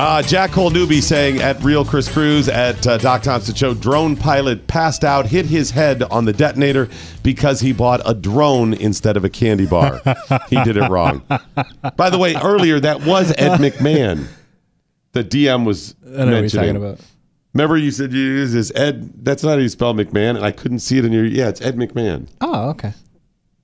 Uh, 0.00 0.22
Jack 0.22 0.52
Cole 0.52 0.70
Newby 0.70 1.02
saying 1.02 1.42
at 1.42 1.62
Real 1.62 1.84
Chris 1.84 2.10
Cruz 2.10 2.48
at 2.48 2.86
uh, 2.86 2.96
Doc 2.96 3.20
Thompson 3.20 3.54
Show, 3.54 3.74
drone 3.74 4.16
pilot 4.16 4.66
passed 4.66 5.04
out, 5.04 5.26
hit 5.26 5.44
his 5.44 5.70
head 5.70 6.02
on 6.04 6.24
the 6.24 6.32
detonator 6.32 6.88
because 7.22 7.60
he 7.60 7.74
bought 7.74 8.00
a 8.06 8.14
drone 8.14 8.72
instead 8.72 9.18
of 9.18 9.26
a 9.26 9.28
candy 9.28 9.66
bar. 9.66 10.00
he 10.48 10.58
did 10.64 10.78
it 10.78 10.88
wrong. 10.88 11.22
By 11.96 12.08
the 12.08 12.16
way, 12.16 12.34
earlier 12.34 12.80
that 12.80 13.04
was 13.04 13.34
Ed 13.36 13.58
McMahon. 13.58 14.26
The 15.12 15.22
DM 15.22 15.66
was 15.66 15.94
I 16.02 16.08
know 16.08 16.12
what 16.12 16.18
you're 16.18 16.40
mentioning. 16.40 16.64
talking 16.64 16.76
about. 16.76 17.00
Remember, 17.52 17.76
you 17.76 17.90
said 17.90 18.14
you 18.14 18.20
use 18.20 18.54
this 18.54 18.72
Ed. 18.74 19.22
That's 19.22 19.42
not 19.42 19.50
how 19.50 19.58
you 19.58 19.68
spell 19.68 19.92
McMahon, 19.92 20.36
and 20.36 20.46
I 20.46 20.50
couldn't 20.50 20.78
see 20.78 20.96
it 20.96 21.04
in 21.04 21.12
your. 21.12 21.26
Yeah, 21.26 21.50
it's 21.50 21.60
Ed 21.60 21.76
McMahon. 21.76 22.26
Oh, 22.40 22.70
okay. 22.70 22.94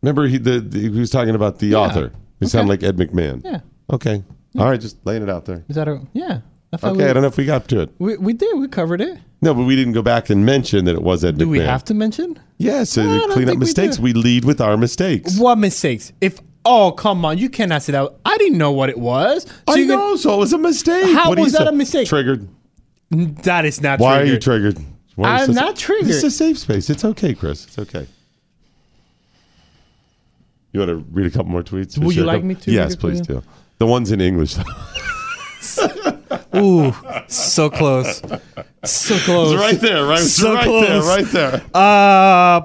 Remember, 0.02 0.26
he 0.26 0.36
the, 0.36 0.60
the 0.60 0.80
he 0.80 0.88
was 0.90 1.08
talking 1.08 1.34
about 1.34 1.60
the 1.60 1.76
author. 1.76 2.12
He 2.40 2.46
sounded 2.46 2.68
like 2.68 2.82
Ed 2.82 2.98
McMahon. 2.98 3.42
Yeah. 3.42 3.60
Okay. 3.90 4.22
All 4.58 4.70
right, 4.70 4.80
just 4.80 5.04
laying 5.04 5.22
it 5.22 5.30
out 5.30 5.44
there. 5.44 5.64
Is 5.68 5.76
that 5.76 5.88
a 5.88 6.00
yeah? 6.12 6.40
I 6.72 6.88
Okay, 6.88 6.96
we, 6.96 7.04
I 7.04 7.12
don't 7.12 7.22
know 7.22 7.28
if 7.28 7.36
we 7.36 7.44
got 7.46 7.68
to 7.68 7.80
it. 7.80 7.90
We, 7.98 8.16
we 8.16 8.32
did. 8.32 8.58
We 8.58 8.68
covered 8.68 9.00
it. 9.00 9.18
No, 9.40 9.54
but 9.54 9.64
we 9.64 9.76
didn't 9.76 9.92
go 9.92 10.02
back 10.02 10.30
and 10.30 10.44
mention 10.44 10.84
that 10.86 10.94
it 10.94 11.02
was 11.02 11.24
Ed 11.24 11.38
Do 11.38 11.48
we 11.48 11.60
have 11.60 11.84
to 11.84 11.94
mention 11.94 12.38
Yes, 12.58 12.90
so 12.90 13.02
I 13.02 13.04
to 13.04 13.10
clean 13.10 13.28
up 13.28 13.34
think 13.34 13.48
we 13.48 13.56
mistakes, 13.56 13.98
we, 13.98 14.12
lead 14.12 14.44
with 14.44 14.60
our 14.60 14.76
mistakes. 14.76 15.38
what 15.38 15.58
mistakes? 15.58 16.12
If 16.20 16.40
oh 16.64 16.92
come 16.92 17.24
on, 17.24 17.38
you 17.38 17.48
cannot 17.48 17.82
say 17.82 17.92
that. 17.92 18.12
I 18.24 18.38
didn't 18.38 18.58
know 18.58 18.72
what 18.72 18.88
it 18.88 18.98
was. 18.98 19.44
So 19.44 19.52
I 19.68 19.74
you 19.76 19.86
know, 19.86 20.16
so 20.16 20.34
it 20.34 20.38
was 20.38 20.52
a 20.52 20.58
mistake. 20.58 21.14
How 21.14 21.28
What 21.28 21.38
was 21.38 21.52
that 21.52 21.68
a 21.68 21.72
mistake? 21.72 22.08
Triggered. 22.08 22.48
That 23.10 23.64
is 23.64 23.80
not. 23.80 24.00
Why 24.00 24.20
are 24.20 24.24
you 24.24 24.38
triggered? 24.38 24.78
Why 25.14 25.42
I'm 25.42 25.52
not 25.52 25.76
triggered. 25.76 26.08
This 26.08 26.16
is 26.16 26.24
a 26.24 26.30
safe 26.30 26.58
space. 26.58 26.90
It's 26.90 27.04
okay, 27.04 27.34
Chris. 27.34 27.64
It's 27.66 27.78
okay. 27.78 28.06
You 30.72 30.80
want 30.80 30.90
to 30.90 30.96
read 31.10 31.26
a 31.26 31.30
couple 31.30 31.50
more 31.52 31.62
tweets? 31.62 31.96
Would 31.96 32.14
you 32.14 32.24
like 32.24 32.44
me 32.44 32.54
to 32.54 32.70
Yes, 32.70 32.90
read 32.90 32.92
it 32.92 33.00
for 33.00 33.00
please 33.00 33.20
do. 33.22 33.42
The 33.78 33.86
ones 33.86 34.10
in 34.12 34.20
English. 34.20 34.56
Ooh, 36.56 36.94
so 37.28 37.68
close, 37.68 38.22
so 38.84 39.18
close. 39.18 39.52
It's 39.52 39.60
right 39.60 39.80
there, 39.80 40.04
right- 40.06 40.18
So 40.20 40.54
right 40.54 40.64
close. 40.64 40.86
there, 40.88 41.02
right 41.02 41.26
there. 41.26 41.62
Uh, 41.74 42.62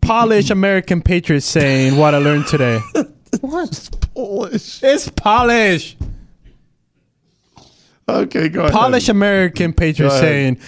Polish 0.00 0.50
American 0.50 1.02
Patriots 1.02 1.44
saying 1.46 1.96
what 1.96 2.14
I 2.14 2.18
learned 2.18 2.46
today. 2.46 2.78
what? 3.40 3.90
Polish. 4.14 4.82
It's 4.82 5.08
Polish. 5.10 5.96
Okay, 8.08 8.48
go 8.48 8.60
ahead. 8.62 8.72
Polish 8.72 9.08
American 9.08 9.72
Patriots 9.72 10.14
ahead. 10.14 10.24
saying. 10.24 10.58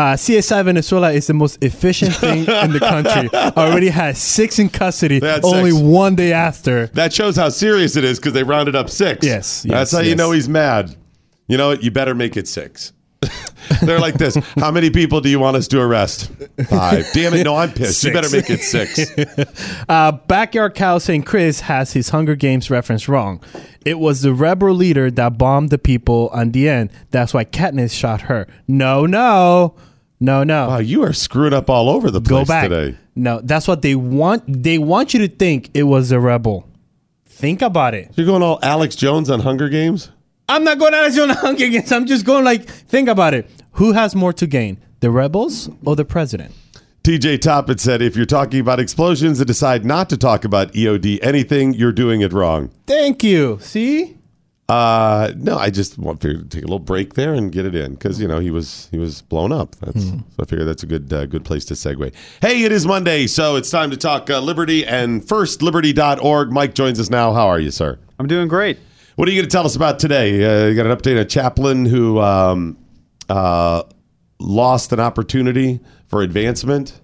Uh, 0.00 0.14
CSI 0.14 0.64
Venezuela 0.64 1.12
is 1.12 1.26
the 1.26 1.34
most 1.34 1.62
efficient 1.62 2.14
thing 2.14 2.38
in 2.38 2.72
the 2.72 2.78
country. 2.80 3.28
Already 3.34 3.90
has 3.90 4.16
six 4.18 4.58
in 4.58 4.70
custody. 4.70 5.20
Only 5.22 5.72
six. 5.72 5.82
one 5.82 6.14
day 6.14 6.32
after. 6.32 6.86
That 6.86 7.12
shows 7.12 7.36
how 7.36 7.50
serious 7.50 7.96
it 7.96 8.04
is 8.04 8.18
because 8.18 8.32
they 8.32 8.42
rounded 8.42 8.74
up 8.74 8.88
six. 8.88 9.26
Yes, 9.26 9.62
That's 9.62 9.92
yes, 9.92 9.92
how 9.92 10.00
you 10.00 10.16
know 10.16 10.30
he's 10.30 10.48
mad. 10.48 10.96
You 11.48 11.58
know 11.58 11.68
what? 11.68 11.82
You 11.82 11.90
better 11.90 12.14
make 12.14 12.38
it 12.38 12.48
six. 12.48 12.94
They're 13.82 14.00
like 14.00 14.14
this. 14.14 14.36
How 14.56 14.70
many 14.70 14.88
people 14.88 15.20
do 15.20 15.28
you 15.28 15.38
want 15.38 15.58
us 15.58 15.68
to 15.68 15.80
arrest? 15.82 16.30
Five. 16.70 17.04
Damn 17.12 17.34
it. 17.34 17.44
No, 17.44 17.56
I'm 17.56 17.70
pissed. 17.70 18.02
You 18.02 18.14
better 18.14 18.30
make 18.30 18.48
it 18.48 18.60
six. 18.60 19.00
Uh, 19.88 20.12
Backyard 20.12 20.74
Cow 20.74 20.96
saying 20.98 21.24
Chris 21.24 21.60
has 21.60 21.92
his 21.92 22.08
Hunger 22.08 22.36
Games 22.36 22.70
reference 22.70 23.08
wrong. 23.08 23.42
It 23.84 23.98
was 23.98 24.22
the 24.22 24.32
rebel 24.32 24.72
leader 24.72 25.10
that 25.10 25.36
bombed 25.36 25.70
the 25.70 25.78
people 25.78 26.30
on 26.32 26.52
the 26.52 26.68
end. 26.70 26.90
That's 27.10 27.34
why 27.34 27.44
Katniss 27.44 27.92
shot 27.92 28.22
her. 28.22 28.46
No, 28.68 29.04
no, 29.04 29.74
no, 30.20 30.44
no. 30.44 30.68
Wow, 30.68 30.78
you 30.78 31.02
are 31.02 31.12
screwed 31.12 31.52
up 31.54 31.68
all 31.70 31.88
over 31.88 32.10
the 32.10 32.20
place 32.20 32.46
Go 32.46 32.52
back. 32.52 32.68
today. 32.68 32.96
No, 33.16 33.40
that's 33.42 33.66
what 33.66 33.82
they 33.82 33.94
want. 33.94 34.44
They 34.46 34.78
want 34.78 35.14
you 35.14 35.20
to 35.26 35.28
think 35.28 35.70
it 35.74 35.84
was 35.84 36.12
a 36.12 36.20
rebel. 36.20 36.66
Think 37.26 37.62
about 37.62 37.94
it. 37.94 38.10
You're 38.16 38.26
going 38.26 38.42
all 38.42 38.58
Alex 38.62 38.94
Jones 38.96 39.30
on 39.30 39.40
Hunger 39.40 39.68
Games? 39.68 40.10
I'm 40.48 40.62
not 40.64 40.78
going 40.78 40.94
Alex 40.94 41.16
Jones 41.16 41.30
on 41.32 41.36
Hunger 41.38 41.68
Games. 41.68 41.90
I'm 41.90 42.06
just 42.06 42.24
going 42.26 42.44
like, 42.44 42.68
think 42.68 43.08
about 43.08 43.34
it. 43.34 43.48
Who 43.72 43.92
has 43.92 44.14
more 44.14 44.32
to 44.34 44.46
gain, 44.46 44.78
the 45.00 45.10
rebels 45.10 45.70
or 45.84 45.96
the 45.96 46.04
president? 46.04 46.52
TJ 47.02 47.38
Toppett 47.38 47.80
said, 47.80 48.02
if 48.02 48.14
you're 48.14 48.26
talking 48.26 48.60
about 48.60 48.78
explosions 48.78 49.40
and 49.40 49.46
decide 49.46 49.86
not 49.86 50.10
to 50.10 50.18
talk 50.18 50.44
about 50.44 50.72
EOD 50.74 51.18
anything, 51.22 51.72
you're 51.72 51.92
doing 51.92 52.20
it 52.20 52.30
wrong. 52.32 52.70
Thank 52.86 53.24
you. 53.24 53.58
See, 53.62 54.18
Uh, 54.70 55.32
no, 55.36 55.58
I 55.58 55.68
just 55.70 55.98
want 55.98 56.20
to 56.20 56.44
take 56.44 56.62
a 56.62 56.66
little 56.66 56.78
break 56.78 57.14
there 57.14 57.34
and 57.34 57.50
get 57.50 57.66
it 57.66 57.74
in 57.74 57.94
because 57.94 58.20
you 58.20 58.28
know 58.28 58.38
he 58.38 58.50
was 58.52 58.88
he 58.92 58.98
was 58.98 59.20
blown 59.22 59.50
up. 59.50 59.74
That's 59.76 60.04
Hmm. 60.04 60.18
so 60.18 60.42
I 60.42 60.44
figure 60.44 60.64
that's 60.64 60.84
a 60.84 60.86
good 60.86 61.12
uh, 61.12 61.26
good 61.26 61.44
place 61.44 61.64
to 61.66 61.74
segue. 61.74 62.12
Hey, 62.40 62.62
it 62.62 62.70
is 62.70 62.86
Monday, 62.86 63.26
so 63.26 63.56
it's 63.56 63.68
time 63.70 63.90
to 63.90 63.96
talk 63.96 64.30
uh, 64.30 64.38
liberty 64.40 64.86
and 64.86 65.22
firstliberty.org. 65.22 66.52
Mike 66.52 66.74
joins 66.74 67.00
us 67.00 67.10
now. 67.10 67.32
How 67.32 67.48
are 67.48 67.58
you, 67.58 67.70
sir? 67.72 67.98
I'm 68.20 68.28
doing 68.28 68.46
great. 68.48 68.78
What 69.16 69.28
are 69.28 69.32
you 69.32 69.40
going 69.40 69.48
to 69.48 69.52
tell 69.52 69.66
us 69.66 69.74
about 69.74 69.98
today? 69.98 70.44
Uh, 70.44 70.68
you 70.68 70.74
got 70.76 70.86
an 70.86 70.96
update 70.96 71.12
on 71.16 71.18
a 71.18 71.24
chaplain 71.24 71.84
who 71.84 72.20
um, 72.20 72.78
uh, 73.28 73.82
lost 74.38 74.92
an 74.92 75.00
opportunity 75.00 75.80
for 76.06 76.22
advancement. 76.22 77.00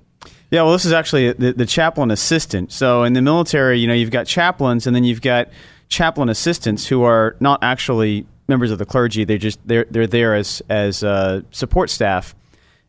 Yeah, 0.51 0.63
well, 0.63 0.73
this 0.73 0.85
is 0.85 0.93
actually 0.93 1.33
the, 1.33 1.53
the 1.53 1.67
chaplain 1.67 2.13
assistant. 2.13 2.71
So 2.71 3.03
in 3.03 3.13
the 3.15 3.21
military, 3.23 3.81
you 3.81 3.89
know, 3.89 3.95
you've 3.95 4.13
got 4.13 4.27
chaplains, 4.27 4.87
and 4.87 4.95
then 4.95 5.03
you've 5.03 5.21
got 5.21 5.49
chaplain 5.89 6.29
assistants 6.29 6.87
who 6.87 7.03
are 7.03 7.37
not 7.41 7.59
actually 7.63 8.27
members 8.49 8.71
of 8.71 8.79
the 8.79 8.87
clergy. 8.87 9.25
They're 9.25 9.39
just 9.39 9.59
they're 9.67 9.87
they're 9.91 10.07
there 10.07 10.35
as 10.35 10.63
as 10.69 11.03
uh, 11.05 11.43
support 11.51 11.91
staff, 11.91 12.35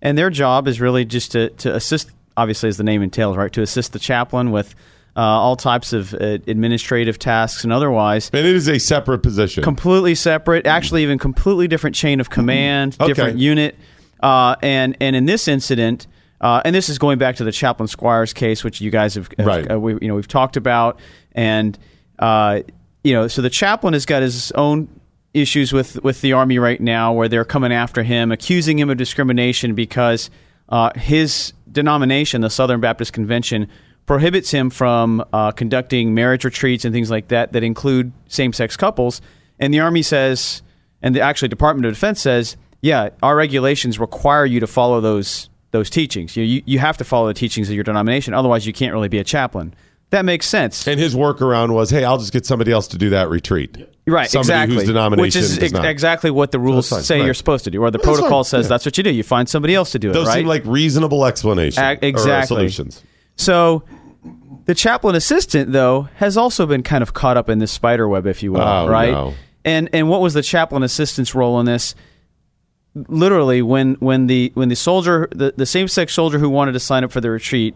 and 0.02 0.18
their 0.18 0.30
job 0.30 0.68
is 0.68 0.80
really 0.82 1.06
just 1.06 1.32
to 1.34 1.50
to 1.50 1.76
assist. 1.76 2.12
Obviously, 2.36 2.70
as 2.70 2.78
the 2.78 2.84
name 2.84 3.02
entails, 3.02 3.36
right, 3.36 3.52
to 3.54 3.62
assist 3.64 3.94
the 3.94 4.00
chaplain 4.00 4.52
with 4.52 4.76
uh, 5.16 5.22
all 5.22 5.56
types 5.56 5.92
of 5.94 6.14
uh, 6.14 6.38
administrative 6.48 7.18
tasks 7.18 7.64
and 7.64 7.74
otherwise. 7.74 8.30
And 8.32 8.46
it 8.46 8.56
is 8.56 8.70
a 8.70 8.78
separate 8.78 9.24
position. 9.24 9.64
completely 9.64 10.14
separate. 10.14 10.68
Actually, 10.68 11.02
even 11.02 11.18
completely 11.18 11.68
different 11.68 11.96
chain 11.96 12.20
of 12.20 12.30
command, 12.30 12.96
Okay. 13.00 13.08
different 13.08 13.40
unit. 13.40 13.76
Uh, 14.22 14.56
and 14.62 14.96
and 15.02 15.16
in 15.16 15.26
this 15.26 15.48
incident, 15.48 16.06
uh, 16.40 16.62
and 16.64 16.76
this 16.76 16.90
is 16.90 17.00
going 17.00 17.18
back 17.18 17.38
to 17.38 17.44
the 17.44 17.52
Chaplain 17.52 17.88
Squires 17.88 18.34
case, 18.34 18.64
which 18.64 18.82
you 18.82 18.92
guys 18.92 19.16
have, 19.16 19.30
have 19.40 19.48
Right. 19.48 19.72
uh, 19.72 19.80
we, 19.80 19.94
you 20.00 20.08
know 20.08 20.14
we've 20.14 20.28
talked 20.28 20.58
about, 20.58 21.00
and 21.34 21.76
uh, 22.20 22.62
you 23.08 23.14
know, 23.14 23.30
so 23.30 23.42
the 23.42 23.50
chaplain 23.50 23.94
has 23.94 24.06
got 24.06 24.22
his 24.22 24.52
own 24.52 24.90
issues 25.34 25.72
with 25.72 26.04
with 26.04 26.20
the 26.20 26.34
army 26.34 26.60
right 26.60 26.82
now, 26.82 27.14
where 27.14 27.30
they're 27.30 27.46
coming 27.46 27.72
after 27.72 28.04
him, 28.04 28.34
accusing 28.34 28.78
him 28.78 28.90
of 28.90 28.98
discrimination 28.98 29.76
because 29.76 30.30
uh, 30.68 30.92
his 30.94 31.54
denomination, 31.72 32.42
the 32.42 32.50
Southern 32.50 32.82
Baptist 32.82 33.14
Convention, 33.14 33.70
prohibits 34.08 34.52
him 34.52 34.70
from 34.70 35.24
uh, 35.32 35.52
conducting 35.52 36.14
marriage 36.14 36.44
retreats 36.44 36.84
and 36.84 36.94
things 36.94 37.10
like 37.10 37.30
that 37.30 37.54
that 37.54 37.64
include 37.64 38.12
same 38.28 38.52
sex 38.52 38.76
couples. 38.76 39.22
And 39.58 39.74
the 39.74 39.80
Army 39.80 40.02
says, 40.02 40.62
and 41.02 41.16
the 41.16 41.22
actually 41.22 41.48
Department 41.48 41.86
of 41.86 41.94
Defense 41.94 42.20
says, 42.20 42.58
yeah, 42.82 43.12
our 43.24 43.38
regulations 43.38 44.00
require 44.00 44.46
you 44.46 44.60
to 44.60 44.68
follow 44.68 45.00
those 45.00 45.50
those 45.72 45.90
teachings. 45.90 46.36
You, 46.36 46.44
you 46.44 46.62
you 46.66 46.80
have 46.80 46.98
to 46.98 47.06
follow 47.06 47.28
the 47.28 47.34
teachings 47.34 47.70
of 47.70 47.76
your 47.76 47.86
denomination, 47.86 48.34
otherwise 48.34 48.68
you 48.68 48.74
can't 48.74 48.92
really 48.92 49.08
be 49.08 49.20
a 49.20 49.24
chaplain. 49.24 49.74
That 50.10 50.24
makes 50.24 50.48
sense. 50.48 50.88
And 50.88 50.98
his 51.00 51.16
workaround 51.16 51.74
was, 51.74 51.90
hey, 51.90 52.06
I'll 52.06 52.18
just 52.18 52.32
get 52.32 52.46
somebody 52.46 52.72
else 52.72 52.88
to 52.90 52.98
do 52.98 53.10
that 53.10 53.30
retreat. 53.30 53.76
Right, 54.08 54.30
somebody 54.30 54.54
exactly. 54.54 54.76
whose 54.76 54.84
denomination 54.86 55.22
Which 55.22 55.36
is 55.36 55.56
does 55.56 55.64
ex- 55.66 55.74
not. 55.74 55.86
exactly 55.86 56.32
what 56.32 56.52
the 56.52 56.60
rules 56.60 56.88
fine, 56.90 57.02
say 57.02 57.18
right. 57.20 57.26
you're 57.26 57.34
supposed 57.34 57.66
to 57.66 57.72
do, 57.72 57.82
or 57.84 57.92
the 57.92 57.98
That's 57.98 58.06
protocol 58.08 58.46
fine, 58.46 58.50
says 58.50 58.66
yeah. 58.66 58.70
that's 58.70 58.86
what 58.86 58.98
you 58.98 59.04
do. 59.04 59.12
You 59.12 59.24
find 59.24 59.50
somebody 59.50 59.76
else 59.76 59.92
to 59.92 60.00
do 60.00 60.14
Those 60.14 60.28
it, 60.28 60.30
right? 60.30 60.36
seem 60.38 60.46
like 60.48 60.64
reasonable 60.66 61.26
explanations. 61.26 61.78
A- 61.80 61.82
or, 61.82 61.96
uh, 61.96 61.98
exactly. 62.04 62.56
solutions. 62.56 63.04
So 63.36 63.84
the 64.64 64.74
chaplain 64.74 65.16
assistant, 65.16 65.74
though, 65.74 66.04
has 66.16 66.38
also 66.38 66.66
been 66.66 66.84
kind 66.84 67.02
of 67.02 67.14
caught 67.14 67.36
up 67.36 67.50
in 67.50 67.60
this 67.60 67.74
spider 67.74 68.08
web, 68.08 68.26
if 68.28 68.42
you 68.42 68.54
will, 68.54 68.62
Oh, 68.62 68.88
right? 68.88 69.12
no. 69.12 69.34
And 69.66 69.90
and 69.92 70.08
what 70.08 70.22
was 70.22 70.34
the 70.34 70.42
chaplain 70.42 70.84
assistant's 70.84 71.36
role 71.36 71.60
in 71.60 71.66
this? 71.66 71.94
Literally, 72.96 73.62
when 73.62 73.96
when 73.96 74.28
the 74.28 74.52
when 74.56 74.70
the 74.70 74.76
soldier, 74.76 75.28
the, 75.32 75.54
the 75.56 75.66
same 75.66 75.90
sex 75.90 76.14
soldier 76.14 76.40
who 76.40 76.50
wanted 76.50 76.72
to 76.72 76.80
sign 76.80 77.04
up 77.04 77.12
for 77.12 77.20
the 77.20 77.30
retreat, 77.30 77.76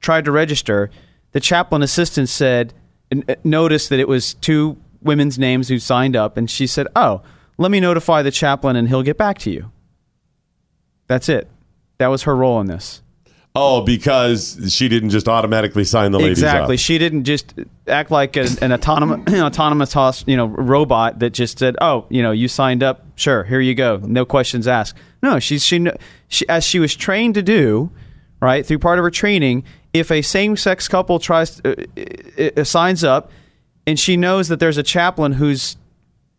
tried 0.00 0.24
to 0.24 0.30
register, 0.30 0.90
the 1.32 1.40
chaplain 1.40 1.82
assistant 1.82 2.28
said, 2.28 2.72
uh, 3.10 3.34
noticed 3.44 3.90
that 3.90 3.98
it 3.98 4.08
was 4.08 4.34
two 4.34 4.78
women's 5.02 5.38
names 5.38 5.68
who 5.68 5.78
signed 5.78 6.16
up, 6.16 6.36
and 6.36 6.50
she 6.50 6.66
said, 6.66 6.86
"Oh, 6.94 7.22
let 7.58 7.70
me 7.70 7.80
notify 7.80 8.22
the 8.22 8.30
chaplain, 8.30 8.76
and 8.76 8.88
he'll 8.88 9.02
get 9.02 9.18
back 9.18 9.38
to 9.38 9.50
you." 9.50 9.70
That's 11.08 11.28
it. 11.28 11.48
That 11.98 12.08
was 12.08 12.22
her 12.22 12.34
role 12.34 12.60
in 12.60 12.66
this. 12.66 13.02
Oh, 13.54 13.82
because 13.82 14.72
she 14.74 14.88
didn't 14.88 15.10
just 15.10 15.28
automatically 15.28 15.84
sign 15.84 16.12
the 16.12 16.18
ladies 16.18 16.38
exactly. 16.38 16.76
up. 16.76 16.80
She 16.80 16.96
didn't 16.96 17.24
just 17.24 17.52
act 17.86 18.10
like 18.10 18.36
an, 18.36 18.46
an 18.62 18.72
autonomous, 18.72 19.34
autonomous, 19.40 19.92
hos- 19.92 20.24
you 20.26 20.38
know, 20.38 20.46
robot 20.46 21.18
that 21.18 21.30
just 21.30 21.58
said, 21.58 21.76
"Oh, 21.80 22.06
you 22.08 22.22
know, 22.22 22.30
you 22.30 22.48
signed 22.48 22.82
up. 22.82 23.04
Sure, 23.14 23.44
here 23.44 23.60
you 23.60 23.74
go. 23.74 23.98
No 23.98 24.24
questions 24.24 24.66
asked." 24.66 24.96
No, 25.22 25.38
she's 25.38 25.64
she, 25.64 25.86
she 26.28 26.48
as 26.48 26.64
she 26.64 26.78
was 26.78 26.96
trained 26.96 27.34
to 27.34 27.42
do, 27.42 27.90
right 28.40 28.64
through 28.64 28.78
part 28.78 28.98
of 28.98 29.02
her 29.02 29.10
training. 29.10 29.64
If 29.92 30.10
a 30.10 30.22
same-sex 30.22 30.88
couple 30.88 31.18
tries 31.18 31.60
uh, 31.64 31.74
uh, 32.38 32.50
uh, 32.56 32.64
signs 32.64 33.04
up, 33.04 33.30
and 33.86 33.98
she 33.98 34.16
knows 34.16 34.48
that 34.48 34.58
there's 34.60 34.78
a 34.78 34.82
chaplain 34.82 35.32
whose 35.32 35.76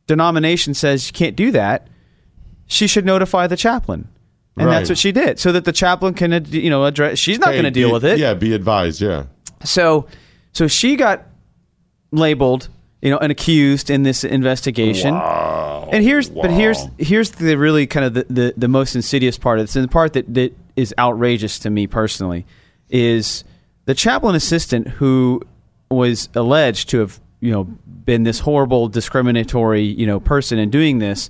denomination 0.07 0.73
says 0.73 1.07
you 1.07 1.13
can't 1.13 1.35
do 1.35 1.51
that, 1.51 1.87
she 2.65 2.87
should 2.87 3.05
notify 3.05 3.47
the 3.47 3.57
chaplain. 3.57 4.07
And 4.57 4.67
Right. 4.67 4.73
that's 4.79 4.89
what 4.89 4.97
she 4.97 5.11
did, 5.11 5.39
so 5.39 5.51
that 5.51 5.65
the 5.65 5.71
chaplain 5.71 6.13
can, 6.13 6.45
you 6.49 6.69
know, 6.69 6.85
address. 6.85 7.17
She's 7.19 7.39
not 7.39 7.49
Hey, 7.49 7.53
going 7.55 7.65
to 7.65 7.71
deal 7.71 7.91
with 7.91 8.05
it. 8.05 8.19
Yeah, 8.19 8.33
be 8.35 8.53
advised. 8.53 9.01
Yeah. 9.01 9.25
So, 9.63 10.07
so 10.51 10.67
she 10.67 10.95
got 10.95 11.25
labeled, 12.11 12.69
you 13.01 13.09
know, 13.09 13.17
and 13.17 13.31
accused 13.31 13.89
in 13.89 14.03
this 14.03 14.23
investigation. 14.23 15.15
Wow. 15.15 15.89
And 15.91 16.03
here's, 16.03 16.29
but 16.29 16.51
here's 16.51 16.85
here's 16.97 17.31
the 17.31 17.55
really 17.57 17.87
kind 17.87 18.05
of 18.05 18.13
the, 18.13 18.25
the, 18.29 18.53
the 18.55 18.67
most 18.67 18.95
insidious 18.95 19.37
part 19.37 19.59
of 19.59 19.65
this, 19.67 19.75
and 19.75 19.83
the 19.83 19.89
part 19.89 20.13
that, 20.13 20.31
that 20.33 20.55
is 20.75 20.93
outrageous 20.97 21.59
to 21.59 21.69
me 21.69 21.87
personally, 21.87 22.45
is 22.93 23.43
the 23.85 23.93
chaplain 23.93 24.35
assistant 24.35 24.87
who 24.87 25.41
was 25.91 26.29
alleged 26.35 26.87
to 26.89 26.99
have, 26.99 27.19
you 27.41 27.51
know, 27.51 27.65
been 27.65 28.23
this 28.23 28.39
horrible 28.39 28.87
discriminatory, 28.87 29.81
you 29.83 30.05
know, 30.07 30.19
person 30.21 30.57
in 30.59 30.69
doing 30.69 30.99
this. 30.99 31.29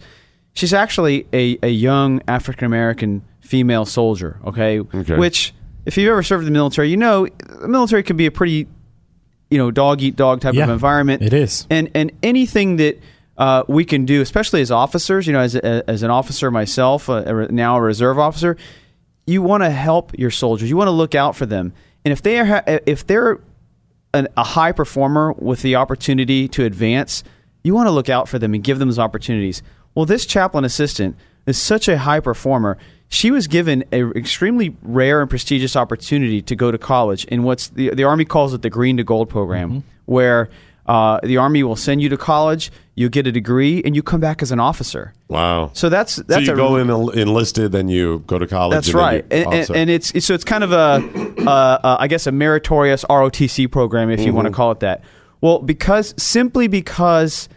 She's 0.53 0.73
actually 0.73 1.25
a, 1.33 1.57
a 1.63 1.69
young 1.69 2.21
African 2.27 2.65
American 2.65 3.23
female 3.39 3.85
soldier, 3.85 4.39
okay? 4.45 4.79
Okay. 4.79 5.17
Which, 5.17 5.53
if 5.85 5.97
you've 5.97 6.09
ever 6.11 6.21
served 6.21 6.41
in 6.45 6.53
the 6.53 6.57
military, 6.57 6.89
you 6.89 6.97
know 6.97 7.27
the 7.61 7.67
military 7.67 8.03
can 8.03 8.17
be 8.17 8.25
a 8.27 8.31
pretty, 8.31 8.67
you 9.49 9.57
know, 9.57 9.71
dog 9.71 10.01
eat 10.01 10.15
dog 10.15 10.41
type 10.41 10.53
Yeah, 10.53 10.65
of 10.65 10.69
environment. 10.69 11.21
it 11.23 11.33
is. 11.33 11.65
and 11.69 11.89
and 11.95 12.11
anything 12.21 12.75
that 12.77 12.99
uh, 13.37 13.63
we 13.67 13.83
can 13.83 14.05
do, 14.05 14.21
especially 14.21 14.61
as 14.61 14.69
officers. 14.69 15.25
You 15.25 15.33
know, 15.33 15.39
as 15.39 15.55
a, 15.55 15.89
as 15.89 16.03
an 16.03 16.11
officer 16.11 16.51
myself, 16.51 17.09
uh, 17.09 17.47
now 17.49 17.77
a 17.77 17.81
reserve 17.81 18.19
officer, 18.19 18.55
you 19.25 19.41
want 19.41 19.63
to 19.63 19.69
help 19.69 20.17
your 20.17 20.31
soldiers. 20.31 20.69
You 20.69 20.77
want 20.77 20.87
to 20.87 20.91
look 20.91 21.15
out 21.15 21.35
for 21.35 21.45
them, 21.45 21.73
and 22.03 22.11
if 22.11 22.21
they 22.21 22.39
are 22.39 22.63
if 22.67 23.05
they're 23.05 23.39
an, 24.13 24.27
a 24.37 24.43
high 24.43 24.71
performer 24.71 25.33
with 25.33 25.61
the 25.61 25.75
opportunity 25.75 26.47
to 26.49 26.65
advance, 26.65 27.23
you 27.63 27.73
want 27.73 27.87
to 27.87 27.91
look 27.91 28.09
out 28.09 28.27
for 28.29 28.39
them 28.39 28.53
and 28.53 28.63
give 28.63 28.79
them 28.79 28.89
those 28.89 28.99
opportunities. 28.99 29.63
Well, 29.95 30.05
this 30.05 30.25
chaplain 30.25 30.65
assistant 30.65 31.15
is 31.45 31.61
such 31.61 31.87
a 31.87 31.99
high 31.99 32.19
performer. 32.19 32.77
She 33.09 33.31
was 33.31 33.47
given 33.47 33.83
an 33.91 34.11
extremely 34.15 34.75
rare 34.81 35.21
and 35.21 35.29
prestigious 35.29 35.75
opportunity 35.75 36.41
to 36.41 36.55
go 36.55 36.71
to 36.71 36.77
college 36.77 37.25
in 37.25 37.43
what's 37.43 37.67
the, 37.67 37.93
the 37.93 38.03
Army 38.03 38.25
calls 38.25 38.53
it 38.53 38.61
the 38.61 38.69
Green 38.69 38.97
to 38.97 39.03
Gold 39.03 39.29
program, 39.29 39.69
mm-hmm. 39.69 39.79
where 40.05 40.49
uh, 40.85 41.19
the 41.23 41.37
Army 41.37 41.63
will 41.63 41.75
send 41.75 42.01
you 42.01 42.09
to 42.09 42.17
college, 42.17 42.71
you 42.95 43.09
get 43.09 43.25
a 43.25 43.31
degree, 43.31 43.81
and 43.85 43.95
you 43.95 44.03
come 44.03 44.19
back 44.19 44.41
as 44.41 44.51
an 44.51 44.59
officer. 44.59 45.13
Wow. 45.29 45.71
So 45.73 45.89
that's 45.89 46.17
that's 46.17 46.45
so 46.45 46.51
you 46.51 46.53
a, 46.53 46.55
go 46.55 46.75
in 46.75 46.89
enlisted, 47.17 47.71
then 47.71 47.87
you 47.87 48.19
go 48.27 48.37
to 48.37 48.47
college. 48.47 48.75
that's 48.75 48.87
and 48.87 48.95
right, 48.95 49.25
you- 49.31 49.37
and, 49.37 49.53
and, 49.53 49.69
and 49.71 49.89
it's 49.89 50.09
it's- 50.11 50.25
so 50.25 50.33
it's 50.33 50.43
kind 50.43 50.63
of 50.63 50.71
a, 50.73 51.01
uh, 51.49 51.97
I 51.99 52.07
guess, 52.07 52.27
a 52.27 52.31
meritorious 52.31 53.05
ROTC 53.05 53.71
program, 53.71 54.09
if 54.09 54.21
you 54.21 54.33
want 54.33 54.47
to 54.47 54.53
call 54.53 54.71
it 54.71 54.81
that. 54.81 55.03
Well, 55.41 55.59
because 55.59 56.13
simply 56.17 56.67
because 56.67 57.49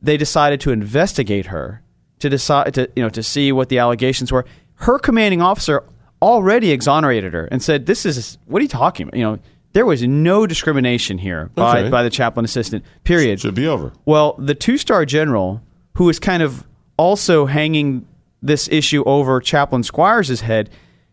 they 0.00 0.16
decided 0.16 0.60
to 0.62 0.70
investigate 0.70 1.46
her 1.46 1.82
to 2.18 2.28
decide 2.28 2.74
to 2.74 2.90
you 2.96 3.02
know 3.02 3.08
to 3.10 3.22
see 3.22 3.52
what 3.52 3.68
the 3.68 3.78
allegations 3.78 4.32
were, 4.32 4.44
her 4.76 4.98
commanding 4.98 5.42
officer 5.42 5.84
already 6.20 6.70
exonerated 6.70 7.34
her 7.34 7.46
and 7.46 7.62
said, 7.62 7.86
"This 7.86 8.06
is 8.06 8.38
what 8.46 8.60
are 8.60 8.62
you 8.62 8.68
talking 8.68 9.08
about? 9.08 9.18
You 9.18 9.24
know." 9.24 9.38
There 9.72 9.86
was 9.86 10.02
no 10.02 10.46
discrimination 10.46 11.18
here 11.18 11.50
by, 11.54 11.80
Okay. 11.80 11.90
by 11.90 12.02
the 12.02 12.10
chaplain 12.10 12.44
assistant. 12.44 12.84
Period. 13.04 13.40
Should 13.40 13.54
be 13.54 13.66
over. 13.66 13.92
Well, 14.04 14.34
the 14.38 14.54
two 14.54 14.76
star 14.76 15.04
general, 15.06 15.62
who 15.94 16.08
is 16.08 16.18
kind 16.18 16.42
of 16.42 16.64
also 16.98 17.46
hanging 17.46 18.06
this 18.42 18.68
issue 18.68 19.02
over 19.04 19.40
Chaplain 19.40 19.82
Squires' 19.82 20.40
head, 20.42 20.68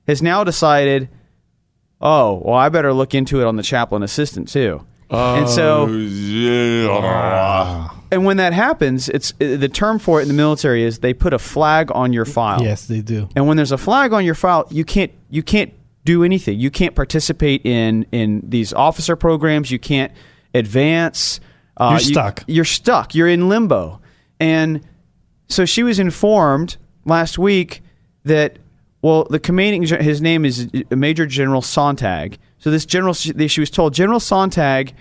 has 0.08 0.22
now 0.22 0.44
decided, 0.44 1.08
oh, 2.02 2.42
well, 2.44 2.56
I 2.56 2.70
better 2.70 2.92
look 2.94 3.14
into 3.14 3.40
it 3.42 3.46
on 3.46 3.56
the 3.56 3.64
chaplain 3.64 4.04
assistant 4.04 4.48
too. 4.50 4.86
and 5.10 5.48
so, 5.50 5.88
oh, 5.90 5.96
yeah. 5.98 7.90
and 8.12 8.26
when 8.26 8.38
that 8.38 8.54
happens, 8.54 9.10
it's 9.10 9.32
uh, 9.42 9.56
the 9.58 9.70
term 9.70 10.00
for 10.00 10.20
it 10.20 10.24
in 10.24 10.28
the 10.28 10.34
military 10.34 10.84
is 10.84 11.00
they 11.00 11.14
put 11.14 11.34
a 11.34 11.40
flag 11.40 11.92
on 11.94 12.14
your 12.14 12.26
file. 12.26 12.62
Yes, 12.62 12.88
they 12.88 13.02
do. 13.02 13.30
And 13.36 13.48
when 13.48 13.58
there's 13.58 13.72
a 13.72 13.78
flag 13.78 14.14
on 14.14 14.24
your 14.26 14.36
file, 14.36 14.68
you 14.70 14.84
can't 14.86 15.12
you 15.30 15.42
can't 15.44 15.72
do 16.10 16.24
anything. 16.24 16.60
You 16.60 16.72
can't 16.72 16.96
participate 16.96 17.64
in 17.64 18.04
in 18.12 18.42
these 18.44 18.74
officer 18.74 19.16
programs. 19.16 19.70
You 19.70 19.78
can't 19.78 20.12
advance. 20.56 21.40
Uh, 21.78 21.92
You're 21.92 22.00
stuck. 22.00 22.44
you're 22.48 22.66
stuck. 22.66 23.14
You're 23.14 23.28
in 23.28 23.48
limbo. 23.48 24.02
And 24.40 24.82
so 25.48 25.66
she 25.66 25.84
was 25.84 26.00
informed 26.00 26.78
last 27.06 27.38
week 27.38 27.84
that 28.26 28.58
well, 29.04 29.26
the 29.30 29.40
commanding 29.40 29.84
his 29.84 30.20
name 30.20 30.46
is 30.46 30.68
Major 30.90 31.28
General 31.28 31.62
Sonntag. 31.62 32.38
So 32.58 32.72
this 32.72 32.86
general 32.88 33.14
she 33.14 33.60
was 33.60 33.70
told 33.70 33.94
General 33.94 34.20
Sonntag 34.20 34.94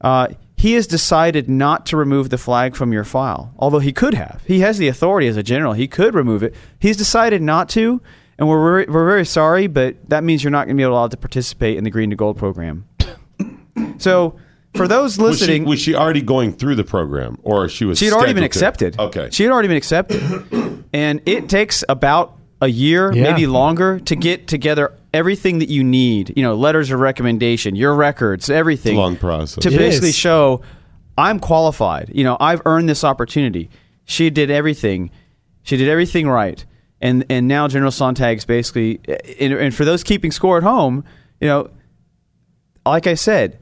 uh, 0.00 0.28
he 0.56 0.74
has 0.74 0.86
decided 0.86 1.48
not 1.48 1.84
to 1.86 1.96
remove 1.96 2.30
the 2.30 2.38
flag 2.38 2.76
from 2.76 2.92
your 2.92 3.04
file, 3.04 3.52
although 3.58 3.80
he 3.80 3.92
could 3.92 4.14
have. 4.14 4.42
He 4.46 4.60
has 4.60 4.78
the 4.78 4.86
authority 4.86 5.26
as 5.26 5.36
a 5.36 5.42
general. 5.42 5.72
He 5.72 5.88
could 5.88 6.14
remove 6.14 6.44
it. 6.44 6.54
He's 6.78 6.96
decided 6.96 7.42
not 7.42 7.68
to, 7.70 8.00
and 8.38 8.48
we're 8.48 8.62
very, 8.62 8.86
we're 8.86 9.06
very 9.06 9.24
sorry, 9.26 9.66
but 9.66 9.96
that 10.08 10.22
means 10.24 10.42
you're 10.44 10.50
not 10.50 10.66
going 10.66 10.76
to 10.76 10.80
be 10.80 10.84
allowed 10.84 11.10
to 11.12 11.16
participate 11.16 11.76
in 11.76 11.84
the 11.84 11.90
Green 11.90 12.10
to 12.10 12.16
Gold 12.16 12.38
program. 12.38 12.86
so, 13.98 14.36
for 14.74 14.86
those 14.86 15.18
Was 15.18 15.38
she, 15.38 15.42
listening, 15.44 15.64
was 15.64 15.80
she 15.80 15.94
already 15.94 16.20
going 16.22 16.52
through 16.52 16.74
the 16.76 16.84
program, 16.84 17.38
or 17.42 17.68
she 17.68 17.84
was? 17.84 17.98
she 17.98 18.04
had 18.04 18.14
already 18.14 18.34
been 18.34 18.48
scheduled 18.50 18.78
to? 18.78 18.86
accepted. 18.86 19.00
Okay. 19.00 19.28
She 19.32 19.42
had 19.44 19.52
already 19.52 19.68
been 19.68 19.76
accepted. 19.76 20.84
and 20.92 21.20
it 21.26 21.48
takes 21.48 21.82
about 21.88 22.36
a 22.60 22.68
year, 22.68 23.12
Yeah. 23.12 23.22
maybe 23.24 23.46
longer, 23.46 23.98
to 24.00 24.14
get 24.16 24.46
together 24.46 24.92
everything 25.14 25.58
that 25.60 25.68
you 25.68 25.82
need. 25.82 26.32
You 26.36 26.42
know, 26.42 26.54
letters 26.54 26.90
of 26.90 27.00
recommendation, 27.00 27.76
your 27.76 27.94
records, 27.94 28.50
everything. 28.50 28.96
Long 28.96 29.16
process. 29.16 29.62
To 29.64 29.72
It 29.72 29.78
basically 29.78 30.10
is. 30.10 30.16
show 30.16 30.60
I'm 31.16 31.40
qualified. 31.40 32.10
You 32.14 32.22
know, 32.24 32.36
I've 32.38 32.62
earned 32.64 32.88
this 32.88 33.02
opportunity. 33.04 33.70
She 34.04 34.30
did 34.30 34.50
everything. 34.50 35.10
She 35.62 35.76
did 35.76 35.88
everything 35.88 36.28
right. 36.28 36.64
And 37.00 37.24
and 37.30 37.46
now 37.46 37.68
General 37.68 37.92
Sonntag's 37.92 38.44
basically 38.44 39.00
and, 39.38 39.52
and 39.52 39.74
for 39.74 39.84
those 39.84 40.02
keeping 40.02 40.30
score 40.32 40.56
at 40.56 40.64
home, 40.64 41.04
you 41.40 41.46
know, 41.48 41.70
like 42.84 43.06
I 43.06 43.14
said, 43.14 43.58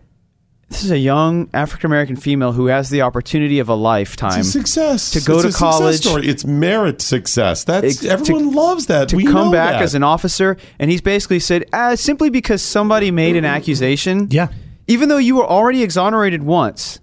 this 0.69 0.83
is 0.83 0.91
a 0.91 0.99
young 0.99 1.49
African 1.53 1.87
American 1.87 2.17
female 2.17 2.53
who 2.53 2.67
has 2.67 2.89
the 2.91 3.03
opportunity 3.03 3.59
of 3.59 3.69
a 3.69 3.75
lifetime 3.75 4.41
It's 4.41 4.49
a 4.49 4.53
success 4.53 5.11
to 5.13 5.21
go 5.21 5.35
It's 5.35 5.43
to 5.43 5.49
a 5.49 5.53
success 5.53 5.59
college. 5.79 5.97
Story. 6.01 6.27
It's 6.29 6.45
merit 6.47 7.03
success. 7.03 7.63
That's 7.65 7.85
Ex- 7.87 7.97
to- 7.99 8.09
everyone 8.09 8.53
loves 8.53 8.87
that. 8.87 9.11
to 9.11 9.17
we 9.17 9.25
come 9.25 9.35
know 9.47 9.53
back 9.53 9.73
that. 9.75 9.83
as 9.83 9.95
an 9.95 10.03
officer, 10.03 10.57
and 10.79 10.91
he's 10.91 11.01
basically 11.03 11.39
said, 11.41 11.67
uh, 11.73 11.95
simply 11.95 12.31
because 12.31 12.63
somebody 12.63 13.11
made 13.11 13.37
an 13.37 13.45
accusation, 13.45 14.29
Yeah. 14.31 14.49
even 14.89 15.09
though 15.09 15.19
you 15.19 15.37
were 15.37 15.47
already 15.47 15.83
exonerated 15.83 16.43
once, 16.43 16.99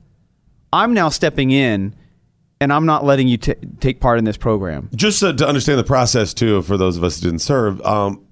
I'm 0.74 0.94
now 0.94 1.10
stepping 1.10 1.52
in, 1.52 1.96
and 2.64 2.72
I'm 2.72 2.86
not 2.86 3.04
letting 3.04 3.28
you 3.28 3.38
t- 3.38 3.56
take 3.80 4.00
part 4.00 4.18
in 4.18 4.26
this 4.26 4.38
program. 4.38 4.90
Just 4.96 5.22
uh, 5.24 5.34
to 5.34 5.48
understand 5.48 5.80
the 5.80 5.84
process 5.84 6.34
too, 6.34 6.62
for 6.62 6.78
those 6.78 6.98
of 6.98 7.04
us 7.04 7.20
who 7.20 7.28
didn't 7.28 7.42
serve, 7.42 7.82
um, 7.86 8.26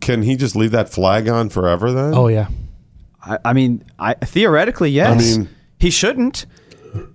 can 0.00 0.22
he 0.22 0.36
just 0.36 0.56
leave 0.56 0.70
that 0.72 0.88
flag 0.88 1.28
on 1.28 1.48
forever? 1.50 1.92
Then? 1.92 2.14
Oh 2.14 2.28
yeah. 2.28 2.48
I, 3.22 3.38
I 3.44 3.52
mean, 3.52 3.84
I 3.98 4.14
theoretically, 4.14 4.90
yes, 4.90 5.36
I 5.36 5.38
mean- 5.38 5.48
he 5.78 5.90
shouldn't. 5.90 6.46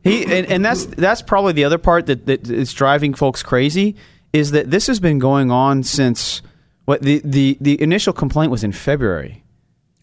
He 0.03 0.23
and, 0.23 0.45
and 0.47 0.65
that's 0.65 0.85
that's 0.85 1.21
probably 1.21 1.53
the 1.53 1.63
other 1.63 1.77
part 1.77 2.05
that, 2.07 2.25
that 2.25 2.49
is 2.49 2.73
driving 2.73 3.13
folks 3.13 3.41
crazy 3.41 3.95
is 4.33 4.51
that 4.51 4.69
this 4.69 4.87
has 4.87 4.99
been 4.99 5.19
going 5.19 5.51
on 5.51 5.83
since 5.83 6.41
what 6.85 7.01
the, 7.01 7.21
the, 7.23 7.57
the 7.61 7.81
initial 7.81 8.13
complaint 8.13 8.51
was 8.51 8.63
in 8.63 8.71
February. 8.71 9.43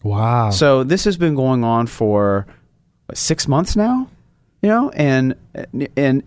Wow. 0.03 0.49
So 0.49 0.83
this 0.83 1.03
has 1.03 1.17
been 1.17 1.35
going 1.35 1.63
on 1.63 1.87
for 1.87 2.47
what, 3.05 3.17
six 3.17 3.47
months 3.47 3.75
now, 3.75 4.09
you 4.61 4.69
know, 4.69 4.89
and 4.91 5.35
and 5.95 6.23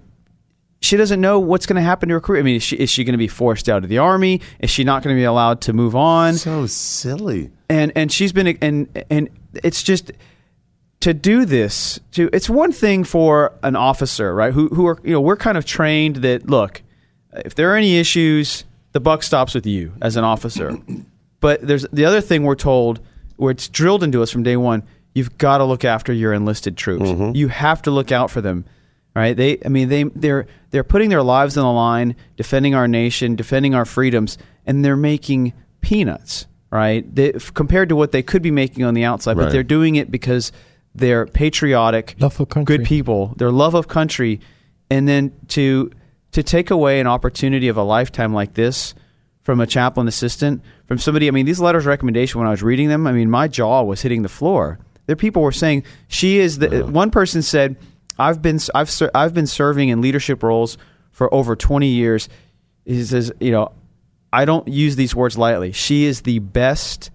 she 0.80 0.96
doesn't 0.96 1.20
know 1.20 1.38
what's 1.38 1.66
going 1.66 1.76
to 1.76 1.82
happen 1.82 2.08
to 2.08 2.14
her 2.14 2.20
career. 2.20 2.40
I 2.40 2.42
mean, 2.42 2.56
is 2.56 2.62
she, 2.62 2.76
is 2.76 2.90
she 2.90 3.04
going 3.04 3.12
to 3.12 3.18
be 3.18 3.28
forced 3.28 3.68
out 3.68 3.82
of 3.82 3.90
the 3.90 3.98
army? 3.98 4.40
Is 4.60 4.70
she 4.70 4.82
not 4.82 5.02
going 5.02 5.14
to 5.14 5.20
be 5.20 5.24
allowed 5.24 5.60
to 5.62 5.72
move 5.72 5.94
on? 5.94 6.34
So 6.34 6.66
silly. 6.66 7.50
And 7.68 7.92
and 7.94 8.10
she's 8.10 8.32
been 8.32 8.58
and 8.62 9.04
and 9.10 9.28
it's 9.62 9.82
just 9.82 10.12
to 11.00 11.14
do 11.14 11.44
this 11.44 11.98
to 12.12 12.28
it's 12.32 12.48
one 12.48 12.72
thing 12.72 13.04
for 13.04 13.52
an 13.62 13.74
officer 13.74 14.34
right 14.34 14.52
who 14.52 14.68
who 14.68 14.86
are 14.86 14.98
you 15.02 15.12
know 15.12 15.20
we're 15.20 15.36
kind 15.36 15.58
of 15.58 15.64
trained 15.64 16.16
that 16.16 16.48
look 16.48 16.82
if 17.44 17.54
there 17.54 17.72
are 17.72 17.76
any 17.76 17.98
issues 17.98 18.64
the 18.92 19.00
buck 19.00 19.22
stops 19.22 19.54
with 19.54 19.66
you 19.66 19.92
as 20.02 20.16
an 20.16 20.24
officer 20.24 20.78
but 21.40 21.66
there's 21.66 21.86
the 21.92 22.04
other 22.04 22.20
thing 22.20 22.44
we're 22.44 22.54
told 22.54 23.00
where 23.36 23.50
it's 23.50 23.68
drilled 23.68 24.02
into 24.02 24.22
us 24.22 24.30
from 24.30 24.42
day 24.42 24.56
one 24.56 24.82
you've 25.14 25.38
got 25.38 25.58
to 25.58 25.64
look 25.64 25.84
after 25.84 26.12
your 26.12 26.32
enlisted 26.32 26.76
troops 26.76 27.06
mm-hmm. 27.06 27.34
you 27.34 27.48
have 27.48 27.80
to 27.80 27.90
look 27.90 28.12
out 28.12 28.30
for 28.30 28.40
them 28.40 28.64
right? 29.14 29.36
They 29.36 29.58
i 29.64 29.68
mean 29.68 29.88
they 29.88 30.04
they're 30.04 30.46
they're 30.70 30.84
putting 30.84 31.10
their 31.10 31.22
lives 31.22 31.56
on 31.56 31.64
the 31.64 31.72
line 31.72 32.16
defending 32.36 32.74
our 32.74 32.88
nation 32.88 33.36
defending 33.36 33.74
our 33.74 33.84
freedoms 33.84 34.38
and 34.66 34.84
they're 34.84 34.96
making 34.96 35.52
peanuts 35.80 36.46
right? 36.70 37.12
They, 37.14 37.32
compared 37.32 37.88
to 37.88 37.96
what 37.96 38.12
they 38.12 38.22
could 38.22 38.42
be 38.42 38.52
making 38.52 38.84
on 38.84 38.94
the 38.94 39.04
outside 39.04 39.36
but 39.36 39.50
they're 39.52 39.62
doing 39.62 39.96
it 39.96 40.10
because 40.10 40.52
they're 40.94 41.26
patriotic 41.26 42.16
Love 42.18 42.40
of 42.40 42.48
country. 42.48 42.76
good 42.78 42.86
people. 42.86 43.34
Their 43.36 43.50
love 43.50 43.74
of 43.74 43.88
country. 43.88 44.40
And 44.90 45.06
then 45.08 45.32
to 45.48 45.90
to 46.32 46.42
take 46.42 46.70
away 46.70 47.00
an 47.00 47.06
opportunity 47.06 47.68
of 47.68 47.76
a 47.76 47.82
lifetime 47.82 48.32
like 48.32 48.54
this 48.54 48.94
from 49.42 49.60
a 49.60 49.66
chaplain 49.66 50.06
assistant 50.06 50.62
from 50.86 50.98
somebody 50.98 51.26
i 51.26 51.30
mean 51.32 51.46
these 51.46 51.60
letters 51.60 51.84
of 51.84 51.88
recommendation 51.88 52.38
when 52.38 52.46
i 52.46 52.50
was 52.50 52.62
reading 52.62 52.88
them 52.88 53.06
i 53.06 53.10
mean 53.10 53.28
my 53.28 53.48
jaw 53.48 53.82
was 53.82 54.02
hitting 54.02 54.22
the 54.22 54.28
floor. 54.28 54.78
There 55.06 55.16
people 55.16 55.42
were 55.42 55.50
saying 55.50 55.82
she 56.06 56.38
is 56.38 56.58
the 56.58 56.86
one 56.86 57.10
person 57.10 57.42
said 57.42 57.76
i've 58.18 58.40
been 58.42 58.58
i've 58.74 58.90
ser- 58.90 59.10
i've 59.14 59.32
been 59.34 59.46
serving 59.46 59.88
in 59.88 60.00
leadership 60.00 60.42
roles 60.42 60.76
for 61.12 61.32
over 61.32 61.54
20 61.56 61.86
years 61.86 62.28
he 62.84 63.02
says 63.04 63.32
you 63.40 63.50
know 63.50 63.72
i 64.32 64.44
don't 64.44 64.68
use 64.68 64.96
these 64.96 65.14
words 65.14 65.36
lightly 65.38 65.72
she 65.72 66.04
is 66.04 66.22
the 66.22 66.38
best 66.40 67.10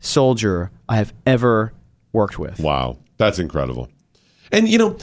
soldier 0.00 0.70
i 0.88 0.96
have 0.96 1.12
ever 1.26 1.72
worked 2.12 2.38
with 2.38 2.58
Wow, 2.60 2.98
that's 3.16 3.38
incredible. 3.38 3.88
And 4.50 4.66
you 4.68 4.78
know, 4.78 4.96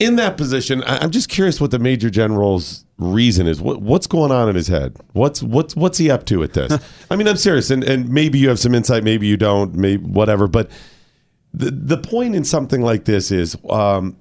in 0.00 0.16
that 0.16 0.36
position, 0.36 0.82
I- 0.82 0.98
I'm 0.98 1.10
just 1.10 1.28
curious 1.28 1.60
what 1.60 1.70
the 1.70 1.78
major 1.78 2.10
general's 2.10 2.84
reason 2.98 3.46
is. 3.46 3.60
What, 3.60 3.80
what's 3.82 4.06
going 4.08 4.32
on 4.32 4.48
in 4.48 4.56
his 4.56 4.66
head? 4.66 4.96
What's 5.12 5.42
what's 5.42 5.76
what's 5.76 5.96
he 5.98 6.10
up 6.10 6.24
to 6.26 6.42
at 6.42 6.54
this? 6.54 6.72
I 7.10 7.14
mean, 7.16 7.28
I'm 7.28 7.36
serious, 7.36 7.70
and 7.70 7.84
and 7.84 8.08
maybe 8.08 8.38
you 8.38 8.48
have 8.48 8.58
some 8.58 8.74
insight, 8.74 9.04
maybe 9.04 9.26
you 9.28 9.36
don't, 9.36 9.74
maybe 9.74 10.02
whatever. 10.02 10.48
But 10.48 10.70
the 11.54 11.70
the 11.70 11.98
point 11.98 12.34
in 12.34 12.42
something 12.44 12.80
like 12.82 13.04
this 13.04 13.30
is 13.30 13.56
um, 13.68 14.16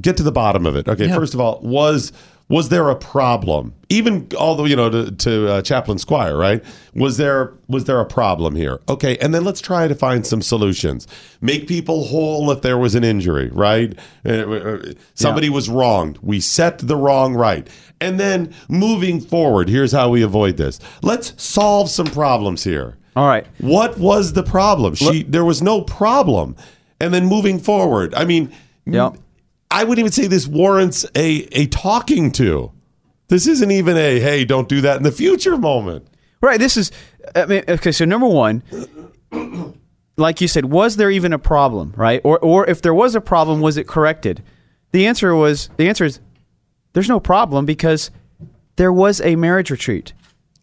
get 0.00 0.16
to 0.18 0.22
the 0.22 0.32
bottom 0.32 0.66
of 0.66 0.76
it. 0.76 0.88
Okay, 0.88 1.06
Yeah. 1.08 1.14
first 1.14 1.34
of 1.34 1.40
all, 1.40 1.60
was 1.62 2.12
Was 2.48 2.68
there 2.68 2.88
a 2.90 2.94
problem? 2.94 3.72
Even 3.88 4.28
although 4.38 4.66
you 4.66 4.76
know 4.76 4.88
to, 4.88 5.10
to 5.10 5.48
uh, 5.50 5.62
Chaplain 5.62 5.98
Squire, 5.98 6.36
right? 6.36 6.62
Was 6.94 7.16
there 7.16 7.54
was 7.66 7.86
there 7.86 7.98
a 7.98 8.04
problem 8.06 8.54
here? 8.54 8.78
Okay, 8.88 9.16
and 9.18 9.34
then 9.34 9.42
let's 9.42 9.60
try 9.60 9.88
to 9.88 9.96
find 9.96 10.24
some 10.24 10.40
solutions. 10.42 11.08
Make 11.40 11.66
people 11.66 12.04
whole 12.04 12.48
if 12.52 12.62
there 12.62 12.78
was 12.78 12.94
an 12.94 13.02
injury, 13.02 13.50
right? 13.52 13.98
Uh, 14.24 14.30
uh, 14.30 14.92
Somebody 15.14 15.48
was 15.50 15.68
wronged. 15.68 16.18
We 16.22 16.38
set 16.38 16.78
the 16.78 16.94
wrong 16.94 17.34
right, 17.34 17.66
and 18.00 18.20
then 18.20 18.54
moving 18.68 19.20
forward, 19.20 19.68
here's 19.68 19.90
how 19.90 20.08
we 20.10 20.22
avoid 20.22 20.56
this. 20.56 20.78
Let's 21.02 21.34
solve 21.42 21.90
some 21.90 22.06
problems 22.06 22.62
here. 22.62 22.96
All 23.16 23.26
right. 23.26 23.44
What 23.58 23.98
was 23.98 24.34
the 24.34 24.44
problem? 24.44 24.94
She 24.94 25.24
there 25.24 25.44
was 25.44 25.62
no 25.62 25.80
problem. 25.82 26.54
And 27.00 27.12
then 27.12 27.26
moving 27.26 27.58
forward, 27.58 28.14
I 28.14 28.24
mean, 28.24 28.52
I 29.70 29.84
wouldn't 29.84 29.98
even 29.98 30.12
say 30.12 30.26
this 30.26 30.46
warrants 30.46 31.04
a 31.14 31.48
a 31.52 31.66
talking 31.66 32.32
to. 32.32 32.72
This 33.28 33.46
isn't 33.46 33.70
even 33.70 33.96
a 33.96 34.20
hey, 34.20 34.44
don't 34.44 34.68
do 34.68 34.80
that 34.82 34.98
in 34.98 35.02
the 35.02 35.12
future 35.12 35.56
moment. 35.56 36.06
Right. 36.40 36.58
This 36.58 36.76
is. 36.76 36.92
I 37.34 37.46
mean, 37.46 37.64
okay. 37.68 37.92
So 37.92 38.04
number 38.04 38.28
one, 38.28 38.62
like 40.16 40.40
you 40.40 40.48
said, 40.48 40.66
was 40.66 40.96
there 40.96 41.10
even 41.10 41.32
a 41.32 41.38
problem? 41.38 41.92
Right. 41.96 42.20
Or 42.24 42.38
or 42.38 42.68
if 42.68 42.82
there 42.82 42.94
was 42.94 43.14
a 43.14 43.20
problem, 43.20 43.60
was 43.60 43.76
it 43.76 43.86
corrected? 43.88 44.42
The 44.92 45.06
answer 45.06 45.34
was 45.34 45.68
the 45.76 45.88
answer 45.88 46.04
is 46.04 46.20
there's 46.92 47.08
no 47.08 47.20
problem 47.20 47.66
because 47.66 48.10
there 48.76 48.92
was 48.92 49.20
a 49.20 49.36
marriage 49.36 49.70
retreat. 49.70 50.12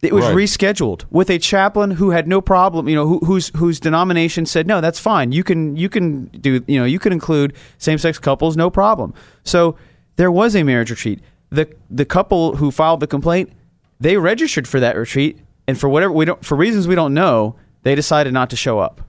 It 0.03 0.13
was 0.13 0.25
Right. 0.25 0.35
rescheduled 0.35 1.05
with 1.09 1.30
a 1.30 1.39
chaplain 1.39 1.91
who 1.91 2.11
had 2.11 2.27
no 2.27 2.41
problem, 2.41 2.89
you 2.89 2.95
know, 2.95 3.07
who, 3.07 3.19
whose 3.19 3.49
whose 3.55 3.80
denomination 3.80 4.45
said 4.45 4.67
no, 4.67 4.81
that's 4.81 4.99
fine. 4.99 5.31
You 5.31 5.43
can 5.43 5.77
you 5.77 5.88
can 5.89 6.25
do 6.25 6.61
you 6.67 6.80
know 6.80 6.85
you 6.85 6.99
can 6.99 7.13
include 7.13 7.53
same 7.77 7.97
sex 7.97 8.19
couples, 8.19 8.57
no 8.57 8.69
problem. 8.69 9.13
So 9.43 9.75
there 10.17 10.31
was 10.31 10.55
a 10.55 10.63
marriage 10.63 10.89
retreat. 10.91 11.21
The 11.49 11.67
the 11.89 12.05
couple 12.05 12.57
who 12.57 12.69
filed 12.69 12.99
the 12.99 13.07
complaint, 13.07 13.51
they 13.99 14.17
registered 14.17 14.67
for 14.67 14.80
that 14.81 14.97
retreat, 14.97 15.38
and 15.67 15.80
for 15.80 15.88
whatever 15.88 16.11
we 16.13 16.25
don't 16.25 16.43
for 16.43 16.55
reasons 16.57 16.88
we 16.88 16.95
don't 16.95 17.13
know, 17.13 17.55
they 17.84 17.95
decided 17.95 18.34
not 18.34 18.49
to 18.49 18.55
show 18.55 18.80
up. 18.80 19.01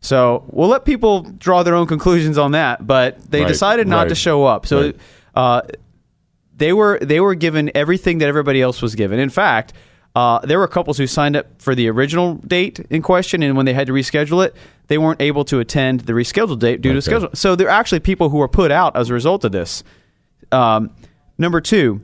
So 0.00 0.44
we'll 0.48 0.68
let 0.68 0.84
people 0.84 1.22
draw 1.22 1.62
their 1.62 1.74
own 1.76 1.86
conclusions 1.86 2.36
on 2.36 2.52
that, 2.52 2.86
but 2.86 3.18
they 3.30 3.40
Right, 3.42 3.48
decided 3.48 3.86
not 3.86 4.08
to 4.08 4.14
show 4.16 4.44
up. 4.44 4.66
So 4.66 4.80
right. 4.86 4.96
uh, 5.34 5.62
they 6.56 6.72
were 6.72 6.98
they 7.00 7.20
were 7.20 7.34
given 7.36 7.70
everything 7.74 8.18
that 8.18 8.28
everybody 8.28 8.60
else 8.60 8.82
was 8.82 8.94
given. 8.96 9.18
In 9.20 9.30
fact, 9.30 9.72
uh, 10.14 10.38
there 10.40 10.58
were 10.58 10.68
couples 10.68 10.98
who 10.98 11.06
signed 11.06 11.36
up 11.36 11.46
for 11.60 11.74
the 11.74 11.88
original 11.88 12.34
date 12.34 12.80
in 12.90 13.00
question, 13.02 13.42
and 13.42 13.56
when 13.56 13.66
they 13.66 13.72
had 13.74 13.86
to 13.86 13.92
reschedule 13.92 14.44
it, 14.44 14.54
they 14.88 14.98
weren't 14.98 15.22
able 15.22 15.44
to 15.46 15.58
attend 15.58 16.00
the 16.00 16.12
rescheduled 16.12 16.58
date 16.58 16.82
due 16.82 16.92
to 16.92 17.00
schedule. 17.00 17.30
So 17.34 17.56
there 17.56 17.68
are 17.68 17.70
actually 17.70 18.00
people 18.00 18.28
who 18.28 18.36
were 18.38 18.48
put 18.48 18.70
out 18.70 18.94
as 18.94 19.08
a 19.08 19.14
result 19.14 19.44
of 19.44 19.52
this. 19.52 19.82
Um, 20.50 20.90
number 21.38 21.60
two, 21.62 22.02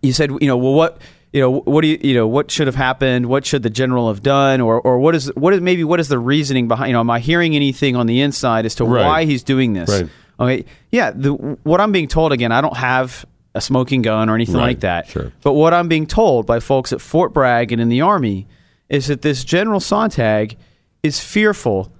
you 0.00 0.12
said, 0.14 0.30
you 0.30 0.46
know, 0.46 0.56
well, 0.56 0.72
what, 0.72 0.98
you 1.32 1.40
know, 1.40 1.50
what 1.50 1.82
do 1.82 1.88
you, 1.88 1.98
you 2.02 2.14
know, 2.14 2.26
what 2.26 2.50
should 2.50 2.68
have 2.68 2.76
happened? 2.76 3.26
What 3.26 3.44
should 3.44 3.62
the 3.62 3.70
general 3.70 4.08
have 4.08 4.22
done? 4.22 4.62
Or, 4.62 4.80
or 4.80 4.98
what 4.98 5.14
is, 5.14 5.26
what 5.34 5.52
is 5.52 5.60
maybe 5.60 5.84
what 5.84 6.00
is 6.00 6.08
the 6.08 6.18
reasoning 6.18 6.68
behind? 6.68 6.88
You 6.88 6.92
know, 6.94 7.00
am 7.00 7.10
I 7.10 7.18
hearing 7.18 7.54
anything 7.54 7.96
on 7.96 8.06
the 8.06 8.22
inside 8.22 8.64
as 8.64 8.76
to 8.76 8.84
Right. 8.84 9.04
why 9.04 9.24
he's 9.26 9.42
doing 9.42 9.74
this? 9.74 9.90
Right. 9.90 10.08
Okay, 10.40 10.64
yeah. 10.90 11.10
The, 11.10 11.32
what 11.32 11.80
I'm 11.80 11.92
being 11.92 12.08
told 12.08 12.32
again, 12.32 12.50
I 12.50 12.60
don't 12.60 12.76
have 12.76 13.26
a 13.54 13.60
smoking 13.60 14.02
gun 14.02 14.28
or 14.28 14.34
anything 14.34 14.56
Right, 14.56 14.62
like 14.68 14.80
that. 14.80 15.08
sure. 15.08 15.32
But 15.42 15.52
what 15.52 15.72
I'm 15.72 15.88
being 15.88 16.06
told 16.06 16.46
by 16.46 16.60
folks 16.60 16.92
at 16.92 17.00
Fort 17.00 17.32
Bragg 17.32 17.70
and 17.72 17.80
in 17.80 17.88
the 17.88 18.00
Army 18.00 18.46
is 18.88 19.06
that 19.06 19.22
this 19.22 19.44
General 19.44 19.80
Sonntag 19.80 20.56
is 21.02 21.20
fearful 21.20 21.92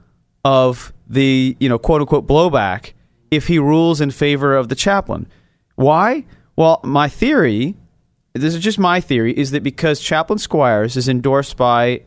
of 0.45 0.93
the 1.09 1.57
you 1.61 1.69
know 1.69 1.79
quote 1.79 2.01
unquote 2.01 2.27
blowback 2.27 2.93
if 3.31 3.47
he 3.47 3.59
rules 3.59 4.01
in 4.01 4.11
favor 4.11 4.57
of 4.57 4.69
the 4.69 4.75
chaplain. 4.75 5.27
Why? 5.77 6.25
Well, 6.57 6.81
my 6.85 7.09
theory, 7.09 7.75
this 8.33 8.55
is 8.55 8.63
just 8.63 8.79
my 8.79 9.01
theory, 9.01 9.37
is 9.37 9.51
that 9.53 9.63
because 9.63 10.01
Chaplain 10.01 10.39
Squires 10.39 10.97
is 10.97 11.09
endorsed 11.09 11.57
by 11.57 12.03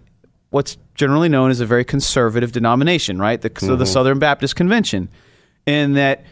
what's 0.51 0.77
generally 0.95 1.27
known 1.29 1.51
as 1.51 1.59
a 1.59 1.65
very 1.65 1.83
conservative 1.83 2.51
denomination, 2.53 3.19
right? 3.19 3.41
The, 3.41 3.51
So 3.57 3.75
the 3.75 3.83
Mhm. 3.83 3.87
Southern 3.87 4.19
Baptist 4.19 4.55
Convention, 4.55 5.09
and 5.65 5.95
that 5.97 6.23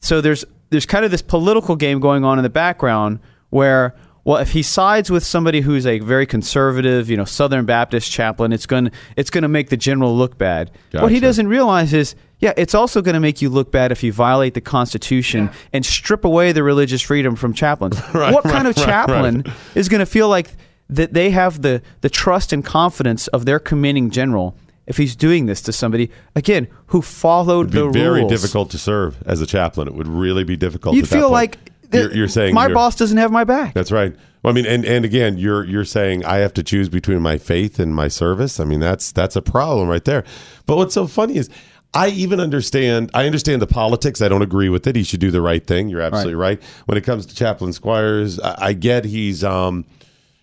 so 0.00 0.20
there's 0.20 0.44
there's 0.70 0.86
kind 0.86 1.04
of 1.04 1.10
this 1.10 1.22
political 1.22 1.76
game 1.76 2.00
going 2.00 2.24
on 2.24 2.38
in 2.38 2.42
the 2.42 2.50
background 2.50 3.20
where 3.50 3.94
well 4.24 4.36
if 4.36 4.50
he 4.52 4.62
sides 4.62 5.10
with 5.10 5.24
somebody 5.24 5.62
who's 5.62 5.86
a 5.86 5.98
very 6.00 6.26
conservative 6.26 7.08
you 7.08 7.16
know 7.16 7.24
southern 7.24 7.64
baptist 7.64 8.10
chaplain 8.10 8.52
it's 8.52 8.66
going 8.66 8.86
to 8.86 8.90
it's 9.16 9.30
going 9.30 9.42
to 9.42 9.48
make 9.48 9.70
the 9.70 9.76
general 9.76 10.16
look 10.16 10.38
bad. 10.38 10.70
What 10.92 11.12
he 11.12 11.20
doesn't 11.20 11.48
realize 11.48 11.92
is 11.94 12.14
yeah 12.40 12.52
it's 12.56 12.74
also 12.74 13.02
going 13.02 13.14
to 13.14 13.20
make 13.20 13.40
you 13.42 13.48
look 13.48 13.72
bad 13.72 13.92
if 13.92 14.02
you 14.02 14.12
violate 14.12 14.54
the 14.54 14.60
constitution 14.60 15.50
and 15.72 15.84
strip 15.84 16.24
away 16.24 16.52
the 16.52 16.62
religious 16.62 17.02
freedom 17.02 17.36
from 17.36 17.52
chaplains. 17.52 17.98
Right, 18.14 18.34
what 18.34 18.44
kind 18.44 18.64
right, 18.64 18.66
of 18.66 18.76
right, 18.76 18.86
chaplain 18.86 19.42
right. 19.42 19.56
is 19.74 19.88
going 19.88 20.00
to 20.00 20.06
feel 20.06 20.28
like 20.28 20.50
that 20.90 21.12
they 21.12 21.30
have 21.30 21.62
the 21.62 21.82
the 22.00 22.10
trust 22.10 22.52
and 22.52 22.64
confidence 22.64 23.28
of 23.28 23.44
their 23.44 23.58
commanding 23.58 24.10
general 24.10 24.56
if 24.88 24.96
he's 24.96 25.14
doing 25.14 25.46
this 25.46 25.60
to 25.62 25.72
somebody 25.72 26.10
again 26.34 26.66
who 26.86 27.02
followed 27.02 27.70
the 27.70 27.82
rules. 27.82 27.88
It'd 27.88 27.92
be 27.94 27.98
the 28.00 28.04
very 28.04 28.20
rules 28.20 28.32
difficult 28.32 28.70
to 28.70 28.78
serve 28.78 29.22
as 29.26 29.40
a 29.40 29.46
chaplain. 29.46 29.86
It 29.86 29.94
would 29.94 30.08
really 30.08 30.44
be 30.44 30.56
difficult. 30.56 30.96
That 30.96 31.06
feel 31.06 31.30
like 31.30 31.58
you're, 31.92 32.12
you're 32.12 32.28
saying 32.28 32.54
my 32.54 32.64
you're- 32.64 32.74
boss 32.74 32.96
doesn't 32.96 33.18
have 33.18 33.30
my 33.30 33.44
back. 33.44 33.74
That's 33.74 33.92
right. 33.92 34.16
Well, 34.42 34.52
I 34.52 34.54
mean, 34.54 34.66
and, 34.66 34.84
and 34.84 35.04
again, 35.04 35.36
you're 35.36 35.64
you're 35.64 35.84
saying 35.84 36.24
I 36.24 36.36
have 36.38 36.54
to 36.54 36.62
choose 36.62 36.88
between 36.88 37.20
my 37.20 37.38
faith 37.38 37.78
and 37.78 37.94
my 37.94 38.08
service. 38.08 38.60
I 38.60 38.64
mean, 38.64 38.80
that's 38.80 39.12
that's 39.12 39.36
a 39.36 39.42
problem 39.42 39.88
right 39.88 40.04
there. 40.04 40.24
But 40.66 40.76
what's 40.76 40.94
so 40.94 41.06
funny 41.06 41.36
is. 41.36 41.48
I 41.94 42.08
even 42.08 42.38
understand. 42.38 43.10
I 43.14 43.24
understand 43.24 43.62
the 43.62 43.66
politics. 43.66 44.20
I 44.20 44.28
don't 44.28 44.42
agree 44.42 44.68
with 44.68 44.86
it. 44.86 44.94
He 44.94 45.02
should 45.02 45.20
do 45.20 45.30
the 45.30 45.40
right 45.40 45.66
thing. 45.66 45.88
You're 45.88 46.02
absolutely 46.02 46.34
right. 46.34 46.62
When 46.84 46.98
it 46.98 47.00
comes 47.00 47.24
to 47.24 47.34
Chaplain 47.34 47.72
Squires, 47.72 48.38
I, 48.38 48.56
I 48.58 48.72
get 48.74 49.06
he's 49.06 49.42
um, 49.42 49.86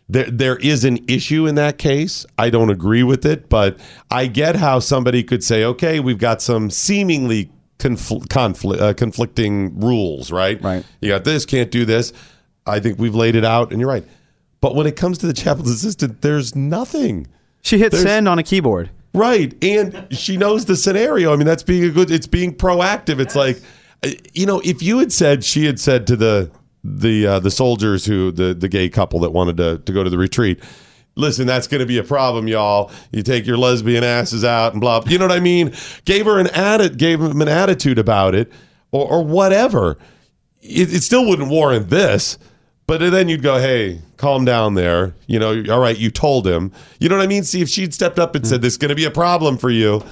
there. 0.10 0.30
There 0.30 0.58
is 0.58 0.86
an 0.86 1.00
issue 1.08 1.48
in 1.48 1.56
that 1.56 1.78
case. 1.78 2.26
I 2.38 2.50
don't 2.50 2.70
agree 2.70 3.04
with 3.04 3.26
it, 3.26 3.50
but 3.50 3.80
I 4.12 4.28
get 4.28 4.56
how 4.56 4.80
somebody 4.80 5.24
could 5.24 5.44
say, 5.44 5.64
"Okay, 5.64 6.00
we've 6.00 6.18
got 6.18 6.42
some 6.42 6.70
seemingly 6.70 7.50
confl- 7.80 8.28
conflict, 8.30 8.82
uh, 8.82 8.94
conflicting 8.94 9.80
rules, 9.80 10.32
right? 10.32 10.62
Right. 10.62 10.84
You 11.02 11.10
got 11.10 11.24
this, 11.24 11.46
can't 11.46 11.72
do 11.72 11.86
this. 11.86 12.14
I 12.66 12.80
think 12.80 13.00
we've 13.00 13.16
laid 13.16 13.36
it 13.36 13.46
out, 13.46 13.72
and 13.72 13.80
you're 13.80 13.90
right. 13.90 14.06
But 14.62 14.76
when 14.76 14.88
it 14.88 14.96
comes 14.96 15.18
to 15.20 15.28
the 15.28 15.34
chaplain's 15.34 15.70
assistant, 15.72 16.22
there's 16.22 16.56
nothing. 16.56 17.28
She 17.62 17.78
hits 17.78 17.94
There's- 17.94 18.04
send 18.08 18.28
on 18.28 18.40
a 18.40 18.44
keyboard. 18.44 18.90
Right. 19.14 19.54
And 19.64 20.08
she 20.12 20.36
knows 20.36 20.66
the 20.66 20.76
scenario. 20.76 21.32
I 21.32 21.36
mean, 21.38 21.46
that's 21.46 21.64
being 21.64 21.84
a 21.86 21.90
good 21.90 22.12
it's 22.12 22.28
being 22.28 22.54
proactive. 22.54 23.20
It's 23.20 23.36
like 23.36 23.62
uh, 24.04 24.10
you 24.34 24.46
know, 24.46 24.62
if 24.66 24.82
you 24.84 25.00
had 25.00 25.12
said 25.12 25.44
she 25.44 25.66
had 25.66 25.80
said 25.80 26.06
to 26.08 26.16
the 26.16 26.52
the 26.86 27.26
uh, 27.28 27.40
the 27.40 27.52
soldiers 27.52 28.06
who 28.06 28.32
the 28.32 28.54
the 28.54 28.68
gay 28.70 28.90
couple 28.90 29.20
that 29.22 29.32
wanted 29.32 29.58
to 29.58 29.80
to 29.80 29.92
go 29.94 30.04
to 30.04 30.10
the 30.10 30.18
retreat, 30.18 30.62
listen, 31.16 31.48
that's 31.48 31.68
going 31.68 31.80
to 31.80 31.86
be 31.86 31.98
a 31.98 32.04
problem, 32.04 32.48
y'all. 32.48 32.92
You 33.12 33.24
take 33.24 33.46
your 33.48 33.58
lesbian 33.58 34.04
asses 34.04 34.44
out 34.44 34.74
and 34.74 34.82
blah. 34.82 35.04
You 35.08 35.18
know 35.18 35.26
what 35.28 35.36
I 35.36 35.40
mean? 35.40 35.74
Gave 36.06 36.26
her 36.26 36.40
an 36.40 36.48
atti- 36.48 36.96
gave 36.98 37.20
him 37.22 37.42
an 37.42 37.48
attitude 37.48 37.98
about 38.00 38.36
it 38.36 38.52
or 38.92 39.08
or 39.10 39.24
whatever. 39.24 39.98
It, 40.62 40.94
it 40.94 41.02
still 41.04 41.28
wouldn't 41.28 41.50
warrant 41.50 41.90
this. 41.90 42.38
But 42.88 43.00
then 43.00 43.30
you'd 43.30 43.42
go, 43.42 43.58
hey, 43.58 44.00
calm 44.18 44.46
down 44.46 44.76
there. 44.76 45.16
You 45.26 45.40
know, 45.40 45.64
all 45.72 45.80
right, 45.80 45.98
you 45.98 46.12
told 46.12 46.46
him. 46.46 46.72
You 47.00 47.10
know 47.10 47.18
what 47.18 47.24
I 47.24 47.28
mean? 47.28 47.44
See, 47.44 47.62
if 47.62 47.68
she'd 47.70 47.96
stepped 47.96 48.20
up 48.20 48.36
and 48.36 48.46
said, 48.46 48.62
this 48.62 48.74
is 48.74 48.78
going 48.78 48.90
to 48.90 48.96
be 48.96 49.06
a 49.06 49.12
problem 49.12 49.58
for 49.58 49.72
you, 49.72 50.04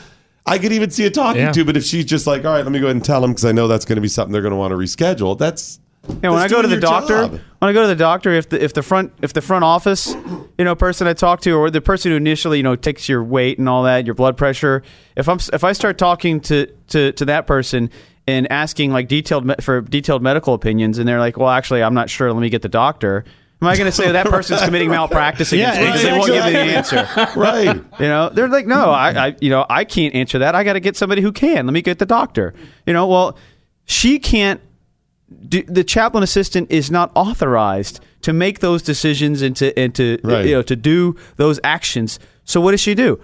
I 0.47 0.57
could 0.57 0.71
even 0.71 0.89
see 0.89 1.03
it 1.05 1.13
talking 1.13 1.43
Yeah. 1.43 1.51
to. 1.51 1.65
But 1.65 1.77
if 1.77 1.83
she's 1.83 2.05
just 2.05 2.25
like, 2.25 2.45
all 2.45 2.51
right, 2.51 2.63
let 2.63 2.71
me 2.71 2.79
go 2.79 2.87
ahead 2.87 2.95
and 2.95 3.05
tell 3.05 3.23
him 3.23 3.29
because 3.29 3.45
I 3.45 3.51
know 3.51 3.67
that's 3.67 3.85
going 3.85 3.97
to 3.97 4.01
be 4.01 4.07
something 4.07 4.33
they're 4.33 4.41
going 4.41 4.53
to 4.53 4.57
want 4.57 4.71
to 4.71 4.75
reschedule, 4.77 5.37
that's. 5.37 5.79
Yeah, 6.21 6.31
when 6.31 6.39
I 6.39 6.47
go 6.49 6.61
to 6.61 6.67
the 6.67 6.79
doctor, 6.79 7.27
job. 7.27 7.31
when 7.31 7.69
I 7.69 7.71
go 7.73 7.81
to 7.83 7.87
the 7.87 7.95
doctor, 7.95 8.31
if 8.31 8.49
the 8.49 8.61
if 8.61 8.73
the 8.73 8.83
front 8.83 9.13
if 9.21 9.31
the 9.31 9.41
front 9.41 9.63
office, 9.63 10.13
you 10.57 10.65
know, 10.65 10.75
person 10.75 11.07
I 11.07 11.13
talk 11.13 11.39
to, 11.41 11.51
or 11.53 11.69
the 11.71 11.79
person 11.81 12.11
who 12.11 12.17
initially 12.17 12.57
you 12.57 12.63
know 12.63 12.75
takes 12.75 13.07
your 13.07 13.23
weight 13.23 13.57
and 13.57 13.69
all 13.69 13.83
that, 13.83 14.05
your 14.05 14.13
blood 14.15 14.35
pressure, 14.35 14.83
if 15.15 15.29
I'm 15.29 15.39
if 15.53 15.63
I 15.63 15.71
start 15.71 15.97
talking 15.97 16.41
to 16.41 16.65
to 16.89 17.13
to 17.13 17.25
that 17.25 17.47
person 17.47 17.89
and 18.27 18.51
asking 18.51 18.91
like 18.91 19.07
detailed 19.07 19.45
me- 19.45 19.55
for 19.61 19.79
detailed 19.79 20.21
medical 20.21 20.53
opinions, 20.53 20.97
and 20.97 21.07
they're 21.07 21.19
like, 21.19 21.37
well, 21.37 21.49
actually, 21.49 21.81
I'm 21.83 21.93
not 21.93 22.09
sure. 22.09 22.31
Let 22.33 22.41
me 22.41 22.49
get 22.49 22.63
the 22.63 22.69
doctor. 22.69 23.23
Am 23.61 23.67
I 23.69 23.77
going 23.77 23.85
to 23.85 23.93
say 23.93 24.11
that 24.11 24.25
person's 24.25 24.61
committing 24.65 24.89
malpractice 24.89 25.53
against 25.53 25.79
Yeah, 25.79 25.85
me 25.85 25.91
because 25.91 26.03
they 26.03 26.11
won't 26.11 26.27
give 26.27 26.43
me 26.43 26.51
the 26.51 26.57
answer? 26.59 27.07
right. 27.39 27.75
You 27.97 28.07
know, 28.07 28.27
they're 28.27 28.49
like, 28.49 28.67
no, 28.67 28.91
I, 28.91 29.27
I, 29.27 29.35
you 29.39 29.49
know, 29.49 29.65
I 29.69 29.85
can't 29.85 30.13
answer 30.15 30.39
that. 30.39 30.53
I 30.53 30.65
got 30.65 30.73
to 30.73 30.81
get 30.81 30.97
somebody 30.97 31.21
who 31.21 31.31
can. 31.31 31.65
Let 31.65 31.71
me 31.71 31.81
get 31.81 31.97
the 31.99 32.05
doctor. 32.05 32.53
You 32.85 32.91
know, 32.91 33.07
well, 33.07 33.37
she 33.85 34.19
can't. 34.19 34.59
Do, 35.47 35.63
the 35.63 35.83
chaplain 35.83 36.23
assistant 36.23 36.71
is 36.71 36.89
not 36.91 37.11
authorized 37.15 37.99
to 38.21 38.33
make 38.33 38.59
those 38.59 38.81
decisions 38.81 39.41
and 39.41 39.55
to 39.57 39.77
and 39.77 39.93
to 39.95 40.17
Right. 40.23 40.45
you 40.45 40.55
know 40.55 40.61
to 40.63 40.75
do 40.75 41.15
those 41.37 41.59
actions. 41.63 42.19
So 42.45 42.59
what 42.61 42.71
does 42.71 42.79
she 42.81 42.95
do? 42.95 43.19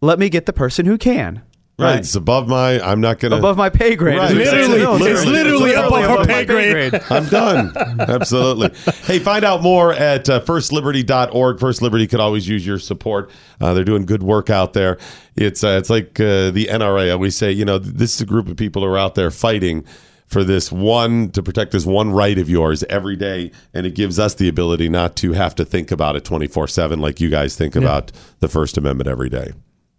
Let 0.00 0.18
me 0.18 0.28
get 0.28 0.46
the 0.46 0.52
person 0.52 0.86
who 0.86 0.96
can. 0.98 1.42
Right. 1.78 1.98
It's 2.00 2.14
above 2.14 2.46
my. 2.46 2.78
I'm 2.80 3.00
not 3.00 3.20
going 3.20 3.30
to. 3.30 3.38
Above 3.38 3.56
my 3.56 3.70
pay 3.70 3.96
grade. 3.96 4.18
Right. 4.18 4.30
is 4.32 4.36
what 4.36 4.46
it 4.46 4.50
says 4.50 4.68
in. 4.68 5.06
It's 5.16 5.24
literally 5.24 5.72
above 5.72 5.86
above 5.86 6.02
her 6.10 6.16
my 6.18 6.26
pay 6.26 6.44
grade. 6.44 6.94
I'm 7.08 7.26
done. 7.26 7.72
Absolutely. 8.00 8.70
Hey, 9.04 9.18
find 9.18 9.46
out 9.46 9.62
more 9.62 9.94
at 9.94 10.28
uh, 10.28 10.40
firstliberty.org. 10.40 11.58
First 11.58 11.80
Liberty 11.80 12.06
could 12.06 12.20
always 12.20 12.46
use 12.46 12.66
your 12.66 12.78
support. 12.78 13.30
Uh, 13.62 13.72
they're 13.72 13.84
doing 13.84 14.04
good 14.04 14.22
work 14.22 14.50
out 14.50 14.74
there. 14.74 14.98
It's 15.36 15.64
uh, 15.64 15.78
it's 15.80 15.88
like 15.88 16.20
uh, 16.20 16.50
the 16.50 16.66
NRA. 16.70 17.18
We 17.18 17.30
say, 17.30 17.50
you 17.50 17.64
know, 17.64 17.78
this 17.78 18.14
is 18.14 18.20
a 18.20 18.26
group 18.26 18.48
of 18.48 18.58
people 18.58 18.82
who 18.82 18.88
are 18.88 18.98
out 18.98 19.14
there 19.14 19.30
fighting 19.30 19.86
for 20.30 20.44
this 20.44 20.70
one 20.72 21.30
to 21.30 21.42
protect 21.42 21.72
this 21.72 21.84
one 21.84 22.10
right 22.12 22.38
of 22.38 22.48
yours 22.48 22.84
every 22.84 23.16
day, 23.16 23.50
and 23.74 23.84
it 23.86 23.94
gives 23.94 24.18
us 24.18 24.34
the 24.34 24.48
ability 24.48 24.88
not 24.88 25.16
to 25.16 25.32
have 25.32 25.54
to 25.56 25.64
think 25.64 25.90
about 25.90 26.16
it 26.16 26.24
twenty 26.24 26.46
four 26.46 26.66
seven 26.68 27.00
like 27.00 27.20
you 27.20 27.28
guys 27.28 27.56
think 27.56 27.76
about 27.76 28.12
the 28.38 28.48
First 28.48 28.78
Amendment 28.78 29.08
every 29.08 29.28
day. 29.28 29.52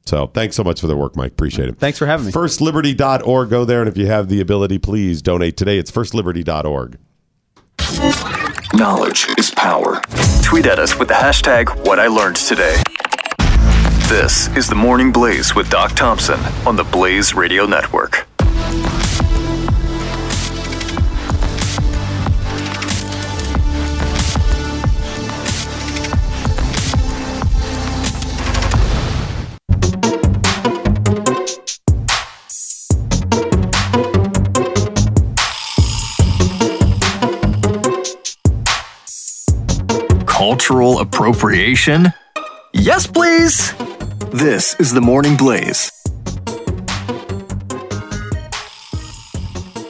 So 0.05 0.27
thanks 0.27 0.55
so 0.55 0.63
much 0.63 0.81
for 0.81 0.87
the 0.87 0.97
work, 0.97 1.15
Mike. 1.15 1.33
Appreciate 1.33 1.69
it. 1.69 1.77
Thanks 1.77 1.99
for 1.99 2.07
having 2.07 2.25
me. 2.25 2.31
FirstLiberty.org. 2.31 3.49
Go 3.49 3.65
there, 3.65 3.81
and 3.81 3.87
if 3.89 3.97
you 3.97 4.07
have 4.07 4.29
the 4.29 4.41
ability, 4.41 4.79
please 4.79 5.21
donate 5.21 5.57
today. 5.57 5.77
It's 5.77 5.91
FirstLiberty.org. 5.91 6.97
Knowledge 8.73 9.27
is 9.37 9.51
power. 9.51 10.01
Tweet 10.43 10.65
at 10.65 10.79
us 10.79 10.97
with 10.97 11.09
the 11.09 11.13
hashtag 11.13 11.85
what 11.85 11.99
I 11.99 12.07
learned 12.07 12.37
today. 12.37 12.81
This 14.07 14.47
is 14.57 14.67
the 14.67 14.75
Morning 14.75 15.11
Blaze 15.11 15.53
with 15.55 15.69
Doc 15.69 15.91
Thompson 15.91 16.39
on 16.65 16.75
the 16.75 16.83
Blaze 16.83 17.33
Radio 17.33 17.65
Network. 17.65 18.27
Cultural 40.51 40.99
appropriation? 40.99 42.11
Yes, 42.73 43.07
please. 43.07 43.73
This 44.33 44.77
is 44.81 44.91
the 44.93 44.99
Morning 44.99 45.37
Blaze. 45.37 45.89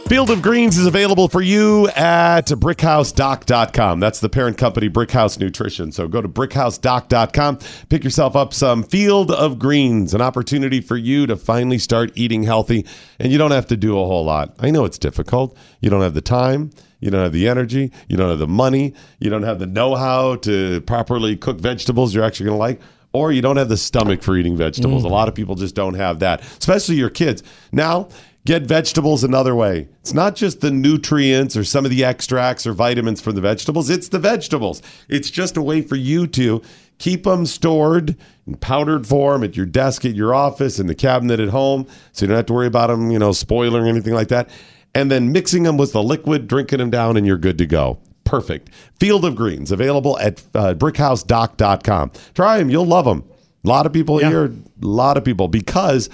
Field 0.08 0.30
of 0.30 0.44
Greens 0.44 0.78
is 0.78 0.86
available 0.86 1.28
for 1.30 1.42
you 1.42 1.88
at 1.96 2.46
brickhousedoc.com. 2.46 4.00
That's 4.00 4.20
the 4.20 4.30
parent 4.30 4.60
company, 4.60 4.88
Brickhouse 4.88 5.40
Nutrition. 5.40 5.92
So 5.92 6.08
go 6.08 6.22
to 6.22 6.30
brickhousedoc.com, 6.30 7.58
pick 7.90 8.04
yourself 8.04 8.36
up 8.36 8.54
some 8.54 8.84
Field 8.84 9.32
of 9.32 9.58
Greens, 9.58 10.14
an 10.14 10.22
opportunity 10.22 10.80
for 10.80 10.96
you 10.96 11.26
to 11.26 11.38
finally 11.38 11.80
start 11.80 12.12
eating 12.14 12.44
healthy. 12.44 12.86
And 13.18 13.32
you 13.32 13.40
don't 13.40 13.50
have 13.50 13.66
to 13.66 13.78
do 13.78 13.94
a 13.94 14.06
whole 14.06 14.26
lot. 14.26 14.54
I 14.60 14.70
know 14.70 14.86
it's 14.86 15.00
difficult. 15.00 15.58
You 15.80 15.90
don't 15.90 16.04
have 16.04 16.14
the 16.14 16.22
time. 16.22 16.70
You 17.02 17.12
don't 17.12 17.22
have 17.22 17.34
the 17.34 17.50
energy. 17.50 17.92
You 18.08 18.16
don't 18.16 18.30
have 18.30 18.40
the 18.40 18.48
money. 18.48 18.94
You 19.20 19.30
don't 19.30 19.44
have 19.44 19.60
the 19.60 19.68
know 19.68 19.96
how 19.96 20.38
to 20.38 20.80
properly 20.82 21.36
cook 21.36 21.60
vegetables 21.60 22.16
you're 22.16 22.24
actually 22.24 22.46
going 22.46 22.56
to 22.56 22.60
like. 22.60 22.82
Or 23.14 23.34
you 23.34 23.42
don't 23.42 23.58
have 23.58 23.68
the 23.68 23.76
stomach 23.76 24.24
for 24.24 24.38
eating 24.38 24.56
vegetables. 24.56 25.04
Mm. 25.04 25.08
A 25.08 25.10
lot 25.10 25.28
of 25.28 25.36
people 25.36 25.56
just 25.56 25.76
don't 25.76 25.96
have 25.96 26.20
that, 26.20 26.42
especially 26.42 26.96
your 26.96 27.10
kids. 27.10 27.44
Now, 27.74 28.08
get 28.46 28.64
vegetables 28.64 29.24
another 29.24 29.54
way. 29.54 29.90
It's 30.00 30.14
not 30.14 30.36
just 30.36 30.62
the 30.62 30.72
nutrients 30.72 31.58
or 31.58 31.66
some 31.66 31.84
of 31.84 31.92
the 31.92 32.06
extracts 32.06 32.66
or 32.66 32.74
vitamins 32.74 33.20
from 33.20 33.36
the 33.36 33.42
vegetables, 33.42 33.90
it's 33.90 34.08
the 34.08 34.20
vegetables. 34.20 34.82
It's 35.10 35.30
just 35.30 35.58
a 35.58 35.62
way 35.62 35.82
for 35.82 35.98
you 35.98 36.26
to 36.28 36.62
keep 36.98 37.24
them 37.24 37.46
stored 37.46 38.16
in 38.48 38.56
powdered 38.58 39.08
form 39.08 39.44
at 39.44 39.58
your 39.58 39.66
desk 39.66 40.06
at 40.06 40.16
your 40.16 40.34
office 40.34 40.80
in 40.80 40.88
the 40.88 40.96
cabinet 40.96 41.40
at 41.40 41.50
home 41.50 41.88
so 42.12 42.24
you 42.24 42.28
don't 42.28 42.38
have 42.38 42.46
to 42.46 42.54
worry 42.54 42.68
about 42.68 42.88
them, 42.88 43.12
you 43.12 43.20
know, 43.20 43.32
spoiling 43.32 43.84
or 43.84 43.88
anything 43.88 44.14
like 44.14 44.30
that. 44.30 44.50
And 44.94 45.10
then 45.10 45.32
mixing 45.32 45.64
them 45.64 45.78
with 45.78 45.94
the 45.94 46.04
liquid, 46.04 46.48
drinking 46.48 46.80
them 46.80 46.90
down 46.90 47.18
and 47.18 47.26
you're 47.26 47.38
good 47.38 47.58
to 47.60 47.66
go. 47.66 48.00
Perfect. 48.26 48.70
Field 49.00 49.26
of 49.26 49.36
Greens 49.36 49.72
available 49.72 50.18
at 50.20 50.44
uh, 50.54 50.74
brickhousedoc.com. 50.74 52.12
Try 52.34 52.58
them, 52.58 52.70
you'll 52.70 52.86
love 52.86 53.06
them. 53.06 53.24
A 53.64 53.68
lot 53.68 53.86
of 53.86 53.94
people 53.94 54.18
here, 54.18 54.46
a 54.46 54.52
lot 54.86 55.18
of 55.18 55.24
people 55.24 55.48
because 55.48 56.10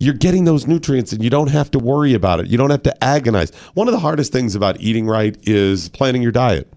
you're 0.00 0.14
getting 0.14 0.44
those 0.44 0.66
nutrients 0.66 1.12
and 1.12 1.22
you 1.22 1.30
don't 1.30 1.50
have 1.50 1.70
to 1.70 1.78
worry 1.78 2.14
about 2.14 2.40
it. 2.40 2.46
You 2.48 2.58
don't 2.58 2.70
have 2.70 2.82
to 2.82 3.04
agonize. 3.04 3.54
One 3.74 3.88
of 3.88 3.92
the 3.92 4.00
hardest 4.00 4.32
things 4.32 4.54
about 4.54 4.80
eating 4.80 5.06
right 5.06 5.36
is 5.42 5.88
planning 5.88 6.22
your 6.22 6.32
diet. 6.32 6.72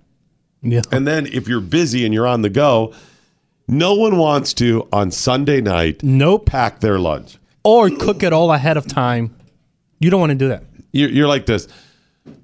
Yeah. 0.61 0.81
And 0.91 1.07
then 1.07 1.27
if 1.27 1.47
you're 1.47 1.61
busy 1.61 2.05
and 2.05 2.13
you're 2.13 2.27
on 2.27 2.41
the 2.41 2.49
go, 2.49 2.93
no 3.67 3.95
one 3.95 4.17
wants 4.17 4.53
to 4.55 4.87
on 4.93 5.11
Sunday 5.11 5.61
night 5.61 6.03
nope. 6.03 6.45
pack 6.45 6.79
their 6.79 6.99
lunch. 6.99 7.37
Or 7.63 7.89
cook 7.89 8.23
it 8.23 8.31
all 8.31 8.51
ahead 8.53 8.77
of 8.77 8.87
time. 8.87 9.35
You 9.99 10.09
don't 10.09 10.21
want 10.21 10.31
to 10.31 10.35
do 10.35 10.47
that. 10.47 10.63
You're, 10.97 11.09
you're 11.09 11.27
like 11.27 11.45
this. 11.45 11.67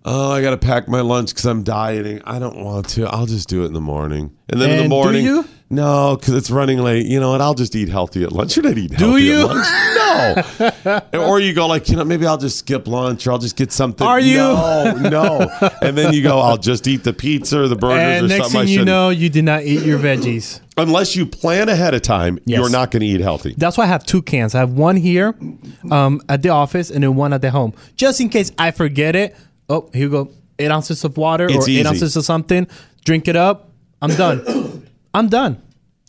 Oh, 0.05 0.31
I 0.31 0.41
got 0.41 0.49
to 0.51 0.57
pack 0.57 0.87
my 0.89 1.01
lunch 1.01 1.29
because 1.29 1.45
I'm 1.45 1.63
dieting. 1.63 2.21
I 2.25 2.37
don't 2.39 2.57
want 2.57 2.89
to. 2.89 3.05
I'll 3.07 3.25
just 3.25 3.47
do 3.47 3.63
it 3.63 3.67
in 3.67 3.73
the 3.73 3.81
morning. 3.81 4.35
And 4.49 4.59
then 4.61 4.69
in 4.71 4.75
the 4.77 4.81
And 4.83 4.89
do 4.91 4.95
morning, 4.95 5.25
you? 5.25 5.45
no, 5.69 6.17
because 6.19 6.33
it's 6.33 6.51
running 6.51 6.79
late. 6.79 7.05
You 7.05 7.19
know 7.21 7.31
what? 7.31 7.39
I'll 7.41 7.53
just 7.53 7.73
eat 7.75 7.87
healthy 7.87 8.23
at 8.23 8.33
lunch. 8.33 8.57
You're 8.57 8.63
not 8.65 8.77
eating 8.77 8.97
Do 8.97 9.15
healthy 9.15 9.23
you? 9.23 9.39
at 9.39 9.55
lunch. 9.55 10.83
No. 10.85 11.01
or 11.25 11.39
you 11.39 11.53
go 11.53 11.67
like, 11.67 11.87
you 11.87 11.95
know, 11.95 12.03
maybe 12.03 12.25
I'll 12.27 12.37
just 12.37 12.59
skip 12.59 12.85
lunch 12.87 13.25
or 13.25 13.31
I'll 13.31 13.37
just 13.39 13.55
get 13.55 13.71
something. 13.71 14.05
Are 14.05 14.19
you? 14.19 14.37
No, 14.37 14.93
no. 15.09 15.69
and 15.81 15.97
then 15.97 16.13
you 16.13 16.21
go, 16.21 16.39
I'll 16.39 16.57
just 16.57 16.85
eat 16.87 17.03
the 17.05 17.13
pizza 17.13 17.61
or 17.61 17.67
the 17.69 17.75
burgers 17.77 17.99
and 18.23 18.25
or 18.25 18.27
next 18.27 18.43
something. 18.43 18.59
I 18.59 18.63
thing 18.63 18.67
you 18.69 18.73
shouldn't. 18.79 18.87
know, 18.87 19.09
you 19.09 19.29
did 19.29 19.45
not 19.45 19.63
eat 19.63 19.83
your 19.83 19.99
veggies. 19.99 20.59
Unless 20.75 21.15
you 21.15 21.25
plan 21.25 21.69
ahead 21.69 21.93
of 21.93 22.01
time, 22.01 22.39
Yes. 22.45 22.59
you're 22.59 22.69
not 22.69 22.91
going 22.91 23.01
to 23.01 23.05
eat 23.07 23.21
healthy. 23.21 23.53
That's 23.57 23.77
why 23.77 23.85
I 23.85 23.87
have 23.87 24.05
two 24.05 24.21
cans. 24.21 24.53
I 24.55 24.59
have 24.59 24.73
one 24.73 24.97
here 24.97 25.33
um, 25.91 26.19
at 26.27 26.41
the 26.41 26.49
office 26.49 26.89
and 26.91 27.03
then 27.03 27.15
one 27.15 27.31
at 27.31 27.41
the 27.41 27.51
home. 27.51 27.73
Just 27.95 28.19
in 28.19 28.27
case 28.29 28.51
I 28.59 28.71
forget 28.71 29.15
it. 29.15 29.35
Oh, 29.73 29.89
here 29.91 30.03
you 30.03 30.09
go. 30.09 30.29
Eight 30.59 30.69
ounces 30.69 31.03
of 31.03 31.17
water 31.17 31.47
It's 31.49 31.67
or 31.67 31.71
eight 31.71 31.87
ounces 31.87 32.15
of 32.15 32.23
something. 32.23 32.67
Drink 33.05 33.27
it 33.27 33.35
up. 33.35 33.71
I'm 34.03 34.11
done. 34.15 34.87
I'm 35.15 35.29
done. 35.29 35.61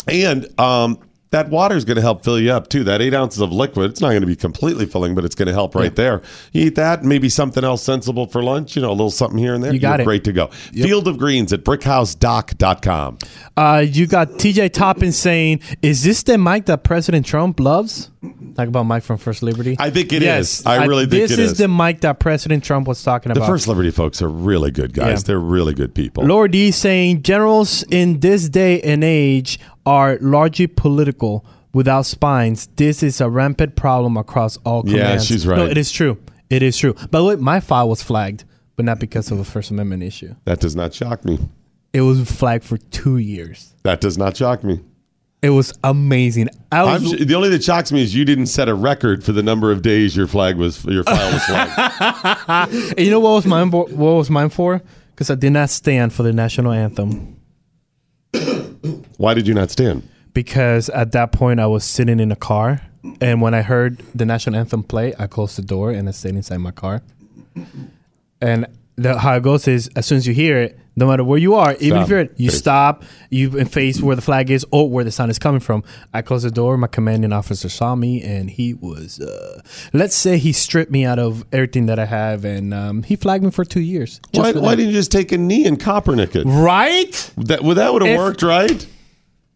And 0.07 0.47
um, 0.61 0.99
that 1.35 1.49
water 1.49 1.75
is 1.75 1.85
going 1.85 1.97
to 1.97 2.03
help 2.03 2.23
fill 2.23 2.39
you 2.39 2.53
up 2.53 2.69
too. 2.69 2.85
That 2.85 3.03
eight 3.03 3.13
ounces 3.13 3.41
of 3.41 3.53
liquid, 3.53 3.91
it's 3.91 4.01
not 4.01 4.11
going 4.11 4.21
to 4.21 4.27
be 4.27 4.37
completely 4.37 4.87
filling, 4.87 5.17
but 5.17 5.25
it's 5.25 5.35
going 5.35 5.49
to 5.49 5.53
help 5.53 5.75
right 5.75 5.95
there. 5.95 6.23
You 6.53 6.67
eat 6.67 6.77
that, 6.77 7.03
maybe 7.03 7.29
something 7.29 7.65
else 7.65 7.83
sensible 7.83 8.29
for 8.29 8.41
lunch, 8.43 8.77
you 8.77 8.83
know, 8.83 8.91
a 8.91 8.93
little 8.93 9.11
something 9.11 9.39
here 9.39 9.53
and 9.53 9.63
there. 9.63 9.73
You 9.73 9.81
got 9.81 9.95
You're 9.95 10.03
it. 10.03 10.05
Great 10.05 10.25
to 10.25 10.33
go. 10.33 10.47
Field 10.47 11.09
of 11.09 11.19
Greens 11.19 11.53
at 11.53 11.65
brickhousedoc.com. 11.65 13.19
Uh, 13.57 13.85
you 13.87 14.07
got 14.07 14.29
TJ 14.31 14.73
Toppin 14.73 15.11
saying, 15.11 15.61
"Is 15.83 16.05
this 16.05 16.23
the 16.23 16.39
mic 16.39 16.67
that 16.67 16.85
President 16.85 17.27
Trump 17.27 17.59
loves?" 17.59 18.11
Talk 18.55 18.69
about 18.69 18.85
Mike 18.85 19.03
from 19.03 19.19
First 19.19 19.43
Liberty. 19.43 19.77
I 19.79 19.91
think 19.91 20.13
it 20.13 20.23
it 20.23 20.39
is. 20.39 20.65
I 20.65 20.87
really 20.87 21.07
think 21.07 21.23
this 21.23 21.33
it 21.33 21.39
is 21.41 21.53
is. 21.53 21.59
the 21.59 21.69
mic 21.69 22.01
that 22.03 22.21
President 22.21 22.65
Trump 22.65 22.87
was 22.87 23.03
talking 23.03 23.33
about. 23.33 23.41
The. 23.41 23.47
First 23.47 23.69
Liberty 23.69 23.91
folks 23.91 24.23
are 24.23 24.29
really 24.29 24.71
good 24.71 24.95
guys. 24.95 25.23
Yeah. 25.23 25.27
They're 25.27 25.41
really 25.41 25.75
good 25.75 25.95
people. 25.95 26.25
Lord 26.25 26.53
D 26.53 26.71
saying 26.71 27.23
generals 27.23 27.83
in 27.91 28.21
this 28.21 28.49
day 28.49 28.81
and 28.81 29.05
age 29.05 29.59
are 29.87 30.19
largely 30.21 30.67
political 30.67 31.45
without 31.73 32.07
spines. 32.07 32.69
This 32.77 33.03
is 33.03 33.21
a 33.21 33.29
rampant 33.29 33.77
problem 33.77 34.17
across 34.17 34.57
all 34.65 34.83
Yeah, 34.87 34.99
commands. 35.03 35.27
she's 35.27 35.45
No, 35.47 35.67
it 35.67 35.77
is 35.79 35.91
true. 35.91 36.19
It 36.51 36.63
is 36.63 36.77
true. 36.79 36.95
By 37.11 37.19
the 37.19 37.25
way, 37.25 37.37
my 37.37 37.61
file 37.61 37.89
was 37.89 38.03
flagged, 38.03 38.45
but 38.77 38.85
not 38.85 39.01
because 39.01 39.31
of 39.31 39.39
a 39.39 39.45
First 39.45 39.71
Amendment 39.71 40.03
issue. 40.03 40.35
That 40.45 40.61
does 40.61 40.77
not 40.77 40.95
shock 40.95 41.25
me. 41.25 41.39
It 41.93 42.03
was 42.03 42.29
flagged 42.31 42.65
for 42.65 42.77
two 42.77 43.19
years. 43.19 43.75
That 43.83 44.01
does 44.01 44.19
not 44.19 44.37
shock 44.37 44.63
me. 44.65 44.81
It 45.43 45.51
was 45.51 45.75
amazing. 45.85 46.49
I 46.73 46.85
was 46.85 47.03
the 47.13 47.35
only 47.35 47.51
that 47.51 47.63
shocks 47.63 47.93
me 47.93 48.03
is 48.03 48.15
you 48.15 48.25
didn't 48.25 48.47
set 48.47 48.67
a 48.69 48.75
record 48.75 49.23
for 49.23 49.33
the 49.33 49.43
number 49.43 49.71
of 49.71 49.83
days 49.83 50.17
your 50.17 50.27
flag 50.27 50.57
was 50.57 50.83
your 50.87 51.05
file 51.05 51.33
was 51.33 51.45
flagged. 51.45 52.73
You 52.99 53.11
know 53.11 53.21
what 53.21 53.33
was 53.33 53.47
mine? 53.47 53.71
What 53.71 53.91
was 53.93 54.31
mine 54.31 54.49
for? 54.49 54.81
Because 55.11 55.31
I 55.31 55.35
did 55.35 55.53
not 55.53 55.69
stand 55.71 56.13
for 56.15 56.23
the 56.23 56.33
national 56.33 56.73
anthem. 56.73 57.34
Why 59.25 59.33
did 59.33 59.49
you 59.49 59.55
not 59.55 59.71
stand? 59.71 60.07
Because 60.35 60.91
at 60.91 61.13
that 61.13 61.33
point 61.33 61.59
I 61.59 61.67
was 61.67 61.83
sitting 61.83 62.21
in 62.21 62.31
a 62.31 62.37
car, 62.37 62.83
and 63.23 63.41
when 63.41 63.55
I 63.55 63.63
heard 63.63 64.03
the 64.15 64.27
national 64.27 64.57
anthem 64.57 64.83
play, 64.83 65.15
I 65.19 65.27
closed 65.29 65.57
the 65.57 65.63
door 65.63 65.93
and 65.93 66.07
I 66.07 66.13
stayed 66.13 66.35
inside 66.35 66.59
my 66.59 66.73
car. 66.73 67.01
And 68.43 68.67
the, 68.97 69.19
how 69.19 69.35
it 69.37 69.43
goes 69.43 69.67
is, 69.67 69.89
as 69.97 70.05
soon 70.05 70.19
as 70.19 70.27
you 70.27 70.35
hear 70.35 70.61
it, 70.61 70.79
no 70.95 71.07
matter 71.07 71.25
where 71.25 71.39
you 71.39 71.55
are, 71.55 71.73
even 71.81 71.87
Stop. 71.87 72.03
if 72.03 72.09
you're 72.11 72.21
you 72.37 72.51
Face. 72.51 72.59
stop, 72.59 73.03
you 73.31 73.65
face 73.65 74.03
where 74.03 74.15
the 74.15 74.23
flag 74.23 74.51
is 74.51 74.67
or 74.71 74.91
where 74.91 75.05
the 75.05 75.11
sound 75.11 75.31
is 75.31 75.39
coming 75.39 75.61
from. 75.61 75.83
I 76.13 76.21
closed 76.21 76.45
the 76.45 76.51
door. 76.51 76.77
My 76.77 76.87
commanding 76.87 77.33
officer 77.33 77.71
saw 77.71 77.95
me, 77.95 78.23
and 78.23 78.51
he 78.51 78.75
was, 78.75 79.21
uh, 79.21 79.63
let's 79.95 80.15
say, 80.15 80.37
he 80.37 80.53
stripped 80.53 80.93
me 80.93 81.07
out 81.07 81.19
of 81.19 81.47
everything 81.51 81.87
that 81.87 81.99
I 81.99 82.05
have, 82.05 82.45
and 82.45 82.75
um, 82.75 83.03
he 83.03 83.17
flagged 83.17 83.43
me 83.43 83.51
for 83.51 83.65
two 83.65 83.81
years. 83.81 84.21
Why, 84.33 84.53
why 84.53 84.75
didn't 84.75 84.91
you 84.91 84.99
just 84.99 85.11
take 85.11 85.33
a 85.33 85.39
knee 85.39 85.67
and 85.67 85.81
Kaepernick 85.81 86.37
it? 86.37 86.45
Right? 86.45 87.33
That 87.39 87.63
well, 87.65 87.75
that 87.77 87.91
would 87.93 88.03
have 88.03 88.19
worked, 88.19 88.43
right? 88.43 88.87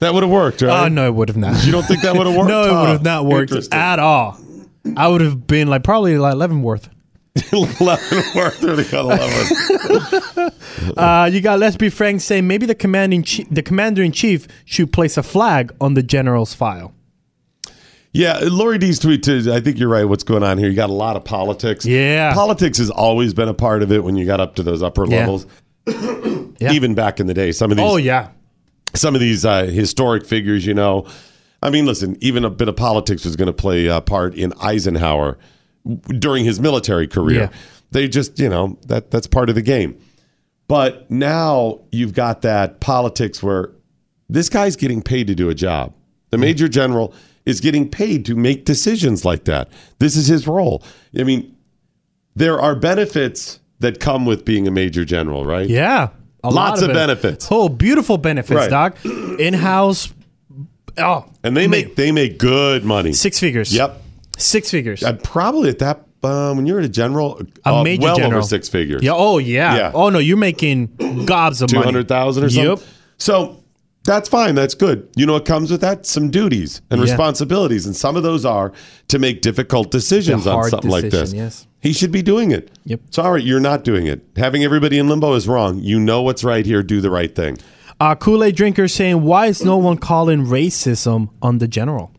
That 0.00 0.14
would 0.14 0.22
have 0.22 0.30
worked, 0.30 0.62
right? 0.62 0.84
Oh 0.84 0.88
no, 0.88 1.06
it 1.08 1.14
would 1.14 1.28
have 1.28 1.36
not. 1.36 1.64
You 1.66 1.72
don't 1.72 1.84
think 1.84 2.02
that 2.02 2.14
would 2.16 2.26
have 2.26 2.36
worked? 2.38 2.48
no, 2.48 2.62
it 2.64 2.80
would 2.80 2.88
have 2.90 3.02
not 3.02 3.26
worked 3.26 3.52
at 3.72 3.98
all. 3.98 4.38
I 4.96 5.08
would 5.08 5.20
have 5.20 5.46
been 5.46 5.68
like 5.68 5.82
probably 5.82 6.16
like 6.18 6.34
Leavenworth. 6.36 6.88
Leavenworth 7.52 8.62
or 8.64 8.76
the 8.76 10.50
11. 10.86 10.96
Uh, 10.96 11.28
you 11.32 11.40
got 11.40 11.58
Let's 11.58 11.76
Be 11.76 11.88
Frank 11.88 12.20
saying 12.20 12.46
maybe 12.46 12.66
the 12.66 12.74
commanding 12.74 13.22
chi- 13.22 13.46
the 13.50 13.62
commander 13.62 14.02
in 14.02 14.12
chief 14.12 14.46
should 14.64 14.92
place 14.92 15.16
a 15.16 15.22
flag 15.22 15.72
on 15.80 15.94
the 15.94 16.02
general's 16.02 16.54
file. 16.54 16.94
Yeah, 18.12 18.38
Lori 18.42 18.78
D's 18.78 18.98
tweet 18.98 19.22
too. 19.22 19.50
I 19.52 19.60
think 19.60 19.78
you're 19.78 19.88
right. 19.88 20.04
What's 20.04 20.24
going 20.24 20.42
on 20.42 20.58
here? 20.58 20.68
You 20.68 20.74
got 20.74 20.90
a 20.90 20.94
lot 20.94 21.16
of 21.16 21.24
politics. 21.24 21.84
Yeah. 21.84 22.32
politics 22.34 22.78
has 22.78 22.90
always 22.90 23.34
been 23.34 23.48
a 23.48 23.54
part 23.54 23.82
of 23.82 23.92
it 23.92 24.02
when 24.02 24.16
you 24.16 24.24
got 24.24 24.40
up 24.40 24.54
to 24.56 24.62
those 24.62 24.82
upper 24.82 25.06
Yeah. 25.06 25.18
levels. 25.26 25.46
Yeah. 26.60 26.72
Even 26.72 26.94
back 26.94 27.20
in 27.20 27.26
the 27.26 27.34
day, 27.34 27.52
some 27.52 27.70
of 27.70 27.76
these. 27.76 27.86
Oh 27.86 27.96
yeah, 27.98 28.28
some 28.94 29.14
of 29.14 29.20
these 29.20 29.44
uh, 29.44 29.64
historic 29.64 30.26
figures, 30.26 30.66
you 30.66 30.74
know. 30.74 31.06
I 31.62 31.70
mean, 31.70 31.86
listen, 31.86 32.16
even 32.20 32.44
a 32.44 32.50
bit 32.50 32.68
of 32.68 32.76
politics 32.76 33.24
was 33.24 33.36
going 33.36 33.46
to 33.46 33.52
play 33.52 33.86
a 33.86 34.00
part 34.00 34.34
in 34.34 34.52
Eisenhower 34.60 35.38
during 36.18 36.44
his 36.44 36.60
military 36.60 37.08
career. 37.08 37.40
Yeah. 37.40 37.58
They 37.90 38.08
just, 38.08 38.38
you 38.38 38.48
know, 38.48 38.78
that 38.86 39.10
that's 39.10 39.26
part 39.26 39.48
of 39.48 39.54
the 39.54 39.62
game. 39.62 39.98
But 40.68 41.10
now 41.10 41.80
you've 41.90 42.12
got 42.12 42.42
that 42.42 42.80
politics 42.80 43.42
where 43.42 43.72
this 44.28 44.48
guy's 44.48 44.76
getting 44.76 45.02
paid 45.02 45.26
to 45.28 45.34
do 45.34 45.48
a 45.48 45.54
job. 45.54 45.94
The 46.30 46.38
major 46.38 46.68
general 46.68 47.14
is 47.46 47.60
getting 47.60 47.88
paid 47.88 48.26
to 48.26 48.36
make 48.36 48.66
decisions 48.66 49.24
like 49.24 49.44
that. 49.44 49.70
This 49.98 50.16
is 50.16 50.26
his 50.26 50.46
role. 50.46 50.84
I 51.18 51.22
mean, 51.22 51.56
there 52.36 52.60
are 52.60 52.76
benefits 52.76 53.58
that 53.80 54.00
come 54.00 54.26
with 54.26 54.44
being 54.44 54.68
a 54.68 54.70
major 54.70 55.06
general, 55.06 55.46
right? 55.46 55.66
Yeah. 55.68 56.10
A 56.44 56.50
lot 56.50 56.70
Lots 56.70 56.82
of 56.82 56.90
it. 56.90 56.94
benefits. 56.94 57.48
Oh, 57.50 57.68
beautiful 57.68 58.16
benefits, 58.18 58.56
Right. 58.56 58.70
Doc. 58.70 58.96
In 59.04 59.54
house. 59.54 60.12
Oh, 60.96 61.26
And 61.44 61.56
they 61.56 61.68
make 61.68 61.96
they 61.96 62.10
make 62.12 62.38
good 62.38 62.84
money. 62.84 63.12
Six 63.12 63.38
figures. 63.38 63.72
Yep. 63.74 64.02
Six 64.36 64.70
figures. 64.70 65.02
And 65.02 65.22
probably 65.22 65.68
at 65.70 65.78
that 65.80 66.04
um, 66.24 66.56
when 66.56 66.66
you're 66.66 66.80
at 66.80 66.84
a 66.84 66.88
general, 66.88 67.40
A 67.64 67.68
uh, 67.74 67.82
major 67.84 68.02
well 68.02 68.16
general. 68.16 68.38
over 68.40 68.46
six 68.46 68.68
figures. 68.68 69.02
Yeah. 69.04 69.12
Oh, 69.14 69.38
yeah. 69.38 69.76
Yeah. 69.76 69.92
Oh 69.94 70.08
no, 70.10 70.18
you're 70.18 70.36
making 70.36 70.86
gobs 71.26 71.62
of 71.62 71.68
two 71.70 71.76
money. 71.76 71.84
hundred 71.86 72.08
thousand 72.08 72.42
or 72.44 72.50
something. 72.50 72.70
Yep. 72.78 72.80
So 73.18 73.62
that's 74.04 74.28
fine. 74.28 74.56
That's 74.56 74.74
good. 74.74 75.08
You 75.14 75.26
know 75.26 75.34
what 75.34 75.44
comes 75.44 75.70
with 75.70 75.80
that? 75.82 76.06
Some 76.06 76.30
duties 76.30 76.82
and 76.90 76.98
Yeah. 77.00 77.04
responsibilities, 77.04 77.86
and 77.86 77.94
some 77.94 78.16
of 78.16 78.24
those 78.24 78.44
are 78.44 78.72
to 79.08 79.18
make 79.20 79.42
difficult 79.42 79.92
decisions 79.92 80.46
on 80.48 80.64
something 80.70 80.90
like 80.90 81.10
this. 81.10 81.32
yes. 81.32 81.66
He 81.80 81.92
should 81.92 82.10
be 82.10 82.22
doing 82.22 82.50
it. 82.50 82.70
Yep. 82.86 83.00
Sorry, 83.10 83.42
you're 83.42 83.60
not 83.60 83.84
doing 83.84 84.06
it. 84.06 84.24
Having 84.36 84.64
everybody 84.64 84.98
in 84.98 85.08
limbo 85.08 85.34
is 85.34 85.46
wrong. 85.46 85.78
You 85.78 86.00
know 86.00 86.22
what's 86.22 86.42
right 86.42 86.66
here. 86.66 86.82
Do 86.82 87.00
the 87.00 87.10
right 87.10 87.34
thing. 87.34 87.58
Uh, 88.00 88.14
Kool 88.14 88.42
Aid 88.44 88.56
drinker 88.56 88.88
saying, 88.88 89.22
"Why 89.22 89.46
is 89.46 89.64
no 89.64 89.76
one 89.76 89.96
calling 89.98 90.44
racism 90.46 91.30
on 91.42 91.58
the 91.58 91.68
general?" 91.68 92.10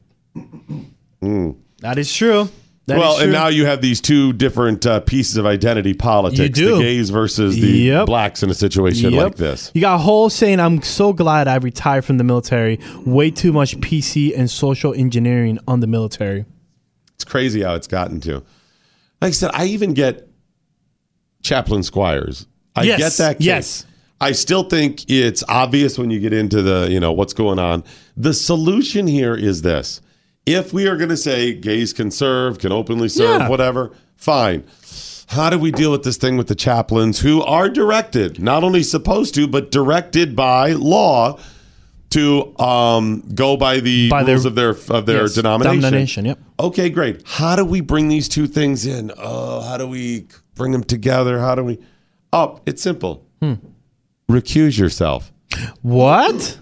That 1.22 1.98
is 1.98 2.14
true. 2.14 2.50
That 2.88 2.96
is 2.98 3.00
well, 3.02 3.14
and 3.18 3.24
true. 3.26 3.32
now 3.32 3.48
you 3.50 3.66
have 3.66 3.82
these 3.82 4.02
two 4.02 4.34
different 4.34 4.86
uh, 4.86 5.00
pieces 5.02 5.38
of 5.38 5.46
identity 5.46 5.94
politics: 5.94 6.40
You 6.40 6.50
do. 6.50 6.76
the 6.78 6.82
gays 6.84 7.10
versus 7.12 7.56
the 7.56 7.68
Yep. 7.68 8.06
blacks 8.08 8.42
in 8.42 8.50
a 8.50 8.54
situation 8.54 9.14
Yep. 9.14 9.24
like 9.24 9.36
this. 9.36 9.72
You 9.76 9.82
got 9.82 10.00
Hole 10.00 10.30
saying, 10.30 10.60
I'm 10.60 10.82
so 10.82 11.14
glad 11.14 11.48
I 11.48 11.56
retired 11.58 12.04
from 12.06 12.18
the 12.18 12.24
military. 12.24 12.80
Way 13.06 13.30
too 13.32 13.54
much 13.54 13.80
PC 13.80 14.34
and 14.36 14.50
social 14.50 14.94
engineering 14.94 15.60
on 15.68 15.82
the 15.82 15.88
military. 15.88 16.46
It's 17.16 17.24
crazy 17.26 17.62
how 17.62 17.76
it's 17.76 17.88
gotten 17.88 18.20
to. 18.22 18.42
Like 19.22 19.30
I 19.30 19.32
said, 19.32 19.52
I 19.54 19.66
even 19.66 19.94
get 19.94 20.28
Chaplain 21.44 21.84
Squires. 21.84 22.48
I 22.76 22.84
Yes, 22.84 23.00
get 23.00 23.12
that. 23.24 23.38
Case. 23.38 23.46
yes. 23.46 23.86
I 24.22 24.34
still 24.34 24.64
think 24.64 25.10
it's 25.10 25.44
obvious 25.48 25.98
when 25.98 26.10
you 26.12 26.20
get 26.20 26.34
into 26.34 26.62
the, 26.62 26.88
you 26.92 27.00
know, 27.00 27.12
what's 27.14 27.34
going 27.34 27.58
on. 27.60 27.84
The 28.18 28.34
solution 28.34 29.08
here 29.08 29.34
is 29.36 29.62
this. 29.62 30.02
If 30.46 30.74
we 30.74 30.88
are 30.88 30.98
going 30.98 31.10
to 31.10 31.18
say 31.18 31.54
gays 31.54 31.94
can 31.94 32.12
serve, 32.12 32.60
can 32.60 32.72
openly 32.72 33.08
serve, 33.08 33.42
Yeah. 33.42 33.50
whatever, 33.50 33.92
fine. 34.18 34.64
How 35.28 35.50
do 35.50 35.58
we 35.60 35.72
deal 35.72 35.92
with 35.92 36.04
this 36.04 36.18
thing 36.18 36.38
with 36.38 36.48
the 36.48 36.56
chaplains 36.56 37.20
who 37.20 37.42
are 37.44 37.70
directed, 37.70 38.42
not 38.42 38.64
only 38.64 38.84
supposed 38.84 39.36
to, 39.36 39.48
but 39.48 39.72
directed 39.72 40.36
by 40.36 40.72
law 40.72 41.40
to 42.12 42.58
um, 42.60 43.24
go 43.36 43.56
by 43.58 43.80
the 43.80 44.10
By 44.10 44.24
their- 44.24 44.36
rules 44.36 44.46
of 44.46 44.56
their 44.56 44.70
of 44.70 45.06
their 45.06 45.22
Yes, 45.24 45.36
denomination? 45.36 46.26
yep. 46.26 46.40
Okay, 46.60 46.90
great. 46.90 47.22
How 47.26 47.56
do 47.56 47.64
we 47.64 47.82
bring 47.82 48.08
these 48.08 48.28
two 48.28 48.48
things 48.48 48.86
in? 48.86 49.12
Oh, 49.18 49.62
how 49.62 49.78
do 49.78 49.88
we 49.88 50.26
bring 50.56 50.72
them 50.72 50.84
together? 50.84 51.40
How 51.40 51.56
do 51.56 51.64
we? 51.64 51.80
Oh, 52.34 52.60
it's 52.66 52.82
simple. 52.82 53.26
Hmm. 53.42 53.54
Recuse 54.30 54.78
yourself. 54.78 55.32
What? 55.82 56.58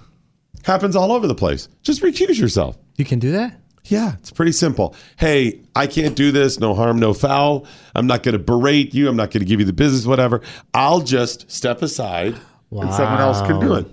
Happens 0.64 0.96
all 0.96 1.12
over 1.12 1.28
the 1.28 1.36
place. 1.36 1.70
Just 1.82 2.02
recuse 2.02 2.38
yourself. 2.40 2.78
You 2.98 3.06
can 3.06 3.20
do 3.20 3.32
that? 3.32 3.60
Yeah, 3.86 4.16
it's 4.20 4.32
pretty 4.32 4.52
simple. 4.52 4.96
Hey, 5.18 5.62
I 5.76 5.88
can't 5.88 6.14
do 6.16 6.32
this. 6.34 6.60
No 6.60 6.74
harm, 6.74 7.00
no 7.00 7.14
foul. 7.14 7.66
I'm 7.96 8.06
not 8.06 8.22
going 8.24 8.34
to 8.34 8.40
berate 8.44 8.94
you. 8.94 9.08
I'm 9.08 9.16
not 9.16 9.32
going 9.32 9.40
to 9.40 9.46
give 9.46 9.62
you 9.62 9.66
the 9.66 9.72
business, 9.74 10.06
whatever. 10.06 10.42
I'll 10.74 11.00
just 11.00 11.50
step 11.50 11.82
aside 11.82 12.36
and 12.70 12.94
someone 12.94 13.22
else 13.22 13.42
can 13.48 13.62
do 13.62 13.76
it. 13.76 13.88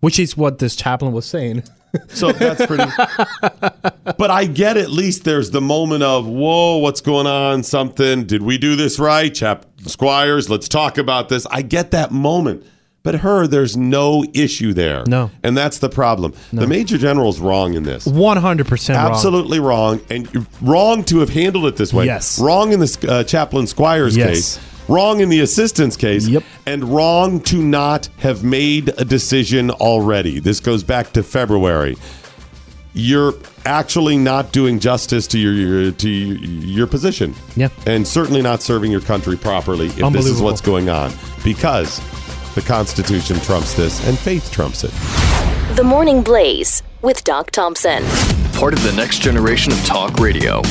Which 0.00 0.18
is 0.18 0.36
what 0.36 0.58
this 0.58 0.74
chaplain 0.76 1.12
was 1.12 1.26
saying. 1.26 1.62
So 2.10 2.30
that's 2.30 2.64
pretty. 2.66 2.84
but 4.16 4.30
I 4.30 4.44
get 4.44 4.76
at 4.76 4.90
least 4.90 5.24
there's 5.24 5.50
the 5.50 5.60
moment 5.60 6.04
of 6.04 6.24
whoa, 6.24 6.76
what's 6.76 7.00
going 7.00 7.26
on? 7.26 7.64
Something? 7.64 8.26
Did 8.26 8.42
we 8.42 8.58
do 8.58 8.76
this 8.76 9.00
right, 9.00 9.34
Chap 9.34 9.66
Squires? 9.86 10.48
Let's 10.48 10.68
talk 10.68 10.98
about 10.98 11.28
this. 11.28 11.46
I 11.50 11.62
get 11.62 11.90
that 11.90 12.12
moment. 12.12 12.64
But 13.02 13.16
her, 13.16 13.46
there's 13.48 13.76
no 13.78 14.22
issue 14.34 14.72
there. 14.74 15.04
No. 15.06 15.30
and 15.42 15.56
that's 15.56 15.78
the 15.78 15.88
problem. 15.88 16.34
The 16.52 16.66
major 16.66 16.98
general's 16.98 17.40
wrong 17.40 17.72
in 17.74 17.82
this. 17.82 18.06
100% 18.06 18.94
Absolutely 18.94 19.58
wrong, 19.58 20.00
and 20.10 20.46
wrong 20.60 21.02
to 21.04 21.18
have 21.20 21.30
handled 21.30 21.64
it 21.66 21.76
this 21.76 21.92
way. 21.94 22.04
Yes. 22.04 22.38
wrong 22.38 22.72
in 22.72 22.78
this 22.78 23.02
uh, 23.04 23.24
chaplain 23.24 23.66
Squires 23.66 24.16
Yes. 24.16 24.28
case. 24.28 24.60
Wrong 24.90 25.20
in 25.20 25.28
the 25.28 25.38
assistant's 25.40 25.96
case. 25.96 26.26
Yep. 26.26 26.42
And 26.66 26.82
wrong 26.84 27.40
to 27.42 27.62
not 27.62 28.06
have 28.18 28.42
made 28.42 28.88
a 28.98 29.04
decision 29.04 29.70
already. 29.70 30.40
This 30.40 30.58
goes 30.58 30.82
back 30.82 31.12
to 31.12 31.22
February. 31.22 31.96
You're 32.92 33.34
actually 33.66 34.18
not 34.18 34.50
doing 34.52 34.80
justice 34.80 35.28
to 35.28 35.38
your, 35.38 35.52
your 35.52 35.92
to 35.92 36.08
your, 36.08 36.36
your 36.38 36.86
position. 36.88 37.36
Yeah. 37.54 37.68
And 37.86 38.06
certainly 38.06 38.42
not 38.42 38.62
serving 38.62 38.90
your 38.90 39.00
country 39.00 39.36
properly 39.36 39.86
if 39.86 40.12
this 40.12 40.26
is 40.26 40.42
what's 40.42 40.60
going 40.60 40.88
on. 40.88 41.12
Because 41.44 42.00
the 42.56 42.60
Constitution 42.62 43.38
trumps 43.40 43.74
this 43.74 44.04
and 44.08 44.18
faith 44.18 44.50
trumps 44.50 44.82
it. 44.82 44.90
The 45.76 45.84
Morning 45.84 46.20
Blaze 46.20 46.82
with 47.00 47.22
Doc 47.22 47.52
Thompson. 47.52 48.02
Part 48.54 48.74
of 48.74 48.82
the 48.82 48.92
next 48.96 49.22
generation 49.22 49.72
of 49.72 49.78
talk 49.84 50.18
radio. 50.18 50.62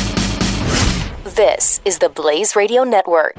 This 1.24 1.80
is 1.86 2.00
the 2.00 2.10
Blaze 2.10 2.58
Radio 2.58 2.84
Network. 2.84 3.38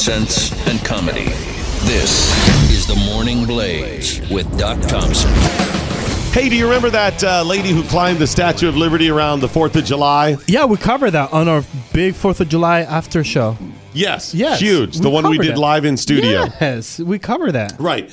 Of 0.00 0.14
common 0.14 0.26
sense 0.26 0.66
and 0.68 0.84
comedy. 0.84 1.24
This 1.84 2.70
is 2.70 2.86
the 2.86 2.96
Morning 3.10 3.44
Blaze 3.46 4.20
with 4.30 4.46
Doc 4.58 4.80
Thompson. 4.82 5.30
Hey, 6.32 6.48
do 6.48 6.56
you 6.56 6.64
remember 6.66 6.90
that 6.90 7.22
uh, 7.24 7.42
lady 7.42 7.70
who 7.70 7.82
climbed 7.84 8.18
the 8.18 8.26
Statue 8.26 8.68
of 8.68 8.76
Liberty 8.76 9.10
around 9.10 9.40
the 9.40 9.48
4th 9.48 9.74
of 9.76 9.84
July? 9.84 10.36
Yeah, 10.46 10.64
we 10.66 10.76
covered 10.76 11.10
that 11.12 11.32
on 11.32 11.48
our 11.48 11.64
big 11.92 12.14
4th 12.14 12.40
of 12.40 12.48
July 12.48 12.80
after 12.82 13.24
show. 13.24 13.56
Yes. 13.92 14.32
Yes. 14.34 14.60
Huge. 14.60 14.98
The 14.98 15.10
one 15.10 15.28
we 15.28 15.38
did 15.38 15.52
that. 15.56 15.58
live 15.58 15.84
in 15.84 15.96
studio. 15.96 16.46
Yes, 16.60 16.98
we 17.00 17.18
covered 17.18 17.52
that. 17.52 17.74
Right. 17.80 18.10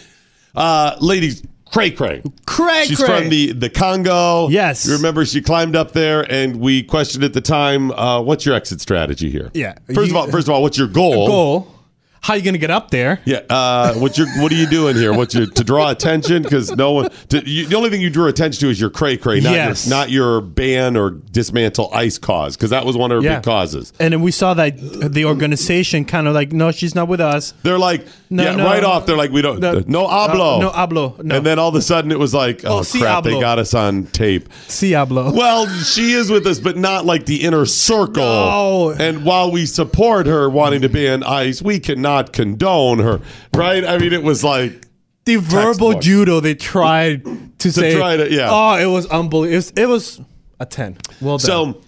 Uh, 0.55 0.95
ladies, 0.99 1.43
cray 1.71 1.91
cray. 1.91 2.23
Cray 2.47 2.85
She's 2.87 2.97
cray. 2.97 3.21
from 3.21 3.29
the, 3.29 3.51
the 3.51 3.69
Congo. 3.69 4.47
Yes. 4.49 4.87
You 4.87 4.93
remember 4.95 5.23
she 5.25 5.41
climbed 5.41 5.75
up 5.75 5.91
there 5.91 6.29
and 6.31 6.55
we 6.59 6.81
questioned 6.81 7.23
at 7.23 7.33
the 7.33 7.41
time, 7.41 7.91
uh, 7.91 8.19
what's 8.21 8.45
your 8.45 8.55
exit 8.55 8.81
strategy 8.81 9.29
here? 9.29 9.51
Yeah. 9.53 9.75
First 9.93 10.11
You- 10.11 10.17
of 10.17 10.25
all, 10.25 10.27
first 10.31 10.47
of 10.47 10.53
all, 10.55 10.63
what's 10.63 10.77
your 10.77 10.87
goal? 10.87 11.27
Goal. 11.27 11.73
How 12.21 12.33
you 12.33 12.41
going 12.41 12.55
to 12.55 12.59
get 12.59 12.71
up 12.71 12.91
there? 12.91 13.21
Yeah. 13.25 13.41
Uh, 13.49 13.93
what's 13.95 14.17
your 14.17 14.27
What 14.41 14.51
are 14.51 14.55
you 14.55 14.67
doing 14.67 14.95
here? 14.95 15.13
What's 15.13 15.33
your 15.33 15.45
to 15.45 15.63
draw 15.63 15.89
attention? 15.91 16.43
Because 16.43 16.71
no 16.75 16.91
one. 16.91 17.09
To, 17.29 17.47
you, 17.49 17.67
the 17.67 17.75
only 17.77 17.89
thing 17.89 18.01
you 18.01 18.09
drew 18.09 18.27
attention 18.27 18.59
to 18.61 18.69
is 18.69 18.79
your 18.81 18.89
cray 18.89 19.15
cray, 19.17 19.39
not 19.39 19.53
Yes. 19.53 19.85
your 19.87 19.95
not 19.97 20.09
your 20.09 20.41
ban 20.41 20.97
or 20.97 21.11
dismantle 21.11 21.89
ICE 21.93 22.17
cause, 22.17 22.57
because 22.57 22.71
that 22.71 22.85
was 22.85 22.97
one 22.97 23.11
of 23.11 23.19
her 23.21 23.23
Yeah. 23.23 23.35
big 23.35 23.43
causes. 23.45 23.93
And 23.99 24.13
then 24.13 24.21
we 24.21 24.31
saw 24.31 24.53
that 24.55 24.77
the 24.77 25.25
organization 25.25 26.03
kind 26.05 26.27
of 26.27 26.33
like, 26.33 26.51
no, 26.51 26.71
she's 26.71 26.95
not 26.95 27.07
with 27.07 27.21
us. 27.21 27.53
They're 27.63 27.79
like, 27.79 28.05
No, 28.29 28.43
yeah, 28.43 28.55
no. 28.55 28.65
right 28.65 28.83
off. 28.83 29.05
They're 29.05 29.15
like, 29.15 29.31
we 29.31 29.41
don't, 29.41 29.59
No. 29.59 29.83
no, 29.87 30.07
hablo, 30.07 30.57
Uh, 30.57 30.59
no 30.61 30.69
hablo, 30.71 31.23
no. 31.23 31.35
And 31.37 31.45
then 31.45 31.59
all 31.59 31.69
of 31.69 31.75
a 31.75 31.81
sudden, 31.81 32.11
it 32.11 32.19
was 32.19 32.33
like, 32.33 32.61
oh, 32.65 32.79
Oh, 32.79 32.81
si 32.81 32.99
crap, 32.99 33.23
they 33.23 33.39
got 33.39 33.57
us 33.59 33.73
on 33.73 34.05
tape. 34.07 34.49
Ciablo. 34.67 35.33
Well, 35.33 35.67
she 35.67 36.11
is 36.11 36.29
with 36.29 36.45
us, 36.45 36.59
but 36.59 36.75
not 36.77 37.05
like 37.05 37.25
the 37.25 37.43
inner 37.43 37.65
circle. 37.65 38.23
No. 38.23 38.95
And 38.99 39.23
while 39.23 39.49
we 39.51 39.65
support 39.65 40.25
her 40.27 40.49
wanting 40.49 40.81
to 40.81 40.89
ban 40.89 41.23
ICE, 41.23 41.61
we 41.61 41.79
cannot 41.79 42.16
condone 42.23 42.99
her, 42.99 43.21
right? 43.53 43.83
I 43.85 43.97
mean, 43.97 44.13
it 44.13 44.23
was 44.23 44.43
like 44.43 44.85
the 45.25 45.37
verbal 45.37 45.91
textbook. 45.93 46.01
judo 46.01 46.39
they 46.39 46.55
tried 46.55 47.23
to, 47.59 47.71
say. 47.71 47.95
try 47.95 48.17
to- 48.17 48.31
yeah. 48.31 48.49
Oh, 48.51 48.75
it 48.75 48.85
was 48.85 49.05
unbelievable. 49.07 49.51
It 49.53 49.55
was, 49.57 49.71
it 49.75 49.85
was 49.87 50.21
a 50.59 50.65
10. 50.65 50.97
Well 51.21 51.37
done. 51.37 51.45
So, 51.73 51.81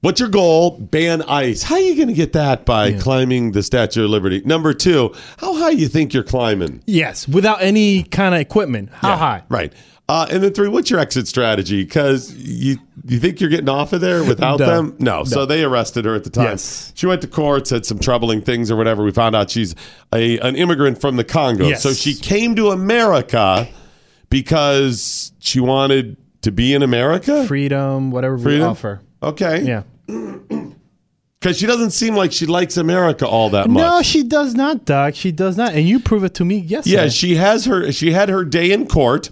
what's 0.00 0.20
your 0.20 0.28
goal? 0.28 0.78
Ban 0.78 1.22
ICE. 1.22 1.62
How 1.62 1.74
are 1.76 1.80
you 1.80 1.94
going 1.96 2.08
to 2.08 2.14
get 2.14 2.32
that 2.34 2.64
by 2.64 2.92
climbing 2.92 3.52
the 3.52 3.62
Statue 3.62 4.04
of 4.04 4.10
Liberty? 4.10 4.42
Number 4.44 4.72
two, 4.74 5.14
how 5.38 5.54
high 5.56 5.70
you 5.70 5.88
think 5.88 6.12
you're 6.14 6.22
climbing? 6.22 6.82
yes, 6.86 7.26
without 7.28 7.62
any 7.62 8.02
kind 8.02 8.34
of 8.34 8.40
equipment. 8.40 8.90
How 8.92 9.10
Yeah, 9.10 9.16
high? 9.16 9.42
Right. 9.48 9.72
Uh, 10.06 10.26
and 10.30 10.42
then 10.42 10.52
three, 10.52 10.68
what's 10.68 10.90
your 10.90 11.00
exit 11.00 11.26
strategy? 11.26 11.82
Because 11.82 12.34
you 12.34 12.76
you 13.06 13.18
think 13.18 13.40
you're 13.40 13.48
getting 13.48 13.70
off 13.70 13.92
of 13.94 14.02
there 14.02 14.22
without 14.22 14.58
No. 14.60 14.66
them? 14.66 14.96
No. 14.98 15.24
So 15.24 15.46
they 15.46 15.64
arrested 15.64 16.04
her 16.04 16.14
at 16.14 16.24
the 16.24 16.30
time. 16.30 16.44
Yes. 16.44 16.92
She 16.94 17.06
went 17.06 17.22
to 17.22 17.26
court, 17.26 17.66
said 17.66 17.86
some 17.86 17.98
troubling 17.98 18.42
things 18.42 18.70
or 18.70 18.76
whatever. 18.76 19.02
We 19.02 19.12
found 19.12 19.34
out 19.34 19.48
she's 19.50 19.74
a 20.12 20.38
an 20.40 20.56
immigrant 20.56 21.00
from 21.00 21.16
the 21.16 21.24
Congo. 21.24 21.68
Yes. 21.68 21.82
So 21.82 21.94
she 21.94 22.14
came 22.14 22.54
to 22.56 22.68
America 22.70 23.66
because 24.28 25.32
she 25.38 25.60
wanted 25.60 26.16
to 26.42 26.52
be 26.52 26.74
in 26.74 26.82
America. 26.82 27.46
Freedom, 27.46 28.10
whatever 28.10 28.36
we 28.36 28.60
offer. 28.60 29.00
Okay. 29.22 29.62
Yeah. 29.62 29.82
Because 31.40 31.58
she 31.58 31.66
doesn't 31.66 31.90
seem 31.90 32.14
like 32.16 32.32
she 32.32 32.46
likes 32.46 32.78
America 32.78 33.26
all 33.28 33.50
that 33.50 33.68
much. 33.68 33.82
No, 33.82 34.00
she 34.00 34.22
does 34.22 34.54
not, 34.54 34.86
Doc. 34.86 35.14
She 35.14 35.30
does 35.30 35.58
not. 35.58 35.74
And 35.74 35.86
you 35.86 36.00
prove 36.00 36.24
it 36.24 36.32
to 36.36 36.44
me 36.46 36.56
yesterday. 36.56 37.02
Yeah, 37.02 37.08
she 37.10 37.34
has 37.34 37.66
her. 37.66 37.92
She 37.92 38.12
had 38.12 38.30
her 38.30 38.46
day 38.46 38.72
in 38.72 38.86
court, 38.86 39.28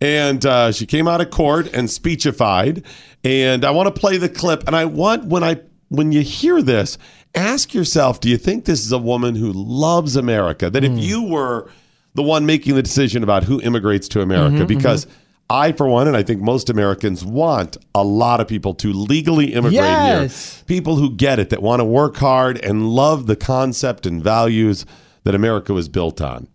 and 0.00 0.44
uh, 0.44 0.72
she 0.72 0.86
came 0.86 1.08
out 1.08 1.20
of 1.20 1.30
court 1.30 1.66
and 1.72 1.88
speechified. 1.88 2.84
And 3.24 3.64
I 3.64 3.70
want 3.70 3.92
to 3.92 4.00
play 4.00 4.18
the 4.18 4.28
clip. 4.28 4.64
And 4.66 4.76
I 4.76 4.84
want 4.84 5.26
when 5.26 5.42
I 5.42 5.60
when 5.88 6.12
you 6.12 6.20
hear 6.22 6.62
this, 6.62 6.98
ask 7.34 7.74
yourself: 7.74 8.20
Do 8.20 8.28
you 8.28 8.36
think 8.36 8.64
this 8.64 8.84
is 8.84 8.92
a 8.92 8.98
woman 8.98 9.34
who 9.34 9.52
loves 9.52 10.16
America? 10.16 10.70
That 10.70 10.84
Hmm. 10.84 10.96
if 10.98 11.04
you 11.04 11.22
were 11.22 11.68
the 12.14 12.22
one 12.22 12.46
making 12.46 12.74
the 12.76 12.82
decision 12.82 13.22
about 13.22 13.44
who 13.44 13.60
immigrates 13.60 14.08
to 14.08 14.20
America, 14.22 14.64
Mhm, 14.64 14.68
because. 14.68 15.06
I, 15.48 15.70
for 15.70 15.86
one, 15.86 16.08
and 16.08 16.16
I 16.16 16.24
think 16.24 16.42
most 16.42 16.68
Americans 16.70 17.24
want 17.24 17.76
a 17.94 18.02
lot 18.02 18.40
of 18.40 18.48
people 18.48 18.74
to 18.74 18.92
legally 18.92 19.52
immigrate 19.54 19.74
Yes. 19.74 20.56
here. 20.56 20.64
People 20.66 20.96
who 20.96 21.08
get 21.14 21.38
it, 21.38 21.50
that 21.50 21.62
want 21.62 21.78
to 21.78 21.84
work 21.84 22.16
hard 22.16 22.58
and 22.64 22.88
love 22.90 23.28
the 23.28 23.36
concept 23.36 24.06
and 24.06 24.20
values 24.20 24.84
that 25.22 25.36
America 25.36 25.72
was 25.72 25.88
built 25.88 26.20
on. 26.20 26.48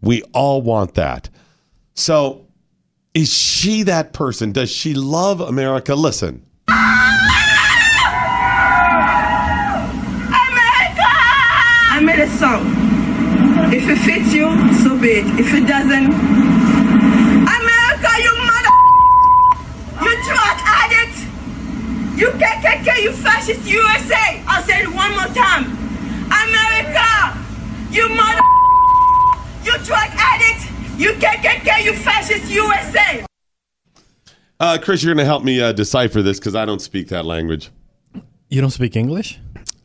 We 0.00 0.22
all 0.34 0.60
want 0.60 0.94
that. 0.94 1.28
So, 1.94 2.40
is 3.14 3.32
she 3.32 3.82
that 3.82 4.12
person? 4.14 4.52
Does 4.52 4.70
she 4.70 4.94
love 4.94 5.40
America? 5.40 5.94
Listen. 5.94 6.44
America! 6.68 6.80
I 11.92 12.00
made 12.02 12.20
a 12.20 12.28
song. 12.38 12.64
If 13.72 13.86
it 13.88 13.98
fits 13.98 14.32
you, 14.32 14.48
so 14.82 14.96
be 14.98 15.08
it. 15.20 15.26
If 15.38 15.52
it 15.52 15.66
doesn't, 15.68 16.06
America, 16.08 18.10
you 18.16 18.32
mother, 18.48 18.72
you 20.00 20.12
drug 20.24 20.56
addict, 20.64 21.16
you 22.16 22.28
KKK, 22.40 23.02
you 23.02 23.12
fascist 23.12 23.66
USA. 23.68 24.40
I'll 24.46 24.62
say 24.64 24.80
it 24.82 24.88
one 24.88 25.10
more 25.12 25.28
time. 25.36 25.64
America, 26.32 27.36
you 27.90 28.08
mother, 28.08 28.40
you 29.64 29.76
drug 29.84 30.08
addict, 30.16 30.71
you 31.02 31.12
KKK, 31.14 31.84
you 31.84 31.94
fascist 31.94 32.48
USA. 32.48 33.24
Uh, 34.60 34.78
Chris, 34.80 35.02
you're 35.02 35.12
going 35.12 35.24
to 35.24 35.26
help 35.26 35.42
me 35.42 35.60
uh, 35.60 35.72
decipher 35.72 36.22
this 36.22 36.38
because 36.38 36.54
I 36.54 36.64
don't 36.64 36.80
speak 36.80 37.08
that 37.08 37.24
language. 37.24 37.70
You 38.48 38.60
don't 38.60 38.70
speak 38.70 38.94
English? 38.94 39.40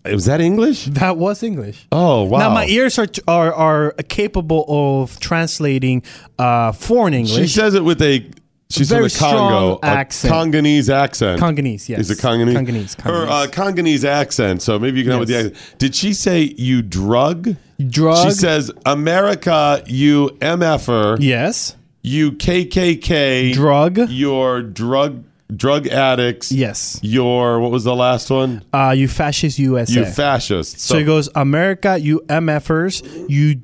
Was 0.05 0.25
that 0.25 0.39
English? 0.39 0.85
That 0.85 1.17
was 1.17 1.41
English. 1.41 1.87
Oh, 1.91 2.23
wow. 2.23 2.37
Now 2.37 2.53
my 2.53 2.67
ears 2.67 2.99
are 2.99 3.07
are, 3.27 3.51
are 3.51 3.91
capable 4.07 4.63
of 4.67 5.19
translating 5.19 6.03
uh, 6.37 6.71
foreign 6.71 7.15
English. 7.15 7.35
She 7.35 7.47
says 7.47 7.73
it 7.73 7.83
with 7.83 8.01
a. 8.01 8.29
She's 8.69 8.89
Very 8.89 9.07
from 9.07 9.31
the 9.31 9.37
Congo, 9.37 9.79
accent. 9.81 10.31
a 10.31 10.35
Congolese 10.35 10.89
accent. 10.89 11.39
Congolese, 11.39 11.87
yes. 11.87 11.99
Is 12.01 12.11
it 12.11 12.19
Congolese? 12.19 12.53
Congolese, 12.53 12.95
Her 12.95 13.25
uh, 13.25 13.47
Congolese 13.49 14.03
accent. 14.03 14.61
So 14.61 14.77
maybe 14.77 14.99
you 14.99 15.05
can 15.05 15.11
help 15.11 15.21
with 15.21 15.29
the 15.29 15.37
accent. 15.37 15.75
Did 15.77 15.95
she 15.95 16.13
say 16.13 16.53
you 16.57 16.81
drug? 16.81 17.55
Drug. 17.85 18.27
She 18.27 18.31
says 18.31 18.71
America, 18.85 19.83
you 19.85 20.29
mf'er. 20.41 21.17
Yes. 21.19 21.75
You 22.01 22.31
KKK. 22.31 23.53
Drug. 23.53 24.09
Your 24.09 24.61
drug 24.61 25.23
drug 25.55 25.87
addicts. 25.87 26.51
Yes. 26.51 26.99
Your 27.01 27.59
what 27.59 27.71
was 27.71 27.83
the 27.83 27.95
last 27.95 28.29
one? 28.29 28.63
Uh, 28.73 28.93
you 28.97 29.07
fascist 29.07 29.57
USA. 29.59 29.93
You 29.93 30.05
fascists. 30.05 30.83
So, 30.83 30.97
it 30.97 31.03
goes 31.05 31.29
America, 31.35 31.97
you 31.99 32.21
MFers, 32.27 33.03
you 33.29 33.55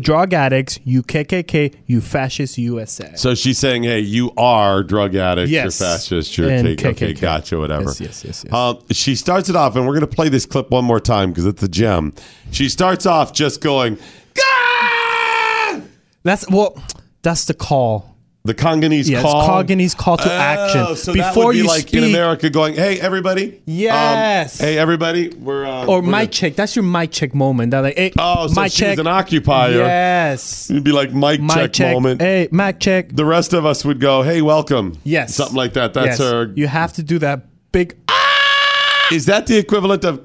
drug 0.00 0.32
addicts, 0.34 0.80
you 0.84 1.02
KKK, 1.02 1.74
you 1.86 2.00
fascist 2.00 2.58
USA. 2.58 3.12
So 3.14 3.34
she's 3.34 3.58
saying, 3.58 3.84
"Hey, 3.84 4.00
you 4.00 4.32
are 4.36 4.82
drug 4.82 5.14
addicts, 5.14 5.50
Yes. 5.50 5.64
you're 5.80 5.88
fascist, 5.88 6.36
you're 6.36 6.50
And 6.50 6.66
KKK, 6.68 6.88
okay, 6.90 7.12
gotcha, 7.14 7.58
whatever." 7.58 7.84
Yes, 7.84 8.00
yes, 8.00 8.24
yes, 8.24 8.44
yes. 8.44 8.52
Um, 8.52 8.78
she 8.90 9.14
starts 9.14 9.48
it 9.48 9.56
off, 9.56 9.76
and 9.76 9.86
we're 9.86 9.94
going 9.94 10.08
to 10.08 10.14
play 10.14 10.28
this 10.28 10.46
clip 10.46 10.70
one 10.70 10.84
more 10.84 11.00
time 11.00 11.30
because 11.30 11.46
it's 11.46 11.62
a 11.62 11.68
gem. 11.68 12.12
She 12.50 12.68
starts 12.68 13.06
off 13.06 13.32
just 13.32 13.60
going, 13.60 13.98
That's 16.22 16.48
well, 16.50 16.82
that's 17.22 17.44
the 17.46 17.54
call. 17.54 18.09
The 18.42 18.54
Congolese 18.54 19.10
Yes, 19.10 19.20
call. 19.20 19.46
Congolese 19.46 19.94
call 19.94 20.16
to 20.16 20.24
Oh, 20.26 20.32
action. 20.38 20.96
So 20.96 21.12
that 21.12 21.28
Before 21.34 21.46
would 21.48 21.52
be 21.52 21.58
you 21.58 21.66
like 21.66 21.92
in 21.92 22.04
America, 22.04 22.48
going, 22.48 22.72
"Hey, 22.74 22.98
everybody." 22.98 23.44
Um, 23.48 23.60
Yes. 23.66 24.58
hey, 24.58 24.78
everybody. 24.78 25.28
We're 25.28 25.66
uh, 25.66 25.84
Or 25.84 26.00
we're 26.00 26.10
gonna- 26.10 26.26
check. 26.26 26.56
That's 26.56 26.74
your 26.74 26.82
mic 26.84 27.10
check 27.12 27.34
moment. 27.34 27.72
That 27.72 27.80
like, 27.80 27.98
hey, 27.98 28.12
Oh, 28.18 28.46
so 28.46 28.58
mic 28.58 28.72
she 28.72 28.78
check. 28.78 28.98
an 28.98 29.06
occupier. 29.06 29.72
Yes. 29.76 30.70
It'd 30.70 30.82
be 30.82 30.90
like 30.90 31.12
mic, 31.12 31.40
check, 31.50 31.72
check. 31.74 31.92
moment. 31.92 32.22
Hey, 32.22 32.48
mic 32.50 32.80
check. 32.80 33.14
The 33.14 33.26
rest 33.26 33.52
of 33.52 33.66
us 33.66 33.84
would 33.84 34.00
go, 34.00 34.22
"Hey, 34.22 34.40
welcome." 34.40 34.96
Yes. 35.04 35.34
something 35.34 35.56
like 35.56 35.74
that. 35.74 35.92
That's 35.92 36.18
Yes. 36.18 36.30
her. 36.30 36.50
You 36.54 36.66
have 36.66 36.94
to 36.94 37.02
do 37.02 37.18
that 37.18 37.42
big. 37.72 37.94
Is 39.12 39.26
that 39.26 39.48
the 39.48 39.58
equivalent 39.58 40.04
of 40.04 40.20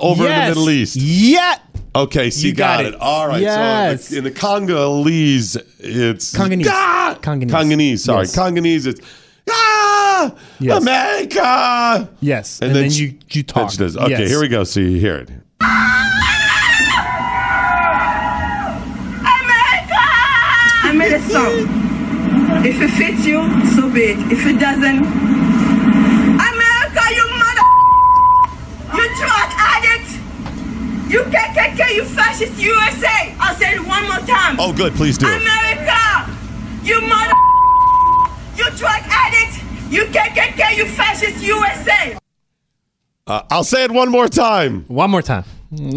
over 0.00 0.26
in 0.26 0.30
the 0.40 0.48
Middle 0.48 0.70
East? 0.70 0.96
Yeah. 0.96 1.56
Okay, 1.94 2.30
so 2.30 2.42
you, 2.42 2.48
You 2.50 2.54
got 2.54 2.76
got, 2.78 2.86
it. 2.86 2.94
it. 2.94 3.00
All 3.00 3.26
right. 3.26 3.40
Yes. 3.42 4.08
So 4.08 4.16
in 4.18 4.22
the, 4.24 4.28
in 4.28 4.34
the 4.34 4.40
Congolese, 4.40 5.56
it's 5.80 6.36
Congolese. 6.36 6.66
Ga! 6.66 7.18
Congolese. 7.20 7.52
Congolese. 7.52 8.04
Sorry, 8.04 8.20
Yes. 8.22 8.34
Congolese. 8.34 8.86
It's 8.86 9.00
ah, 9.50 10.32
Yes. 10.60 10.82
America. 10.82 12.08
Yes. 12.20 12.60
And, 12.62 12.74
then, 12.76 12.90
you 12.92 13.18
you 13.30 13.42
Then 13.42 13.44
talk. 13.44 13.70
she 13.72 13.78
does. 13.78 13.96
Okay, 13.96 14.10
Yes. 14.10 14.28
here 14.28 14.40
we 14.40 14.46
go. 14.48 14.62
So 14.64 14.78
you 14.80 15.00
hear 15.00 15.16
it. 15.16 15.30
America. 19.20 20.00
I 20.86 20.92
made 20.96 21.12
a 21.12 21.20
song. 21.22 21.66
If 22.64 22.80
it 22.80 22.90
fits 22.90 23.24
you, 23.26 23.40
so 23.74 23.90
be 23.90 24.00
it. 24.14 24.18
If 24.32 24.46
it 24.46 24.58
doesn't, 24.60 25.00
America, 26.48 27.02
you 27.16 27.24
mother, 27.40 27.66
you 28.94 29.04
drug 29.18 29.48
addict, 29.58 30.10
you 31.10 31.22
KKK, 31.24 31.94
you 31.96 32.04
fascist 32.04 32.60
USA. 32.60 33.34
I'll 33.40 33.54
say 33.56 33.74
it 33.74 33.86
one 33.86 34.02
more 34.04 34.18
time. 34.26 34.56
Oh, 34.58 34.72
good. 34.72 34.94
Please 34.94 35.18
do. 35.18 35.26
America, 35.26 36.30
you 36.82 37.00
mother, 37.02 37.34
you 38.56 38.64
drug 38.76 39.02
addict, 39.06 39.62
you 39.90 40.04
KKK, 40.04 40.76
you 40.76 40.86
fascist 40.86 41.42
USA. 41.44 42.16
Uh, 43.26 43.42
I'll 43.50 43.64
say 43.64 43.84
it 43.84 43.90
one 43.90 44.10
more 44.10 44.28
time. 44.28 44.84
One 44.88 45.10
more 45.10 45.22
time. 45.22 45.44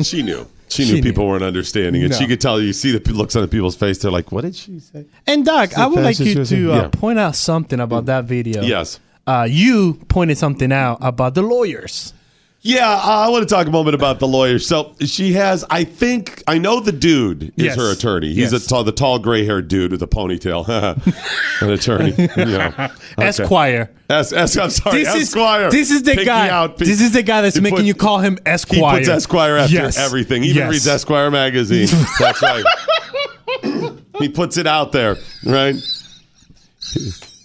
She 0.03 0.21
knew. 0.23 0.47
She 0.69 0.83
knew 0.83 0.89
She 0.89 0.93
knew. 0.95 1.01
people 1.03 1.27
weren't 1.27 1.43
understanding 1.43 2.01
it. 2.01 2.11
No. 2.11 2.17
She 2.17 2.25
could 2.27 2.41
tell. 2.41 2.59
You 2.59 2.73
see 2.73 2.97
the 2.97 3.13
looks 3.13 3.35
on 3.35 3.41
the 3.43 3.47
people's 3.47 3.75
face. 3.75 3.99
They're 3.99 4.11
like, 4.11 4.31
"What 4.31 4.41
did 4.41 4.55
she 4.55 4.79
say?" 4.79 5.05
And 5.27 5.45
Doc, 5.45 5.77
I 5.77 5.85
would 5.87 6.03
like 6.03 6.19
you 6.19 6.43
to 6.45 6.71
uh, 6.73 6.75
Yeah. 6.75 6.87
point 6.91 7.19
out 7.19 7.35
something 7.35 7.79
about 7.79 8.05
that 8.07 8.25
video. 8.25 8.61
Yes. 8.63 8.99
Uh, 9.27 9.47
you 9.49 9.95
pointed 10.09 10.37
something 10.37 10.71
out 10.71 10.97
about 11.01 11.35
the 11.35 11.41
lawyers. 11.43 12.13
Yeah, 12.65 12.89
uh, 12.89 13.01
I 13.25 13.27
want 13.27 13.47
to 13.47 13.53
talk 13.53 13.67
a 13.67 13.71
moment 13.71 13.93
about 13.93 14.19
the 14.19 14.27
lawyer. 14.27 14.57
So 14.57 14.95
she 15.01 15.33
has, 15.33 15.65
I 15.69 15.83
think, 15.83 16.41
I 16.47 16.57
know 16.59 16.79
the 16.79 16.93
dude 16.93 17.43
is 17.57 17.65
Yes. 17.65 17.75
her 17.75 17.91
attorney. 17.91 18.29
He's 18.33 18.53
Yes. 18.53 18.65
a 18.65 18.69
tall, 18.69 18.85
the 18.85 18.93
tall 18.93 19.19
gray 19.19 19.45
haired 19.45 19.67
dude 19.67 19.91
with 19.91 20.01
a 20.01 20.07
ponytail, 20.07 20.65
an 21.61 21.69
attorney. 21.69 22.13
Yeah. 22.37 22.89
Okay. 23.17 23.27
Esquire. 23.27 23.91
Es, 24.09 24.31
es, 24.31 24.57
I'm 24.57 24.69
sorry, 24.69 25.03
This 25.03 25.13
is- 25.13 25.33
this 25.33 25.91
is 25.91 26.03
the 26.03 26.11
Pinky 26.11 26.25
guy- 26.25 26.49
Out. 26.49 26.77
this 26.77 27.01
is 27.01 27.11
the 27.11 27.21
guy 27.23 27.41
that's 27.41 27.59
making 27.59 27.79
puts- 27.79 27.87
you 27.87 27.93
call 27.95 28.19
him 28.19 28.37
Esquire. 28.45 28.91
He 28.93 28.97
puts 28.99 29.09
Esquire 29.09 29.57
after 29.57 29.73
Yes. 29.75 29.97
everything. 29.97 30.43
He 30.43 30.51
even 30.51 30.69
reads 30.69 30.87
Esquire 30.87 31.29
magazine. 31.31 31.87
That's 32.19 32.41
right. 32.41 32.63
he 34.19 34.29
puts 34.29 34.55
it 34.57 34.67
out 34.67 34.93
there, 34.93 35.17
right? 35.45 35.75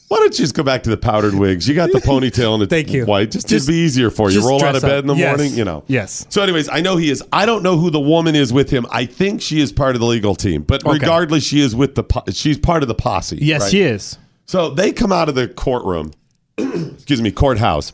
Why 0.09 0.17
don't 0.19 0.33
you 0.39 0.43
just 0.45 0.55
go 0.55 0.63
back 0.63 0.85
to 0.85 0.91
the 0.91 0.97
powdered 0.97 1.35
wigs? 1.35 1.69
You 1.69 1.75
got 1.75 1.93
the 1.93 1.99
ponytail 2.05 2.55
and 2.55 2.63
it's 2.63 2.71
Thank 2.71 2.91
you. 2.93 3.05
white. 3.05 3.31
Just, 3.31 3.47
Just- 3.47 3.67
to 3.67 3.73
be 3.73 3.79
easier 3.79 4.11
for 4.11 4.31
you. 4.31 4.47
Roll 4.47 4.65
out 4.65 4.75
of 4.75 4.81
bed 4.83 4.91
up. 4.93 5.01
in 5.05 5.07
the 5.09 5.15
Yes. 5.15 5.37
morning, 5.37 5.55
you 5.55 5.65
know. 5.65 5.85
Yes. 5.87 6.27
So, 6.31 6.43
anyways, 6.43 6.69
I 6.71 6.81
know 6.81 6.97
he 6.97 7.11
is. 7.11 7.23
I 7.33 7.45
don't 7.45 7.63
know 7.63 7.77
who 7.77 7.91
the 7.91 8.01
woman 8.01 8.35
is 8.35 8.51
with 8.53 8.71
him. 8.71 8.87
I 8.91 9.05
think 9.05 9.43
she 9.43 9.61
is 9.61 9.71
part 9.71 9.95
of 9.95 10.01
the 10.01 10.07
legal 10.07 10.35
team, 10.35 10.63
but 10.63 10.83
Okay. 10.85 10.95
regardless, 10.99 11.45
she 11.45 11.61
is 11.61 11.77
with 11.77 11.95
the. 11.95 12.05
Po- 12.05 12.25
she's 12.31 12.57
part 12.59 12.83
of 12.83 12.89
the 12.89 12.95
posse. 12.95 13.39
Yes, 13.41 13.63
right? 13.63 13.71
she 13.71 13.81
is. 13.83 14.17
So 14.47 14.71
they 14.71 14.93
come 14.93 15.13
out 15.13 15.29
of 15.29 15.35
the 15.35 15.47
courtroom, 15.47 16.13
excuse 16.59 17.21
me, 17.21 17.31
courthouse, 17.31 17.93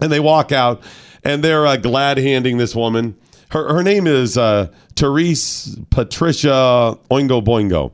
and 0.00 0.10
they 0.10 0.20
walk 0.20 0.50
out, 0.50 0.80
and 1.24 1.44
they're 1.44 1.66
uh, 1.66 1.76
glad 1.76 2.16
handing 2.16 2.56
this 2.56 2.74
woman. 2.74 3.16
Her 3.50 3.74
her 3.74 3.82
name 3.82 4.06
is 4.06 4.38
uh, 4.38 4.68
Therese 4.96 5.76
Patricia 5.90 6.96
Oingo 7.10 7.44
Boingo. 7.44 7.92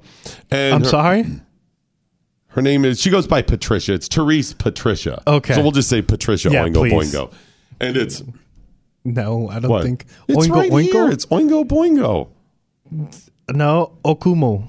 And 0.53 0.75
I'm 0.77 0.83
her- 0.83 0.89
sorry. 0.89 1.25
Her 2.55 2.63
name 2.63 2.85
is. 2.85 3.01
She 3.01 3.11
goes 3.11 3.27
by 3.27 3.43
Patricia. 3.43 3.95
It's 3.95 4.09
Therese 4.09 4.53
Patricia. 4.55 5.23
Okay. 5.27 5.55
So 5.55 5.63
we'll 5.63 5.73
just 5.73 5.89
say 5.89 6.03
Patricia 6.03 6.51
Yeah, 6.51 6.65
Oingo 6.67 6.75
please. 6.89 7.13
Boingo, 7.13 7.33
and 7.81 7.97
it's 7.97 8.23
No, 9.05 9.49
I 9.49 9.59
don't 9.59 9.71
what? 9.71 9.83
think. 9.85 10.07
It's 10.29 10.47
Oingo 10.47 10.55
right 10.55 10.71
Oingo? 10.71 10.83
here. 10.93 11.11
It's 11.11 11.27
Oingo 11.27 11.65
Boingo. 11.67 12.29
No, 13.53 13.93
Okoumou. 14.05 14.69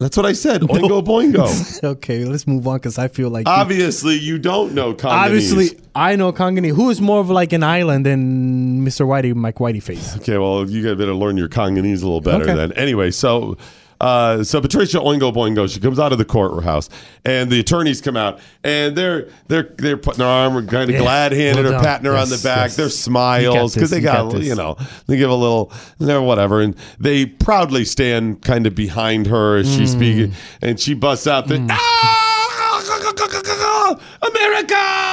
That's 0.00 0.16
what 0.16 0.26
I 0.26 0.32
said. 0.32 0.60
Oingo 0.62 1.04
boingo. 1.04 1.82
okay, 1.92 2.24
let's 2.24 2.46
move 2.46 2.66
on 2.68 2.76
because 2.76 2.98
I 2.98 3.08
feel 3.08 3.30
like 3.30 3.48
Obviously, 3.48 4.14
you 4.16 4.38
don't 4.38 4.72
know 4.72 4.94
Congolese. 4.94 5.52
obviously 5.52 5.84
I 5.94 6.14
know 6.14 6.30
Congolese. 6.30 6.74
Who 6.76 6.88
is 6.90 7.00
more 7.00 7.18
of 7.20 7.30
like 7.30 7.52
an 7.52 7.64
island 7.64 8.06
than 8.06 8.84
Mr. 8.86 9.06
Whitey, 9.06 9.34
Mike 9.34 9.56
Whitey 9.56 9.82
face? 9.82 10.16
Okay, 10.18 10.38
well, 10.38 10.68
you 10.70 10.84
got 10.84 10.98
better 10.98 11.14
learn 11.14 11.36
your 11.36 11.48
Congolese 11.48 12.02
a 12.02 12.06
little 12.06 12.20
better 12.20 12.44
Okay. 12.44 12.54
then. 12.54 12.70
Anyway, 12.74 13.10
so 13.10 13.56
uh, 14.00 14.44
so 14.44 14.60
Patricia 14.60 14.98
Oingo 14.98 15.32
Boingo, 15.34 15.68
she 15.72 15.80
comes 15.80 15.98
out 15.98 16.12
of 16.12 16.18
the 16.18 16.24
courthouse, 16.24 16.88
and 17.24 17.50
the 17.50 17.58
attorneys 17.60 18.00
come 18.00 18.16
out, 18.16 18.38
and 18.62 18.94
they're 18.96 19.28
they're 19.48 19.74
they're 19.78 19.96
putting 19.96 20.18
their 20.18 20.28
arm, 20.28 20.54
kind 20.68 20.88
of 20.88 20.96
Yeah. 20.96 21.02
glad 21.02 21.32
handed 21.32 21.64
Well 21.64 21.74
her, 21.74 21.80
patting 21.84 22.06
her 22.06 22.16
on 22.16 22.28
the 22.28 22.38
back. 22.42 22.68
yes. 22.68 22.76
Their 22.76 22.86
You 22.86 22.90
smiles 22.90 23.74
because 23.74 23.90
they 23.90 23.96
you 23.98 24.02
got, 24.04 24.30
got 24.30 24.38
this. 24.38 24.46
you 24.46 24.54
know 24.54 24.76
they 25.06 25.16
give 25.16 25.30
a 25.30 25.34
little, 25.34 25.72
they're 25.98 26.22
whatever, 26.22 26.60
and 26.60 26.76
they 27.00 27.26
proudly 27.26 27.84
stand 27.84 28.42
kind 28.42 28.66
of 28.66 28.74
behind 28.74 29.26
her 29.26 29.56
as 29.56 29.66
she's 29.74 29.94
Mm. 29.94 29.98
speaking, 29.98 30.32
and 30.62 30.78
she 30.80 30.94
busts 30.94 31.26
out 31.26 31.48
the 31.48 31.58
hmm. 31.58 31.66
ah, 31.70 31.78
ah, 31.80 32.82
ah, 32.82 33.14
"Ah, 33.40 33.96
America. 34.22 35.07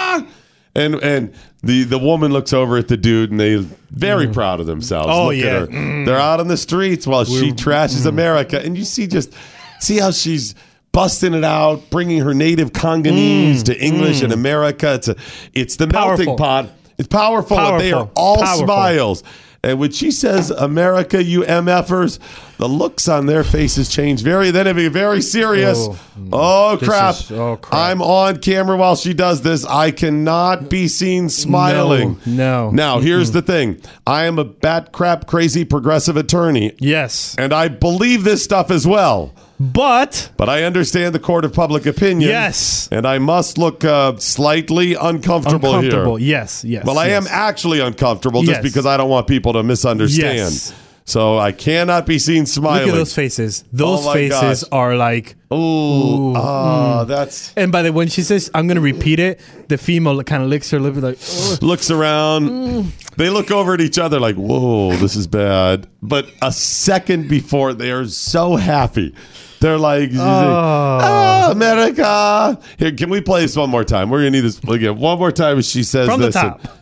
And 0.76 0.96
and 0.96 1.34
the 1.64 1.84
the 1.84 1.98
woman 1.98 2.32
looks 2.34 2.52
over 2.54 2.78
at 2.78 2.88
the 2.90 2.98
dude 2.98 3.32
and 3.32 3.40
they 3.40 3.56
very 3.92 4.28
proud 4.28 4.60
of 4.60 4.66
themselves. 4.66 5.08
Oh, 5.10 5.28
Look 5.28 5.36
yeah. 5.38 5.46
at 5.46 5.52
her. 5.62 5.68
Mm. 5.68 6.06
They're 6.06 6.18
out 6.20 6.40
on 6.42 6.48
the 6.50 6.58
streets 6.58 7.08
while 7.08 7.24
she 7.24 7.52
trashes 7.54 8.06
America, 8.06 8.60
and 8.64 8.78
you 8.78 8.84
see 8.84 9.08
just 9.08 9.34
see 9.80 9.98
how 10.00 10.12
she's 10.12 10.54
busting 10.92 11.34
it 11.34 11.44
out, 11.46 11.90
bringing 11.90 12.20
her 12.22 12.34
native 12.34 12.74
Congolese 12.74 13.64
to 13.64 13.78
English 13.82 14.22
and 14.22 14.34
America. 14.34 14.96
It's 14.96 15.08
a 15.08 15.16
it's 15.54 15.76
the 15.78 15.88
melting 15.88 16.36
pot. 16.36 16.70
It's 16.98 17.08
powerful. 17.08 17.58
and 17.60 17.80
They 17.82 17.92
are 17.92 18.10
all 18.16 18.38
Powerful. 18.42 18.66
smiles. 18.66 19.24
And 19.66 19.80
when 19.80 19.92
she 19.92 20.12
says 20.12 20.52
"America, 20.52 21.24
you 21.24 21.42
MFers," 21.42 22.20
the 22.58 22.68
looks 22.70 23.08
on 23.08 23.26
their 23.26 23.44
faces 23.44 23.90
change 23.90 24.22
very. 24.22 24.52
Then 24.52 24.68
it 24.68 24.76
be 24.76 24.88
very 24.90 25.22
serious. 25.22 25.78
Oh, 25.80 25.98
Oh, 26.32 26.78
crap. 26.82 27.16
is- 27.16 27.32
oh, 27.32 27.58
crap. 27.58 27.74
I'm 27.74 28.02
on 28.02 28.38
camera 28.38 28.78
while 28.78 28.96
she 28.96 29.14
does 29.14 29.42
this. 29.42 29.66
I 29.66 29.92
cannot 29.92 30.70
be 30.70 30.88
seen 30.88 31.30
smiling. 31.30 32.18
No, 32.26 32.70
no. 32.70 32.72
Now, 32.72 33.00
here's 33.00 33.32
the 33.32 33.42
thing 33.42 33.78
I 34.06 34.26
am 34.26 34.38
a 34.40 34.44
bat 34.46 34.92
crap 34.92 35.26
crazy 35.28 35.66
progressive 35.66 36.16
attorney. 36.16 36.74
Yes. 36.80 37.36
And 37.38 37.52
I 37.52 37.68
believe 37.68 38.24
this 38.24 38.44
stuff 38.44 38.70
as 38.72 38.86
well. 38.86 39.34
But 39.60 40.32
But 40.38 40.50
I 40.50 40.64
understand 40.64 41.16
the 41.16 41.20
court 41.20 41.46
of 41.46 41.54
public 41.54 41.86
opinion. 41.86 42.30
Yes. 42.30 42.90
And 42.92 43.08
I 43.08 43.20
must 43.20 43.58
look 43.58 43.86
uh, 43.86 44.18
slightly 44.18 44.96
uncomfortable, 44.96 45.76
uncomfortable. 45.76 46.16
here. 46.18 46.28
Yes, 46.28 46.64
yes. 46.66 46.86
Well, 46.86 46.98
I 46.98 47.08
yes. 47.08 47.26
am 47.26 47.32
actually 47.32 47.80
uncomfortable 47.80 48.42
just 48.42 48.58
Yes. 48.58 48.64
because 48.64 48.86
I 48.86 48.98
don't 48.98 49.10
want 49.10 49.28
people 49.28 49.54
to 49.54 49.64
misunderstand. 49.64 50.38
Yes. 50.38 50.74
So 51.08 51.38
I 51.38 51.52
cannot 51.52 52.08
be 52.08 52.18
seen 52.18 52.48
smiling. 52.48 52.88
Look 52.88 52.96
at 52.96 52.98
those 52.98 53.14
faces. 53.14 53.64
Those 53.72 54.08
Oh 54.08 54.14
faces 54.14 54.64
gosh. 54.64 54.70
are 54.72 54.96
like. 54.96 55.36
Ooh, 55.54 56.34
ah, 56.36 57.04
mm. 57.04 57.08
that's. 57.08 57.54
And 57.56 57.72
by 57.72 57.84
the 57.84 57.92
way, 57.92 57.98
when 57.98 58.08
she 58.08 58.24
says, 58.24 58.50
"I'm 58.56 58.66
going 58.66 58.76
to 58.76 58.82
repeat 58.82 59.20
it," 59.20 59.40
the 59.68 59.78
female 59.78 60.22
kind 60.24 60.42
of 60.42 60.50
licks 60.50 60.72
her 60.72 60.80
lip 60.80 60.96
like. 60.96 61.20
"Ugh." 61.22 61.62
looks 61.64 61.92
around. 61.92 62.50
Mm. 62.50 63.16
They 63.18 63.30
look 63.30 63.52
over 63.52 63.76
at 63.76 63.82
each 63.82 64.00
other 64.00 64.20
like, 64.20 64.36
"Whoa, 64.36 64.96
this 64.96 65.16
is 65.16 65.28
bad." 65.28 65.88
But 66.02 66.26
a 66.42 66.52
second 66.52 67.30
before, 67.30 67.74
they 67.76 67.92
are 67.92 68.06
so 68.08 68.56
happy. 68.56 69.14
They're 69.62 69.78
like, 69.78 70.10
"Ah, 70.16 71.52
America." 71.52 72.60
Here, 72.80 72.92
can 72.92 73.12
we 73.12 73.22
play 73.22 73.42
this 73.42 73.56
one 73.56 73.70
more 73.70 73.84
time? 73.84 74.10
We're 74.10 74.22
gonna 74.22 74.32
need 74.32 74.42
this 74.42 74.58
again 74.58 74.98
one 74.98 75.20
more 75.20 75.32
time. 75.32 75.62
She 75.62 75.84
says 75.84 76.08
From 76.10 76.20
this. 76.20 76.36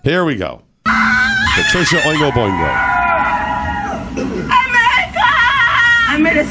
Here 0.05 0.23
we 0.23 0.37
go. 0.37 0.61
Patricia 0.85 1.97
Oingo 1.97 2.31
Boingo. 2.31 3.02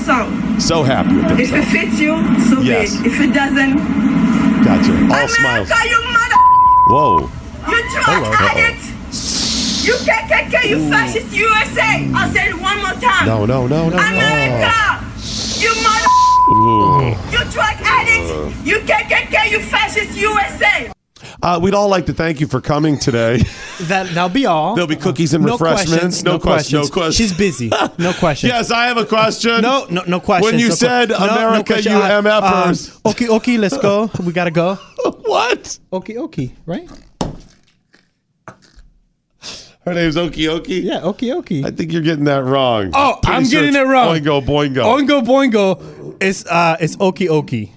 Song. 0.04 0.58
So 0.60 0.82
happy 0.82 1.14
with 1.16 1.40
If 1.40 1.52
it 1.52 1.64
fits 1.74 1.98
you, 2.00 2.14
so 2.50 2.60
Yes. 2.60 2.96
be 2.96 3.08
it. 3.08 3.12
If 3.12 3.20
it 3.20 3.32
doesn't, 3.34 3.74
Gotcha. 4.64 4.92
All 5.14 5.28
smiles. 5.28 5.68
You 5.70 6.00
mother, 6.14 6.40
Whoa. 6.92 7.30
you 7.70 7.78
drug 7.92 8.06
Hello. 8.06 8.30
addict, 8.50 8.82
you 9.86 9.94
KKK, 10.06 10.68
you 10.70 10.78
fascist 10.90 11.30
USA. 11.34 12.08
I'll 12.14 12.30
say 12.32 12.48
it 12.50 12.54
one 12.60 12.78
more 12.78 12.94
time. 13.02 13.26
No, 13.26 13.44
no, 13.44 13.66
no, 13.66 13.88
no. 13.90 13.96
America, 13.98 15.02
you 15.58 15.72
mother, 15.82 16.10
Ooh. 16.54 17.10
you 17.34 17.40
drug 17.50 17.76
addict, 17.82 18.30
uh. 18.30 18.50
you 18.62 18.76
KKK, 18.86 19.50
you 19.50 19.60
fascist 19.60 20.16
USA. 20.16 20.90
Uh, 21.42 21.58
we'd 21.62 21.74
all 21.74 21.88
like 21.88 22.06
to 22.06 22.12
thank 22.12 22.40
you 22.40 22.46
for 22.46 22.60
coming 22.60 22.98
today. 22.98 23.42
That 23.82 24.06
that'll 24.14 24.28
be 24.28 24.46
all. 24.46 24.74
There'll 24.74 24.86
be 24.86 24.94
cookies 24.96 25.34
and 25.34 25.44
no 25.44 25.52
refreshments. 25.52 25.90
Questions, 25.90 26.24
No 26.24 26.32
no, 26.32 26.38
question- 26.38 26.80
no 26.82 26.88
questions. 26.88 27.16
She's 27.16 27.36
busy. 27.36 27.68
No 27.98 28.12
questions. 28.18 28.52
yes, 28.52 28.70
I 28.70 28.84
have 28.86 28.96
a 28.96 29.04
question. 29.06 29.60
No, 29.62 29.86
no, 29.90 30.02
no 30.06 30.20
questions. 30.20 30.52
When 30.52 30.60
you 30.60 30.68
no 30.68 30.72
que- 30.74 30.76
said 30.76 31.08
no 31.08 31.16
America, 31.16 31.82
you 31.82 31.90
Uh, 31.90 32.22
MFers. 32.22 32.94
um, 33.04 33.10
okay, 33.10 33.28
okay, 33.28 33.58
let's 33.58 33.76
go. 33.76 34.08
We 34.24 34.32
gotta 34.32 34.52
go. 34.52 34.74
what? 35.24 35.78
Okay, 35.92 36.16
okay, 36.18 36.54
right? 36.66 36.88
Her 39.84 39.94
name's 39.94 40.14
Okie? 40.14 40.82
Yeah, 40.84 41.00
okay. 41.06 41.64
I 41.64 41.70
think 41.72 41.92
you're 41.92 42.02
getting 42.02 42.24
that 42.26 42.44
wrong. 42.44 42.92
Oh, 42.94 43.18
Pretty 43.20 43.36
I'm 43.36 43.44
sure 43.44 43.62
getting 43.62 43.74
it 43.74 43.84
wrong. 43.84 44.16
Oingo 44.16 44.40
Boingo. 44.44 44.84
Oingo 44.84 45.24
boingo 45.26 46.22
is 46.22 46.46
uh, 46.46 46.76
it's 46.78 46.94
okie 46.96 47.26
okie. 47.28 47.70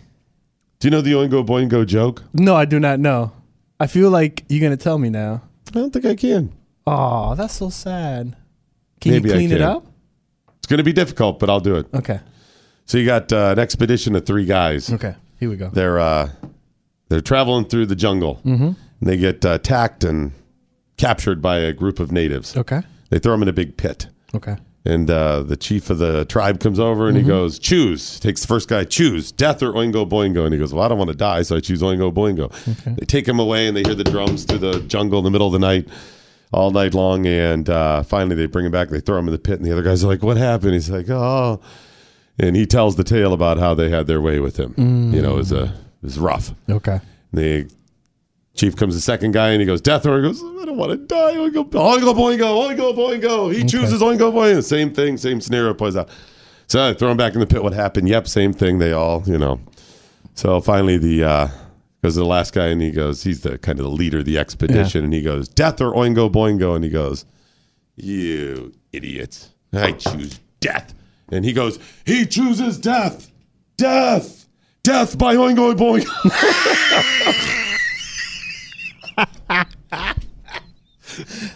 Do 0.85 0.89
you 0.89 0.91
know 0.91 1.01
the 1.01 1.13
Oingo 1.13 1.43
Boingo 1.43 1.83
joke? 1.83 2.21
No, 2.31 2.55
I 2.55 2.65
do 2.65 2.79
not 2.79 2.99
know. 2.99 3.31
I 3.79 3.87
feel 3.87 4.11
like 4.11 4.45
you're 4.49 4.61
gonna 4.61 4.77
tell 4.77 4.99
me 4.99 5.09
now. 5.09 5.41
I 5.69 5.71
don't 5.71 5.91
think 5.91 6.05
I 6.05 6.13
can. 6.13 6.53
Oh, 6.85 7.33
that's 7.33 7.55
so 7.55 7.71
sad. 7.71 8.35
Can 9.01 9.13
Maybe 9.13 9.29
you 9.29 9.33
clean 9.33 9.51
it 9.51 9.61
up? 9.61 9.83
It's 10.59 10.67
going 10.67 10.77
to 10.77 10.83
be 10.83 10.93
difficult, 10.93 11.39
but 11.39 11.49
I'll 11.49 11.59
do 11.59 11.77
it. 11.77 11.87
Okay. 11.91 12.19
So 12.85 12.99
you 12.99 13.05
got 13.07 13.33
uh, 13.33 13.53
an 13.53 13.57
expedition 13.57 14.15
of 14.15 14.27
three 14.27 14.45
guys. 14.45 14.93
Okay. 14.93 15.15
Here 15.39 15.49
we 15.49 15.55
go. 15.55 15.69
They're 15.69 15.97
uh, 15.97 16.29
they're 17.09 17.19
traveling 17.19 17.65
through 17.65 17.87
the 17.87 17.95
jungle. 17.95 18.39
Mhm. 18.45 18.75
And 18.99 19.09
they 19.09 19.17
get 19.17 19.43
uh, 19.43 19.53
attacked 19.53 20.03
and 20.03 20.33
captured 20.97 21.41
by 21.41 21.57
a 21.57 21.73
group 21.73 21.99
of 21.99 22.11
natives. 22.11 22.55
Okay. 22.55 22.83
They 23.09 23.17
throw 23.17 23.31
them 23.31 23.41
in 23.41 23.47
a 23.47 23.53
big 23.53 23.75
pit. 23.75 24.05
Okay. 24.35 24.57
And 24.87 25.09
uh, 25.09 25.41
the 25.41 25.57
chief 25.57 25.89
of 25.89 25.97
the 25.97 26.25
tribe 26.25 26.59
comes 26.59 26.79
over 26.79 27.07
and 27.07 27.17
he 27.17 27.23
Mhm. 27.23 27.27
goes, 27.27 27.57
choose. 27.57 28.19
Takes 28.19 28.41
the 28.41 28.47
first 28.47 28.69
guy, 28.69 28.83
choose 28.83 29.31
death 29.31 29.63
or 29.63 29.73
Oingo 29.73 30.07
Boingo. 30.07 30.43
And 30.45 30.53
he 30.53 30.59
goes, 30.59 30.73
well, 30.73 30.83
I 30.85 30.87
don't 30.87 30.99
want 30.99 31.09
to 31.09 31.15
die, 31.17 31.41
so 31.41 31.55
I 31.55 31.59
choose 31.59 31.81
Oingo 31.81 32.13
Boingo. 32.13 32.51
They 32.95 33.05
take 33.05 33.27
him 33.27 33.39
away 33.39 33.67
and 33.67 33.75
they 33.75 33.81
hear 33.81 33.95
the 33.95 34.03
drums 34.03 34.43
through 34.43 34.59
the 34.59 34.81
jungle 34.81 35.17
in 35.17 35.25
the 35.25 35.31
middle 35.31 35.47
of 35.47 35.53
the 35.53 35.59
night, 35.59 35.87
all 36.53 36.69
night 36.69 36.93
long. 36.93 37.25
And 37.25 37.67
uh, 37.67 38.03
finally 38.03 38.35
they 38.35 38.45
bring 38.45 38.65
him 38.67 38.71
back. 38.71 38.89
They 38.89 38.99
throw 38.99 39.17
him 39.17 39.27
in 39.27 39.31
the 39.31 39.39
pit. 39.39 39.57
And 39.57 39.65
the 39.65 39.71
other 39.71 39.81
guys 39.81 40.03
are 40.03 40.07
like, 40.07 40.21
what 40.21 40.37
happened? 40.37 40.73
He's 40.73 40.89
like, 40.91 41.09
oh. 41.09 41.59
And 42.37 42.55
he 42.55 42.65
tells 42.67 42.95
the 42.95 43.03
tale 43.03 43.33
about 43.33 43.57
how 43.57 43.73
they 43.73 43.89
had 43.89 44.05
their 44.07 44.21
way 44.21 44.39
with 44.39 44.57
him. 44.57 44.73
Mm. 44.75 45.13
You 45.15 45.21
know, 45.23 45.33
it 45.33 45.37
was, 45.37 45.51
a, 45.51 45.63
it 45.63 45.71
was 46.03 46.19
rough. 46.19 46.53
Okay. 46.69 46.99
The 47.33 47.67
chief 48.55 48.75
comes 48.75 48.95
the 48.95 49.01
second 49.01 49.31
guy 49.31 49.49
and 49.51 49.59
he 49.61 49.65
goes, 49.65 49.81
Death 49.81 50.05
or 50.05 50.17
he 50.21 50.27
goes, 50.27 50.41
I 50.41 50.65
don't 50.65 50.77
want 50.77 50.91
to 50.91 50.97
die. 50.97 51.35
Oingo, 51.35 51.69
oingo 51.69 52.13
boingo, 52.15 52.75
oingo 52.75 52.95
boingo. 52.95 53.53
He 53.53 53.63
chooses 53.63 54.01
oingo 54.01 54.31
boingo. 54.33 54.63
Same 54.63 54.93
thing, 54.93 55.17
same 55.17 55.41
scenario 55.41 55.73
plays 55.73 55.95
out. 55.95 56.09
So 56.67 56.89
I 56.89 56.93
throw 56.93 57.11
him 57.11 57.17
back 57.17 57.33
in 57.33 57.39
the 57.39 57.45
pit. 57.45 57.61
What 57.61 57.73
happened? 57.73 58.09
Yep, 58.09 58.27
same 58.27 58.53
thing. 58.53 58.79
They 58.79 58.91
all, 58.91 59.21
you 59.25 59.37
know. 59.37 59.59
So 60.33 60.59
finally 60.61 60.97
the 60.97 61.23
uh 61.23 61.47
goes 62.01 62.13
to 62.13 62.19
the 62.19 62.25
last 62.25 62.53
guy 62.53 62.67
and 62.67 62.81
he 62.81 62.91
goes, 62.91 63.23
he's 63.23 63.41
the 63.41 63.57
kind 63.57 63.79
of 63.79 63.83
the 63.85 63.91
leader 63.91 64.19
of 64.19 64.25
the 64.25 64.37
expedition, 64.37 65.03
and 65.03 65.13
he 65.13 65.21
goes, 65.21 65.47
Death 65.47 65.81
or 65.81 65.91
oingo 65.93 66.31
boingo, 66.31 66.75
and 66.75 66.83
he 66.83 66.89
goes, 66.89 67.25
You 67.95 68.73
idiots. 68.93 69.49
I 69.73 69.91
choose 69.91 70.39
death. 70.59 70.93
And 71.31 71.43
he 71.43 71.51
goes, 71.53 71.79
He 72.05 72.25
chooses 72.25 72.77
death. 72.77 73.31
Death. 73.77 74.47
Death 74.83 75.17
by 75.17 75.35
oingo 75.35 75.73
boingo. 75.75 76.05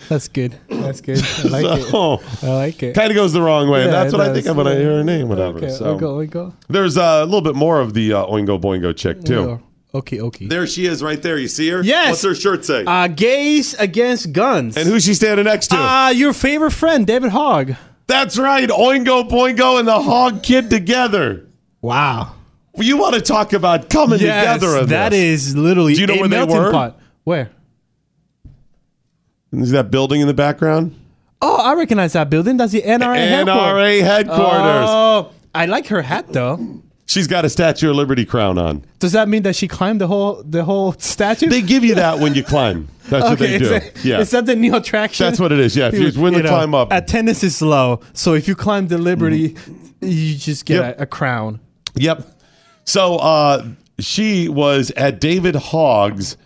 That's 0.07 0.27
good. 0.29 0.55
That's 0.69 1.01
good. 1.01 1.21
I 1.45 1.47
like 1.47 1.81
So, 1.83 2.13
it. 2.13 2.43
I 2.43 2.47
like 2.55 2.83
it. 2.83 2.93
Kind 2.95 3.11
of 3.11 3.15
goes 3.15 3.33
the 3.33 3.41
wrong 3.41 3.69
way. 3.69 3.85
Yeah, 3.85 3.91
That's 3.91 4.13
what 4.13 4.21
I 4.21 4.33
think 4.33 4.45
of 4.45 4.55
when 4.55 4.67
I 4.67 4.75
hear 4.75 4.97
her 4.97 5.03
name, 5.03 5.27
whatever. 5.27 5.57
Okay, 5.57 5.69
so 5.69 5.97
Oingo, 5.97 6.27
oingo. 6.29 6.53
there's 6.69 6.97
uh, 6.97 7.21
a 7.21 7.25
little 7.25 7.41
bit 7.41 7.55
more 7.55 7.81
of 7.81 7.93
the 7.93 8.13
uh, 8.13 8.25
Oingo 8.27 8.59
Boingo 8.61 8.95
chick 8.95 9.23
too. 9.23 9.61
Okay, 9.93 10.21
okay. 10.21 10.45
There 10.45 10.67
she 10.67 10.85
is, 10.85 11.01
right 11.01 11.19
there. 11.21 11.37
You 11.39 11.47
see 11.47 11.67
her? 11.69 11.81
Yes. 11.83 12.09
What's 12.11 12.21
her 12.21 12.35
shirt 12.35 12.63
say? 12.63 12.83
Uh, 12.85 13.07
gays 13.07 13.73
against 13.73 14.31
guns. 14.33 14.77
and 14.77 14.87
who's 14.87 15.03
she 15.03 15.15
standing 15.15 15.45
next 15.45 15.69
to? 15.69 15.77
Uh, 15.77 16.09
your 16.09 16.31
favorite 16.31 16.71
friend, 16.71 17.07
David 17.07 17.31
Hogg. 17.31 17.73
That's 18.05 18.37
right. 18.37 18.69
Oingo 18.69 19.27
Boingo 19.27 19.79
and 19.79 19.87
the 19.87 19.99
Hog 19.99 20.43
Kid 20.43 20.69
together. 20.69 21.47
Wow. 21.81 22.35
You 22.77 22.97
want 22.97 23.15
to 23.15 23.21
talk 23.21 23.51
about 23.53 23.89
coming 23.89 24.19
Yes, 24.19 24.61
together? 24.61 24.85
that 24.85 25.09
this. 25.09 25.47
is 25.47 25.55
literally 25.57 25.95
Do 25.95 26.01
you 26.01 26.07
know 26.07 26.15
where 26.17 26.27
they 26.29 26.43
were? 26.43 26.71
pot. 26.71 26.99
Where? 27.23 27.49
Is 29.53 29.71
that 29.71 29.89
building 29.91 30.21
in 30.21 30.27
the 30.27 30.34
background? 30.34 30.95
Oh, 31.41 31.57
I 31.57 31.73
recognize 31.73 32.13
that 32.13 32.30
building. 32.30 32.57
That's 32.57 32.71
the 32.73 32.81
NRA 32.81 33.43
NRA 33.45 34.01
headquarters. 34.01 34.89
Oh, 34.89 35.31
I 35.55 35.65
like 35.65 35.88
her 35.88 36.01
hat 36.01 36.26
though. 36.31 36.81
She's 37.05 37.26
got 37.26 37.43
a 37.43 37.49
Statue 37.49 37.89
of 37.89 37.95
Liberty 37.95 38.23
crown 38.23 38.59
on. 38.59 38.85
Does 38.99 39.13
that 39.13 39.27
mean 39.27 39.41
that 39.43 39.55
she 39.55 39.67
climbed 39.67 39.99
the 39.99 40.05
whole 40.07 40.43
the 40.43 40.63
whole 40.63 40.91
statue? 40.93 41.47
They 41.47 41.61
give 41.63 41.84
you 41.84 41.95
that 41.95 42.19
when 42.19 42.35
you 42.35 42.43
climb. 42.43 42.88
That's 43.09 43.27
what 43.27 43.39
they 43.39 43.57
do. 43.57 43.69
that- 43.69 44.05
yeah. 44.05 44.19
Is 44.19 44.30
that 44.31 44.45
the 44.45 44.55
new 44.55 44.76
attraction? 44.76 45.26
That's 45.26 45.39
what 45.39 45.51
it 45.51 45.59
is. 45.59 45.76
Yeah, 45.76 45.88
if 45.91 45.95
you 46.15 46.21
win 46.21 46.34
the 46.35 46.43
know, 46.43 46.49
climb 46.49 46.76
up. 46.76 46.89
Attendance 46.91 47.43
is 47.43 47.59
low, 47.63 48.01
so 48.13 48.34
if 48.35 48.47
you 48.47 48.53
climb 48.55 48.88
the 48.89 48.99
Liberty, 48.99 49.55
you 50.01 50.35
just 50.35 50.65
get 50.65 50.76
Yep. 50.84 50.99
a, 50.99 51.03
a 51.03 51.05
crown. 51.07 51.59
Yep. 51.95 52.27
So 52.85 53.15
uh, 53.17 53.65
she 53.99 54.47
was 54.47 54.91
at 54.91 55.19
David 55.19 55.55
Hogg's 55.55 56.38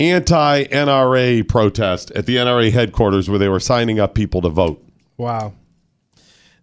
anti 0.00 0.64
NRA 0.64 1.46
protest 1.46 2.10
at 2.12 2.26
the 2.26 2.36
NRA 2.36 2.72
headquarters 2.72 3.28
where 3.28 3.38
they 3.38 3.48
were 3.48 3.60
signing 3.60 4.00
up 4.00 4.14
people 4.14 4.40
to 4.42 4.48
vote. 4.48 4.84
Wow. 5.16 5.52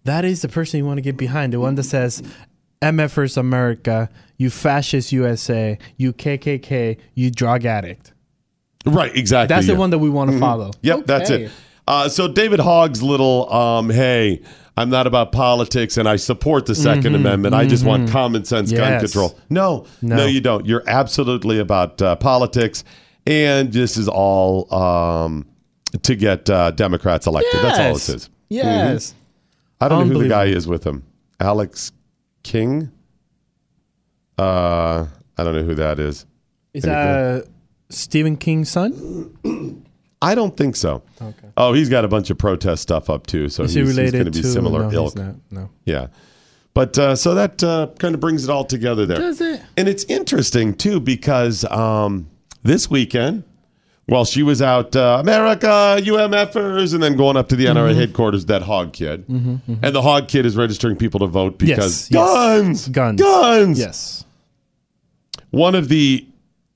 That 0.03 0.26
is 0.26 0.41
the 0.41 0.49
person 0.49 0.80
you 0.80 0.85
want 0.85 0.97
to 0.97 1.01
get 1.01 1.18
behind. 1.18 1.53
The 1.53 1.59
one 1.59 1.76
that 1.76 1.84
says, 1.84 2.23
MFers 2.81 3.38
America, 3.38 4.09
you 4.38 4.49
fascist 4.49 5.11
USA, 5.11 5.77
you 5.97 6.14
KKK, 6.14 6.97
you 7.14 7.30
drug 7.31 7.65
addict. 7.65 8.14
Right, 8.85 9.14
exactly. 9.15 9.53
That's 9.53 9.68
the 9.68 9.76
one 9.76 9.89
that 9.89 9.97
we 9.97 10.09
want 10.09 10.31
to 10.31 10.38
Mhm. 10.38 10.39
follow. 10.39 10.72
Yep, 10.81 11.05
that's 11.07 11.30
it. 11.30 11.51
Uh, 11.88 12.07
so 12.07 12.27
David 12.27 12.59
Hogg's 12.59 13.01
little, 13.03 13.51
um, 13.51 13.89
hey, 13.89 14.41
I'm 14.77 14.89
not 14.89 15.07
about 15.07 15.31
politics 15.31 15.97
and 15.97 16.07
I 16.07 16.15
support 16.18 16.68
the 16.68 16.76
2nd 16.76 17.14
Mhm, 17.14 17.15
Amendment. 17.15 17.55
I 17.55 17.65
just 17.65 17.84
want 17.84 18.07
mhm. 18.07 18.11
common 18.11 18.45
sense 18.45 18.72
gun 18.72 18.99
control. 18.99 19.38
No, 19.49 19.85
no, 20.01 20.18
No. 20.18 20.26
you 20.26 20.39
don't. 20.39 20.65
You're 20.65 20.84
absolutely 20.88 21.59
about 21.59 22.01
uh, 22.01 22.15
politics, 22.15 22.84
and 23.28 23.72
this 23.74 23.98
is 23.98 24.08
all 24.08 24.74
um, 24.74 25.45
to 26.02 26.16
get 26.16 26.49
uh, 26.49 26.72
Democrats 26.72 27.28
elected. 27.28 27.62
That's 27.62 27.80
all 27.80 27.95
it 27.95 28.10
is. 28.18 28.30
Yes. 28.49 29.12
Mhm. 29.12 29.14
I 29.82 29.88
don't 29.90 30.08
know 30.08 30.14
who 30.16 30.24
the 30.24 30.30
guy 30.30 30.45
is 30.45 30.68
with 30.68 30.84
him. 30.84 31.04
Alex 31.40 31.91
King? 32.44 32.90
Uh, 34.40 35.06
I 35.38 35.44
don't 35.44 35.56
know 35.56 35.64
who 35.64 35.76
that 35.76 35.99
is. 35.99 36.26
Is 36.74 36.84
that 36.84 37.45
Stephen 37.90 38.38
King's 38.38 38.70
son? 38.70 39.84
I 40.22 40.34
don't 40.36 40.56
think 40.56 40.76
so. 40.76 41.04
Okay. 41.22 41.48
Oh, 41.58 41.74
he's 41.74 41.90
got 41.90 42.06
a 42.06 42.08
bunch 42.08 42.30
of 42.30 42.38
protest 42.38 42.82
stuff 42.82 43.10
up 43.10 43.28
too, 43.28 43.49
so 43.49 43.64
Is 43.64 43.74
he's, 43.74 43.84
he 43.88 43.90
related 43.95 44.14
going 44.14 44.26
to 44.26 44.32
be 44.32 44.41
to- 44.41 44.48
similar 44.48 44.80
no, 44.84 44.90
he's 44.90 44.95
ilk. 44.95 45.16
not. 45.16 45.36
No. 45.52 45.70
Yeah, 45.86 46.08
but 46.74 46.98
uh, 46.98 47.16
so 47.16 47.36
that 47.36 47.64
uh, 47.64 47.88
kind 47.99 48.16
of 48.16 48.22
brings 48.22 48.44
it 48.44 48.49
all 48.49 48.66
together 48.66 49.06
there. 49.06 49.18
Does 49.20 49.41
it? 49.41 49.62
And 49.76 49.88
it's 49.88 50.04
interesting 50.06 50.74
too 50.76 50.99
because 50.99 51.66
um, 51.66 52.28
this 52.68 52.89
weekend, 52.89 53.44
while 54.06 54.23
she 54.26 54.44
was 54.44 54.61
out, 54.61 54.95
uh, 54.95 55.18
America, 55.19 55.98
UMFers, 56.02 56.94
and 56.94 57.02
then 57.02 57.15
going 57.18 57.35
up 57.38 57.49
to 57.49 57.56
the 57.56 57.65
NRA 57.68 57.94
Mhm. 57.94 57.95
headquarters, 57.95 58.45
that 58.45 58.61
Hog 58.61 58.94
Kid, 58.94 59.26
Mhm, 59.27 59.61
mhm. 59.68 59.80
and 59.81 59.95
the 59.95 60.02
Hog 60.02 60.27
Kid 60.27 60.45
is 60.45 60.56
registering 60.56 60.95
people 60.95 61.19
to 61.22 61.27
vote 61.27 61.57
because 61.57 62.10
Yes, 62.10 62.11
yes. 62.11 62.14
guns, 62.14 62.88
Guns. 62.89 63.22
guns. 63.22 63.80
Yes. 63.80 64.23
One 65.49 65.76
of 65.76 65.88
the 65.89 66.26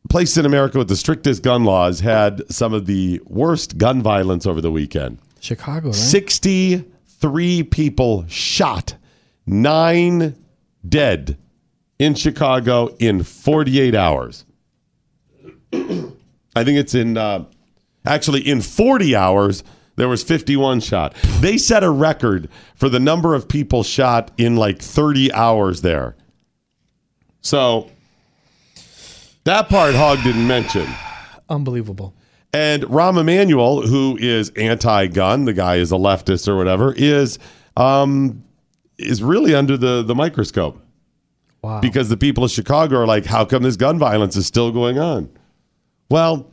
places 0.09 0.37
in 0.37 0.45
America 0.45 0.77
with 0.77 0.87
the 0.89 0.95
strictest 0.95 1.43
gun 1.43 1.63
laws 1.63 1.99
had 2.01 2.41
some 2.49 2.73
of 2.73 2.85
the 2.85 3.21
worst 3.27 3.77
gun 3.77 4.01
violence 4.01 4.45
over 4.45 4.59
the 4.61 4.71
weekend. 4.71 5.17
Chicago, 5.39 5.87
right? 5.87 5.95
63 5.95 7.63
people 7.63 8.25
shot, 8.27 8.95
nine 9.45 10.35
dead 10.87 11.37
in 11.99 12.13
Chicago 12.15 12.93
in 12.99 13.23
48 13.23 13.95
hours. 13.95 14.43
I 16.55 16.63
think 16.63 16.79
it's 16.79 16.95
in, 16.95 17.17
uh, 17.17 17.45
actually, 18.05 18.47
in 18.47 18.61
40 18.61 19.15
hours, 19.15 19.63
there 19.95 20.07
was 20.07 20.23
51 20.23 20.79
shot. 20.79 21.15
They 21.39 21.57
set 21.57 21.83
a 21.83 21.89
record 21.89 22.49
for 22.75 22.89
the 22.89 22.99
number 22.99 23.35
of 23.35 23.47
people 23.47 23.83
shot 23.83 24.31
in 24.37 24.55
like 24.55 24.81
30 24.81 25.31
hours 25.33 25.81
there. 25.81 26.15
So 27.41 27.89
that 29.43 29.69
part 29.69 29.95
Hogg 29.95 30.23
didn't 30.23 30.47
mention. 30.47 30.87
Unbelievable. 31.49 32.15
And 32.53 32.83
Rahm 32.83 33.19
Emanuel, 33.19 33.81
who 33.81 34.17
is 34.19 34.49
anti-gun, 34.51 35.45
the 35.45 35.53
guy 35.53 35.77
is 35.77 35.91
a 35.91 35.95
leftist 35.95 36.47
or 36.47 36.57
whatever, 36.57 36.93
is 36.93 37.39
um, 37.77 38.43
is 38.97 39.23
really 39.23 39.55
under 39.55 39.77
the 39.77 40.03
the 40.03 40.13
microscope. 40.13 40.79
Wow. 41.61 41.79
Because 41.79 42.09
the 42.09 42.17
people 42.17 42.43
of 42.43 42.51
Chicago 42.51 42.97
are 42.97 43.07
like, 43.07 43.25
how 43.25 43.45
come 43.45 43.63
this 43.63 43.77
gun 43.77 43.99
violence 43.99 44.35
is 44.35 44.47
still 44.47 44.71
going 44.71 44.97
on? 44.97 45.29
Well, 46.11 46.51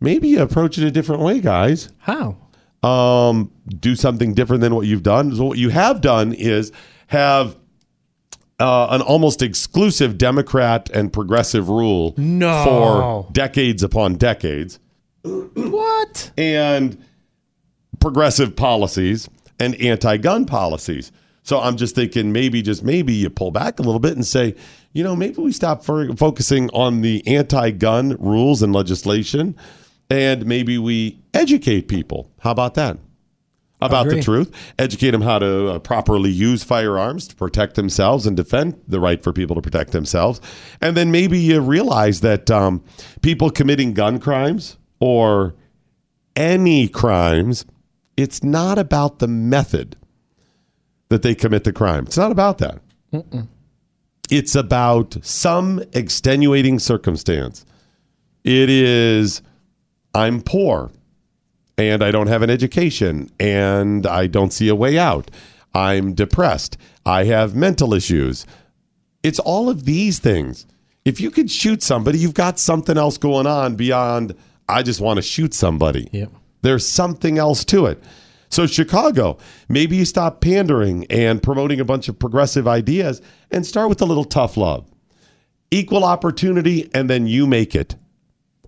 maybe 0.00 0.28
you 0.28 0.42
approach 0.42 0.76
it 0.76 0.84
a 0.84 0.90
different 0.90 1.22
way, 1.22 1.38
guys. 1.40 1.88
How? 1.98 2.36
Um, 2.82 3.52
do 3.68 3.94
something 3.94 4.34
different 4.34 4.60
than 4.60 4.74
what 4.74 4.86
you've 4.86 5.04
done. 5.04 5.34
So 5.36 5.44
what 5.44 5.56
you 5.58 5.68
have 5.68 6.00
done 6.00 6.32
is 6.32 6.72
have 7.06 7.56
uh, 8.58 8.88
an 8.90 9.00
almost 9.00 9.40
exclusive 9.40 10.18
Democrat 10.18 10.90
and 10.90 11.12
progressive 11.12 11.68
rule 11.68 12.14
No. 12.16 12.64
for 12.64 13.32
decades 13.32 13.84
upon 13.84 14.14
decades 14.16 14.80
What? 15.22 16.32
and 16.36 16.98
progressive 18.00 18.56
policies 18.56 19.28
and 19.60 19.76
anti-gun 19.76 20.44
policies. 20.46 21.12
So 21.44 21.60
I'm 21.60 21.76
just 21.76 21.94
thinking 21.94 22.32
maybe 22.32 22.62
just 22.62 22.82
maybe 22.82 23.12
you 23.14 23.30
pull 23.30 23.52
back 23.52 23.78
a 23.78 23.82
little 23.82 24.00
bit 24.00 24.14
and 24.14 24.26
say, 24.26 24.54
you 24.92 25.02
know, 25.02 25.16
maybe 25.16 25.40
we 25.40 25.52
stop 25.52 25.84
for 25.84 26.14
focusing 26.16 26.68
on 26.70 27.00
the 27.00 27.26
anti-gun 27.26 28.16
rules 28.18 28.62
and 28.62 28.72
legislation 28.72 29.56
and 30.10 30.44
maybe 30.44 30.76
we 30.76 31.18
educate 31.32 31.88
people. 31.88 32.30
How 32.40 32.50
about 32.50 32.74
that? 32.74 32.98
About 33.80 34.06
the 34.08 34.22
truth, 34.22 34.52
educate 34.78 35.10
them 35.10 35.22
how 35.22 35.40
to 35.40 35.70
uh, 35.70 35.78
properly 35.80 36.30
use 36.30 36.62
firearms 36.62 37.26
to 37.26 37.34
protect 37.34 37.74
themselves 37.74 38.26
and 38.26 38.36
defend 38.36 38.80
the 38.86 39.00
right 39.00 39.20
for 39.20 39.32
people 39.32 39.56
to 39.56 39.62
protect 39.62 39.90
themselves. 39.90 40.40
And 40.80 40.96
then 40.96 41.10
maybe 41.10 41.40
you 41.40 41.60
realize 41.60 42.20
that 42.20 42.48
um, 42.48 42.84
people 43.22 43.50
committing 43.50 43.92
gun 43.92 44.20
crimes 44.20 44.76
or 45.00 45.56
any 46.36 46.86
crimes, 46.86 47.64
it's 48.16 48.44
not 48.44 48.78
about 48.78 49.18
the 49.18 49.26
method 49.26 49.96
that 51.08 51.22
they 51.22 51.34
commit 51.34 51.64
the 51.64 51.72
crime. 51.72 52.04
It's 52.06 52.16
not 52.16 52.30
about 52.30 52.58
that. 52.58 52.80
It's 54.32 54.54
about 54.54 55.18
some 55.20 55.84
extenuating 55.92 56.78
circumstance. 56.78 57.66
It 58.44 58.70
is, 58.70 59.42
I'm 60.14 60.40
poor 60.40 60.90
and 61.76 62.02
I 62.02 62.10
don't 62.12 62.28
have 62.28 62.40
an 62.40 62.48
education 62.48 63.30
and 63.38 64.06
I 64.06 64.28
don't 64.28 64.50
see 64.50 64.68
a 64.68 64.74
way 64.74 64.98
out. 64.98 65.30
I'm 65.74 66.14
depressed. 66.14 66.78
I 67.04 67.24
have 67.24 67.54
mental 67.54 67.92
issues. 67.92 68.46
It's 69.22 69.38
all 69.38 69.68
of 69.68 69.84
these 69.84 70.18
things. 70.18 70.66
If 71.04 71.20
you 71.20 71.30
could 71.30 71.50
shoot 71.50 71.82
somebody, 71.82 72.18
you've 72.18 72.32
got 72.32 72.58
something 72.58 72.96
else 72.96 73.18
going 73.18 73.46
on 73.46 73.76
beyond, 73.76 74.34
I 74.66 74.82
just 74.82 75.02
want 75.02 75.18
to 75.18 75.22
shoot 75.22 75.52
somebody. 75.52 76.08
Yep. 76.10 76.30
There's 76.62 76.88
something 76.88 77.36
else 77.36 77.66
to 77.66 77.84
it. 77.84 78.02
So, 78.52 78.66
Chicago, 78.66 79.38
maybe 79.70 79.96
you 79.96 80.04
stop 80.04 80.42
pandering 80.42 81.06
and 81.08 81.42
promoting 81.42 81.80
a 81.80 81.86
bunch 81.86 82.10
of 82.10 82.18
progressive 82.18 82.68
ideas 82.68 83.22
and 83.50 83.64
start 83.64 83.88
with 83.88 84.02
a 84.02 84.04
little 84.04 84.26
tough 84.26 84.58
love. 84.58 84.86
Equal 85.70 86.04
opportunity, 86.04 86.90
and 86.92 87.08
then 87.08 87.26
you 87.26 87.46
make 87.46 87.74
it. 87.74 87.96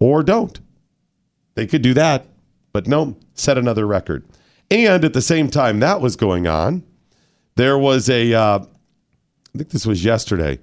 Or 0.01 0.23
don't. 0.23 0.59
They 1.55 1.67
could 1.67 1.83
do 1.83 1.93
that, 1.93 2.25
but 2.73 2.87
no, 2.87 3.19
set 3.35 3.59
another 3.59 3.87
record. 3.87 4.25
And 4.71 5.05
at 5.05 5.13
the 5.13 5.21
same 5.21 5.51
time 5.51 5.81
that 5.81 6.01
was 6.01 6.17
going 6.17 6.47
on, 6.47 6.83
there 7.57 7.77
was 7.77 8.09
a, 8.09 8.33
uh, 8.33 8.61
I 8.61 9.59
think 9.59 9.69
this 9.69 9.85
was 9.85 10.03
yesterday, 10.03 10.61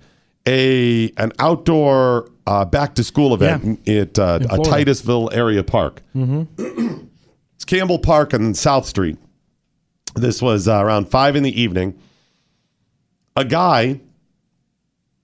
a 0.47 1.11
an 1.17 1.31
outdoor 1.37 2.27
uh, 2.47 2.65
back 2.65 2.95
to 2.95 3.03
school 3.03 3.35
event 3.35 3.87
at 3.87 4.17
uh, 4.17 4.39
a 4.49 4.57
Titusville 4.57 5.29
area 5.31 5.63
park. 5.63 6.01
Mm-hmm. 6.15 7.05
It's 7.61 7.65
Campbell 7.65 7.99
Park 7.99 8.33
on 8.33 8.55
South 8.55 8.87
Street. 8.87 9.19
This 10.15 10.41
was 10.41 10.67
uh, 10.67 10.83
around 10.83 11.09
five 11.09 11.35
in 11.35 11.43
the 11.43 11.61
evening. 11.61 11.95
A 13.35 13.45
guy, 13.45 13.99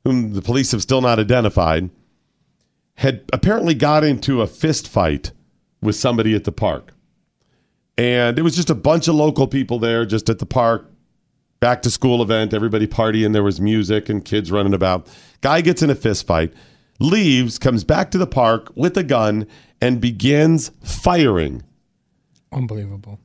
whom 0.03 0.33
the 0.33 0.43
police 0.43 0.71
have 0.71 0.83
still 0.83 1.01
not 1.01 1.17
identified, 1.17 1.89
had 2.93 3.23
apparently 3.33 3.73
got 3.73 4.03
into 4.03 4.43
a 4.43 4.45
fist 4.45 4.87
fight 4.87 5.31
with 5.81 5.95
somebody 5.95 6.35
at 6.35 6.43
the 6.43 6.51
park. 6.51 6.93
And 7.97 8.37
it 8.37 8.43
was 8.43 8.55
just 8.55 8.69
a 8.69 8.75
bunch 8.75 9.07
of 9.07 9.15
local 9.15 9.47
people 9.47 9.79
there, 9.79 10.05
just 10.05 10.29
at 10.29 10.37
the 10.37 10.45
park, 10.45 10.91
back 11.59 11.81
to 11.81 11.89
school 11.89 12.21
event, 12.21 12.53
everybody 12.53 12.85
partying. 12.85 13.33
There 13.33 13.41
was 13.41 13.59
music 13.59 14.09
and 14.09 14.23
kids 14.23 14.51
running 14.51 14.75
about. 14.75 15.07
Guy 15.41 15.61
gets 15.61 15.81
in 15.81 15.89
a 15.89 15.95
fist 15.95 16.27
fight, 16.27 16.53
leaves, 16.99 17.57
comes 17.57 17.83
back 17.83 18.11
to 18.11 18.19
the 18.19 18.27
park 18.27 18.71
with 18.75 18.95
a 18.95 19.03
gun, 19.03 19.47
and 19.81 19.99
begins 19.99 20.69
firing 20.83 21.63
Unbelievable. 22.51 23.19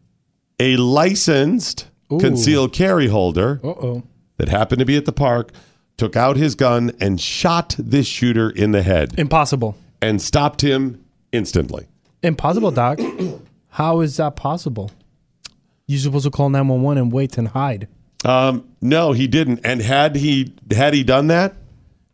a 0.59 0.77
licensed 0.77 1.89
Ooh. 2.13 2.19
concealed 2.19 2.73
carry 2.73 3.07
holder 3.09 3.61
Uh 3.63 3.69
oh. 3.69 4.03
that 4.39 4.49
happened 4.49 4.79
to 4.81 4.85
be 4.85 4.97
at 4.97 5.05
the 5.05 5.13
park, 5.13 5.53
took 5.97 6.17
out 6.17 6.37
his 6.37 6.55
gun 6.55 6.93
and 7.01 7.21
shot 7.21 7.75
this 7.79 8.07
shooter 8.07 8.51
in 8.51 8.73
the 8.73 8.83
head 8.83 9.15
Impossible. 9.19 9.77
and 10.01 10.21
stopped 10.21 10.61
him 10.63 11.05
instantly. 11.33 11.87
Impossible, 12.23 12.71
Doc. 12.71 12.99
How 13.69 14.01
is 14.01 14.17
that 14.19 14.37
possible? 14.37 14.91
You're 15.87 15.99
supposed 16.01 16.25
to 16.25 16.31
call 16.31 16.49
911 16.51 17.03
and 17.03 17.13
wait 17.13 17.39
and 17.39 17.49
hide. 17.49 17.89
Um, 18.25 18.69
no, 18.81 19.13
he 19.13 19.27
didn't. 19.27 19.61
And 19.65 19.81
had 19.83 20.15
he 20.17 20.55
had 20.71 20.95
he 20.95 21.03
done 21.03 21.27
that, 21.29 21.55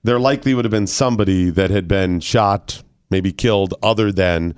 there 0.05 0.19
likely 0.19 0.55
would 0.55 0.65
have 0.65 0.71
been 0.73 0.87
somebody 0.87 1.51
that 1.51 1.71
had 1.71 1.87
been 1.89 2.21
shot, 2.21 2.83
maybe 3.11 3.31
killed, 3.33 3.75
other 3.83 4.11
than 4.11 4.55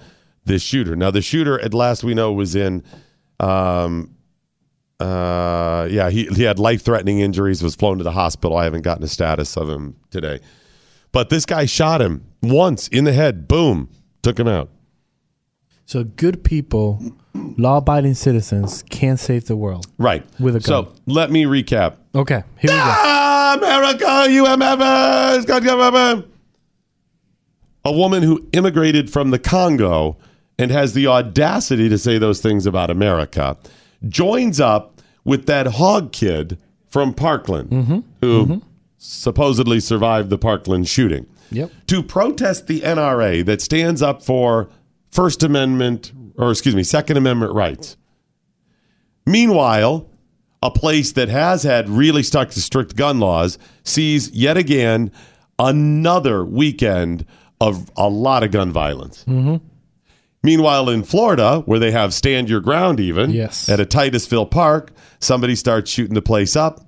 this 0.51 0.63
shooter. 0.63 0.95
Now, 0.97 1.11
the 1.11 1.23
shooter, 1.23 1.61
at 1.61 1.73
last 1.73 2.05
we 2.05 2.15
know, 2.15 2.33
was 2.33 2.55
in 2.55 2.83
um, 3.39 4.15
Uh, 5.01 5.89
yeah, 5.91 6.11
he 6.11 6.27
he 6.27 6.43
had 6.43 6.59
life 6.59 6.83
threatening 6.83 7.21
injuries. 7.21 7.63
Was 7.63 7.75
flown 7.75 7.97
to 7.99 8.05
the 8.05 8.13
hospital. 8.13 8.59
I 8.59 8.65
haven't 8.65 8.83
gotten 8.83 9.03
a 9.03 9.09
status 9.09 9.57
of 9.57 9.69
him 9.69 9.97
today. 10.11 10.41
But 11.11 11.31
this 11.31 11.47
guy 11.47 11.65
shot 11.65 12.03
him 12.03 12.27
once 12.43 12.87
in 12.89 13.05
the 13.05 13.13
head. 13.13 13.49
Boom, 13.49 13.89
took 14.23 14.39
him 14.39 14.47
out. 14.47 14.69
So 15.87 16.05
good 16.05 16.45
people, 16.45 17.03
law-abiding 17.35 18.15
citizens 18.15 18.85
can 18.91 19.17
save 19.17 19.47
the 19.47 19.57
world. 19.57 19.87
Right. 19.99 20.25
With 20.39 20.55
a 20.55 20.61
gun. 20.61 20.85
So 20.87 20.93
let 21.07 21.33
me 21.33 21.47
recap. 21.47 21.97
Okay, 22.15 22.45
here 22.59 22.71
we 22.71 22.77
go. 22.77 22.77
Ah, 22.77 23.57
America, 23.57 24.05
God, 25.47 25.65
God. 25.65 26.25
A 27.85 27.93
woman 27.93 28.23
who 28.23 28.47
immigrated 28.53 29.11
from 29.11 29.31
the 29.31 29.39
Congo 29.39 30.19
and 30.61 30.70
has 30.70 30.93
the 30.93 31.07
audacity 31.07 31.89
to 31.89 31.97
say 31.99 32.19
those 32.19 32.41
things 32.41 32.66
about 32.66 32.91
America 32.91 33.57
joins 34.09 34.61
up 34.61 35.01
with 35.24 35.47
that 35.47 35.66
hog 35.66 36.12
kid 36.12 36.59
from 36.89 37.15
Parkland 37.15 37.70
Mm-hmm. 37.70 37.99
who 38.20 38.62
supposedly 38.99 39.81
survived 39.81 40.28
the 40.31 40.39
Parkland 40.39 40.87
shooting 40.89 41.27
Yep. 41.53 41.70
to 41.89 42.03
protest 42.03 42.66
the 42.66 42.81
NRA 42.82 43.45
that 43.47 43.61
stands 43.62 44.03
up 44.03 44.23
for 44.23 44.69
First 45.11 45.43
Amendment, 45.43 46.12
or 46.37 46.51
excuse 46.51 46.77
me, 46.77 46.82
Second 46.85 47.16
Amendment 47.16 47.53
rights. 47.55 47.97
Meanwhile, 49.27 50.07
a 50.62 50.70
place 50.70 51.12
that 51.12 51.28
has 51.28 51.62
had 51.62 51.89
really 51.89 52.23
stuck 52.23 52.51
to 52.51 52.61
strict 52.61 52.95
gun 52.97 53.19
laws 53.20 53.59
sees 53.82 54.31
yet 54.31 54.57
again 54.57 55.11
another 55.59 56.45
weekend 56.45 57.24
of 57.61 57.91
a 57.97 58.09
lot 58.09 58.43
of 58.43 58.51
gun 58.51 58.70
violence. 58.73 59.24
Mm-hmm. 59.27 59.57
Meanwhile, 60.43 60.89
in 60.89 61.03
Florida, 61.03 61.62
where 61.67 61.79
they 61.79 61.91
have 61.91 62.15
stand 62.15 62.49
your 62.49 62.61
ground, 62.61 62.99
even 62.99 63.31
Yes. 63.31 63.69
at 63.69 63.79
a 63.81 63.85
Titusville 63.85 64.47
Park, 64.47 64.93
somebody 65.21 65.55
starts 65.55 65.91
shooting 65.91 66.15
the 66.15 66.23
place 66.23 66.57
up. 66.57 66.81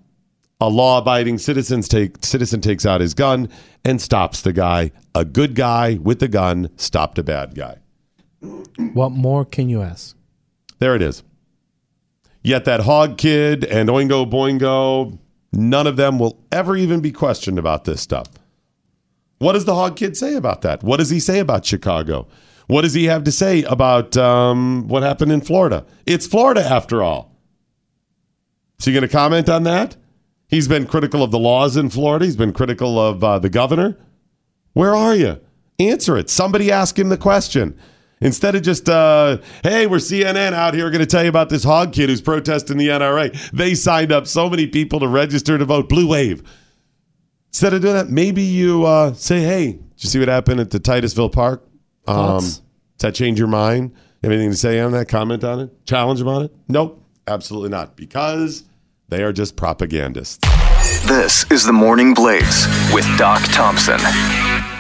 A 0.61 0.69
law-abiding 0.69 1.39
citizens 1.39 1.89
take 1.89 2.25
citizen 2.25 2.61
takes 2.61 2.87
out 2.87 3.01
his 3.01 3.15
gun 3.15 3.49
and 3.85 4.01
stops 4.01 4.41
the 4.41 4.53
guy. 4.53 4.93
A 5.15 5.25
good 5.25 5.55
guy 5.55 5.99
with 6.01 6.23
a 6.23 6.29
gun 6.29 6.71
stopped 6.77 7.19
a 7.19 7.23
bad 7.23 7.55
guy. 7.55 7.77
What 8.95 9.11
more 9.11 9.45
can 9.45 9.69
you 9.69 9.83
ask? 9.83 10.17
There 10.79 10.95
it 10.95 11.03
is. 11.03 11.23
Yet 12.43 12.65
that 12.65 12.81
hog 12.81 13.19
kid 13.19 13.65
and 13.65 13.89
Oingo 13.89 14.29
Boingo, 14.29 15.19
none 15.53 15.87
of 15.87 15.97
them 15.97 16.19
will 16.19 16.39
ever 16.51 16.77
even 16.77 17.01
be 17.01 17.13
questioned 17.13 17.59
about 17.59 17.85
this 17.85 18.01
stuff. 18.01 18.29
What 19.39 19.53
does 19.53 19.65
the 19.65 19.75
hog 19.75 19.97
kid 19.97 20.17
say 20.17 20.35
about 20.37 20.63
that? 20.63 20.83
What 20.83 20.99
does 20.99 21.11
he 21.11 21.21
say 21.21 21.39
about 21.41 21.67
Chicago? 21.67 22.29
What 22.67 22.83
does 22.83 22.95
he 22.95 23.05
have 23.05 23.25
to 23.25 23.33
say 23.33 23.63
about 23.65 24.17
um, 24.17 24.89
what 24.89 25.03
happened 25.03 25.33
in 25.33 25.41
Florida? 25.41 25.85
It's 26.07 26.27
Florida 26.27 26.63
after 26.63 27.03
all. 27.03 27.37
Is 28.79 28.87
he 28.87 28.93
going 28.93 29.03
to 29.03 29.09
comment 29.09 29.49
on 29.49 29.63
that? 29.65 29.97
He's 30.49 30.69
been 30.69 30.87
critical 30.87 31.23
of 31.23 31.31
the 31.31 31.39
laws 31.39 31.77
in 31.77 31.89
Florida. 31.89 32.25
He's 32.25 32.37
been 32.37 32.53
critical 32.53 33.01
of 33.01 33.25
uh, 33.25 33.39
the 33.39 33.49
governor. 33.49 33.97
Where 34.75 34.95
are 34.95 35.15
you? 35.15 35.41
Answer 35.79 36.17
it. 36.17 36.29
Somebody 36.29 36.71
ask 36.71 36.99
him 36.99 37.09
the 37.09 37.17
question. 37.17 37.79
Instead 38.21 38.55
of 38.55 38.63
just, 38.63 38.89
uh, 38.89 39.39
hey, 39.65 39.87
we're 39.87 39.97
CNN 39.97 40.53
out 40.53 40.75
here 40.75 40.91
going 40.91 41.01
to 41.01 41.07
tell 41.07 41.23
you 41.23 41.29
about 41.29 41.49
this 41.49 41.65
hog 41.65 41.93
kid 41.93 42.09
who's 42.09 42.21
protesting 42.21 42.77
the 42.77 42.89
NRA. 42.89 43.51
They 43.51 43.75
signed 43.75 44.13
up 44.13 44.27
so 44.27 44.49
many 44.49 44.67
people 44.67 45.01
to 45.01 45.09
register 45.09 45.59
to 45.59 45.65
vote. 45.65 45.89
Blue 45.89 46.07
Wave. 46.07 46.43
Instead 47.49 47.75
of 47.75 47.83
doing 47.83 47.95
that, 47.95 48.11
maybe 48.11 48.43
you 48.43 48.85
uh, 48.85 49.13
say, 49.15 49.41
hey, 49.41 49.73
did 49.73 50.05
you 50.05 50.09
see 50.09 50.19
what 50.19 50.29
happened 50.29 50.61
at 50.61 50.71
the 50.71 50.79
Titusville 50.79 51.31
Park? 51.31 51.67
Um, 52.07 52.39
does 52.41 52.63
that 52.99 53.15
change 53.15 53.39
your 53.39 53.49
mind? 53.49 53.95
Anything 54.23 54.51
to 54.51 54.57
say 54.57 54.81
on 54.81 54.93
that? 54.93 55.09
Comment 55.09 55.43
on 55.45 55.61
it? 55.61 55.87
Challenge 55.87 56.19
them 56.21 56.29
on 56.29 56.45
it? 56.45 56.53
Nope, 56.69 57.05
absolutely 57.27 57.71
not. 57.71 57.97
Because 57.97 58.65
they 59.09 59.23
are 59.23 59.33
just 59.33 59.57
propagandists. 59.57 60.39
This 61.07 61.51
is 61.51 61.65
the 61.65 61.73
Morning 61.73 62.15
Blaze 62.15 62.67
with 62.93 63.07
Doc 63.19 63.43
Thompson. 63.53 63.99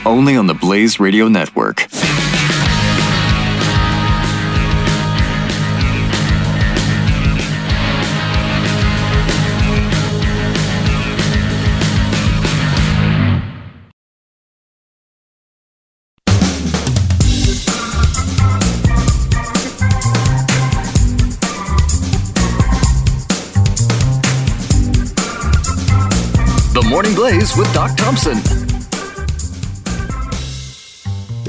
Only 0.07 0.37
on 0.37 0.47
the 0.47 0.55
Blaze 0.55 1.01
Radio 1.01 1.29
Network. 1.29 1.87
The 27.33 27.55
with 27.57 27.73
Doc 27.73 27.97
Thompson. 27.97 28.37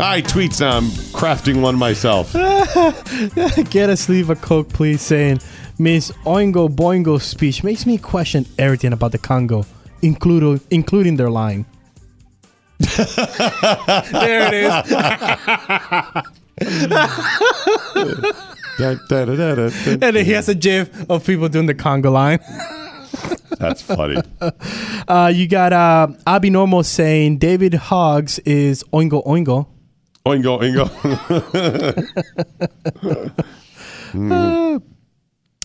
I 0.01 0.21
tweets 0.21 0.61
now. 0.61 0.77
I'm 0.77 0.85
crafting 1.11 1.59
one 1.59 1.75
myself. 1.75 2.31
Get 3.69 3.89
a 3.89 3.97
sleeve 3.97 4.29
of 4.29 4.39
coke, 4.39 4.69
please. 4.69 5.01
Saying 5.01 5.41
Miss 5.77 6.09
Oingo 6.25 6.69
Boingo 6.69 7.21
speech 7.21 7.65
makes 7.65 7.85
me 7.85 7.97
question 7.97 8.45
everything 8.57 8.93
about 8.93 9.11
the 9.11 9.17
Congo, 9.17 9.65
including 10.01 10.61
including 10.71 11.17
their 11.17 11.29
line. 11.29 11.65
there 12.79 14.47
it 14.47 14.53
is. 14.53 14.73
and 19.87 19.99
then 20.01 20.15
he 20.15 20.31
has 20.31 20.47
a 20.47 20.55
gif 20.55 21.09
of 21.09 21.25
people 21.25 21.49
doing 21.49 21.65
the 21.65 21.75
Congo 21.75 22.09
line. 22.09 22.39
That's 23.59 23.81
funny. 23.81 24.17
Uh, 25.05 25.31
you 25.35 25.47
got 25.47 25.73
uh, 25.73 26.07
Abinormal 26.25 26.85
saying 26.85 27.37
David 27.37 27.73
Hoggs 27.73 28.39
is 28.39 28.83
Oingo 28.93 29.23
Oingo. 29.25 29.67
Oingo, 30.25 30.59
oingo. 30.61 30.89
Uh, 34.15 34.79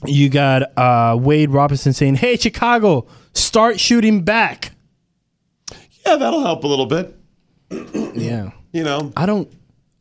you 0.06 0.28
got 0.30 0.62
uh, 0.78 1.16
Wade 1.20 1.50
Robinson 1.50 1.92
saying, 1.92 2.14
"Hey 2.16 2.36
Chicago, 2.36 3.06
start 3.34 3.78
shooting 3.78 4.22
back." 4.24 4.72
Yeah, 6.06 6.16
that'll 6.16 6.40
help 6.42 6.64
a 6.64 6.66
little 6.66 6.86
bit. 6.86 7.14
Yeah, 8.14 8.50
you 8.72 8.82
know, 8.84 9.12
I 9.16 9.26
don't, 9.26 9.52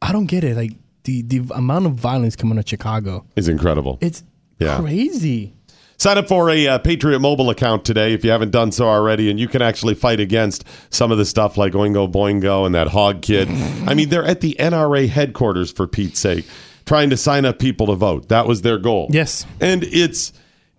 I 0.01 0.11
don't 0.13 0.25
get 0.27 0.43
it. 0.45 0.55
Like 0.55 0.71
the 1.03 1.21
the 1.23 1.41
amount 1.53 1.85
of 1.87 1.93
violence 1.93 2.35
coming 2.37 2.57
to 2.61 2.67
Chicago, 2.67 3.25
Is 3.35 3.49
incredible. 3.49 3.97
it's 4.01 4.23
Yeah. 4.59 4.79
crazy. 4.79 5.56
Sign 5.99 6.19
up 6.19 6.27
for 6.27 6.49
a 6.51 6.67
uh, 6.67 6.77
Patriot 6.77 7.19
Mobile 7.19 7.49
account 7.49 7.83
today 7.83 8.13
if 8.13 8.23
you 8.23 8.29
haven't 8.29 8.51
done 8.51 8.71
so 8.71 8.87
already, 8.87 9.31
and 9.31 9.39
you 9.39 9.47
can 9.47 9.63
actually 9.63 9.95
fight 9.95 10.19
against 10.19 10.63
some 10.91 11.11
of 11.11 11.17
the 11.17 11.25
stuff 11.25 11.57
like 11.57 11.73
Oingo 11.73 12.11
Boingo 12.11 12.67
and 12.67 12.75
that 12.75 12.87
Hog 12.87 13.23
Kid. 13.23 13.49
I 13.87 13.95
mean, 13.95 14.09
they're 14.09 14.23
at 14.23 14.41
the 14.41 14.55
NRA 14.59 15.09
headquarters 15.09 15.71
for 15.71 15.87
Pete's 15.87 16.19
sake, 16.19 16.45
trying 16.85 17.09
to 17.09 17.17
sign 17.17 17.45
up 17.45 17.57
people 17.57 17.87
to 17.87 17.95
vote. 17.95 18.29
That 18.29 18.45
was 18.45 18.61
their 18.61 18.77
goal. 18.77 19.07
Yes, 19.09 19.47
and 19.59 19.83
it's 19.85 20.33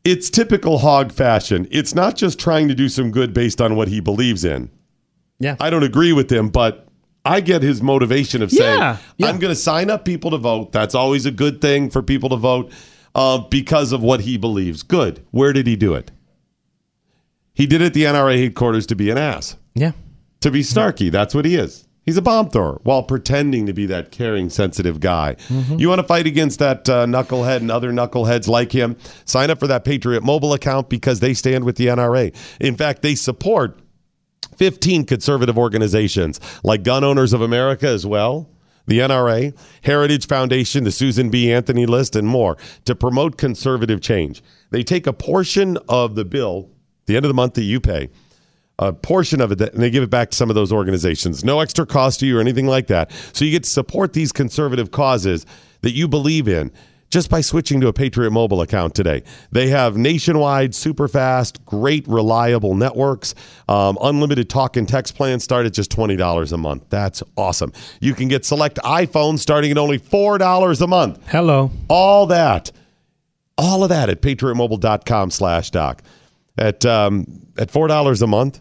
it's 0.05 0.31
typical 0.31 0.79
Hog 0.79 1.11
fashion. 1.11 1.67
It's 1.73 1.97
not 1.97 2.15
just 2.15 2.39
trying 2.39 2.69
to 2.69 2.75
do 2.77 2.89
some 2.89 3.11
good 3.11 3.35
based 3.35 3.61
on 3.61 3.75
what 3.75 3.89
he 3.89 3.99
believes 3.99 4.45
in. 4.45 4.71
Yeah, 5.41 5.57
I 5.59 5.69
don't 5.71 5.83
agree 5.83 6.13
with 6.13 6.31
him, 6.31 6.49
but 6.49 6.87
I 7.25 7.41
get 7.41 7.63
his 7.63 7.83
motivation 7.83 8.41
of 8.41 8.53
saying, 8.53 8.79
Yeah, 8.79 8.99
yeah. 9.17 9.27
I'm 9.27 9.41
going 9.41 9.53
to 9.53 9.61
sign 9.61 9.91
up 9.91 10.05
people 10.05 10.31
to 10.31 10.39
vote. 10.39 10.71
That's 10.71 10.95
always 10.95 11.27
a 11.27 11.33
good 11.33 11.61
thing 11.61 11.91
for 11.91 12.03
people 12.03 12.29
to 12.29 12.37
vote 12.37 12.73
uh, 13.19 13.39
because 13.39 13.93
of 13.93 14.03
what 14.03 14.21
he 14.21 14.37
believes. 14.39 14.83
Good. 14.83 15.25
Where 15.33 15.53
did 15.53 15.67
he 15.67 15.77
do 15.77 15.95
it? 15.95 16.11
He 17.53 17.67
did 17.67 17.83
it 17.83 17.87
at 17.87 17.95
the 17.95 18.05
NRA 18.05 18.41
headquarters 18.41 18.87
to 18.87 18.95
be 18.95 19.11
an 19.11 19.19
ass, 19.19 19.57
Yeah, 19.75 19.93
to 20.41 20.51
be 20.51 20.61
snarky. 20.61 21.11
That's 21.11 21.35
what 21.35 21.45
he 21.45 21.57
is. 21.57 21.85
He's 22.05 22.17
a 22.17 22.23
bomb 22.23 22.49
thrower 22.49 22.81
while 22.85 23.03
pretending 23.03 23.67
to 23.67 23.75
be 23.75 23.85
that 23.87 24.13
caring, 24.13 24.49
sensitive 24.49 24.99
guy. 25.01 25.37
You 25.77 25.89
want 25.91 25.99
to 25.99 26.07
fight 26.07 26.27
against 26.27 26.59
that 26.61 26.89
uh, 26.89 27.05
knucklehead 27.05 27.57
and 27.59 27.71
other 27.71 27.93
knuckleheads 27.93 28.49
like 28.49 28.73
him? 28.73 28.97
Sign 29.27 29.51
up 29.51 29.59
for 29.59 29.67
that 29.67 29.85
Patriot 29.85 30.23
Mobile 30.23 30.55
account 30.55 30.89
because 30.89 31.21
they 31.21 31.35
stand 31.35 31.65
with 31.65 31.77
the 31.77 31.89
NRA. 31.89 32.35
In 32.61 32.77
fact, 32.77 33.03
they 33.03 33.15
support 33.15 33.81
15 34.57 35.05
conservative 35.05 35.59
organizations 35.59 36.41
like 36.65 36.83
Gun 36.83 37.05
Owners 37.05 37.35
of 37.35 37.43
America 37.43 37.89
as 37.89 38.07
well, 38.07 38.49
the 38.89 38.99
NRA, 38.99 39.57
Heritage 39.83 40.27
Foundation, 40.27 40.83
the 40.83 40.91
Susan 40.91 41.31
B. 41.31 41.53
Anthony 41.53 41.87
list, 41.87 42.17
and 42.17 42.27
more 42.27 42.57
to 42.87 42.97
promote 42.97 43.37
conservative 43.37 44.01
change. 44.01 44.43
They 44.71 44.83
take 44.83 45.07
a 45.07 45.13
portion 45.13 45.79
of 45.89 46.15
the 46.15 46.25
bill, 46.25 46.71
the 47.07 47.17
end 47.17 47.25
of 47.25 47.29
the 47.29 47.35
month 47.35 47.55
that 47.55 47.63
you 47.63 47.81
pay, 47.81 48.09
a 48.79 48.93
portion 48.93 49.41
of 49.41 49.53
it, 49.53 49.61
and 49.61 49.83
they 49.83 49.91
give 49.91 50.03
it 50.03 50.11
back 50.11 50.31
to 50.31 50.37
some 50.37 50.49
of 50.49 50.55
those 50.55 50.73
organizations. 50.73 51.45
No 51.45 51.61
extra 51.61 51.85
cost 51.85 52.21
to 52.21 52.27
you 52.27 52.39
or 52.39 52.41
anything 52.41 52.67
like 52.67 52.87
that. 52.87 53.13
So 53.33 53.45
you 53.45 53.51
get 53.51 53.65
to 53.65 53.71
support 53.71 54.15
these 54.15 54.33
conservative 54.33 54.91
causes 54.91 55.45
that 55.83 55.93
you 55.93 56.09
believe 56.09 56.49
in 56.49 56.73
just 57.11 57.31
by 57.31 57.41
switching 57.41 57.81
to 57.81 57.89
a 57.89 57.93
Patriot 57.93 58.31
Mobile 58.31 58.61
account 58.61 58.95
today. 58.95 59.23
They 59.51 59.69
have 59.69 59.97
nationwide, 59.97 60.75
super 60.75 61.09
fast, 61.09 61.65
great, 61.65 62.07
reliable 62.09 62.75
networks. 62.75 63.35
Um, 63.69 63.99
unlimited 64.03 64.51
talk 64.51 64.77
and 64.77 64.89
text 64.89 65.15
plans 65.15 65.45
start 65.45 65.67
at 65.67 65.73
just 65.73 65.91
$20 65.91 66.53
a 66.53 66.57
month. 66.57 66.85
That's 66.91 67.23
awesome. 67.37 67.73
You 68.01 68.15
can 68.15 68.29
get 68.29 68.45
select 68.45 68.79
iPhones 68.85 69.39
starting 69.41 69.71
at 69.71 69.79
only 69.79 69.99
$4 69.99 70.81
a 70.81 70.87
month. 70.87 71.19
Hello. 71.29 71.71
All 71.89 72.27
that 72.27 72.71
All 73.57 73.83
of 73.83 73.89
that 73.89 74.09
at 74.09 74.23
patriotmobile.com 74.23 75.31
slash 75.31 75.71
doc. 75.71 76.03
At, 76.57 76.85
um, 76.87 77.43
at 77.57 77.73
$4 77.73 78.23
a 78.23 78.27
month, 78.27 78.61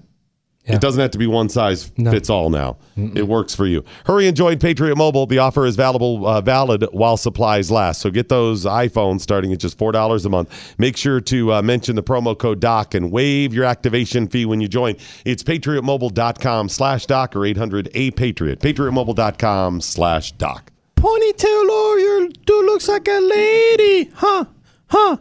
it 0.68 0.82
doesn't 0.82 1.00
have 1.02 1.12
to 1.12 1.18
be 1.18 1.28
one 1.28 1.50
size 1.50 1.92
fits 1.96 2.30
all 2.30 2.50
now. 2.50 2.78
It 2.96 3.28
works 3.28 3.56
for 3.56 3.66
you. 3.66 3.84
Hurry 4.06 4.28
and 4.28 4.36
join 4.36 4.60
Patriot 4.60 4.96
Mobile. 4.96 5.26
The 5.26 5.40
offer 5.40 5.66
is 5.66 5.76
valuable, 5.76 6.26
uh, 6.26 6.42
valid 6.42 6.84
while 6.92 7.16
supplies 7.18 7.72
last. 7.72 8.02
So 8.02 8.10
get 8.10 8.28
those 8.30 8.66
iPhones 8.66 9.22
starting 9.22 9.54
at 9.54 9.60
just 9.60 9.78
$4 9.78 10.26
a 10.26 10.30
month. 10.30 10.76
Make 10.78 10.98
sure 10.98 11.22
to 11.22 11.54
uh, 11.54 11.62
mention 11.62 11.96
the 11.96 12.04
promo 12.04 12.38
code 12.38 12.60
DOC 12.60 12.96
and 12.96 13.12
waive 13.12 13.54
your 13.54 13.66
activation 13.66 14.28
fee 14.28 14.46
when 14.46 14.60
you 14.62 14.68
join. 14.68 14.96
It's 15.26 15.44
patriotmobile.com 15.44 16.70
slash 16.70 17.06
doc 17.06 17.36
or 17.36 17.40
800-A-PATRIOT. 17.42 18.60
patriotmobile.com 18.60 19.82
slash 19.82 20.32
doc. 20.34 20.72
Ponytail 20.96 21.68
lawyer 21.68 22.28
dude 22.46 22.66
looks 22.66 22.88
like 22.88 23.08
a 23.08 23.20
lady. 23.20 24.10
Huh? 24.16 24.46
Huh? 24.90 25.18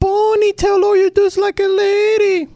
Ponytail 0.00 0.80
lawyer 0.80 1.10
dude's 1.10 1.36
like 1.36 1.60
a 1.60 1.68
lady. 1.68 2.48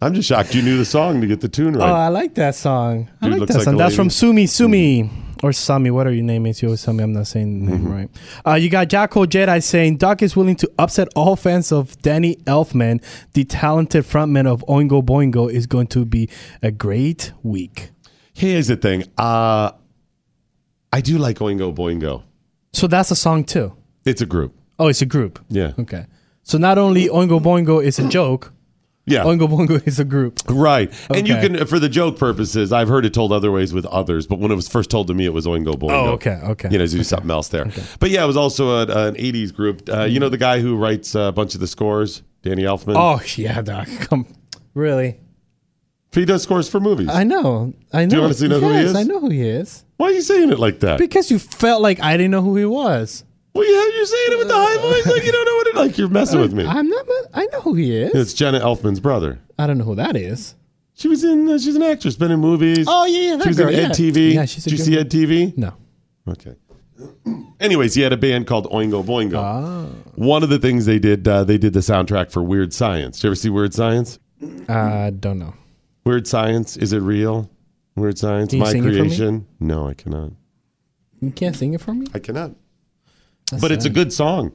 I'm 0.00 0.12
just 0.14 0.28
shocked 0.28 0.54
you 0.54 0.62
knew 0.62 0.76
the 0.76 0.84
song 0.84 1.20
to 1.22 1.26
get 1.26 1.40
the 1.40 1.48
tune 1.48 1.74
right. 1.74 1.88
Oh. 1.88 1.94
I 1.94 2.08
like 2.08 2.34
that 2.34 2.54
song. 2.54 3.08
I 3.22 3.28
like 3.28 3.48
that 3.48 3.54
like 3.54 3.64
song. 3.64 3.76
That's 3.78 3.96
from. 3.96 4.10
Sumi 4.10 4.46
Sumi 4.46 5.10
or 5.42 5.52
Sami, 5.52 5.90
whatever 5.90 6.14
your 6.14 6.24
name 6.24 6.44
is. 6.46 6.60
You 6.60 6.68
always 6.68 6.82
tell 6.84 6.92
me 6.94 7.02
I'm 7.02 7.12
not 7.14 7.26
saying 7.26 7.64
the 7.64 7.70
name 7.72 7.80
Mm-hmm. 7.80 7.92
right. 7.92 8.10
Uh, 8.46 8.54
you 8.54 8.68
got 8.68 8.88
Jacko 8.88 9.24
Jedi 9.24 9.62
saying 9.62 9.96
Doc 9.96 10.22
is 10.22 10.36
willing 10.36 10.56
to 10.56 10.70
upset 10.78 11.08
all 11.16 11.34
fans 11.34 11.72
of 11.72 12.00
Danny 12.02 12.36
Elfman, 12.44 13.02
the 13.32 13.44
talented 13.44 14.04
frontman 14.04 14.46
of 14.46 14.62
Oingo 14.68 15.02
Boingo, 15.02 15.50
is 15.50 15.66
going 15.66 15.86
to 15.88 16.04
be 16.04 16.28
a 16.62 16.70
great 16.70 17.32
week. 17.42 17.90
Here's 18.34 18.66
the 18.66 18.76
thing. 18.76 19.04
Uh, 19.16 19.72
I 20.92 21.00
do 21.00 21.16
like 21.16 21.38
Oingo 21.38 21.74
Boingo. 21.74 22.22
So 22.74 22.86
that's 22.86 23.10
a 23.10 23.16
song 23.16 23.44
too. 23.44 23.74
It's 24.04 24.20
a 24.20 24.26
group. 24.26 24.54
Oh, 24.78 24.88
it's 24.88 25.00
a 25.00 25.06
group. 25.06 25.42
Yeah. 25.48 25.72
Okay. 25.78 26.04
So 26.42 26.58
not 26.58 26.76
only 26.76 27.08
Oingo 27.08 27.40
Boingo 27.40 27.82
is 27.82 27.98
a 27.98 28.06
joke. 28.08 28.52
Yeah. 29.06 29.22
Oingo 29.22 29.48
Boingo 29.48 29.80
is 29.86 30.00
a 30.00 30.04
group. 30.04 30.40
Right. 30.48 30.92
And 31.10 31.28
you 31.28 31.36
can, 31.36 31.64
for 31.66 31.78
the 31.78 31.88
joke 31.88 32.18
purposes, 32.18 32.72
I've 32.72 32.88
heard 32.88 33.06
it 33.06 33.14
told 33.14 33.32
other 33.32 33.52
ways 33.52 33.72
with 33.72 33.86
others, 33.86 34.26
but 34.26 34.40
when 34.40 34.50
it 34.50 34.56
was 34.56 34.68
first 34.68 34.90
told 34.90 35.06
to 35.06 35.14
me, 35.14 35.24
it 35.26 35.32
was 35.32 35.46
Oingo 35.46 35.74
Boingo. 35.74 35.90
Oh, 35.90 36.10
okay, 36.14 36.40
okay, 36.42 36.68
You 36.70 36.78
know, 36.78 36.86
do 36.86 37.02
something 37.04 37.30
else 37.30 37.48
there. 37.48 37.70
But 38.00 38.10
yeah, 38.10 38.24
it 38.24 38.26
was 38.26 38.36
also 38.36 38.70
a, 38.70 39.08
an 39.08 39.14
80s 39.14 39.54
group. 39.54 39.88
Uh, 39.88 40.04
you 40.04 40.18
know 40.18 40.28
the 40.28 40.36
guy 40.38 40.60
who 40.60 40.76
writes 40.76 41.14
a 41.14 41.30
bunch 41.30 41.54
of 41.54 41.60
the 41.60 41.68
scores, 41.68 42.22
Danny 42.42 42.62
Elfman? 42.62 42.94
Oh 42.96 43.22
yeah, 43.36 43.62
Doc. 43.62 43.88
Come, 44.00 44.26
really? 44.74 45.20
He 46.12 46.24
does 46.24 46.42
scores 46.42 46.68
for 46.68 46.80
movies. 46.80 47.08
I 47.10 47.24
know. 47.24 47.74
I 47.92 48.06
know. 48.06 48.10
Do 48.10 48.16
you 48.16 48.22
honestly 48.22 48.48
know 48.48 48.58
who 48.58 48.72
he 48.72 48.78
is? 48.78 48.94
I 48.94 49.02
know 49.02 49.20
who 49.20 49.28
he 49.28 49.42
is. 49.42 49.84
Why 49.98 50.06
are 50.06 50.12
you 50.12 50.22
saying 50.22 50.50
it 50.50 50.58
like 50.58 50.80
that? 50.80 50.98
Because 50.98 51.30
you 51.30 51.38
felt 51.38 51.82
like 51.82 52.00
I 52.00 52.16
didn't 52.16 52.30
know 52.30 52.40
who 52.40 52.56
he 52.56 52.64
was. 52.64 53.22
Well, 53.56 53.64
yeah, 53.64 53.96
you're 53.96 54.06
saying 54.06 54.32
it 54.32 54.38
with 54.38 54.48
the 54.48 54.54
high 54.54 54.76
voice 54.78 55.06
like 55.06 55.24
you 55.24 55.32
don't 55.32 55.44
know 55.44 55.54
what 55.54 55.66
it 55.66 55.74
like. 55.76 55.98
You're 55.98 56.08
messing 56.08 56.40
with 56.40 56.52
me. 56.52 56.64
I'm 56.66 56.88
not. 56.88 57.06
I 57.34 57.46
know 57.46 57.60
who 57.62 57.74
he 57.74 57.96
is. 57.96 58.14
It's 58.14 58.34
Jenna 58.34 58.60
Elfman's 58.60 59.00
brother. 59.00 59.38
I 59.58 59.66
don't 59.66 59.78
know 59.78 59.84
who 59.84 59.94
that 59.94 60.16
is. 60.16 60.54
She 60.94 61.08
was 61.08 61.24
in. 61.24 61.48
Uh, 61.48 61.58
she's 61.58 61.76
an 61.76 61.82
actress. 61.82 62.16
Been 62.16 62.30
in 62.30 62.40
movies. 62.40 62.86
Oh, 62.88 63.04
yeah, 63.06 63.30
yeah, 63.30 63.36
that 63.36 63.42
she 63.44 63.48
was 63.48 63.56
girl, 63.58 63.68
in 63.68 63.74
yeah. 63.74 63.82
Ed 63.86 63.90
TV. 63.92 64.34
Yeah, 64.34 64.44
she's 64.44 64.66
a 64.66 64.70
Did 64.70 64.78
you 64.78 64.84
see 64.84 64.90
one. 64.96 65.00
Ed 65.00 65.10
TV? 65.10 65.56
No. 65.56 65.74
Okay. 66.28 66.54
Anyways, 67.60 67.94
he 67.94 68.02
had 68.02 68.12
a 68.12 68.16
band 68.16 68.46
called 68.46 68.66
Oingo 68.70 69.04
Boingo. 69.04 69.36
Ah. 69.36 69.86
One 70.14 70.42
of 70.42 70.48
the 70.48 70.58
things 70.58 70.86
they 70.86 70.98
did, 70.98 71.26
uh, 71.28 71.44
they 71.44 71.58
did 71.58 71.72
the 71.72 71.80
soundtrack 71.80 72.30
for 72.30 72.42
Weird 72.42 72.72
Science. 72.72 73.18
Did 73.18 73.24
you 73.24 73.28
ever 73.30 73.34
see 73.34 73.50
Weird 73.50 73.74
Science? 73.74 74.18
I 74.68 75.10
don't 75.18 75.38
know. 75.38 75.54
Weird 76.04 76.26
Science, 76.26 76.76
is 76.76 76.92
it 76.92 77.00
real? 77.00 77.50
Weird 77.96 78.18
Science, 78.18 78.50
Can 78.50 78.58
you 78.58 78.64
my 78.64 78.70
sing 78.72 78.84
it 78.84 78.86
for 78.86 78.92
me? 78.92 78.98
creation. 79.00 79.46
No, 79.60 79.88
I 79.88 79.94
cannot. 79.94 80.32
You 81.20 81.30
can't 81.30 81.56
sing 81.56 81.74
it 81.74 81.80
for 81.80 81.94
me. 81.94 82.06
I 82.14 82.18
cannot. 82.18 82.52
That's 83.50 83.60
but 83.60 83.70
it's 83.72 83.84
a 83.84 83.90
good 83.90 84.12
song. 84.12 84.52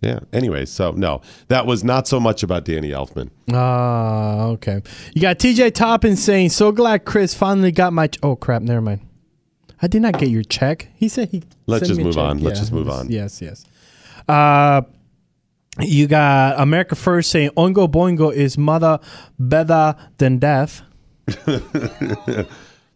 Yeah. 0.00 0.20
Anyway, 0.34 0.66
so 0.66 0.90
no, 0.90 1.22
that 1.48 1.64
was 1.66 1.82
not 1.82 2.06
so 2.06 2.20
much 2.20 2.42
about 2.42 2.64
Danny 2.66 2.90
Elfman. 2.90 3.30
Ah, 3.50 4.46
okay. 4.48 4.82
You 5.14 5.22
got 5.22 5.38
TJ 5.38 5.72
Toppin 5.72 6.16
saying, 6.16 6.50
"So 6.50 6.72
glad 6.72 7.06
Chris 7.06 7.32
finally 7.34 7.72
got 7.72 7.92
my." 7.94 8.08
Ch- 8.08 8.18
oh 8.22 8.36
crap! 8.36 8.60
Never 8.60 8.82
mind. 8.82 9.00
I 9.80 9.86
did 9.86 10.02
not 10.02 10.18
get 10.18 10.28
your 10.28 10.42
check. 10.42 10.88
He 10.94 11.08
said 11.08 11.30
he. 11.30 11.42
Let's 11.66 11.88
just 11.88 12.00
move 12.00 12.18
on. 12.18 12.38
Let's 12.40 12.58
just 12.60 12.72
move 12.72 12.88
on. 12.90 13.10
Yes, 13.10 13.40
yes. 13.40 13.64
Uh, 14.28 14.82
you 15.80 16.06
got 16.06 16.60
America 16.60 16.94
First 16.94 17.30
saying, 17.30 17.50
Oingo 17.56 17.90
Boingo 17.90 18.32
is 18.32 18.58
mother 18.58 18.98
better 19.38 19.96
than 20.18 20.38
death." 20.38 20.82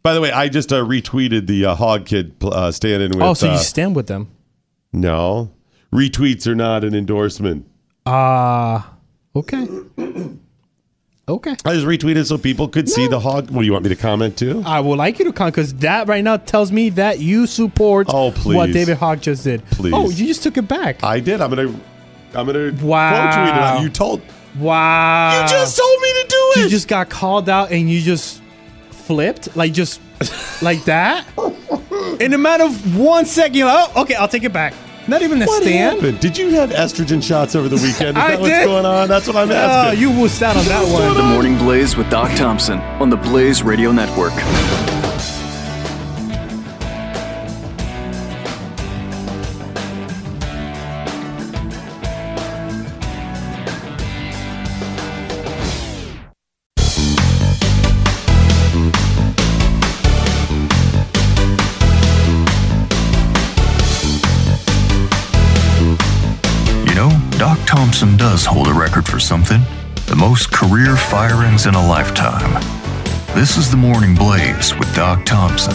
By 0.03 0.15
the 0.15 0.21
way, 0.21 0.31
I 0.31 0.49
just 0.49 0.73
uh, 0.73 0.85
retweeted 0.85 1.47
the 1.47 1.67
uh, 1.67 1.75
Hogg 1.75 2.07
Kid 2.07 2.35
uh, 2.43 2.71
stand-in 2.71 3.11
with. 3.13 3.23
oh, 3.23 3.35
so 3.35 3.49
uh, 3.49 3.53
you 3.53 3.59
stand 3.59 3.97
with 3.97 4.07
them? 4.07 4.31
No, 4.93 5.51
retweets 5.93 6.47
are 6.47 6.55
not 6.55 6.85
an 6.85 6.95
endorsement. 6.95 7.67
Ah, 8.07 8.95
okay. 9.37 9.67
Okay. 11.29 11.51
I 11.67 11.75
just 11.75 11.85
retweeted 11.87 12.25
so 12.27 12.39
people 12.39 12.69
could 12.69 12.89
see 12.89 13.07
the 13.07 13.21
Hogg. 13.21 13.51
What 13.51 13.61
do 13.61 13.67
you 13.67 13.73
want 13.73 13.85
me 13.85 13.91
to 13.91 13.97
comment 13.97 14.39
too? 14.39 14.63
I 14.65 14.81
would 14.81 14.97
like 14.97 15.19
you 15.19 15.27
to 15.27 15.33
comment 15.35 15.57
because 15.57 15.75
that 15.75 16.09
right 16.09 16.25
now 16.25 16.39
tells 16.39 16.73
me 16.73 16.89
that 16.89 17.19
you 17.19 17.47
support 17.47 18.07
Oh, 18.09 18.31
please. 18.31 18.57
what 18.57 18.73
David 18.73 18.97
Hogg 18.97 19.21
just 19.21 19.45
did. 19.45 19.63
Please. 19.67 19.93
Oh, 19.95 20.09
you 20.09 20.27
just 20.27 20.43
took 20.43 20.57
it 20.57 20.67
back. 20.67 21.05
I 21.05 21.21
did. 21.21 21.43
I'm 21.43 21.51
gonna. 21.51 21.69
I'm 22.35 22.47
gonna 22.47 22.73
Wow. 22.83 23.31
quote 23.31 23.35
tweet 23.35 23.63
it. 23.63 23.83
You 23.83 23.89
told. 23.91 24.23
Wow. 24.59 25.43
You 25.43 25.49
just 25.51 25.77
told 25.77 26.01
me 26.01 26.09
to 26.09 26.27
do 26.31 26.53
it. 26.57 26.63
You 26.63 26.69
just 26.71 26.89
got 26.89 27.11
called 27.11 27.51
out 27.51 27.73
and 27.73 27.91
you 27.91 28.01
just 28.01 28.41
flipped 28.91 29.55
like 29.55 29.75
just 29.75 30.01
like 30.63 30.85
that. 30.85 31.27
In 32.21 32.33
a 32.35 32.39
matter 32.39 32.65
of 32.65 32.97
one 32.99 33.25
second, 33.25 33.55
you're 33.57 33.67
like, 33.67 33.91
oh, 33.97 34.03
okay, 34.03 34.15
I'll 34.15 34.29
take 34.29 34.45
it 34.45 34.53
back. 34.53 34.75
Not 35.07 35.23
even 35.23 35.41
a 35.41 35.47
What 35.47 35.63
stand. 35.63 35.97
happened? 36.01 36.21
Did 36.21 36.37
you 36.37 36.51
have 36.51 36.71
estrogen 36.71 37.23
shots 37.23 37.55
over 37.57 37.69
the 37.69 37.77
weekend? 37.77 38.19
Is 38.19 38.23
I 38.23 38.31
that 38.33 38.41
what's 38.41 38.53
did. 38.53 38.65
going 38.67 38.85
on? 38.85 39.09
That's 39.09 39.27
what 39.27 39.37
I'm 39.37 39.51
Oh, 39.51 39.55
asking. 39.55 40.01
you 40.03 40.11
wussed 40.11 40.43
out 40.43 40.57
on 40.57 40.65
that 40.67 40.87
one. 40.93 41.15
The 41.17 41.23
Morning 41.23 41.57
Blaze 41.57 41.97
with 41.97 42.11
Doc 42.11 42.31
Thompson 42.37 42.79
on 43.01 43.09
the 43.09 43.17
Blaze 43.17 43.63
Radio 43.63 43.91
Network. 43.91 44.35
Doc 67.99 68.07
Thompson 68.07 68.17
does 68.17 68.45
hold 68.47 68.69
a 68.69 68.73
record 68.73 69.07
for 69.07 69.19
something 69.19 69.61
the 70.07 70.15
most 70.15 70.53
career 70.53 70.97
firings 70.97 71.67
in 71.67 71.75
a 71.75 71.89
lifetime. 71.89 72.55
This 73.35 73.57
is 73.57 73.73
the 73.73 73.77
Morning 73.77 74.15
Blaze 74.15 74.73
with 74.79 74.95
Doc 74.95 75.25
Thompson. 75.25 75.75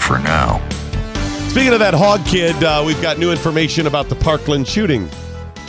for 0.00 0.18
now. 0.18 0.60
Speaking 1.46 1.74
of 1.74 1.78
that 1.78 1.94
Hogg 1.94 2.26
kid, 2.26 2.64
uh, 2.64 2.82
we've 2.84 3.00
got 3.00 3.20
new 3.20 3.30
information 3.30 3.86
about 3.86 4.08
the 4.08 4.16
Parkland 4.16 4.66
shooting. 4.66 5.08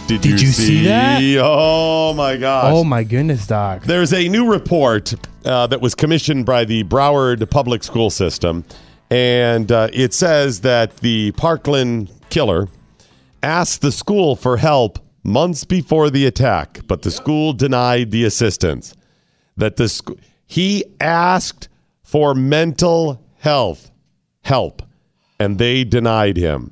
Did, 0.08 0.22
Did 0.22 0.42
you 0.42 0.48
see 0.48 0.86
that? 0.86 1.22
Oh 1.44 2.16
my 2.16 2.36
gosh! 2.36 2.74
Oh 2.74 2.84
my 2.84 3.04
goodness, 3.04 3.46
Doc. 3.46 3.84
There's 3.84 4.12
a 4.12 4.28
new 4.28 4.50
report 4.50 5.14
uh, 5.46 5.68
that 5.68 5.82
was 5.82 5.94
commissioned 5.94 6.48
by 6.48 6.66
the 6.66 6.84
Broward 6.86 7.48
Public 7.52 7.84
School 7.84 8.10
System, 8.10 8.66
and 9.12 9.72
uh, 9.72 9.90
it 9.94 10.16
says 10.16 10.62
that 10.62 10.98
the 10.98 11.32
Parkland 11.34 12.12
killer 12.32 12.70
asked 13.44 13.82
the 13.82 13.92
school 13.92 14.36
for 14.36 14.58
help 14.58 15.03
months 15.24 15.64
before 15.64 16.10
the 16.10 16.26
attack, 16.26 16.82
but 16.88 17.02
the 17.02 17.12
school 17.12 17.54
denied 17.54 18.12
the 18.12 18.26
assistance. 18.26 18.96
That 19.58 19.78
the 19.78 19.88
sc- 19.88 20.12
he 20.46 20.84
asked 21.00 21.70
for 22.02 22.36
mental 22.36 23.24
health 23.40 23.92
help, 24.42 24.82
and 25.40 25.58
they 25.58 25.84
denied 25.84 26.38
him. 26.38 26.72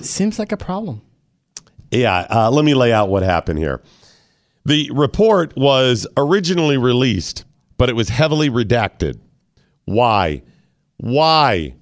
Seems 0.00 0.38
like 0.38 0.52
a 0.52 0.56
problem. 0.56 1.02
Yeah, 1.90 2.26
uh, 2.30 2.50
let 2.50 2.64
me 2.64 2.74
lay 2.74 2.92
out 2.92 3.08
what 3.08 3.22
happened 3.22 3.58
here. 3.58 3.82
The 4.64 4.90
report 4.92 5.56
was 5.56 6.06
originally 6.16 6.76
released, 6.76 7.44
but 7.78 7.88
it 7.88 7.96
was 7.96 8.10
heavily 8.10 8.50
redacted. 8.50 9.18
Why? 9.86 10.42
Why? 10.98 11.74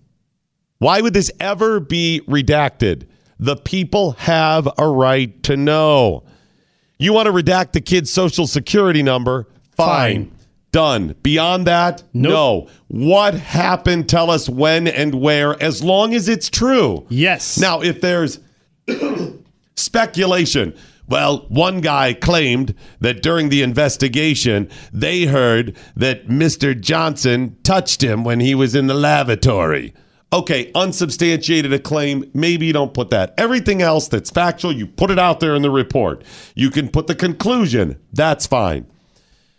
Why 0.79 1.01
would 1.01 1.15
this 1.15 1.31
ever 1.41 1.81
be 1.81 2.21
redacted? 2.29 3.09
The 3.39 3.57
people 3.57 4.13
have 4.13 4.69
a 4.79 4.89
right 4.89 5.43
to 5.45 5.57
know. 5.57 6.25
You 6.99 7.13
want 7.13 7.27
to 7.27 7.33
redact 7.33 7.73
the 7.73 7.81
kid's 7.81 8.11
social 8.13 8.47
security 8.47 9.03
number? 9.03 9.47
Fine. 9.77 10.33
Done. 10.73 11.15
Beyond 11.23 11.67
that, 11.67 12.03
no. 12.13 12.69
What 12.89 13.35
happened? 13.35 14.09
Tell 14.09 14.31
us 14.31 14.49
when 14.49 14.89
and 14.89 15.15
where, 15.15 15.63
as 15.63 15.83
long 15.83 16.15
as 16.15 16.29
it's 16.29 16.51
true. 16.51 17.07
Yes. 17.09 17.59
Now, 17.59 17.81
if 17.83 18.01
there's 18.01 18.41
speculation. 19.77 20.75
Well, 21.09 21.47
one 21.49 21.83
guy 21.83 22.15
claimed 22.15 22.75
that 23.01 23.23
during 23.23 23.49
the 23.49 23.63
investigation, 23.63 24.69
they 24.93 25.25
heard 25.25 25.77
that 25.95 26.27
Mr. 26.27 26.79
Johnson 26.79 27.57
touched 27.63 28.03
him 28.03 28.25
when 28.25 28.41
he 28.41 28.55
was 28.55 28.75
in 28.75 28.89
the 28.89 28.95
lavatory. 28.95 29.95
Okay, 30.33 30.73
unsubstantiated 30.75 31.73
a 31.73 31.79
claim, 31.79 32.29
maybe 32.35 32.67
you 32.67 32.73
don't 32.73 32.93
put 32.93 33.11
that. 33.11 33.33
Everything 33.39 33.81
else 33.81 34.09
that's 34.09 34.31
factual, 34.31 34.73
you 34.73 34.87
put 34.87 35.11
it 35.11 35.19
out 35.19 35.41
there 35.41 35.55
in 35.55 35.63
the 35.63 35.71
report. 35.71 36.25
You 36.55 36.71
can 36.71 36.89
put 36.89 37.07
the 37.07 37.15
conclusion. 37.15 37.99
That's 38.13 38.47
fine. 38.47 38.87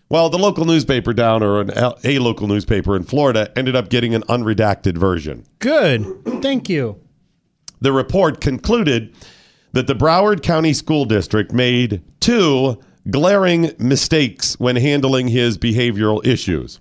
Well, 0.10 0.30
the 0.30 0.38
local 0.38 0.65
newspaper 0.65 1.14
down, 1.14 1.41
or 1.41 1.61
an, 1.61 1.72
a 2.03 2.19
local 2.19 2.48
newspaper 2.48 2.95
in 2.95 3.03
Florida, 3.03 3.52
ended 3.57 3.76
up 3.76 3.89
getting 3.89 4.14
an 4.14 4.23
unredacted 4.23 4.98
version. 4.98 5.45
Good. 5.60 6.06
Thank 6.41 6.69
you. 6.69 6.99
The 7.81 7.91
report 7.91 8.41
concluded 8.41 9.14
that 9.73 9.88
the 9.88 9.95
Broward 9.95 10.44
County 10.44 10.73
School 10.73 11.06
District 11.06 11.52
made 11.52 12.02
two 12.19 12.80
glaring 13.10 13.72
mistakes 13.80 14.60
when 14.60 14.76
handling 14.76 15.27
his 15.27 15.57
behavioral 15.57 16.26
issues, 16.26 16.80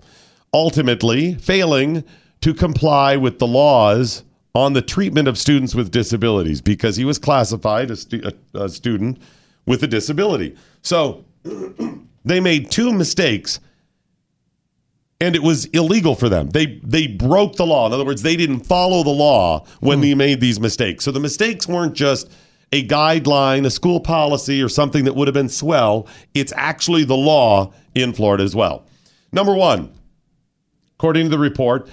ultimately 0.52 1.34
failing 1.34 2.04
to 2.47 2.55
comply 2.55 3.16
with 3.16 3.40
the 3.40 3.47
laws 3.47 4.23
on 4.55 4.73
the 4.73 4.81
treatment 4.81 5.27
of 5.27 5.36
students 5.36 5.74
with 5.74 5.90
disabilities 5.90 6.60
because 6.60 6.94
he 6.94 7.05
was 7.05 7.18
classified 7.18 7.90
as 7.90 8.02
stu- 8.02 8.23
a, 8.55 8.60
a 8.62 8.68
student 8.68 9.20
with 9.66 9.82
a 9.82 9.86
disability. 9.89 10.55
So 10.81 11.24
they 12.24 12.39
made 12.39 12.70
two 12.70 12.93
mistakes 12.93 13.59
and 15.20 15.35
it 15.35 15.43
was 15.43 15.64
illegal 15.64 16.14
for 16.14 16.28
them. 16.28 16.51
They 16.51 16.81
they 16.85 17.09
broke 17.09 17.56
the 17.56 17.66
law. 17.66 17.89
In 17.89 17.93
other 17.93 18.05
words, 18.05 18.23
they 18.23 18.36
didn't 18.36 18.60
follow 18.60 19.02
the 19.02 19.10
law 19.10 19.66
when 19.81 20.01
they 20.01 20.12
hmm. 20.12 20.18
made 20.18 20.40
these 20.40 20.60
mistakes. 20.60 21.05
So 21.05 21.10
the 21.10 21.18
mistakes 21.18 21.66
weren't 21.66 21.94
just 21.94 22.31
a 22.70 22.86
guideline, 22.86 23.66
a 23.66 23.70
school 23.70 23.98
policy, 23.98 24.62
or 24.62 24.68
something 24.68 25.02
that 25.06 25.16
would 25.16 25.27
have 25.27 25.35
been 25.35 25.48
swell. 25.48 26.06
It's 26.32 26.52
actually 26.55 27.02
the 27.02 27.16
law 27.16 27.73
in 27.97 28.12
Florida 28.12 28.44
as 28.44 28.55
well. 28.55 28.86
Number 29.32 29.56
one, 29.56 29.93
according 30.94 31.24
to 31.24 31.31
the 31.31 31.39
report, 31.40 31.89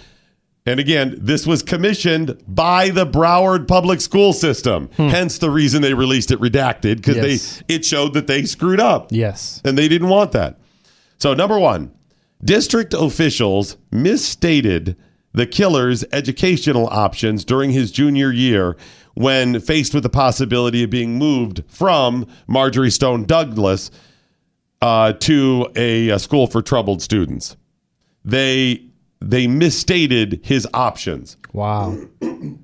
and 0.65 0.79
again, 0.79 1.15
this 1.19 1.45
was 1.45 1.61
commissioned 1.61 2.41
by 2.47 2.89
the 2.89 3.05
Broward 3.05 3.67
Public 3.67 3.99
School 4.01 4.31
System. 4.33 4.89
Hence 4.95 5.37
the 5.37 5.49
reason 5.49 5.81
they 5.81 5.93
released 5.93 6.31
it 6.31 6.39
redacted 6.39 6.97
because 6.97 7.17
Yes. 7.17 7.63
they 7.67 7.75
it 7.75 7.85
showed 7.85 8.13
that 8.13 8.27
they 8.27 8.43
screwed 8.43 8.79
up. 8.79 9.07
Yes. 9.11 9.61
And 9.65 9.77
they 9.77 9.87
didn't 9.87 10.07
want 10.09 10.31
that. 10.31 10.59
So, 11.17 11.33
number 11.33 11.59
one, 11.59 11.91
district 12.43 12.93
officials 12.93 13.77
misstated 13.91 14.95
the 15.33 15.45
killer's 15.47 16.05
educational 16.11 16.87
options 16.87 17.43
during 17.43 17.71
his 17.71 17.91
junior 17.91 18.31
year 18.31 18.77
when 19.15 19.59
faced 19.59 19.93
with 19.93 20.03
the 20.03 20.09
possibility 20.09 20.83
of 20.83 20.89
being 20.89 21.17
moved 21.17 21.63
from 21.67 22.25
Marjory 22.47 22.89
Stone 22.91 23.25
Douglas 23.25 23.91
uh, 24.81 25.13
to 25.13 25.67
a, 25.75 26.09
a 26.09 26.19
school 26.19 26.47
for 26.47 26.61
troubled 26.61 27.01
students. 27.01 27.55
They 28.25 28.85
they 29.29 29.47
misstated 29.47 30.39
his 30.43 30.67
options, 30.73 31.37
Wow. 31.53 31.97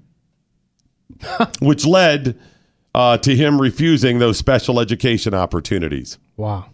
which 1.60 1.86
led 1.86 2.38
uh, 2.96 3.18
to 3.20 3.36
him 3.36 3.60
refusing 3.62 4.20
those 4.20 4.38
special 4.38 4.80
education 4.80 5.34
opportunities. 5.34 6.18
Wow. 6.38 6.68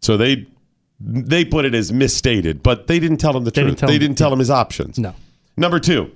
So 0.00 0.16
they 0.16 0.46
they 0.98 1.44
put 1.44 1.64
it 1.66 1.74
as 1.74 1.92
misstated, 1.92 2.62
but 2.62 2.86
they 2.86 2.98
didn't 2.98 3.18
tell 3.18 3.36
him 3.36 3.44
the 3.44 3.50
They 3.50 3.62
truth. 3.62 3.76
didn't 3.76 3.86
they 3.88 3.94
him- 3.94 4.00
didn't 4.00 4.18
tell 4.18 4.32
him 4.32 4.38
his 4.38 4.50
options. 4.50 4.98
No. 4.98 5.14
Number 5.56 5.78
two, 5.78 6.10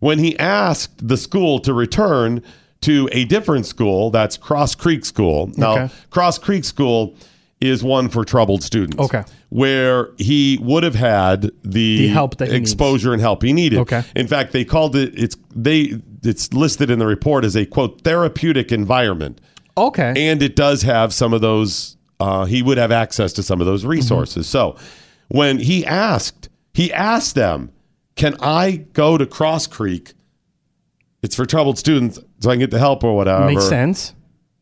when 0.00 0.18
he 0.18 0.38
asked 0.38 1.06
the 1.06 1.16
school 1.16 1.58
to 1.60 1.74
return 1.74 2.42
to 2.82 3.08
a 3.12 3.24
different 3.26 3.66
school, 3.66 4.10
that's 4.10 4.36
Cross 4.36 4.74
Creek 4.76 5.04
School. 5.04 5.50
Now, 5.56 5.72
Okay. 5.84 5.94
Cross 6.10 6.38
Creek 6.38 6.64
School 6.64 7.14
is 7.62 7.82
one 7.84 8.08
for 8.08 8.24
troubled 8.24 8.62
students. 8.62 8.98
Okay. 8.98 9.22
Where 9.50 10.10
he 10.18 10.58
would 10.62 10.82
have 10.82 10.94
had 10.94 11.42
the, 11.62 11.98
The 11.98 12.08
help 12.08 12.36
that 12.38 12.48
he 12.48 12.54
needs. 12.58 12.70
exposure 12.72 13.12
and 13.12 13.20
help 13.20 13.42
he 13.42 13.52
needed. 13.52 13.78
Okay. 13.80 14.02
In 14.16 14.26
fact, 14.26 14.52
they 14.52 14.64
called 14.64 14.96
it 14.96 15.12
it's 15.18 15.36
they 15.54 15.94
it's 16.24 16.52
listed 16.52 16.90
in 16.90 16.98
the 16.98 17.06
report 17.06 17.44
as 17.44 17.56
a 17.56 17.64
quote 17.66 18.02
therapeutic 18.02 18.72
environment 18.72 19.40
Okay. 19.76 20.12
and 20.16 20.42
it 20.42 20.54
does 20.56 20.82
have 20.82 21.12
some 21.14 21.32
of 21.32 21.40
those 21.40 21.96
uh, 22.20 22.44
he 22.44 22.62
would 22.62 22.78
have 22.78 22.92
access 22.92 23.32
to 23.34 23.42
some 23.42 23.60
of 23.60 23.66
those 23.66 23.84
resources 23.84 24.46
so 24.46 24.76
when 25.28 25.58
he 25.58 25.84
asked 25.84 26.48
he 26.74 26.92
asked 26.92 27.34
them 27.34 27.70
can 28.16 28.34
i 28.40 28.76
go 28.92 29.18
to 29.18 29.26
cross 29.26 29.66
creek 29.66 30.12
it's 31.22 31.34
for 31.34 31.44
troubled 31.46 31.78
students 31.78 32.18
so 32.40 32.50
i 32.50 32.52
can 32.54 32.60
get 32.60 32.70
the 32.70 32.78
help 32.78 33.02
or 33.02 33.16
whatever 33.16 33.46
Makes 33.46 33.68
sense. 33.68 34.14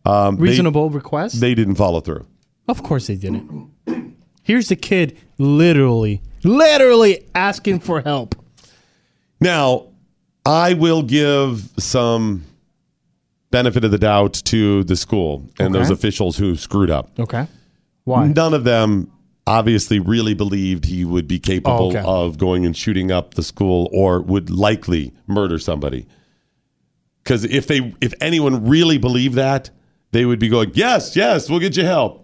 um, 0.07 0.37
they- 0.37 0.43
Reasonable 0.45 0.89
request. 0.91 1.41
they 1.41 1.55
didn't 1.55 1.75
follow 1.75 2.01
through 2.01 2.27
Of 2.69 2.83
course 2.83 3.07
they 3.09 3.17
didn't. 3.17 3.71
Here's 4.43 4.69
the 4.69 4.77
kid 4.77 5.17
literally, 5.39 6.23
literally 6.45 7.27
asking 7.35 7.81
for 7.81 8.01
help. 8.01 8.35
Now, 9.41 9.89
I 10.47 10.75
will 10.75 11.03
give 11.03 11.69
some 11.79 12.45
benefit 13.51 13.85
of 13.85 13.91
the 13.91 13.99
doubt 13.99 14.35
to 14.47 14.85
the 14.85 14.97
school 14.97 15.49
and 15.59 15.75
Okay. 15.75 15.79
those 15.83 15.91
officials 15.91 16.37
who 16.37 16.57
screwed 16.57 16.91
up. 16.91 17.11
Okay. 17.19 17.47
Why? 18.05 18.29
None 18.29 18.55
of 18.55 18.65
them 18.65 19.11
obviously 19.47 19.99
really 19.99 20.35
believed 20.35 20.85
he 20.85 21.05
would 21.05 21.27
be 21.27 21.39
capable 21.41 21.87
Oh, 21.87 21.89
okay. 21.91 22.03
of 22.05 22.39
going 22.39 22.65
and 22.65 22.77
shooting 22.77 23.11
up 23.11 23.35
the 23.35 23.43
school 23.43 23.89
or 23.93 24.21
would 24.21 24.51
likely 24.51 25.13
murder 25.27 25.59
somebody. 25.59 26.07
Because 27.25 27.45
if 27.45 27.67
they, 27.67 27.93
if 28.01 28.15
anyone 28.21 28.67
really 28.69 28.99
believed 28.99 29.35
that, 29.35 29.71
they 30.13 30.25
would 30.25 30.39
be 30.39 30.49
going, 30.49 30.71
"Yes, 30.75 31.15
yes, 31.17 31.51
we'll 31.51 31.61
get 31.61 31.77
you 31.77 31.85
help." 31.85 32.20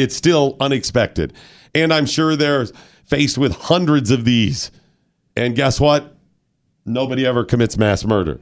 It's 0.00 0.16
still 0.16 0.56
unexpected, 0.60 1.32
and 1.74 1.92
I'm 1.92 2.06
sure 2.06 2.36
they're 2.36 2.66
faced 3.04 3.38
with 3.38 3.54
hundreds 3.54 4.10
of 4.10 4.24
these. 4.24 4.70
And 5.36 5.54
guess 5.54 5.80
what? 5.80 6.16
Nobody 6.84 7.26
ever 7.26 7.44
commits 7.44 7.76
mass 7.76 8.04
murder. 8.04 8.40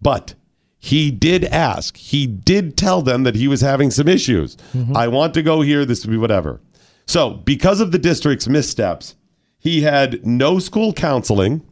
But 0.00 0.34
he 0.78 1.10
did 1.10 1.44
ask. 1.44 1.96
He 1.96 2.26
did 2.26 2.76
tell 2.76 3.02
them 3.02 3.22
that 3.24 3.34
he 3.34 3.48
was 3.48 3.60
having 3.60 3.90
some 3.90 4.08
issues. 4.08 4.56
Mm-hmm. 4.72 4.96
I 4.96 5.08
want 5.08 5.34
to 5.34 5.42
go 5.42 5.60
here. 5.62 5.84
This 5.84 6.04
would 6.04 6.12
be 6.12 6.18
whatever. 6.18 6.60
So, 7.06 7.30
because 7.30 7.80
of 7.80 7.92
the 7.92 7.98
district's 7.98 8.48
missteps, 8.48 9.16
he 9.58 9.82
had 9.82 10.26
no 10.26 10.58
school 10.58 10.92
counseling 10.92 11.62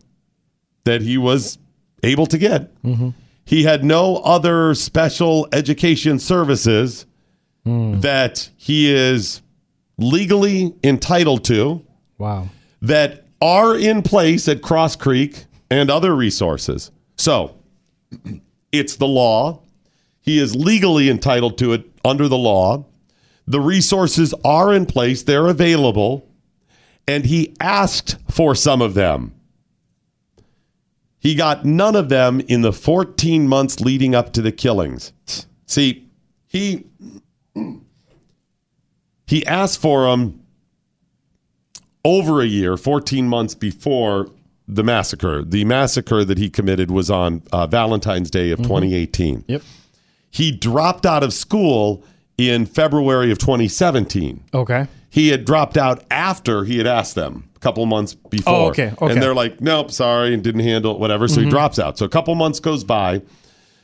that 0.85 1.03
he 1.03 1.19
was 1.19 1.59
able 2.03 2.27
to 2.27 2.39
get. 2.39 2.75
Mm-hmm. 2.83 3.11
He 3.45 3.65
had 3.65 3.85
no 3.85 4.17
other 4.19 4.75
special 4.75 5.49
education 5.53 6.19
services 6.19 7.07
Hmm. 7.65 8.01
that 8.01 8.51
he 8.57 8.93
is 8.93 9.41
legally 9.97 10.75
entitled 10.85 11.45
to 11.45 11.83
Wow. 12.19 12.49
that 12.83 13.25
are 13.41 13.77
in 13.77 14.03
place 14.03 14.49
at 14.49 14.61
Cross 14.61 14.97
Creek 14.97 15.45
and 15.71 15.91
other 15.91 16.15
resources. 16.15 16.91
So 17.17 17.57
it's 18.71 18.97
the 18.97 19.07
law. 19.07 19.61
He 20.21 20.39
is 20.39 20.55
legally 20.55 21.09
entitled 21.09 21.57
to 21.59 21.73
it 21.73 21.85
under 22.05 22.29
the 22.29 22.37
law. 22.39 22.85
The 23.47 23.61
resources 23.61 24.35
are 24.45 24.73
in 24.75 24.85
place, 24.87 25.23
they're 25.23 25.47
available, 25.47 26.27
and 27.07 27.25
he 27.27 27.55
asked 27.61 28.17
for 28.31 28.55
some 28.55 28.83
of 28.83 28.95
them. 28.95 29.33
He 31.19 31.35
got 31.35 31.65
none 31.65 31.97
of 31.97 32.09
them 32.11 32.41
in 32.41 32.61
the 32.61 32.73
14 32.73 33.49
months 33.49 33.81
leading 33.81 34.15
up 34.15 34.33
to 34.35 34.43
the 34.43 34.53
killings. 34.53 35.13
See, 35.67 36.07
he 36.47 36.85
he 39.27 39.45
asked 39.47 39.81
for 39.81 40.05
them 40.09 40.41
over 42.05 42.41
a 42.41 42.47
year, 42.47 42.77
14 42.77 43.27
months 43.29 43.55
before 43.55 44.31
the 44.69 44.83
massacre. 44.83 45.43
The 45.43 45.65
massacre 45.65 46.25
that 46.25 46.39
he 46.39 46.51
committed 46.51 46.91
was 46.91 47.11
on 47.11 47.43
uh, 47.53 47.67
Valentine's 47.67 48.31
Day 48.31 48.51
of 48.51 48.59
2018. 48.61 49.45
Yep. 49.49 49.63
He 50.31 50.51
dropped 50.51 51.07
out 51.07 51.23
of 51.23 51.33
school 51.33 52.05
in 52.37 52.67
February 52.67 53.31
of 53.31 53.39
2017. 53.39 54.43
Okay. 54.53 54.87
He 55.09 55.29
had 55.29 55.45
dropped 55.45 55.77
out 55.77 56.03
after 56.11 56.65
he 56.65 56.77
had 56.79 56.87
asked 56.87 57.15
them 57.15 57.49
a 57.55 57.59
couple 57.61 57.87
months 57.87 58.15
before. 58.15 58.53
Oh, 58.53 58.67
okay, 58.71 58.93
okay. 59.01 59.13
And 59.13 59.23
they're 59.23 59.35
like, 59.35 59.61
nope, 59.61 59.93
sorry, 59.93 60.35
and 60.35 60.43
didn't 60.43 60.63
handle 60.63 60.93
it, 60.93 60.99
whatever. 60.99 61.29
So 61.29 61.41
he 61.41 61.47
Mhm. 61.47 61.51
drops 61.51 61.79
out. 61.79 61.97
So 61.99 62.05
a 62.05 62.09
couple 62.09 62.35
months 62.35 62.59
goes 62.59 62.83
by. 62.85 63.23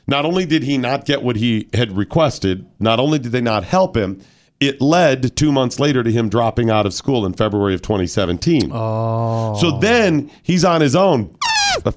Not 0.07 0.25
only 0.25 0.45
did 0.45 0.63
he 0.63 0.77
not 0.77 1.05
get 1.05 1.23
what 1.23 1.37
he 1.37 1.69
had 1.73 1.95
requested, 1.95 2.65
not 2.79 2.99
only 2.99 3.17
did 3.17 3.31
they 3.31 3.39
not 3.39 3.63
help 3.63 3.95
him, 3.95 4.19
it 4.61 4.79
led 4.79 5.35
two 5.35 5.51
months 5.51 5.79
later 5.79 6.03
to 6.03 6.11
him 6.11 6.29
dropping 6.29 6.69
out 6.69 6.85
of 6.85 6.93
school 6.93 7.25
in 7.25 7.33
February 7.33 7.73
of 7.73 7.81
2017. 7.81 8.69
Oh. 8.71 9.57
So 9.59 9.79
then 9.79 10.31
he's 10.43 10.63
on 10.63 10.79
his 10.81 10.95
own 10.95 11.35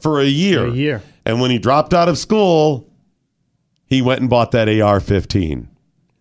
for 0.01 0.19
a 0.21 0.25
year. 0.25 0.67
A 0.67 0.71
year. 0.71 1.03
And 1.27 1.41
when 1.41 1.51
he 1.51 1.59
dropped 1.59 1.93
out 1.93 2.09
of 2.09 2.17
school, 2.19 2.91
he 3.87 4.01
went 4.01 4.23
and 4.23 4.31
bought 4.31 4.51
that 4.53 4.69
AR 4.69 4.99
15 4.99 5.69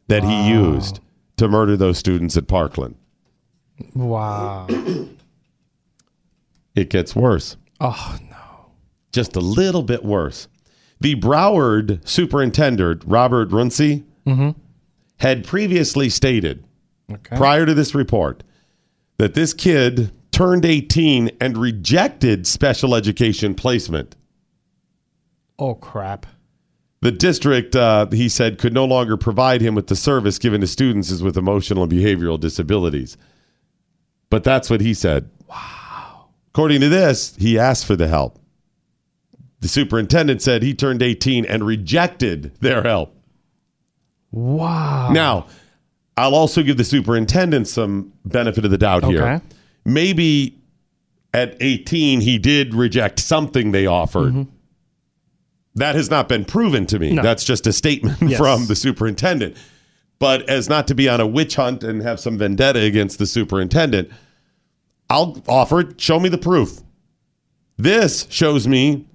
that 0.10 0.24
he 0.24 0.50
used 0.50 1.00
to 1.38 1.48
murder 1.48 1.78
those 1.78 1.98
students 1.98 2.36
at 2.36 2.48
Parkland. 2.48 2.96
Wow. 3.96 4.68
It 6.76 6.90
gets 6.90 7.16
worse. 7.16 7.56
Oh 7.80 8.18
no. 8.30 8.72
Just 9.14 9.36
a 9.36 9.40
little 9.40 9.84
bit 9.84 10.04
worse. 10.04 10.48
The 11.00 11.16
Broward 11.16 12.06
superintendent, 12.08 13.04
Robert 13.06 13.50
Runcie, 13.50 14.04
Mm-hmm. 14.26 14.52
Had 15.24 15.46
previously 15.48 16.10
stated 16.10 16.64
Okay. 17.12 17.36
prior 17.38 17.66
to 17.66 17.74
this 17.74 17.96
report 17.96 18.44
that 19.18 19.34
this 19.34 19.54
kid 19.54 20.12
turned 20.32 20.66
18 20.66 21.32
and 21.40 21.58
rejected 21.58 22.46
special 22.46 22.94
education 22.94 23.56
placement. 23.56 24.16
Oh 25.58 25.76
crap. 25.76 26.26
The 27.02 27.12
district, 27.12 27.76
uh, 27.76 28.08
he 28.12 28.28
said, 28.30 28.58
could 28.58 28.74
no 28.74 28.86
longer 28.86 29.18
provide 29.18 29.62
him 29.62 29.76
with 29.76 29.88
the 29.88 29.96
service 29.96 30.40
given 30.40 30.62
to 30.62 30.68
students 30.68 31.22
with 31.22 31.38
emotional 31.38 31.84
and 31.84 31.92
behavioral 31.92 32.40
disabilities. 32.40 33.18
But 34.30 34.44
that's 34.44 34.70
what 34.70 34.82
he 34.82 34.94
said. 34.94 35.30
Wow. 35.48 36.30
According 36.50 36.82
to 36.82 36.90
this, 36.90 37.36
he 37.38 37.60
asked 37.60 37.86
for 37.86 37.96
the 37.96 38.08
help. 38.08 38.40
The 39.60 39.68
superintendent 39.68 40.42
said 40.42 40.64
he 40.64 40.74
turned 40.74 41.02
18 41.02 41.46
and 41.46 41.66
rejected 41.66 42.54
their 42.60 42.82
help. 42.84 43.16
Wow. 44.34 45.12
Now, 45.12 45.48
I'll 46.18 46.36
also 46.36 46.62
give 46.64 46.78
the 46.78 46.84
superintendent 46.84 47.68
some 47.68 48.12
benefit 48.26 48.66
of 48.66 48.72
the 48.72 48.78
doubt 48.78 49.06
here. 49.06 49.42
Maybe 49.86 50.60
at 51.34 51.56
18 51.62 52.20
he 52.22 52.38
did 52.38 52.74
reject 52.74 53.20
something 53.20 53.72
they 53.72 53.86
offered. 53.86 54.48
That 55.76 55.96
has 55.96 56.10
not 56.10 56.28
been 56.30 56.46
proven 56.46 56.86
to 56.88 57.00
me. 57.00 57.08
Mm-hmm. 57.08 57.16
No. 57.18 57.22
That's 57.24 57.44
just 57.44 57.66
a 57.68 57.74
statement 57.74 58.22
Yes. 58.22 58.38
from 58.38 58.66
the 58.68 58.76
superintendent. 58.76 59.56
But 60.20 60.48
as 60.50 60.70
not 60.70 60.88
to 60.88 60.96
be 60.96 61.10
on 61.10 61.20
a 61.20 61.28
witch 61.28 61.56
hunt 61.56 61.84
and 61.84 62.02
have 62.02 62.20
some 62.20 62.38
vendetta 62.38 62.80
against 62.82 63.18
the 63.20 63.26
superintendent, 63.26 64.10
I'll 65.10 65.42
offer 65.48 65.80
it. 65.82 66.00
Show 66.02 66.20
me 66.20 66.30
the 66.30 66.38
proof. 66.38 66.82
This 67.78 68.28
shows 68.30 68.68
me, 68.68 69.08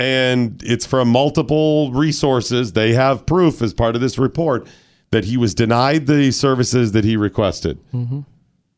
and 0.00 0.62
it's 0.64 0.86
from 0.86 1.08
multiple 1.08 1.92
resources. 1.92 2.72
They 2.72 2.92
have 2.94 3.26
proof 3.26 3.62
as 3.62 3.72
part 3.72 3.94
of 3.94 4.00
this 4.00 4.18
report 4.18 4.66
that 5.10 5.24
he 5.24 5.36
was 5.36 5.54
denied 5.54 6.06
the 6.06 6.30
services 6.32 6.92
that 6.92 7.04
he 7.04 7.16
requested. 7.16 7.78
Mm-hmm. 7.92 8.20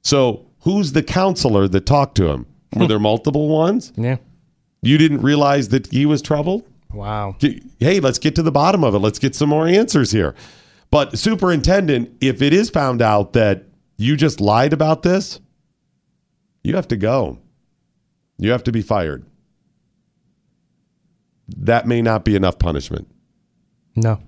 So, 0.02 0.47
who's 0.60 0.93
the 0.93 1.02
counselor 1.02 1.68
that 1.68 1.86
talked 1.86 2.16
to 2.16 2.28
him? 2.28 2.47
Were 2.74 2.86
there 2.86 2.98
multiple 2.98 3.48
ones? 3.48 3.93
Yeah. 3.97 4.16
You 4.82 4.98
didn't 4.98 5.22
realize 5.22 5.70
that 5.70 5.86
he 5.86 6.05
was 6.05 6.20
troubled? 6.20 6.64
Wow. 6.93 7.36
Hey, 7.80 8.01
let's 8.01 8.18
get 8.18 8.34
to 8.36 8.43
the 8.43 8.52
bottom 8.52 8.84
of 8.84 8.94
it. 8.94 8.98
Let's 8.98 9.18
get 9.18 9.34
some 9.34 9.48
more 9.48 9.66
answers 9.66 10.12
here. 10.12 10.34
But, 10.90 11.18
superintendent, 11.18 12.16
if 12.20 12.43
it 12.43 12.52
is 12.52 12.70
found 12.70 13.01
out 13.02 13.32
that 13.32 13.64
you 13.97 14.16
just 14.16 14.40
lied 14.40 14.72
about 14.72 15.02
this, 15.02 15.40
you 16.62 16.76
have 16.76 16.88
to 16.88 16.97
go. 16.97 17.38
You 18.38 18.51
have 18.51 18.64
to 18.64 18.72
be 18.72 18.82
fired. 18.82 19.24
That 21.48 21.86
may 21.86 22.02
not 22.02 22.24
be 22.24 22.36
enough 22.36 22.59
punishment. 22.59 23.09
No. 23.94 24.20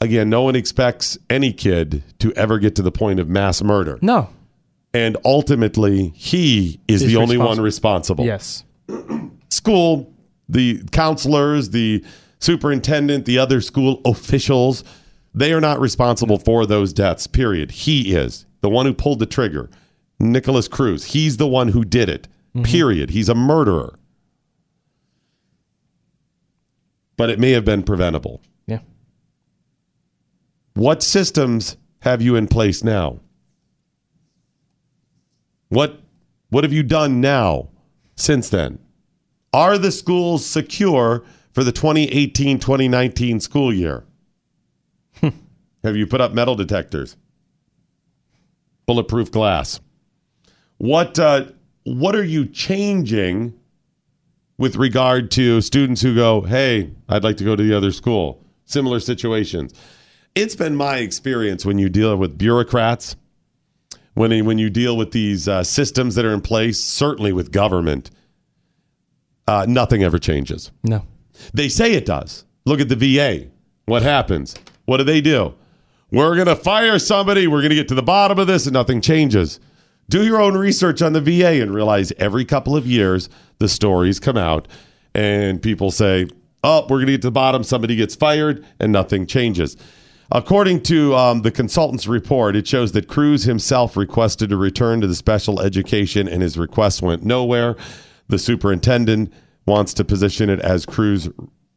Again, 0.00 0.30
no 0.30 0.42
one 0.42 0.56
expects 0.56 1.18
any 1.28 1.52
kid 1.52 2.02
to 2.20 2.32
ever 2.34 2.58
get 2.58 2.76
to 2.76 2.82
the 2.82 2.92
point 2.92 3.20
of 3.20 3.28
mass 3.28 3.62
murder. 3.62 3.98
No. 4.00 4.28
And 4.94 5.16
ultimately, 5.24 6.12
he 6.14 6.80
is, 6.88 7.02
Is 7.02 7.12
the 7.12 7.16
only 7.16 7.36
one 7.36 7.60
responsible. 7.60 8.24
responsible. 8.24 8.24
Yes. 8.24 8.64
School, 9.50 10.12
the 10.48 10.82
counselors, 10.90 11.70
the 11.70 12.04
superintendent, 12.40 13.24
the 13.24 13.38
other 13.38 13.60
school 13.60 14.00
officials, 14.04 14.82
they 15.34 15.52
are 15.52 15.60
not 15.60 15.78
responsible 15.80 16.38
for 16.38 16.66
those 16.66 16.92
deaths, 16.92 17.26
period. 17.26 17.70
He 17.70 18.14
is 18.14 18.46
the 18.62 18.70
one 18.70 18.86
who 18.86 18.94
pulled 18.94 19.20
the 19.20 19.26
trigger. 19.26 19.70
Nikolas 20.18 20.68
Cruz, 20.68 21.04
he's 21.04 21.36
the 21.36 21.46
one 21.46 21.68
who 21.68 21.84
did 21.84 22.08
it, 22.08 22.26
mm-hmm. 22.54 22.64
period. 22.64 23.10
He's 23.10 23.28
a 23.28 23.34
murderer. 23.34 23.94
But 27.20 27.28
it 27.28 27.38
may 27.38 27.50
have 27.50 27.66
been 27.66 27.82
preventable. 27.82 28.40
Yeah. 28.66 28.78
What 30.72 31.02
systems 31.02 31.76
have 31.98 32.22
you 32.22 32.34
in 32.34 32.48
place 32.48 32.82
now? 32.82 33.20
What 35.68 36.00
what 36.48 36.64
have 36.64 36.72
you 36.72 36.82
done 36.82 37.20
now 37.20 37.68
since 38.16 38.48
then? 38.48 38.78
Are 39.52 39.76
the 39.76 39.92
schools 39.92 40.46
secure 40.46 41.22
for 41.52 41.62
the 41.62 41.74
2018-2019 41.74 43.42
school 43.42 43.70
year? 43.70 44.06
have 45.22 45.96
you 45.96 46.06
put 46.06 46.22
up 46.22 46.32
metal 46.32 46.54
detectors? 46.54 47.18
Bulletproof 48.86 49.30
glass? 49.30 49.78
What 50.78 51.18
uh, 51.18 51.48
what 51.84 52.16
are 52.16 52.24
you 52.24 52.46
changing 52.46 53.59
with 54.60 54.76
regard 54.76 55.30
to 55.30 55.60
students 55.62 56.02
who 56.02 56.14
go, 56.14 56.42
"Hey, 56.42 56.90
I'd 57.08 57.24
like 57.24 57.38
to 57.38 57.44
go 57.44 57.56
to 57.56 57.62
the 57.62 57.74
other 57.74 57.90
school." 57.90 58.44
Similar 58.66 59.00
situations. 59.00 59.72
It's 60.36 60.54
been 60.54 60.76
my 60.76 60.98
experience 60.98 61.64
when 61.64 61.78
you 61.78 61.88
deal 61.88 62.14
with 62.16 62.38
bureaucrats, 62.38 63.16
when 64.14 64.44
when 64.44 64.58
you 64.58 64.70
deal 64.70 64.96
with 64.96 65.12
these 65.12 65.48
uh, 65.48 65.64
systems 65.64 66.14
that 66.14 66.24
are 66.24 66.34
in 66.34 66.42
place, 66.42 66.78
certainly 66.78 67.32
with 67.32 67.50
government, 67.50 68.10
uh, 69.48 69.64
nothing 69.66 70.04
ever 70.04 70.18
changes. 70.18 70.70
No. 70.84 71.04
They 71.54 71.70
say 71.70 71.94
it 71.94 72.04
does. 72.04 72.44
Look 72.66 72.80
at 72.80 72.90
the 72.90 72.96
VA. 72.96 73.46
What 73.86 74.02
happens? 74.02 74.54
What 74.84 74.98
do 74.98 75.04
they 75.04 75.22
do? 75.22 75.54
We're 76.12 76.34
going 76.34 76.48
to 76.48 76.56
fire 76.56 76.98
somebody. 76.98 77.46
We're 77.46 77.60
going 77.60 77.70
to 77.70 77.76
get 77.76 77.88
to 77.88 77.94
the 77.94 78.02
bottom 78.02 78.38
of 78.38 78.46
this, 78.46 78.66
and 78.66 78.74
nothing 78.74 79.00
changes. 79.00 79.58
Do 80.10 80.24
your 80.24 80.40
own 80.40 80.56
research 80.56 81.02
on 81.02 81.12
the 81.12 81.20
VA 81.20 81.62
and 81.62 81.72
realize 81.72 82.12
every 82.18 82.44
couple 82.44 82.76
of 82.76 82.84
years 82.84 83.28
the 83.58 83.68
stories 83.68 84.18
come 84.18 84.36
out 84.36 84.66
and 85.14 85.62
people 85.62 85.92
say, 85.92 86.26
oh, 86.64 86.82
we're 86.82 86.98
going 86.98 87.06
to 87.06 87.12
get 87.12 87.22
to 87.22 87.28
the 87.28 87.32
bottom. 87.32 87.62
Somebody 87.62 87.96
gets 87.96 88.14
fired, 88.14 88.64
and 88.80 88.92
nothing 88.92 89.24
changes. 89.24 89.76
According 90.32 90.82
to 90.84 91.14
um, 91.14 91.42
the 91.42 91.50
consultant's 91.50 92.06
report, 92.06 92.54
it 92.56 92.66
shows 92.66 92.92
that 92.92 93.08
Cruz 93.08 93.44
himself 93.44 93.96
requested 93.96 94.50
to 94.50 94.56
return 94.56 95.00
to 95.00 95.06
the 95.06 95.14
special 95.14 95.60
education, 95.60 96.28
and 96.28 96.42
his 96.42 96.58
request 96.58 97.02
went 97.02 97.24
nowhere. 97.24 97.76
The 98.28 98.38
superintendent 98.38 99.32
wants 99.66 99.94
to 99.94 100.04
position 100.04 100.50
it 100.50 100.60
as 100.60 100.86
Cruz 100.86 101.28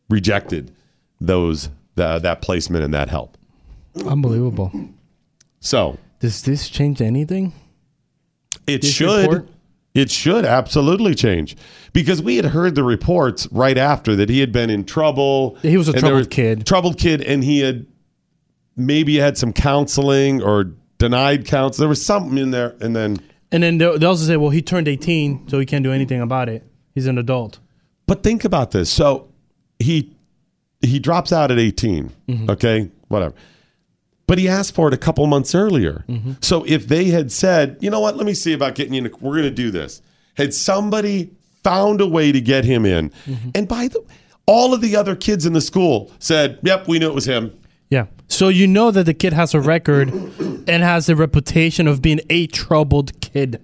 rejected 0.10 0.76
those 1.22 1.70
the, 1.96 2.20
that 2.20 2.42
placement 2.42 2.84
and 2.84 2.94
that 2.94 3.10
help. 3.10 3.38
Unbelievable. 4.06 4.72
So 5.60 5.98
Does 6.20 6.42
this 6.42 6.70
change 6.70 7.02
anything? 7.02 7.54
It 8.68 8.82
This 8.82 8.92
should. 8.92 9.22
report? 9.30 9.50
It 9.94 10.10
should 10.10 10.44
absolutely 10.44 11.14
change 11.14 11.56
because 11.94 12.20
we 12.20 12.36
had 12.38 12.46
heard 12.46 12.74
the 12.74 12.84
reports 12.84 13.48
right 13.52 13.78
after 13.78 14.16
that 14.16 14.28
he 14.28 14.40
had 14.40 14.52
been 14.52 14.72
in 14.72 14.86
trouble. 14.86 15.56
He 15.62 15.78
was 15.78 15.88
a 15.88 15.94
troubled 15.94 16.32
kid. 16.32 16.66
Troubled 16.66 16.98
kid, 16.98 17.22
and 17.22 17.44
he 17.44 17.60
had 17.60 17.86
maybe 18.76 19.18
had 19.18 19.38
some 19.38 19.54
counseling 19.54 20.42
or 20.42 20.72
denied 20.98 21.46
counsel. 21.46 21.84
There 21.84 21.90
was 21.90 22.04
something 22.04 22.40
in 22.40 22.50
there, 22.50 22.76
and 22.82 22.96
then. 22.96 23.20
And 23.52 23.62
then 23.62 23.78
they 23.78 23.98
they 23.98 24.06
also 24.08 24.26
say, 24.26 24.36
well, 24.36 24.50
he 24.50 24.64
turned 24.64 24.88
18, 24.88 25.48
so 25.50 25.60
he 25.60 25.66
can't 25.68 25.84
do 25.84 25.92
anything 25.92 26.22
about 26.22 26.50
it. 26.50 26.66
He's 26.96 27.06
an 27.06 27.20
adult. 27.20 27.60
But 28.08 28.24
think 28.24 28.46
about 28.46 28.72
this. 28.72 28.90
So 28.92 29.30
he 29.78 30.12
he 30.82 30.98
drops 30.98 31.32
out 31.32 31.52
at 31.52 31.60
18. 31.60 32.12
Mm-hmm. 32.28 32.50
Okay, 32.50 32.90
whatever. 33.10 33.36
But 34.28 34.38
he 34.38 34.48
asked 34.48 34.74
for 34.74 34.88
it 34.88 34.94
a 34.94 34.98
couple 34.98 35.26
months 35.28 35.54
earlier. 35.54 36.06
Mm-hmm. 36.08 36.34
So 36.42 36.64
if 36.66 36.88
they 36.88 37.06
had 37.06 37.32
said, 37.32 37.78
you 37.82 37.90
know 37.90 38.00
what, 38.00 38.16
let 38.16 38.26
me 38.26 38.34
see 38.34 38.54
about 38.54 38.74
getting 38.76 38.94
you 38.94 39.04
in, 39.06 39.12
we're 39.20 39.34
going 39.34 39.44
to 39.44 39.52
do 39.52 39.70
this. 39.70 40.02
Had 40.38 40.54
somebody 40.54 41.32
found 41.64 42.00
a 42.02 42.08
way 42.08 42.32
to 42.32 42.40
get 42.42 42.64
him 42.66 42.86
in, 42.86 43.10
Mm-hmm. 43.26 43.50
and 43.56 43.68
by 43.68 43.88
the 43.90 44.02
all 44.46 44.74
of 44.74 44.82
the 44.82 44.96
other 44.98 45.16
kids 45.16 45.46
in 45.46 45.54
the 45.54 45.62
school 45.62 46.12
said, 46.20 46.60
yep, 46.64 46.86
we 46.88 47.00
knew 47.00 47.08
it 47.08 47.14
was 47.16 47.26
him. 47.26 47.58
Yeah. 47.90 48.08
So 48.28 48.50
you 48.50 48.68
know 48.68 48.92
that 48.92 49.06
the 49.06 49.14
kid 49.14 49.32
has 49.34 49.54
a 49.54 49.62
record 49.62 50.10
and 50.12 50.68
has 50.84 51.08
a 51.08 51.16
reputation 51.16 51.88
of 51.88 52.02
being 52.02 52.20
a 52.30 52.48
troubled 52.48 53.22
kid. 53.22 53.62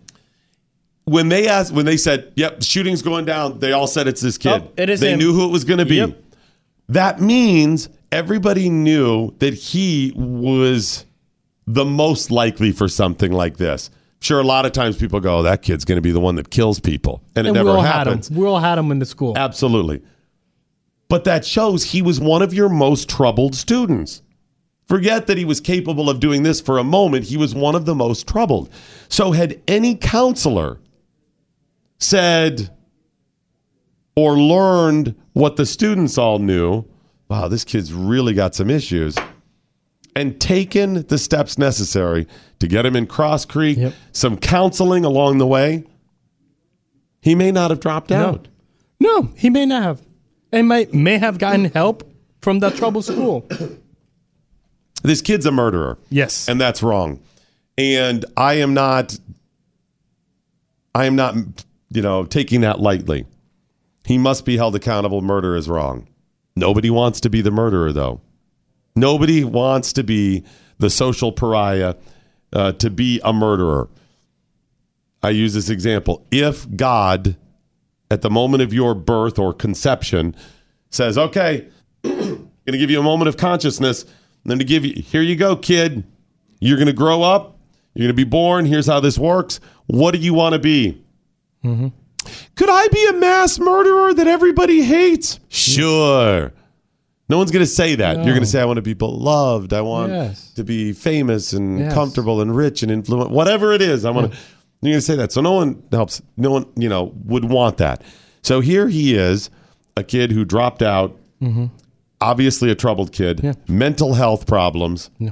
When 1.05 1.27
they 1.29 1.47
asked, 1.49 1.73
when 1.73 1.85
they 1.85 1.97
said, 1.97 2.31
yep, 2.35 2.59
the 2.59 2.63
shooting's 2.65 3.01
going 3.01 3.25
down, 3.25 3.59
they 3.59 3.71
all 3.73 3.87
said 3.87 4.07
it's 4.07 4.21
this 4.21 4.37
kid. 4.37 4.61
Oh, 4.63 4.71
it 4.77 4.89
is 4.89 4.99
They 5.01 5.13
him. 5.13 5.19
knew 5.19 5.33
who 5.33 5.45
it 5.45 5.51
was 5.51 5.63
going 5.65 5.79
to 5.79 5.85
be. 5.85 5.95
Yep. 5.95 6.17
That 6.89 7.19
means 7.19 7.89
everybody 8.11 8.69
knew 8.69 9.33
that 9.39 9.53
he 9.53 10.13
was 10.15 11.05
the 11.67 11.85
most 11.85 12.31
likely 12.31 12.71
for 12.71 12.87
something 12.87 13.31
like 13.31 13.57
this. 13.57 13.89
Sure, 14.21 14.39
a 14.39 14.43
lot 14.43 14.65
of 14.65 14.73
times 14.73 14.97
people 14.97 15.19
go, 15.19 15.37
oh, 15.37 15.43
that 15.43 15.61
kid's 15.61 15.85
going 15.85 15.95
to 15.97 16.01
be 16.01 16.11
the 16.11 16.19
one 16.19 16.35
that 16.35 16.49
kills 16.49 16.79
people. 16.79 17.23
And 17.35 17.47
it 17.47 17.51
and 17.51 17.55
never 17.55 17.75
we 17.75 17.81
happens. 17.81 18.27
had 18.27 18.35
him. 18.35 18.41
We 18.41 18.47
all 18.47 18.59
had 18.59 18.77
him 18.77 18.91
in 18.91 18.99
the 18.99 19.05
school. 19.05 19.37
Absolutely. 19.37 20.01
But 21.07 21.23
that 21.23 21.45
shows 21.45 21.83
he 21.83 22.01
was 22.01 22.19
one 22.19 22.41
of 22.41 22.53
your 22.53 22.69
most 22.69 23.09
troubled 23.09 23.55
students. 23.55 24.21
Forget 24.87 25.27
that 25.27 25.37
he 25.37 25.45
was 25.45 25.61
capable 25.61 26.09
of 26.09 26.19
doing 26.19 26.43
this 26.43 26.59
for 26.59 26.79
a 26.79 26.83
moment. 26.83 27.25
He 27.25 27.37
was 27.37 27.53
one 27.55 27.75
of 27.75 27.85
the 27.85 27.95
most 27.95 28.27
troubled. 28.27 28.69
So, 29.07 29.31
had 29.31 29.61
any 29.67 29.95
counselor 29.95 30.79
said 31.99 32.71
or 34.15 34.37
learned 34.37 35.15
what 35.33 35.55
the 35.55 35.65
students 35.65 36.17
all 36.17 36.39
knew, 36.39 36.85
wow, 37.29 37.47
this 37.47 37.63
kid's 37.63 37.93
really 37.93 38.33
got 38.33 38.55
some 38.55 38.69
issues, 38.69 39.15
and 40.15 40.39
taken 40.41 41.05
the 41.07 41.17
steps 41.17 41.57
necessary 41.57 42.27
to 42.59 42.67
get 42.67 42.85
him 42.85 42.95
in 42.95 43.07
Cross 43.07 43.45
Creek, 43.45 43.79
some 44.11 44.37
counseling 44.37 45.05
along 45.05 45.37
the 45.37 45.47
way, 45.47 45.85
he 47.21 47.35
may 47.35 47.51
not 47.51 47.69
have 47.69 47.79
dropped 47.79 48.11
out. 48.11 48.47
No, 48.99 49.29
he 49.35 49.49
may 49.49 49.65
not 49.65 49.83
have. 49.83 50.01
And 50.51 50.67
might 50.67 50.93
may 50.93 51.19
have 51.19 51.37
gotten 51.37 51.65
help 51.65 52.11
from 52.41 52.59
that 52.59 52.75
troubled 52.75 53.05
school. 53.05 53.47
This 55.03 55.21
kid's 55.21 55.45
a 55.45 55.51
murderer. 55.51 55.97
Yes. 56.09 56.49
And 56.49 56.59
that's 56.59 56.81
wrong. 56.81 57.21
And 57.77 58.25
I 58.35 58.55
am 58.55 58.73
not 58.73 59.17
I 60.95 61.05
am 61.05 61.15
not, 61.15 61.35
you 61.91 62.01
know, 62.01 62.25
taking 62.25 62.61
that 62.61 62.79
lightly. 62.79 63.25
He 64.05 64.17
must 64.17 64.43
be 64.43 64.57
held 64.57 64.75
accountable. 64.75 65.21
Murder 65.21 65.55
is 65.55 65.69
wrong. 65.69 66.08
Nobody 66.59 66.89
wants 66.89 67.19
to 67.21 67.29
be 67.29 67.41
the 67.41 67.51
murderer, 67.51 67.91
though. 67.91 68.21
Nobody 68.95 69.43
wants 69.43 69.93
to 69.93 70.03
be 70.03 70.43
the 70.77 70.89
social 70.89 71.31
pariah, 71.31 71.95
uh, 72.53 72.73
to 72.73 72.89
be 72.89 73.21
a 73.23 73.31
murderer. 73.33 73.89
I 75.23 75.29
use 75.31 75.53
this 75.53 75.69
example. 75.69 76.25
If 76.31 76.67
God, 76.75 77.35
at 78.11 78.21
the 78.21 78.29
moment 78.29 78.63
of 78.63 78.73
your 78.73 78.93
birth 78.93 79.39
or 79.39 79.53
conception, 79.53 80.35
says, 80.89 81.17
okay, 81.17 81.67
going 82.03 82.49
to 82.65 82.77
give 82.77 82.89
you 82.89 82.99
a 82.99 83.03
moment 83.03 83.29
of 83.29 83.37
consciousness, 83.37 84.05
going 84.47 84.59
to 84.59 84.65
give 84.65 84.85
you, 84.85 85.01
here 85.01 85.21
you 85.21 85.35
go, 85.35 85.55
kid. 85.55 86.03
You're 86.59 86.77
going 86.77 86.87
to 86.87 86.93
grow 86.93 87.21
up. 87.23 87.57
You're 87.93 88.07
going 88.07 88.15
to 88.15 88.25
be 88.25 88.29
born. 88.29 88.65
Here's 88.65 88.87
how 88.87 88.99
this 88.99 89.17
works. 89.17 89.59
What 89.87 90.11
do 90.11 90.19
you 90.19 90.33
want 90.33 90.53
to 90.53 90.59
be? 90.59 91.01
Could 92.55 92.69
I 92.69 92.87
be 92.89 93.05
a 93.09 93.13
mass 93.13 93.59
murderer 93.59 94.13
that 94.13 94.27
everybody 94.27 94.81
hates? 94.83 95.39
Sure. 95.49 96.51
No 97.29 97.37
one's 97.37 97.51
going 97.51 97.63
to 97.63 97.69
say 97.71 97.95
that. 97.95 98.17
No. 98.17 98.23
You're 98.23 98.33
going 98.33 98.43
to 98.43 98.49
say, 98.49 98.59
I 98.59 98.65
want 98.65 98.77
to 98.77 98.81
be 98.81 98.93
beloved. 98.95 99.71
I 99.73 99.81
want 99.81 100.11
Yes. 100.11 100.51
to 100.53 100.63
be 100.63 100.93
famous 100.93 101.53
and 101.53 101.79
Yes. 101.79 101.93
comfortable 101.93 102.41
and 102.41 102.55
rich 102.55 102.81
and 102.81 102.91
influential. 102.91 103.33
Whatever 103.35 103.71
it 103.73 103.81
is, 103.81 104.03
I 104.05 104.09
want 104.11 104.31
to. 104.31 104.37
You're 104.81 104.93
going 104.93 104.99
to 104.99 105.05
say 105.05 105.15
that. 105.17 105.31
So 105.31 105.41
no 105.41 105.51
one 105.53 105.83
helps. 105.91 106.21
No 106.37 106.51
one, 106.51 106.65
you 106.75 106.89
know, 106.89 107.13
would 107.25 107.45
want 107.45 107.77
that. 107.77 108.01
So 108.41 108.61
here 108.61 108.87
he 108.87 109.13
is, 109.15 109.49
a 109.97 110.03
kid 110.03 110.31
who 110.31 110.43
dropped 110.45 110.81
out, 110.81 111.15
Mhm. 111.41 111.69
obviously 112.21 112.71
a 112.71 112.75
troubled 112.75 113.11
kid, 113.11 113.55
mental 113.67 114.13
health 114.13 114.47
problems, 114.47 115.09
Yeah. 115.19 115.31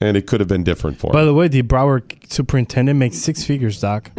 and 0.00 0.16
it 0.16 0.26
could 0.26 0.38
have 0.40 0.48
been 0.48 0.62
different 0.64 0.98
for 0.98 1.12
By 1.12 1.18
him. 1.18 1.22
By 1.22 1.26
the 1.26 1.34
way, 1.34 1.48
the 1.48 1.62
Broward 1.62 2.02
superintendent 2.32 2.98
makes 2.98 3.18
six 3.18 3.42
figures, 3.44 3.80
Doc. 3.80 4.10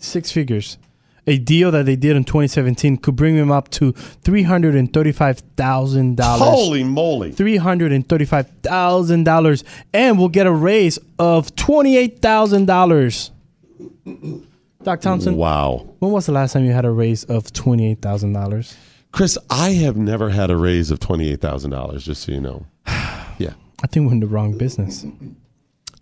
Six 0.00 0.32
figures. 0.32 0.78
A 1.26 1.38
deal 1.38 1.70
that 1.70 1.84
they 1.86 1.96
did 1.96 2.16
in 2.16 2.24
2017 2.24 2.96
could 2.96 3.14
bring 3.14 3.36
him 3.36 3.52
up 3.52 3.68
to 3.72 3.92
three 3.92 4.42
hundred 4.42 4.74
and 4.74 4.92
thirty-five 4.92 5.40
thousand 5.56 6.16
dollars. 6.16 6.40
Holy 6.40 6.82
moly! 6.82 7.30
Three 7.30 7.58
hundred 7.58 7.92
and 7.92 8.08
thirty-five 8.08 8.50
thousand 8.62 9.24
dollars, 9.24 9.62
and 9.92 10.18
we'll 10.18 10.28
get 10.28 10.46
a 10.46 10.52
raise 10.52 10.98
of 11.18 11.54
twenty-eight 11.54 12.20
thousand 12.20 12.66
dollars. 12.66 13.30
Doc 14.82 15.02
Thompson. 15.02 15.36
Wow. 15.36 15.94
When 15.98 16.10
was 16.10 16.26
the 16.26 16.32
last 16.32 16.54
time 16.54 16.64
you 16.64 16.72
had 16.72 16.86
a 16.86 16.90
raise 16.90 17.24
of 17.24 17.52
twenty-eight 17.52 18.00
thousand 18.00 18.32
dollars? 18.32 18.74
Chris, 19.12 19.36
I 19.50 19.70
have 19.70 19.96
never 19.96 20.30
had 20.30 20.50
a 20.50 20.56
raise 20.56 20.90
of 20.90 21.00
twenty-eight 21.00 21.40
thousand 21.40 21.70
dollars. 21.70 22.04
Just 22.04 22.22
so 22.22 22.32
you 22.32 22.40
know. 22.40 22.66
Yeah. 23.38 23.54
I 23.82 23.86
think 23.86 24.06
we're 24.06 24.12
in 24.12 24.20
the 24.20 24.26
wrong 24.26 24.58
business. 24.58 25.06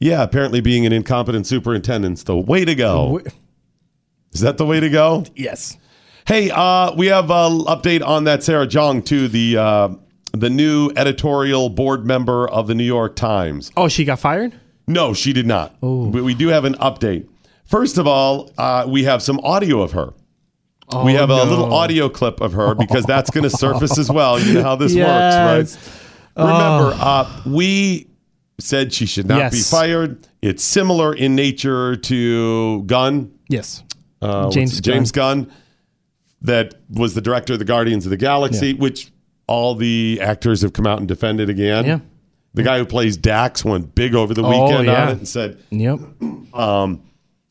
Yeah. 0.00 0.22
Apparently, 0.24 0.60
being 0.60 0.86
an 0.86 0.92
incompetent 0.92 1.46
superintendent's 1.46 2.24
the 2.24 2.36
way 2.36 2.64
to 2.64 2.74
go. 2.74 3.20
Is 4.32 4.40
that 4.40 4.58
the 4.58 4.66
way 4.66 4.80
to 4.80 4.88
go? 4.90 5.24
Yes. 5.34 5.76
Hey, 6.26 6.50
uh, 6.50 6.94
we 6.94 7.06
have 7.06 7.30
an 7.30 7.60
update 7.64 8.06
on 8.06 8.24
that 8.24 8.42
Sarah 8.42 8.66
Jeong 8.66 9.04
too, 9.04 9.28
the 9.28 9.56
uh, 9.56 9.88
the 10.32 10.50
new 10.50 10.90
editorial 10.96 11.70
board 11.70 12.06
member 12.06 12.46
of 12.48 12.66
the 12.66 12.74
New 12.74 12.84
York 12.84 13.16
Times. 13.16 13.72
Oh, 13.76 13.88
she 13.88 14.04
got 14.04 14.18
fired? 14.20 14.54
No, 14.86 15.14
she 15.14 15.32
did 15.32 15.46
not. 15.46 15.80
But 15.80 16.22
we 16.24 16.34
do 16.34 16.48
have 16.48 16.64
an 16.64 16.74
update. 16.74 17.26
First 17.64 17.98
of 17.98 18.06
all, 18.06 18.50
uh, 18.58 18.86
we 18.88 19.04
have 19.04 19.22
some 19.22 19.40
audio 19.40 19.80
of 19.82 19.92
her. 19.92 20.12
Oh, 20.90 21.04
we 21.04 21.14
Oh, 21.16 21.20
have 21.20 21.30
a 21.30 21.44
little 21.44 21.74
audio 21.74 22.08
clip 22.08 22.40
of 22.40 22.52
her 22.54 22.74
because 22.74 23.04
that's 23.04 23.30
going 23.30 23.42
to 23.48 23.50
surface 23.50 23.98
as 23.98 24.10
well. 24.10 24.38
You 24.40 24.54
know 24.54 24.62
how 24.62 24.76
this 24.76 24.94
Yes. 24.94 25.74
works, 25.76 25.76
right? 26.36 26.44
Remember, 26.46 26.96
uh, 26.98 27.42
we 27.44 28.06
said 28.58 28.92
she 28.94 29.04
should 29.06 29.26
not 29.26 29.50
be 29.50 29.58
Yes. 29.58 29.70
fired. 29.70 30.26
It's 30.40 30.64
similar 30.64 31.12
in 31.14 31.34
nature 31.34 31.96
to 31.96 32.82
Gunn. 32.84 33.30
Yes. 33.48 33.82
Uh, 34.20 34.50
James? 34.50 34.80
James 34.80 35.12
Gunn, 35.12 35.52
that 36.42 36.74
was 36.90 37.14
the 37.14 37.20
director 37.20 37.52
of 37.54 37.58
the 37.58 37.64
Guardians 37.64 38.06
of 38.06 38.10
the 38.10 38.16
Galaxy, 38.16 38.74
which 38.74 39.12
all 39.46 39.74
the 39.74 40.18
actors 40.22 40.62
have 40.62 40.72
come 40.72 40.86
out 40.86 40.98
and 40.98 41.08
defended 41.08 41.48
again. 41.48 41.84
Yeah. 41.84 42.00
The 42.54 42.62
guy 42.62 42.78
who 42.78 42.86
plays 42.86 43.16
Drax 43.16 43.64
went 43.64 43.94
big 43.94 44.14
over 44.14 44.34
the 44.34 44.42
Oh, 44.42 44.48
weekend 44.66 44.86
yeah. 44.86 45.02
on 45.02 45.08
it 45.10 45.18
and 45.18 45.28
said, 45.28 45.58
Yep. 45.70 46.00
um, 46.54 47.02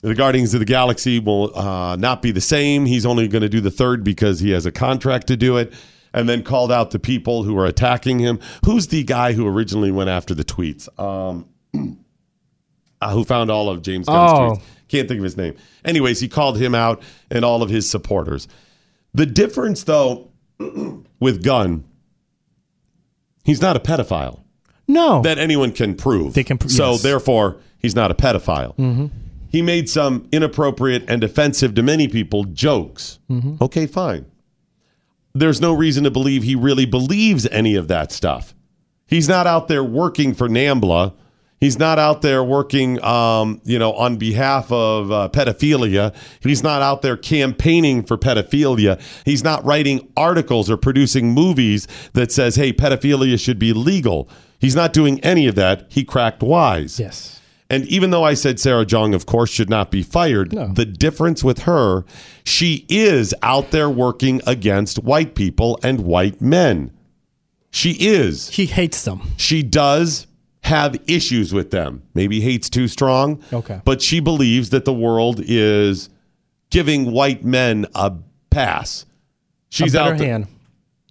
the 0.01 0.13
Guardians 0.15 0.53
of 0.53 0.59
the 0.59 0.65
Galaxy 0.65 1.19
will 1.19 1.57
uh, 1.57 1.95
not 1.95 2.21
be 2.21 2.31
the 2.31 2.41
same. 2.41 2.85
He's 2.85 3.05
only 3.05 3.27
going 3.27 3.41
to 3.41 3.49
do 3.49 3.61
the 3.61 3.71
third 3.71 4.03
because 4.03 4.39
he 4.39 4.51
has 4.51 4.65
a 4.65 4.71
contract 4.71 5.27
to 5.27 5.37
do 5.37 5.57
it. 5.57 5.73
And 6.13 6.27
then 6.27 6.41
called 6.41 6.71
out 6.71 6.91
the 6.91 6.99
people 6.99 7.43
who 7.43 7.57
are 7.57 7.65
attacking 7.65 8.19
him. 8.19 8.39
Who's 8.65 8.87
the 8.87 9.03
guy 9.03 9.33
who 9.33 9.45
originally 9.47 9.91
went 9.91 10.09
after 10.09 10.33
the 10.33 10.43
tweets? 10.45 10.87
Um, 10.99 11.47
uh, 13.01 13.11
who 13.11 13.23
found 13.23 13.51
all 13.51 13.69
of 13.69 13.81
James 13.81 14.07
Gunn's 14.07 14.31
Oh. 14.33 14.55
tweets? 14.55 14.61
Can't 14.87 15.07
think 15.07 15.17
of 15.19 15.23
his 15.23 15.37
name. 15.37 15.55
Anyways, 15.83 16.19
he 16.19 16.27
called 16.27 16.57
him 16.57 16.73
out 16.73 17.01
and 17.29 17.43
all 17.43 17.61
of 17.61 17.69
his 17.69 17.89
supporters. 17.89 18.47
The 19.13 19.25
difference, 19.25 19.83
though, 19.83 20.29
with 21.19 21.43
Gunn, 21.43 21.83
he's 23.43 23.61
not 23.61 23.75
a 23.75 23.79
pedophile 23.79 24.41
No. 24.87 25.21
that 25.21 25.37
anyone 25.37 25.71
can 25.71 25.95
prove. 25.95 26.33
They 26.33 26.43
can 26.43 26.59
so 26.69 26.91
yes. 26.93 27.03
therefore, 27.03 27.57
he's 27.79 27.95
not 27.95 28.11
a 28.11 28.13
pedophile. 28.15 28.75
Mhm. 28.77 29.09
He 29.49 29.61
made 29.61 29.89
some 29.89 30.27
inappropriate 30.31 31.05
and 31.07 31.23
offensive 31.23 31.73
to 31.75 31.83
many 31.83 32.07
people 32.07 32.43
jokes. 32.45 33.19
Mhm. 33.29 33.59
Okay, 33.61 33.85
fine. 33.87 34.25
There's 35.33 35.61
no 35.61 35.73
reason 35.73 36.03
to 36.03 36.11
believe 36.11 36.43
he 36.43 36.55
really 36.55 36.85
believes 36.85 37.47
any 37.47 37.75
of 37.75 37.87
that 37.87 38.11
stuff. 38.11 38.53
He's 39.05 39.29
not 39.29 39.47
out 39.47 39.67
there 39.67 39.83
working 39.83 40.33
for 40.33 40.49
NAMBLA. 40.49 41.13
He's 41.59 41.79
not 41.79 41.97
out 41.97 42.21
there 42.21 42.43
working, 42.43 43.03
um, 43.03 43.61
you 43.63 43.79
know, 43.79 43.93
on 43.93 44.17
behalf 44.17 44.71
of 44.71 45.11
uh, 45.11 45.29
pedophilia. 45.31 46.13
He's 46.39 46.61
not 46.61 46.83
out 46.83 47.01
there 47.01 47.17
campaigning 47.17 48.03
for 48.03 48.15
pedophilia. 48.17 49.01
He's 49.25 49.43
not 49.43 49.65
writing 49.65 50.07
articles 50.15 50.69
or 50.69 50.77
producing 50.77 51.33
movies 51.33 51.87
that 52.13 52.31
says, 52.31 52.55
"Hey, 52.55 52.73
pedophilia 52.73 53.39
should 53.39 53.57
be 53.57 53.73
legal." 53.73 54.29
He's 54.59 54.75
not 54.75 54.93
doing 54.93 55.19
any 55.21 55.47
of 55.47 55.55
that. 55.55 55.87
He 55.89 56.03
cracked 56.03 56.43
wise. 56.43 56.99
Yes. 56.99 57.39
And 57.69 57.85
even 57.87 58.11
though 58.11 58.23
I 58.23 58.33
said 58.33 58.59
Sarah 58.59 58.85
Jeong, 58.85 59.13
of 59.13 59.25
course, 59.25 59.49
should 59.49 59.69
not 59.69 59.91
be 59.91 60.01
fired, 60.01 60.51
the 60.51 60.85
difference 60.85 61.43
with 61.43 61.59
her, 61.59 62.05
she 62.45 62.85
is 62.87 63.33
out 63.43 63.71
there 63.71 63.89
working 63.89 64.41
against 64.47 65.03
white 65.03 65.35
people 65.35 65.77
and 65.83 66.01
white 66.01 66.39
men. 66.39 66.91
She 67.69 67.91
is. 67.99 68.49
He 68.49 68.67
hates 68.67 69.03
them. 69.03 69.21
She 69.35 69.63
does 69.63 70.27
have 70.67 70.95
issues 71.07 71.53
with 71.53 71.71
them. 71.71 72.03
Maybe 72.13 72.39
hates 72.41 72.69
too 72.69 72.87
strong. 72.87 73.43
Okay. 73.51 73.81
But 73.83 74.01
she 74.01 74.19
believes 74.19 74.69
that 74.69 74.85
the 74.85 74.93
world 74.93 75.41
is 75.43 76.09
giving 76.69 77.11
white 77.11 77.43
men 77.43 77.85
a 77.95 78.13
pass. 78.49 79.05
She's 79.69 79.93
a 79.93 79.97
better 79.97 80.13
out 80.13 80.19
there. 80.19 80.27
hand. 80.27 80.47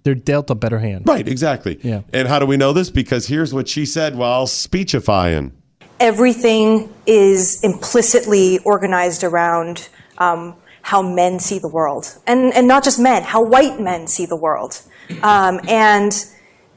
They're 0.03 0.15
dealt 0.15 0.49
a 0.49 0.55
better 0.55 0.79
hand. 0.79 1.07
Right, 1.07 1.27
exactly. 1.27 1.79
Yeah. 1.83 2.01
And 2.13 2.27
how 2.27 2.39
do 2.39 2.45
we 2.45 2.55
know 2.55 2.71
this? 2.71 2.89
Because 2.89 3.27
here's 3.27 3.53
what 3.53 3.67
she 3.67 3.85
said 3.85 4.15
while 4.15 4.47
speechifying. 4.47 5.51
everything 5.99 6.93
is 7.05 7.63
implicitly 7.63 8.59
organized 8.59 9.23
around 9.23 9.89
um, 10.19 10.55
how 10.81 11.01
men 11.01 11.39
see 11.39 11.59
the 11.59 11.67
world, 11.67 12.17
and 12.25 12.53
and 12.53 12.67
not 12.67 12.83
just 12.83 12.99
men, 12.99 13.23
how 13.23 13.43
white 13.43 13.79
men 13.79 14.07
see 14.07 14.25
the 14.25 14.35
world, 14.35 14.81
um, 15.23 15.59
and 15.67 16.11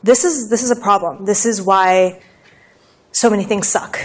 this 0.02 0.24
is 0.24 0.48
this 0.50 0.62
is 0.62 0.70
a 0.70 0.76
problem. 0.76 1.24
This 1.26 1.46
is 1.46 1.62
why 1.62 2.20
so 3.12 3.30
many 3.30 3.44
things 3.44 3.68
suck. 3.68 3.98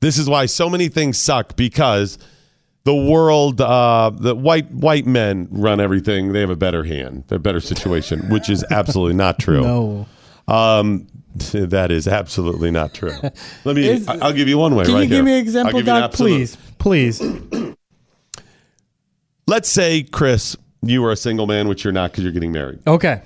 This 0.00 0.18
is 0.18 0.28
why 0.28 0.46
so 0.46 0.68
many 0.68 0.88
things 0.88 1.18
suck 1.18 1.56
because 1.56 2.18
the 2.84 2.94
world, 2.94 3.60
uh, 3.60 4.10
the 4.14 4.34
white 4.34 4.70
white 4.70 5.06
men 5.06 5.48
run 5.50 5.80
everything. 5.80 6.32
They 6.32 6.40
have 6.40 6.50
a 6.50 6.56
better 6.56 6.84
hand, 6.84 7.24
they're 7.28 7.36
a 7.36 7.40
better 7.40 7.60
situation, 7.60 8.28
which 8.28 8.48
is 8.48 8.64
absolutely 8.70 9.14
not 9.16 9.38
true. 9.40 9.62
No. 9.62 10.06
Um, 10.48 11.06
that 11.52 11.90
is 11.90 12.06
absolutely 12.06 12.70
not 12.70 12.94
true. 12.94 13.12
Let 13.64 13.76
me. 13.76 13.88
Is- 13.88 14.06
I- 14.08 14.18
I'll 14.18 14.32
give 14.32 14.48
you 14.48 14.58
one 14.58 14.74
way. 14.76 14.84
Can 14.84 14.94
right 14.94 15.00
you 15.02 15.06
give 15.08 15.16
here. 15.16 15.24
me 15.24 15.32
an 15.32 15.38
example, 15.38 15.78
give 15.80 15.86
Doc? 15.86 16.04
absolute- 16.04 16.56
Please. 16.78 17.18
Please. 17.18 17.74
Let's 19.48 19.68
say, 19.68 20.02
Chris, 20.02 20.56
you 20.82 21.04
are 21.04 21.12
a 21.12 21.16
single 21.16 21.46
man, 21.46 21.68
which 21.68 21.84
you're 21.84 21.92
not 21.92 22.10
because 22.10 22.24
you're 22.24 22.32
getting 22.32 22.52
married. 22.52 22.80
Okay. 22.86 23.22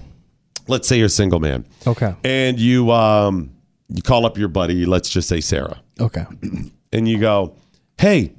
Let's 0.68 0.86
say 0.88 0.96
you're 0.98 1.06
a 1.06 1.08
single 1.08 1.40
man, 1.40 1.66
Okay. 1.86 2.14
and 2.24 2.58
you 2.60 2.90
um, 2.92 3.50
you 3.88 4.02
call 4.02 4.24
up 4.26 4.38
your 4.38 4.48
buddy. 4.48 4.86
Let's 4.86 5.08
just 5.08 5.28
say 5.28 5.40
Sarah. 5.40 5.80
Okay. 6.00 6.24
and 6.92 7.08
you 7.08 7.18
go, 7.18 7.54
"Hey, 7.98 8.34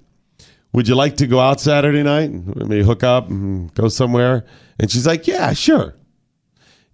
would 0.73 0.87
you 0.87 0.95
like 0.95 1.17
to 1.17 1.27
go 1.27 1.39
out 1.39 1.59
Saturday 1.59 2.03
night? 2.03 2.31
Maybe 2.31 2.83
hook 2.83 3.03
up 3.03 3.29
and 3.29 3.73
go 3.73 3.87
somewhere?" 3.89 4.45
And 4.79 4.89
she's 4.89 5.05
like, 5.07 5.27
"Yeah, 5.27 5.53
sure." 5.53 5.95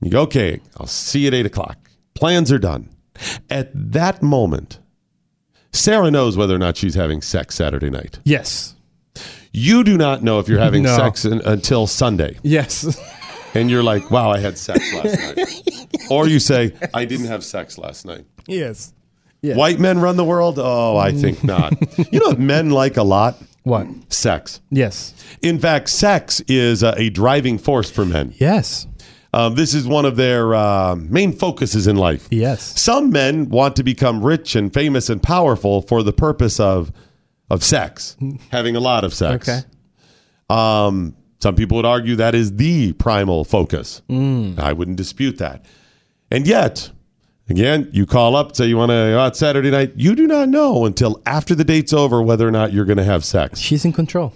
You 0.01 0.11
go, 0.11 0.21
"Okay, 0.21 0.59
I'll 0.77 0.87
see 0.87 1.21
you 1.21 1.27
at 1.27 1.33
eight 1.33 1.45
o'clock." 1.45 1.89
Plans 2.13 2.51
are 2.51 2.59
done. 2.59 2.89
At 3.49 3.69
that 3.73 4.21
moment, 4.23 4.79
Sarah 5.71 6.09
knows 6.11 6.35
whether 6.37 6.55
or 6.55 6.59
not 6.59 6.77
she's 6.77 6.95
having 6.95 7.21
sex 7.21 7.55
Saturday 7.55 7.89
night. 7.89 8.19
Yes. 8.23 8.75
You 9.51 9.83
do 9.83 9.97
not 9.97 10.21
know 10.23 10.39
if 10.39 10.47
you're 10.47 10.59
having 10.59 10.83
No. 10.83 10.95
sex 10.95 11.25
until 11.25 11.87
Sunday. 11.87 12.37
Yes. 12.43 12.99
And 13.53 13.69
you're 13.69 13.83
like, 13.83 14.11
"Wow, 14.11 14.31
I 14.31 14.39
had 14.39 14.57
sex 14.57 14.93
last 14.93 15.19
night," 15.19 15.87
or 16.11 16.27
you 16.27 16.39
say, 16.39 16.73
"I 16.93 17.05
didn't 17.05 17.27
have 17.27 17.43
sex 17.43 17.77
last 17.77 18.05
night." 18.05 18.25
Yes. 18.47 18.93
Yes. 19.41 19.55
White 19.55 19.79
men 19.79 19.99
run 19.99 20.17
the 20.17 20.25
world? 20.25 20.57
Oh, 20.57 20.97
I 20.97 21.11
think 21.11 21.43
not. 21.43 21.73
you 22.11 22.19
know 22.19 22.29
what 22.29 22.39
men 22.39 22.71
like 22.71 22.97
a 22.97 23.03
lot? 23.03 23.37
What? 23.63 23.87
Sex. 24.11 24.61
Yes. 24.71 25.13
In 25.41 25.59
fact, 25.59 25.89
sex 25.89 26.41
is 26.47 26.83
uh, 26.83 26.95
a 26.97 27.09
driving 27.09 27.57
force 27.57 27.91
for 27.91 28.05
men. 28.05 28.33
Yes. 28.37 28.87
Um, 29.33 29.55
this 29.55 29.73
is 29.73 29.85
one 29.85 30.05
of 30.05 30.15
their 30.15 30.55
uh, 30.55 30.95
main 30.95 31.33
focuses 31.33 31.85
in 31.85 31.97
life. 31.97 32.27
Yes. 32.31 32.79
Some 32.81 33.09
men 33.09 33.49
want 33.49 33.75
to 33.75 33.83
become 33.83 34.23
rich 34.23 34.55
and 34.55 34.73
famous 34.73 35.09
and 35.09 35.21
powerful 35.21 35.81
for 35.81 36.01
the 36.01 36.13
purpose 36.13 36.59
of 36.59 36.91
of 37.49 37.63
sex, 37.63 38.15
having 38.51 38.75
a 38.75 38.79
lot 38.79 39.03
of 39.03 39.13
sex. 39.13 39.47
Okay. 39.49 39.61
Um, 40.49 41.15
some 41.39 41.55
people 41.55 41.75
would 41.77 41.85
argue 41.85 42.15
that 42.15 42.33
is 42.35 42.55
the 42.55 42.93
primal 42.93 43.43
focus. 43.45 44.01
Mm. 44.09 44.57
I 44.59 44.73
wouldn't 44.73 44.97
dispute 44.97 45.37
that. 45.37 45.63
And 46.31 46.47
yet, 46.47 46.89
again, 47.49 47.89
you 47.93 48.05
call 48.05 48.35
up, 48.35 48.55
say 48.55 48.65
you 48.65 48.77
want 48.77 48.89
to 48.89 48.95
go 48.95 49.19
out 49.19 49.37
Saturday 49.37 49.69
night. 49.71 49.93
You 49.95 50.15
do 50.15 50.27
not 50.27 50.49
know 50.49 50.85
until 50.85 51.21
after 51.25 51.55
the 51.55 51.63
date's 51.63 51.93
over 51.93 52.21
whether 52.21 52.47
or 52.47 52.51
not 52.51 52.73
you're 52.73 52.85
going 52.85 52.97
to 52.97 53.03
have 53.03 53.23
sex. 53.23 53.59
She's 53.59 53.85
in 53.85 53.93
control. 53.93 54.33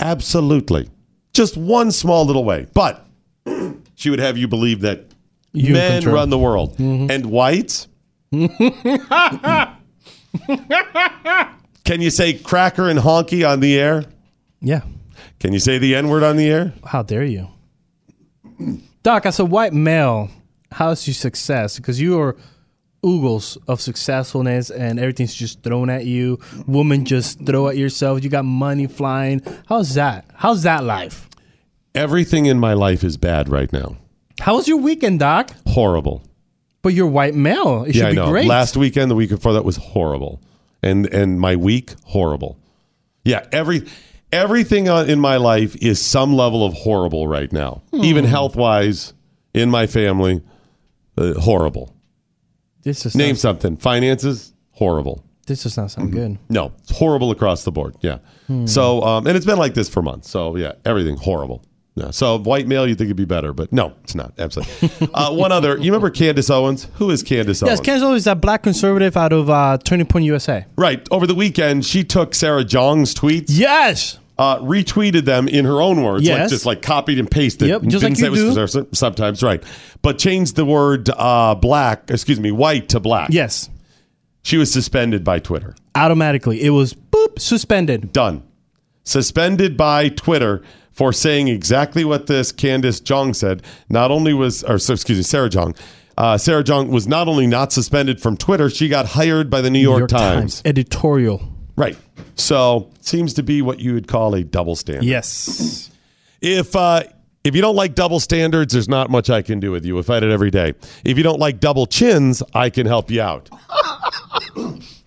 Absolutely. 0.00 0.88
Just 1.32 1.56
one 1.56 1.90
small 1.92 2.24
little 2.26 2.44
way. 2.44 2.66
But 2.74 3.06
she 3.94 4.10
would 4.10 4.18
have 4.18 4.36
you 4.36 4.48
believe 4.48 4.80
that 4.82 5.06
You 5.52 5.72
men 5.74 6.04
run 6.04 6.28
the 6.30 6.38
world. 6.38 6.76
Mhm. 6.76 7.08
And 7.10 7.26
whites, 7.26 7.88
can 11.84 12.00
you 12.00 12.10
say 12.10 12.34
cracker 12.34 12.88
and 12.88 12.98
honky 12.98 13.48
on 13.48 13.60
the 13.60 13.78
air? 13.78 14.04
Yeah. 14.60 14.80
Can 15.42 15.52
you 15.52 15.58
say 15.58 15.76
the 15.78 15.96
N 15.96 16.08
word 16.08 16.22
on 16.22 16.36
the 16.36 16.48
air? 16.48 16.72
How 16.86 17.02
dare 17.02 17.24
you? 17.24 17.48
Doc, 19.02 19.26
as 19.26 19.40
a 19.40 19.44
white 19.44 19.72
male, 19.72 20.30
how's 20.70 21.04
your 21.04 21.14
success? 21.14 21.78
Because 21.78 22.00
you 22.00 22.20
are 22.20 22.36
oogles 23.02 23.58
of 23.66 23.80
successfulness 23.80 24.70
and 24.70 25.00
everything's 25.00 25.34
just 25.34 25.64
thrown 25.64 25.90
at 25.90 26.06
you. 26.06 26.38
Women 26.68 27.04
just 27.04 27.44
throw 27.44 27.66
at 27.66 27.76
yourself. 27.76 28.22
You 28.22 28.30
got 28.30 28.44
money 28.44 28.86
flying. 28.86 29.42
How's 29.66 29.94
that? 29.94 30.26
How's 30.32 30.62
that 30.62 30.84
life? 30.84 31.28
Everything 31.92 32.46
in 32.46 32.60
my 32.60 32.74
life 32.74 33.02
is 33.02 33.16
bad 33.16 33.48
right 33.48 33.72
now. 33.72 33.96
How 34.38 34.54
was 34.54 34.68
your 34.68 34.78
weekend, 34.78 35.18
Doc? 35.18 35.50
Horrible. 35.66 36.22
But 36.82 36.94
you're 36.94 37.08
white 37.08 37.34
male. 37.34 37.82
It 37.82 37.94
should 37.94 38.02
yeah, 38.02 38.08
I 38.10 38.12
know. 38.12 38.28
great. 38.28 38.46
Last 38.46 38.76
weekend, 38.76 39.10
the 39.10 39.16
week 39.16 39.30
before 39.30 39.54
that 39.54 39.64
was 39.64 39.76
horrible, 39.76 40.40
and 40.84 41.06
and 41.12 41.40
my 41.40 41.56
week 41.56 41.94
horrible. 42.04 42.60
Yeah, 43.24 43.44
every 43.50 43.88
everything 44.32 44.86
in 44.86 45.20
my 45.20 45.36
life 45.36 45.76
is 45.76 46.00
some 46.00 46.34
level 46.34 46.64
of 46.64 46.72
horrible 46.72 47.28
right 47.28 47.52
now. 47.52 47.82
Hmm. 47.90 48.04
Even 48.04 48.24
health 48.24 48.56
wise, 48.56 49.12
in 49.54 49.70
my 49.70 49.86
family, 49.86 50.42
uh, 51.16 51.34
horrible. 51.34 51.94
this 52.82 53.06
is 53.06 53.14
Name 53.14 53.36
something. 53.36 53.76
Finances 53.76 54.54
horrible. 54.72 55.24
This 55.46 55.64
does 55.64 55.76
not 55.76 55.90
sound 55.90 56.12
good. 56.12 56.38
No, 56.48 56.72
it's 56.78 56.96
horrible 56.96 57.30
across 57.30 57.64
the 57.64 57.72
board. 57.72 57.96
Yeah. 58.00 58.18
Hmm. 58.46 58.66
So, 58.66 59.02
um, 59.02 59.26
and 59.26 59.36
it's 59.36 59.46
been 59.46 59.58
like 59.58 59.74
this 59.74 59.88
for 59.88 60.00
months. 60.00 60.30
So, 60.30 60.56
yeah, 60.56 60.72
everything 60.84 61.16
horrible. 61.16 61.64
Yeah. 61.94 62.10
So, 62.10 62.38
white 62.38 62.66
male, 62.66 62.86
you 62.86 62.94
think 62.94 63.08
it'd 63.08 63.16
be 63.16 63.26
better, 63.26 63.52
but 63.52 63.70
no, 63.72 63.92
it's 64.02 64.14
not. 64.14 64.32
Absolutely. 64.38 65.10
uh, 65.14 65.34
one 65.34 65.52
other. 65.52 65.76
You 65.76 65.86
remember 65.86 66.08
Candace 66.10 66.48
Owens? 66.48 66.86
Who 66.94 67.10
is 67.10 67.22
Candace 67.22 67.62
Owens? 67.62 67.70
Yes, 67.70 67.80
Candace 67.80 68.02
Owens? 68.02 68.18
Is 68.18 68.24
that 68.24 68.40
black 68.40 68.62
conservative 68.62 69.16
out 69.16 69.32
of 69.32 69.50
uh, 69.50 69.76
Turning 69.84 70.06
Point 70.06 70.24
USA. 70.24 70.64
Right. 70.76 71.06
Over 71.10 71.26
the 71.26 71.34
weekend, 71.34 71.84
she 71.84 72.02
took 72.04 72.34
Sarah 72.34 72.64
Jeong's 72.64 73.14
tweets. 73.14 73.46
Yes. 73.48 74.18
Uh, 74.38 74.58
retweeted 74.60 75.24
them 75.24 75.46
in 75.46 75.66
her 75.66 75.82
own 75.82 76.02
words, 76.02 76.26
like 76.26 76.48
just 76.48 76.64
like 76.64 76.80
copied 76.80 77.18
and 77.18 77.30
pasted. 77.30 77.68
Yep, 77.68 77.82
just 77.82 78.02
Didn't 78.02 78.20
like 78.20 78.34
you 78.34 78.60
was 78.60 78.76
sometimes, 78.92 79.42
right? 79.42 79.62
But 80.00 80.18
changed 80.18 80.56
the 80.56 80.64
word 80.64 81.10
uh, 81.10 81.54
black, 81.54 82.10
excuse 82.10 82.40
me, 82.40 82.50
white 82.50 82.88
to 82.88 82.98
black. 83.00 83.28
Yes. 83.30 83.68
She 84.42 84.56
was 84.56 84.72
suspended 84.72 85.22
by 85.22 85.38
Twitter. 85.38 85.76
Automatically. 85.94 86.62
It 86.62 86.70
was 86.70 86.94
boop, 86.94 87.38
suspended. 87.38 88.12
Done. 88.12 88.42
Suspended 89.04 89.76
by 89.76 90.08
Twitter 90.08 90.62
for 90.92 91.12
saying 91.12 91.48
exactly 91.48 92.04
what 92.04 92.26
this 92.26 92.52
Candace 92.52 93.00
Jong 93.00 93.34
said. 93.34 93.62
Not 93.88 94.10
only 94.10 94.32
was, 94.34 94.64
or 94.64 94.76
excuse 94.76 95.18
me, 95.18 95.22
Sarah 95.22 95.50
Jeong. 95.50 95.76
Uh, 96.16 96.36
Sarah 96.38 96.62
Jeong 96.62 96.88
was 96.88 97.06
not 97.06 97.28
only 97.28 97.46
not 97.46 97.72
suspended 97.72 98.20
from 98.20 98.36
Twitter, 98.36 98.68
she 98.68 98.88
got 98.88 99.06
hired 99.06 99.48
by 99.48 99.60
the 99.60 99.70
New 99.70 99.78
York, 99.80 100.08
Times. 100.08 100.62
Editorial. 100.64 101.51
Right. 101.76 101.96
So 102.36 102.90
seems 103.00 103.34
to 103.34 103.42
be 103.42 103.62
what 103.62 103.80
you 103.80 103.94
would 103.94 104.08
call 104.08 104.34
a 104.34 104.44
double 104.44 104.76
standard. 104.76 105.04
Yes. 105.04 105.90
If 106.40 106.76
uh, 106.76 107.04
if 107.44 107.56
you 107.56 107.62
don't 107.62 107.76
like 107.76 107.94
double 107.94 108.20
standards, 108.20 108.72
there's 108.72 108.88
not 108.88 109.10
much 109.10 109.30
I 109.30 109.42
can 109.42 109.58
do 109.58 109.70
with 109.70 109.84
you. 109.84 109.96
We 109.96 110.02
fight 110.02 110.22
it 110.22 110.30
every 110.30 110.50
day. 110.50 110.74
If 111.04 111.16
you 111.16 111.22
don't 111.22 111.40
like 111.40 111.60
double 111.60 111.86
chins, 111.86 112.42
I 112.54 112.70
can 112.70 112.86
help 112.86 113.10
you 113.10 113.22
out. 113.22 113.48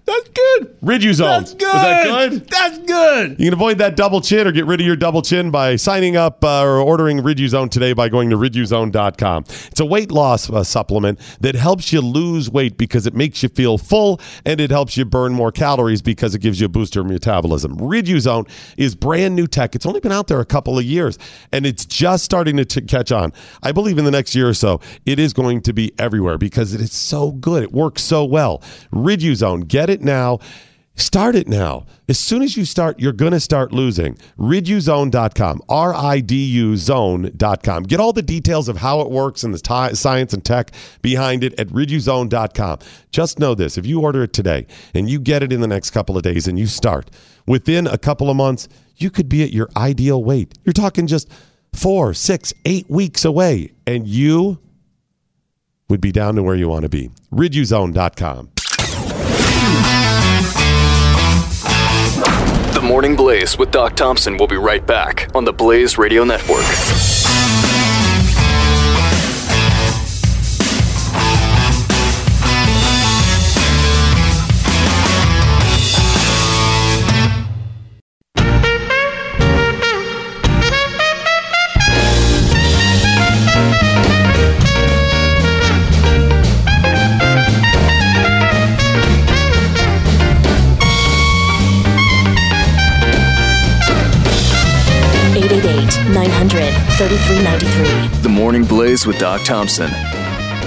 That's 0.05 0.29
good. 0.29 0.79
Riduzone. 0.81 1.17
That's 1.19 1.53
good. 1.55 1.65
Was 1.73 1.81
that 1.81 2.29
good? 2.29 2.49
That's 2.49 2.77
good. 2.79 3.31
You 3.39 3.45
can 3.47 3.53
avoid 3.53 3.79
that 3.79 3.95
double 3.95 4.21
chin 4.21 4.45
or 4.45 4.51
get 4.51 4.67
rid 4.67 4.79
of 4.79 4.85
your 4.85 4.95
double 4.95 5.23
chin 5.23 5.49
by 5.49 5.77
signing 5.77 6.15
up 6.15 6.43
uh, 6.43 6.61
or 6.63 6.79
ordering 6.79 7.19
Riduzone 7.19 7.71
today 7.71 7.93
by 7.93 8.07
going 8.09 8.29
to 8.29 8.37
riduzone.com. 8.37 9.45
It's 9.47 9.79
a 9.79 9.85
weight 9.85 10.11
loss 10.11 10.47
uh, 10.47 10.63
supplement 10.63 11.19
that 11.41 11.55
helps 11.55 11.91
you 11.91 12.01
lose 12.01 12.51
weight 12.51 12.77
because 12.77 13.07
it 13.07 13.15
makes 13.15 13.41
you 13.41 13.49
feel 13.49 13.79
full 13.79 14.21
and 14.45 14.61
it 14.61 14.69
helps 14.69 14.95
you 14.95 15.05
burn 15.05 15.33
more 15.33 15.51
calories 15.51 16.03
because 16.03 16.35
it 16.35 16.39
gives 16.39 16.59
you 16.59 16.67
a 16.67 16.69
booster 16.69 17.01
of 17.01 17.07
metabolism. 17.07 17.75
Riduzone 17.77 18.47
is 18.77 18.93
brand 18.93 19.35
new 19.35 19.47
tech. 19.47 19.73
It's 19.73 19.87
only 19.87 20.01
been 20.01 20.11
out 20.11 20.27
there 20.27 20.39
a 20.39 20.45
couple 20.45 20.77
of 20.77 20.85
years 20.85 21.17
and 21.51 21.65
it's 21.65 21.83
just 21.83 22.23
starting 22.23 22.57
to 22.57 22.65
t- 22.65 22.81
catch 22.81 23.11
on. 23.11 23.33
I 23.63 23.71
believe 23.71 23.97
in 23.97 24.05
the 24.05 24.11
next 24.11 24.35
year 24.35 24.49
or 24.49 24.53
so, 24.53 24.81
it 25.07 25.17
is 25.17 25.33
going 25.33 25.61
to 25.61 25.73
be 25.73 25.93
everywhere 25.97 26.37
because 26.37 26.75
it 26.75 26.81
is 26.81 26.93
so 26.93 27.31
good. 27.31 27.63
It 27.63 27.71
works 27.71 28.03
so 28.03 28.23
well. 28.23 28.61
Riduzone, 28.93 29.67
get 29.67 29.89
it 29.89 29.94
now. 30.01 30.39
Start 30.97 31.35
it 31.35 31.49
now. 31.49 31.85
As 32.07 32.17
soon 32.17 32.41
as 32.41 32.55
you 32.55 32.63
start, 32.63 32.99
you're 32.99 33.11
going 33.11 33.33
to 33.33 33.39
start 33.39 33.73
losing. 33.73 34.17
Riduzone.com, 34.37 35.61
R 35.67 35.93
I 35.93 36.21
D 36.21 36.45
U 36.45 36.77
zone.com. 36.77 37.83
Get 37.83 37.99
all 37.99 38.13
the 38.13 38.21
details 38.21 38.69
of 38.69 38.77
how 38.77 39.01
it 39.01 39.11
works 39.11 39.43
and 39.43 39.53
the 39.53 39.59
ti 39.59 39.93
science 39.95 40.33
and 40.33 40.43
tech 40.43 40.71
behind 41.01 41.43
it 41.43 41.59
at 41.59 41.67
riduzone.com. 41.67 42.79
Just 43.11 43.39
know 43.39 43.55
this 43.55 43.77
if 43.77 43.85
you 43.85 44.01
order 44.01 44.23
it 44.23 44.31
today 44.31 44.67
and 44.93 45.09
you 45.09 45.19
get 45.19 45.43
it 45.43 45.51
in 45.51 45.59
the 45.59 45.67
next 45.67 45.91
couple 45.91 46.15
of 46.15 46.23
days 46.23 46.47
and 46.47 46.57
you 46.57 46.65
start, 46.65 47.11
within 47.45 47.87
a 47.87 47.97
couple 47.97 48.29
of 48.29 48.37
months, 48.37 48.69
you 48.95 49.09
could 49.09 49.27
be 49.27 49.43
at 49.43 49.51
your 49.51 49.67
ideal 49.75 50.23
weight. 50.23 50.53
You're 50.63 50.71
talking 50.71 51.07
just 51.07 51.29
four, 51.73 52.13
six, 52.13 52.53
eight 52.63 52.89
weeks 52.89 53.25
away, 53.25 53.73
and 53.85 54.07
you 54.07 54.59
would 55.89 55.99
be 55.99 56.13
down 56.13 56.35
to 56.35 56.43
where 56.43 56.55
you 56.55 56.69
want 56.69 56.83
to 56.83 56.89
be. 56.89 57.11
Riduzone.com. 57.33 58.51
Morning 62.95 63.17
Blaze 63.17 63.57
with 63.57 63.71
Doc 63.71 63.97
Thompson 63.97 64.37
will 64.37 64.47
be 64.47 64.55
right 64.55 64.87
back 64.87 65.29
on 65.35 65.43
the 65.43 65.51
Blaze 65.51 65.97
Radio 65.97 66.23
Network. 66.23 66.63
3393. 96.97 98.21
The 98.21 98.29
Morning 98.29 98.63
Blaze 98.63 99.05
with 99.05 99.19
Doc 99.19 99.43
Thompson. 99.43 99.91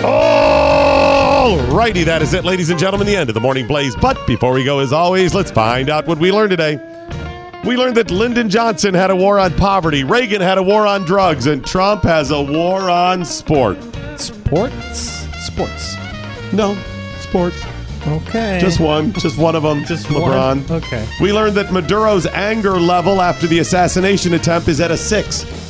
All 0.04 1.56
righty, 1.68 2.04
that 2.04 2.20
is 2.20 2.34
it, 2.34 2.44
ladies 2.44 2.68
and 2.68 2.78
gentlemen, 2.78 3.06
the 3.06 3.16
end 3.16 3.30
of 3.30 3.34
the 3.34 3.40
Morning 3.40 3.66
Blaze. 3.66 3.96
But 3.96 4.26
before 4.26 4.52
we 4.52 4.62
go, 4.62 4.80
as 4.80 4.92
always, 4.92 5.34
let's 5.34 5.50
find 5.50 5.88
out 5.88 6.06
what 6.06 6.18
we 6.18 6.30
learned 6.30 6.50
today. 6.50 6.78
We 7.64 7.78
learned 7.78 7.96
that 7.96 8.10
Lyndon 8.10 8.50
Johnson 8.50 8.92
had 8.92 9.10
a 9.10 9.16
war 9.16 9.38
on 9.38 9.54
poverty, 9.54 10.04
Reagan 10.04 10.42
had 10.42 10.58
a 10.58 10.62
war 10.62 10.86
on 10.86 11.06
drugs, 11.06 11.46
and 11.46 11.64
Trump 11.64 12.02
has 12.02 12.30
a 12.30 12.42
war 12.42 12.90
on 12.90 13.24
sport. 13.24 13.78
Sports? 14.20 15.26
Sports. 15.46 15.96
No, 16.52 16.76
sports. 17.20 17.56
Okay. 18.06 18.58
Just 18.60 18.80
one. 18.80 19.14
Just 19.14 19.38
one 19.38 19.56
of 19.56 19.62
them. 19.62 19.82
Just 19.86 20.08
LeBron. 20.08 20.68
One. 20.68 20.82
Okay. 20.82 21.08
We 21.22 21.32
learned 21.32 21.56
that 21.56 21.72
Maduro's 21.72 22.26
anger 22.26 22.78
level 22.78 23.22
after 23.22 23.46
the 23.46 23.60
assassination 23.60 24.34
attempt 24.34 24.68
is 24.68 24.80
at 24.82 24.90
a 24.90 24.96
six. 24.96 25.67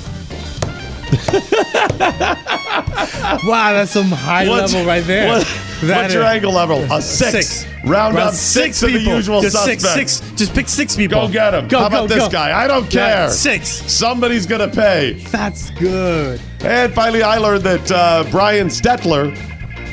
Wow, 3.45 3.73
that's 3.73 3.91
some 3.93 4.11
high 4.11 4.49
What's- 4.49 4.73
level 4.73 4.87
right 4.89 5.05
there. 5.07 5.29
what- 5.29 5.47
what's 5.83 6.15
your 6.15 6.25
angle 6.25 6.53
level? 6.53 6.81
A 6.93 7.01
six. 7.03 7.65
Round 7.85 8.17
up 8.19 8.35
six 8.35 8.83
of 8.83 8.93
the 8.93 9.01
usual 9.01 9.41
just 9.41 9.55
suspects. 9.57 9.85
Six, 9.85 10.13
six, 10.13 10.33
just 10.37 10.55
pick 10.55 10.69
six 10.69 10.97
people. 10.97 11.27
Go 11.27 11.33
get 11.33 11.55
him. 11.55 11.69
Go, 11.69 11.79
How 11.79 11.87
about 11.87 12.09
go, 12.09 12.15
this 12.17 12.29
guy? 12.29 12.53
I 12.59 12.67
don't 12.67 12.93
Yeah, 12.93 13.27
care. 13.27 13.31
six. 13.31 13.69
Somebody's 13.91 14.47
going 14.47 14.69
to 14.69 14.75
pay. 14.75 15.13
That's 15.31 15.71
good. 15.71 16.41
And 16.61 16.93
finally, 16.95 17.23
I 17.23 17.39
learned 17.39 17.63
that 17.65 17.91
uh, 17.91 18.25
Brian 18.31 18.67
Stelter, 18.69 19.35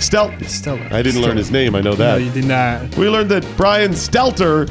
Stel- 0.02 0.34
Stellar. 0.48 0.88
I 0.92 1.02
didn't 1.02 1.22
learn 1.22 1.38
his 1.38 1.52
name. 1.52 1.76
I 1.76 1.82
know 1.82 1.94
that. 1.96 2.20
No, 2.20 2.26
you 2.26 2.32
did 2.32 2.46
not. 2.46 2.96
we 2.98 3.08
learned 3.08 3.30
that 3.32 3.46
Brian 3.56 3.92
Stelter 3.92 4.68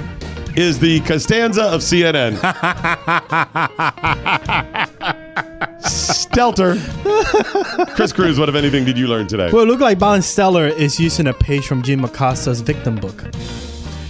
is 0.56 0.78
the 0.78 1.00
Costanza 1.00 1.62
of 1.64 1.80
CNN. 1.80 2.34
Stelter. 5.84 6.76
Chris 7.94 8.12
Cruz, 8.12 8.38
what, 8.38 8.48
if 8.48 8.54
anything, 8.54 8.84
did 8.84 8.96
you 8.98 9.06
learn 9.06 9.26
today? 9.26 9.50
Well, 9.52 9.62
it 9.62 9.66
looked 9.66 9.80
like 9.82 9.98
Bon 9.98 10.20
Steller 10.20 10.70
is 10.70 10.98
using 10.98 11.26
a 11.26 11.32
page 11.34 11.66
from 11.66 11.82
Jim 11.82 12.04
Acosta's 12.04 12.60
victim 12.60 12.96
book. 12.96 13.22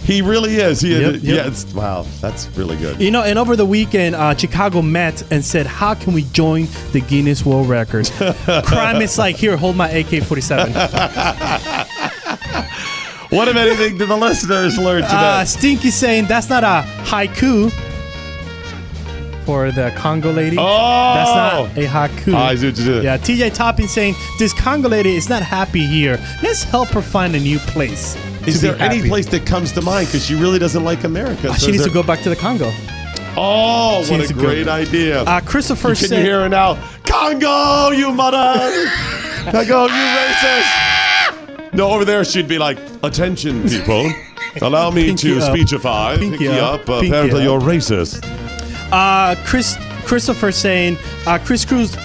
He 0.04 0.20
really 0.20 0.56
is. 0.56 0.80
He, 0.82 0.90
Yep, 1.00 1.20
yeah, 1.22 1.34
yep. 1.36 1.46
it's, 1.46 1.64
wow, 1.74 2.04
that's 2.20 2.46
really 2.58 2.76
good. 2.76 3.00
You 3.00 3.10
know, 3.10 3.22
and 3.22 3.38
over 3.38 3.56
the 3.56 3.64
weekend, 3.64 4.14
uh, 4.14 4.36
Chicago 4.36 4.82
met 4.82 5.22
and 5.32 5.42
said, 5.42 5.66
"How 5.66 5.94
can 5.94 6.12
we 6.12 6.24
join 6.24 6.68
the 6.92 7.00
Guinness 7.00 7.44
World 7.46 7.70
Records?" 7.70 8.10
Crime 8.66 9.00
is 9.00 9.16
like, 9.16 9.36
here, 9.36 9.56
hold 9.56 9.76
my 9.76 9.88
AK-47. 9.88 10.74
What, 13.30 13.48
if 13.48 13.56
anything, 13.56 13.96
did 13.98 14.08
the 14.08 14.16
listeners 14.16 14.78
learn 14.78 15.02
today? 15.02 15.16
Uh, 15.16 15.44
Stinky 15.46 15.90
saying 15.90 16.26
that's 16.26 16.48
not 16.50 16.62
a 16.62 16.86
haiku 17.04 17.72
for 19.44 19.70
the 19.70 19.92
Congo 19.96 20.32
lady. 20.32 20.56
Oh! 20.58 21.14
that's 21.14 21.30
not 21.76 21.78
a 21.84 21.86
haiku. 21.88 22.34
I 22.34 22.54
see 22.56 22.66
what 22.66 22.78
you 22.78 22.84
did. 22.84 23.04
Yeah, 23.04 23.18
TJ 23.18 23.54
Topping 23.54 23.86
saying 23.88 24.14
this 24.38 24.52
Congo 24.52 24.88
lady 24.88 25.14
is 25.14 25.28
not 25.28 25.42
happy 25.42 25.86
here. 25.86 26.18
Let's 26.42 26.62
help 26.64 26.88
her 26.90 27.02
find 27.02 27.34
a 27.36 27.40
new 27.40 27.58
place. 27.58 28.16
is 28.46 28.60
there 28.60 28.76
any 28.80 28.96
happy. 28.96 29.08
place 29.08 29.26
that 29.26 29.46
comes 29.46 29.72
to 29.72 29.82
mind? 29.82 30.06
Because 30.08 30.24
she 30.26 30.34
really 30.34 30.58
doesn't 30.58 30.84
like 30.84 31.04
America. 31.04 31.48
Uh, 31.50 31.54
so 31.54 31.66
she 31.66 31.72
needs 31.72 31.84
to 31.84 31.90
go 31.90 32.02
back 32.02 32.20
to 32.22 32.30
the 32.30 32.36
Congo. 32.36 32.70
Oh, 33.36 34.02
She 34.04 34.12
what 34.12 34.20
a 34.20 34.28
to 34.28 34.34
go. 34.34 34.40
great 34.40 34.68
idea. 34.68 35.22
Uh, 35.24 35.40
Christopher 35.40 35.88
Can 35.88 35.96
said, 35.96 36.18
you 36.18 36.24
hear 36.24 36.42
her 36.42 36.48
now? 36.48 36.74
Congo, 37.04 37.90
you 37.90 38.12
mother! 38.12 38.86
Congo, 39.50 39.86
you 39.86 40.04
racist! 40.18 41.72
No, 41.74 41.90
over 41.90 42.04
there 42.04 42.24
she'd 42.24 42.46
be 42.46 42.58
like, 42.58 42.78
"Attention, 43.02 43.68
people! 43.68 44.08
Allow 44.62 44.90
me 44.92 45.06
Pinky 45.06 45.34
to 45.34 45.40
up. 45.40 45.52
speechify. 45.52 46.16
Pinky 46.16 46.38
Pinky 46.38 46.58
up. 46.60 46.80
up. 46.88 47.00
Pinky 47.00 47.08
apparently, 47.08 47.40
up. 47.40 47.44
you're 47.44 47.60
racist." 47.60 48.22
Uh, 48.92 49.34
Chris 49.44 49.76
Christopher 50.04 50.52
saying 50.52 50.96
uh, 51.26 51.38
Chris 51.44 51.64
Cruz 51.64 51.96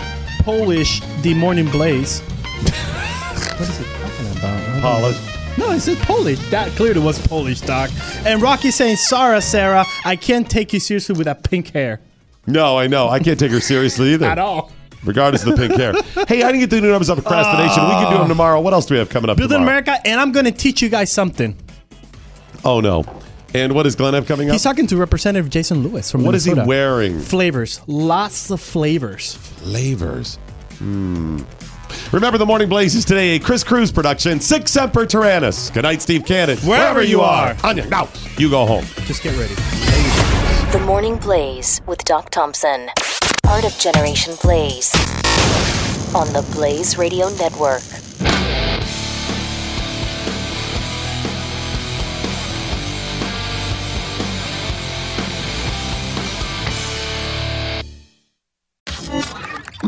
Polish 0.42 1.02
the 1.22 1.34
Morning 1.34 1.70
Blaze. 1.70 2.22
what 2.22 3.62
is 3.62 3.78
he 3.78 3.84
talking 3.86 4.38
about? 4.38 4.82
Polish. 4.82 5.58
No, 5.58 5.72
it 5.72 5.82
said 5.82 5.98
Polish. 6.00 6.40
That 6.50 6.70
clearly 6.78 7.02
was 7.02 7.20
Polish, 7.28 7.60
Doc. 7.62 7.90
And 8.26 8.42
Rocky 8.42 8.72
saying, 8.72 8.96
"Sarah, 8.96 9.42
Sarah, 9.42 9.86
I 10.06 10.16
can't 10.16 10.50
take 10.50 10.72
you 10.74 10.80
seriously 10.80 11.16
with 11.18 11.26
that 11.26 11.44
pink 11.44 11.72
hair 11.72 12.00
No, 12.48 12.78
I 12.78 12.88
know. 12.88 13.10
I 13.10 13.20
can't 13.20 13.38
take 13.40 13.52
her 13.52 13.60
seriously 13.60 14.14
either. 14.14 14.26
at 14.26 14.40
all." 14.40 14.72
Regardless 15.06 15.44
of 15.46 15.56
the 15.56 15.68
pink 15.68 15.80
hair. 15.80 15.94
Hey, 16.28 16.44
I 16.44 16.48
didn't 16.52 16.60
get 16.60 16.70
the 16.72 16.82
new 16.82 16.90
numbers 16.92 17.08
of 17.10 17.18
procrastination. 17.24 17.84
we 17.86 17.90
can 17.92 18.12
do 18.12 18.18
them 18.18 18.28
tomorrow. 18.28 18.60
What 18.60 18.74
else 18.74 18.86
do 18.86 18.96
we 18.96 19.00
have 19.00 19.08
coming 19.10 19.30
up 19.30 19.38
Build 19.38 19.50
in 19.52 19.60
tomorrow? 19.60 19.80
America, 19.80 19.98
and 20.06 20.20
I'm 20.20 20.32
going 20.34 20.44
to 20.46 20.52
teach 20.52 20.82
you 20.82 20.90
guys 20.90 21.10
something. 21.12 21.56
Oh 22.66 22.82
no! 22.82 23.04
And 23.54 23.74
what 23.74 23.88
is 23.88 23.96
Glenn 23.96 24.14
have 24.14 24.28
coming 24.28 24.50
up? 24.50 24.54
He's 24.54 24.64
talking 24.64 24.86
to 24.88 24.98
Representative 24.98 25.50
Jason 25.50 25.84
Lewis 25.84 26.12
from 26.12 26.24
What 26.24 26.36
is 26.36 26.46
he 26.46 26.54
wearing? 26.54 27.20
Flavors, 27.20 27.82
lots 27.88 28.52
of 28.52 28.62
flavors. 28.62 29.36
Flavors. 29.36 30.36
Hmm. 30.78 31.42
Remember, 32.12 32.38
the 32.38 32.46
Morning 32.46 32.70
Blaze 32.70 32.94
is 32.96 33.04
today 33.06 33.36
a 33.36 33.40
Chris 33.40 33.64
Cruz 33.64 33.92
production. 33.92 34.40
Sic 34.40 34.68
Semper 34.68 35.06
Tyrannis. 35.06 35.74
Good 35.74 35.84
night, 35.84 36.02
Steve 36.02 36.26
Cannon. 36.26 36.58
Wherever 36.60 37.04
you 37.04 37.22
are. 37.22 37.56
Anya, 37.64 37.88
now 37.88 38.08
you 38.38 38.50
go 38.50 38.66
home. 38.66 38.86
Just 39.06 39.24
get 39.24 39.36
ready. 39.38 39.56
The 40.72 40.84
Morning 40.86 41.18
Blaze 41.18 41.82
with 41.88 42.04
Doc 42.06 42.30
Thompson. 42.30 42.90
Part 43.44 43.64
of 43.64 43.76
Generation 43.80 44.36
Blaze. 44.44 44.94
On 46.14 46.32
the 46.34 46.48
Blaze 46.54 46.98
Radio 46.98 47.30
Network. 47.30 47.82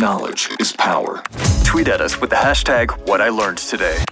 Knowledge 0.01 0.49
is 0.59 0.71
power. 0.71 1.21
Tweet 1.63 1.88
at 1.88 2.01
us 2.01 2.19
with 2.19 2.31
the 2.31 2.35
hashtag 2.35 2.89
what 3.07 3.21
I 3.21 3.30
learned 3.30 3.59
today. 3.59 4.03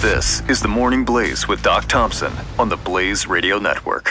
This 0.00 0.40
is 0.48 0.62
the 0.62 0.68
Morning 0.68 1.04
Blaze 1.04 1.46
with 1.46 1.62
Doc 1.62 1.84
Thompson 1.88 2.32
on 2.58 2.70
the 2.70 2.78
Blaze 2.78 3.26
Radio 3.26 3.58
Network. 3.58 4.10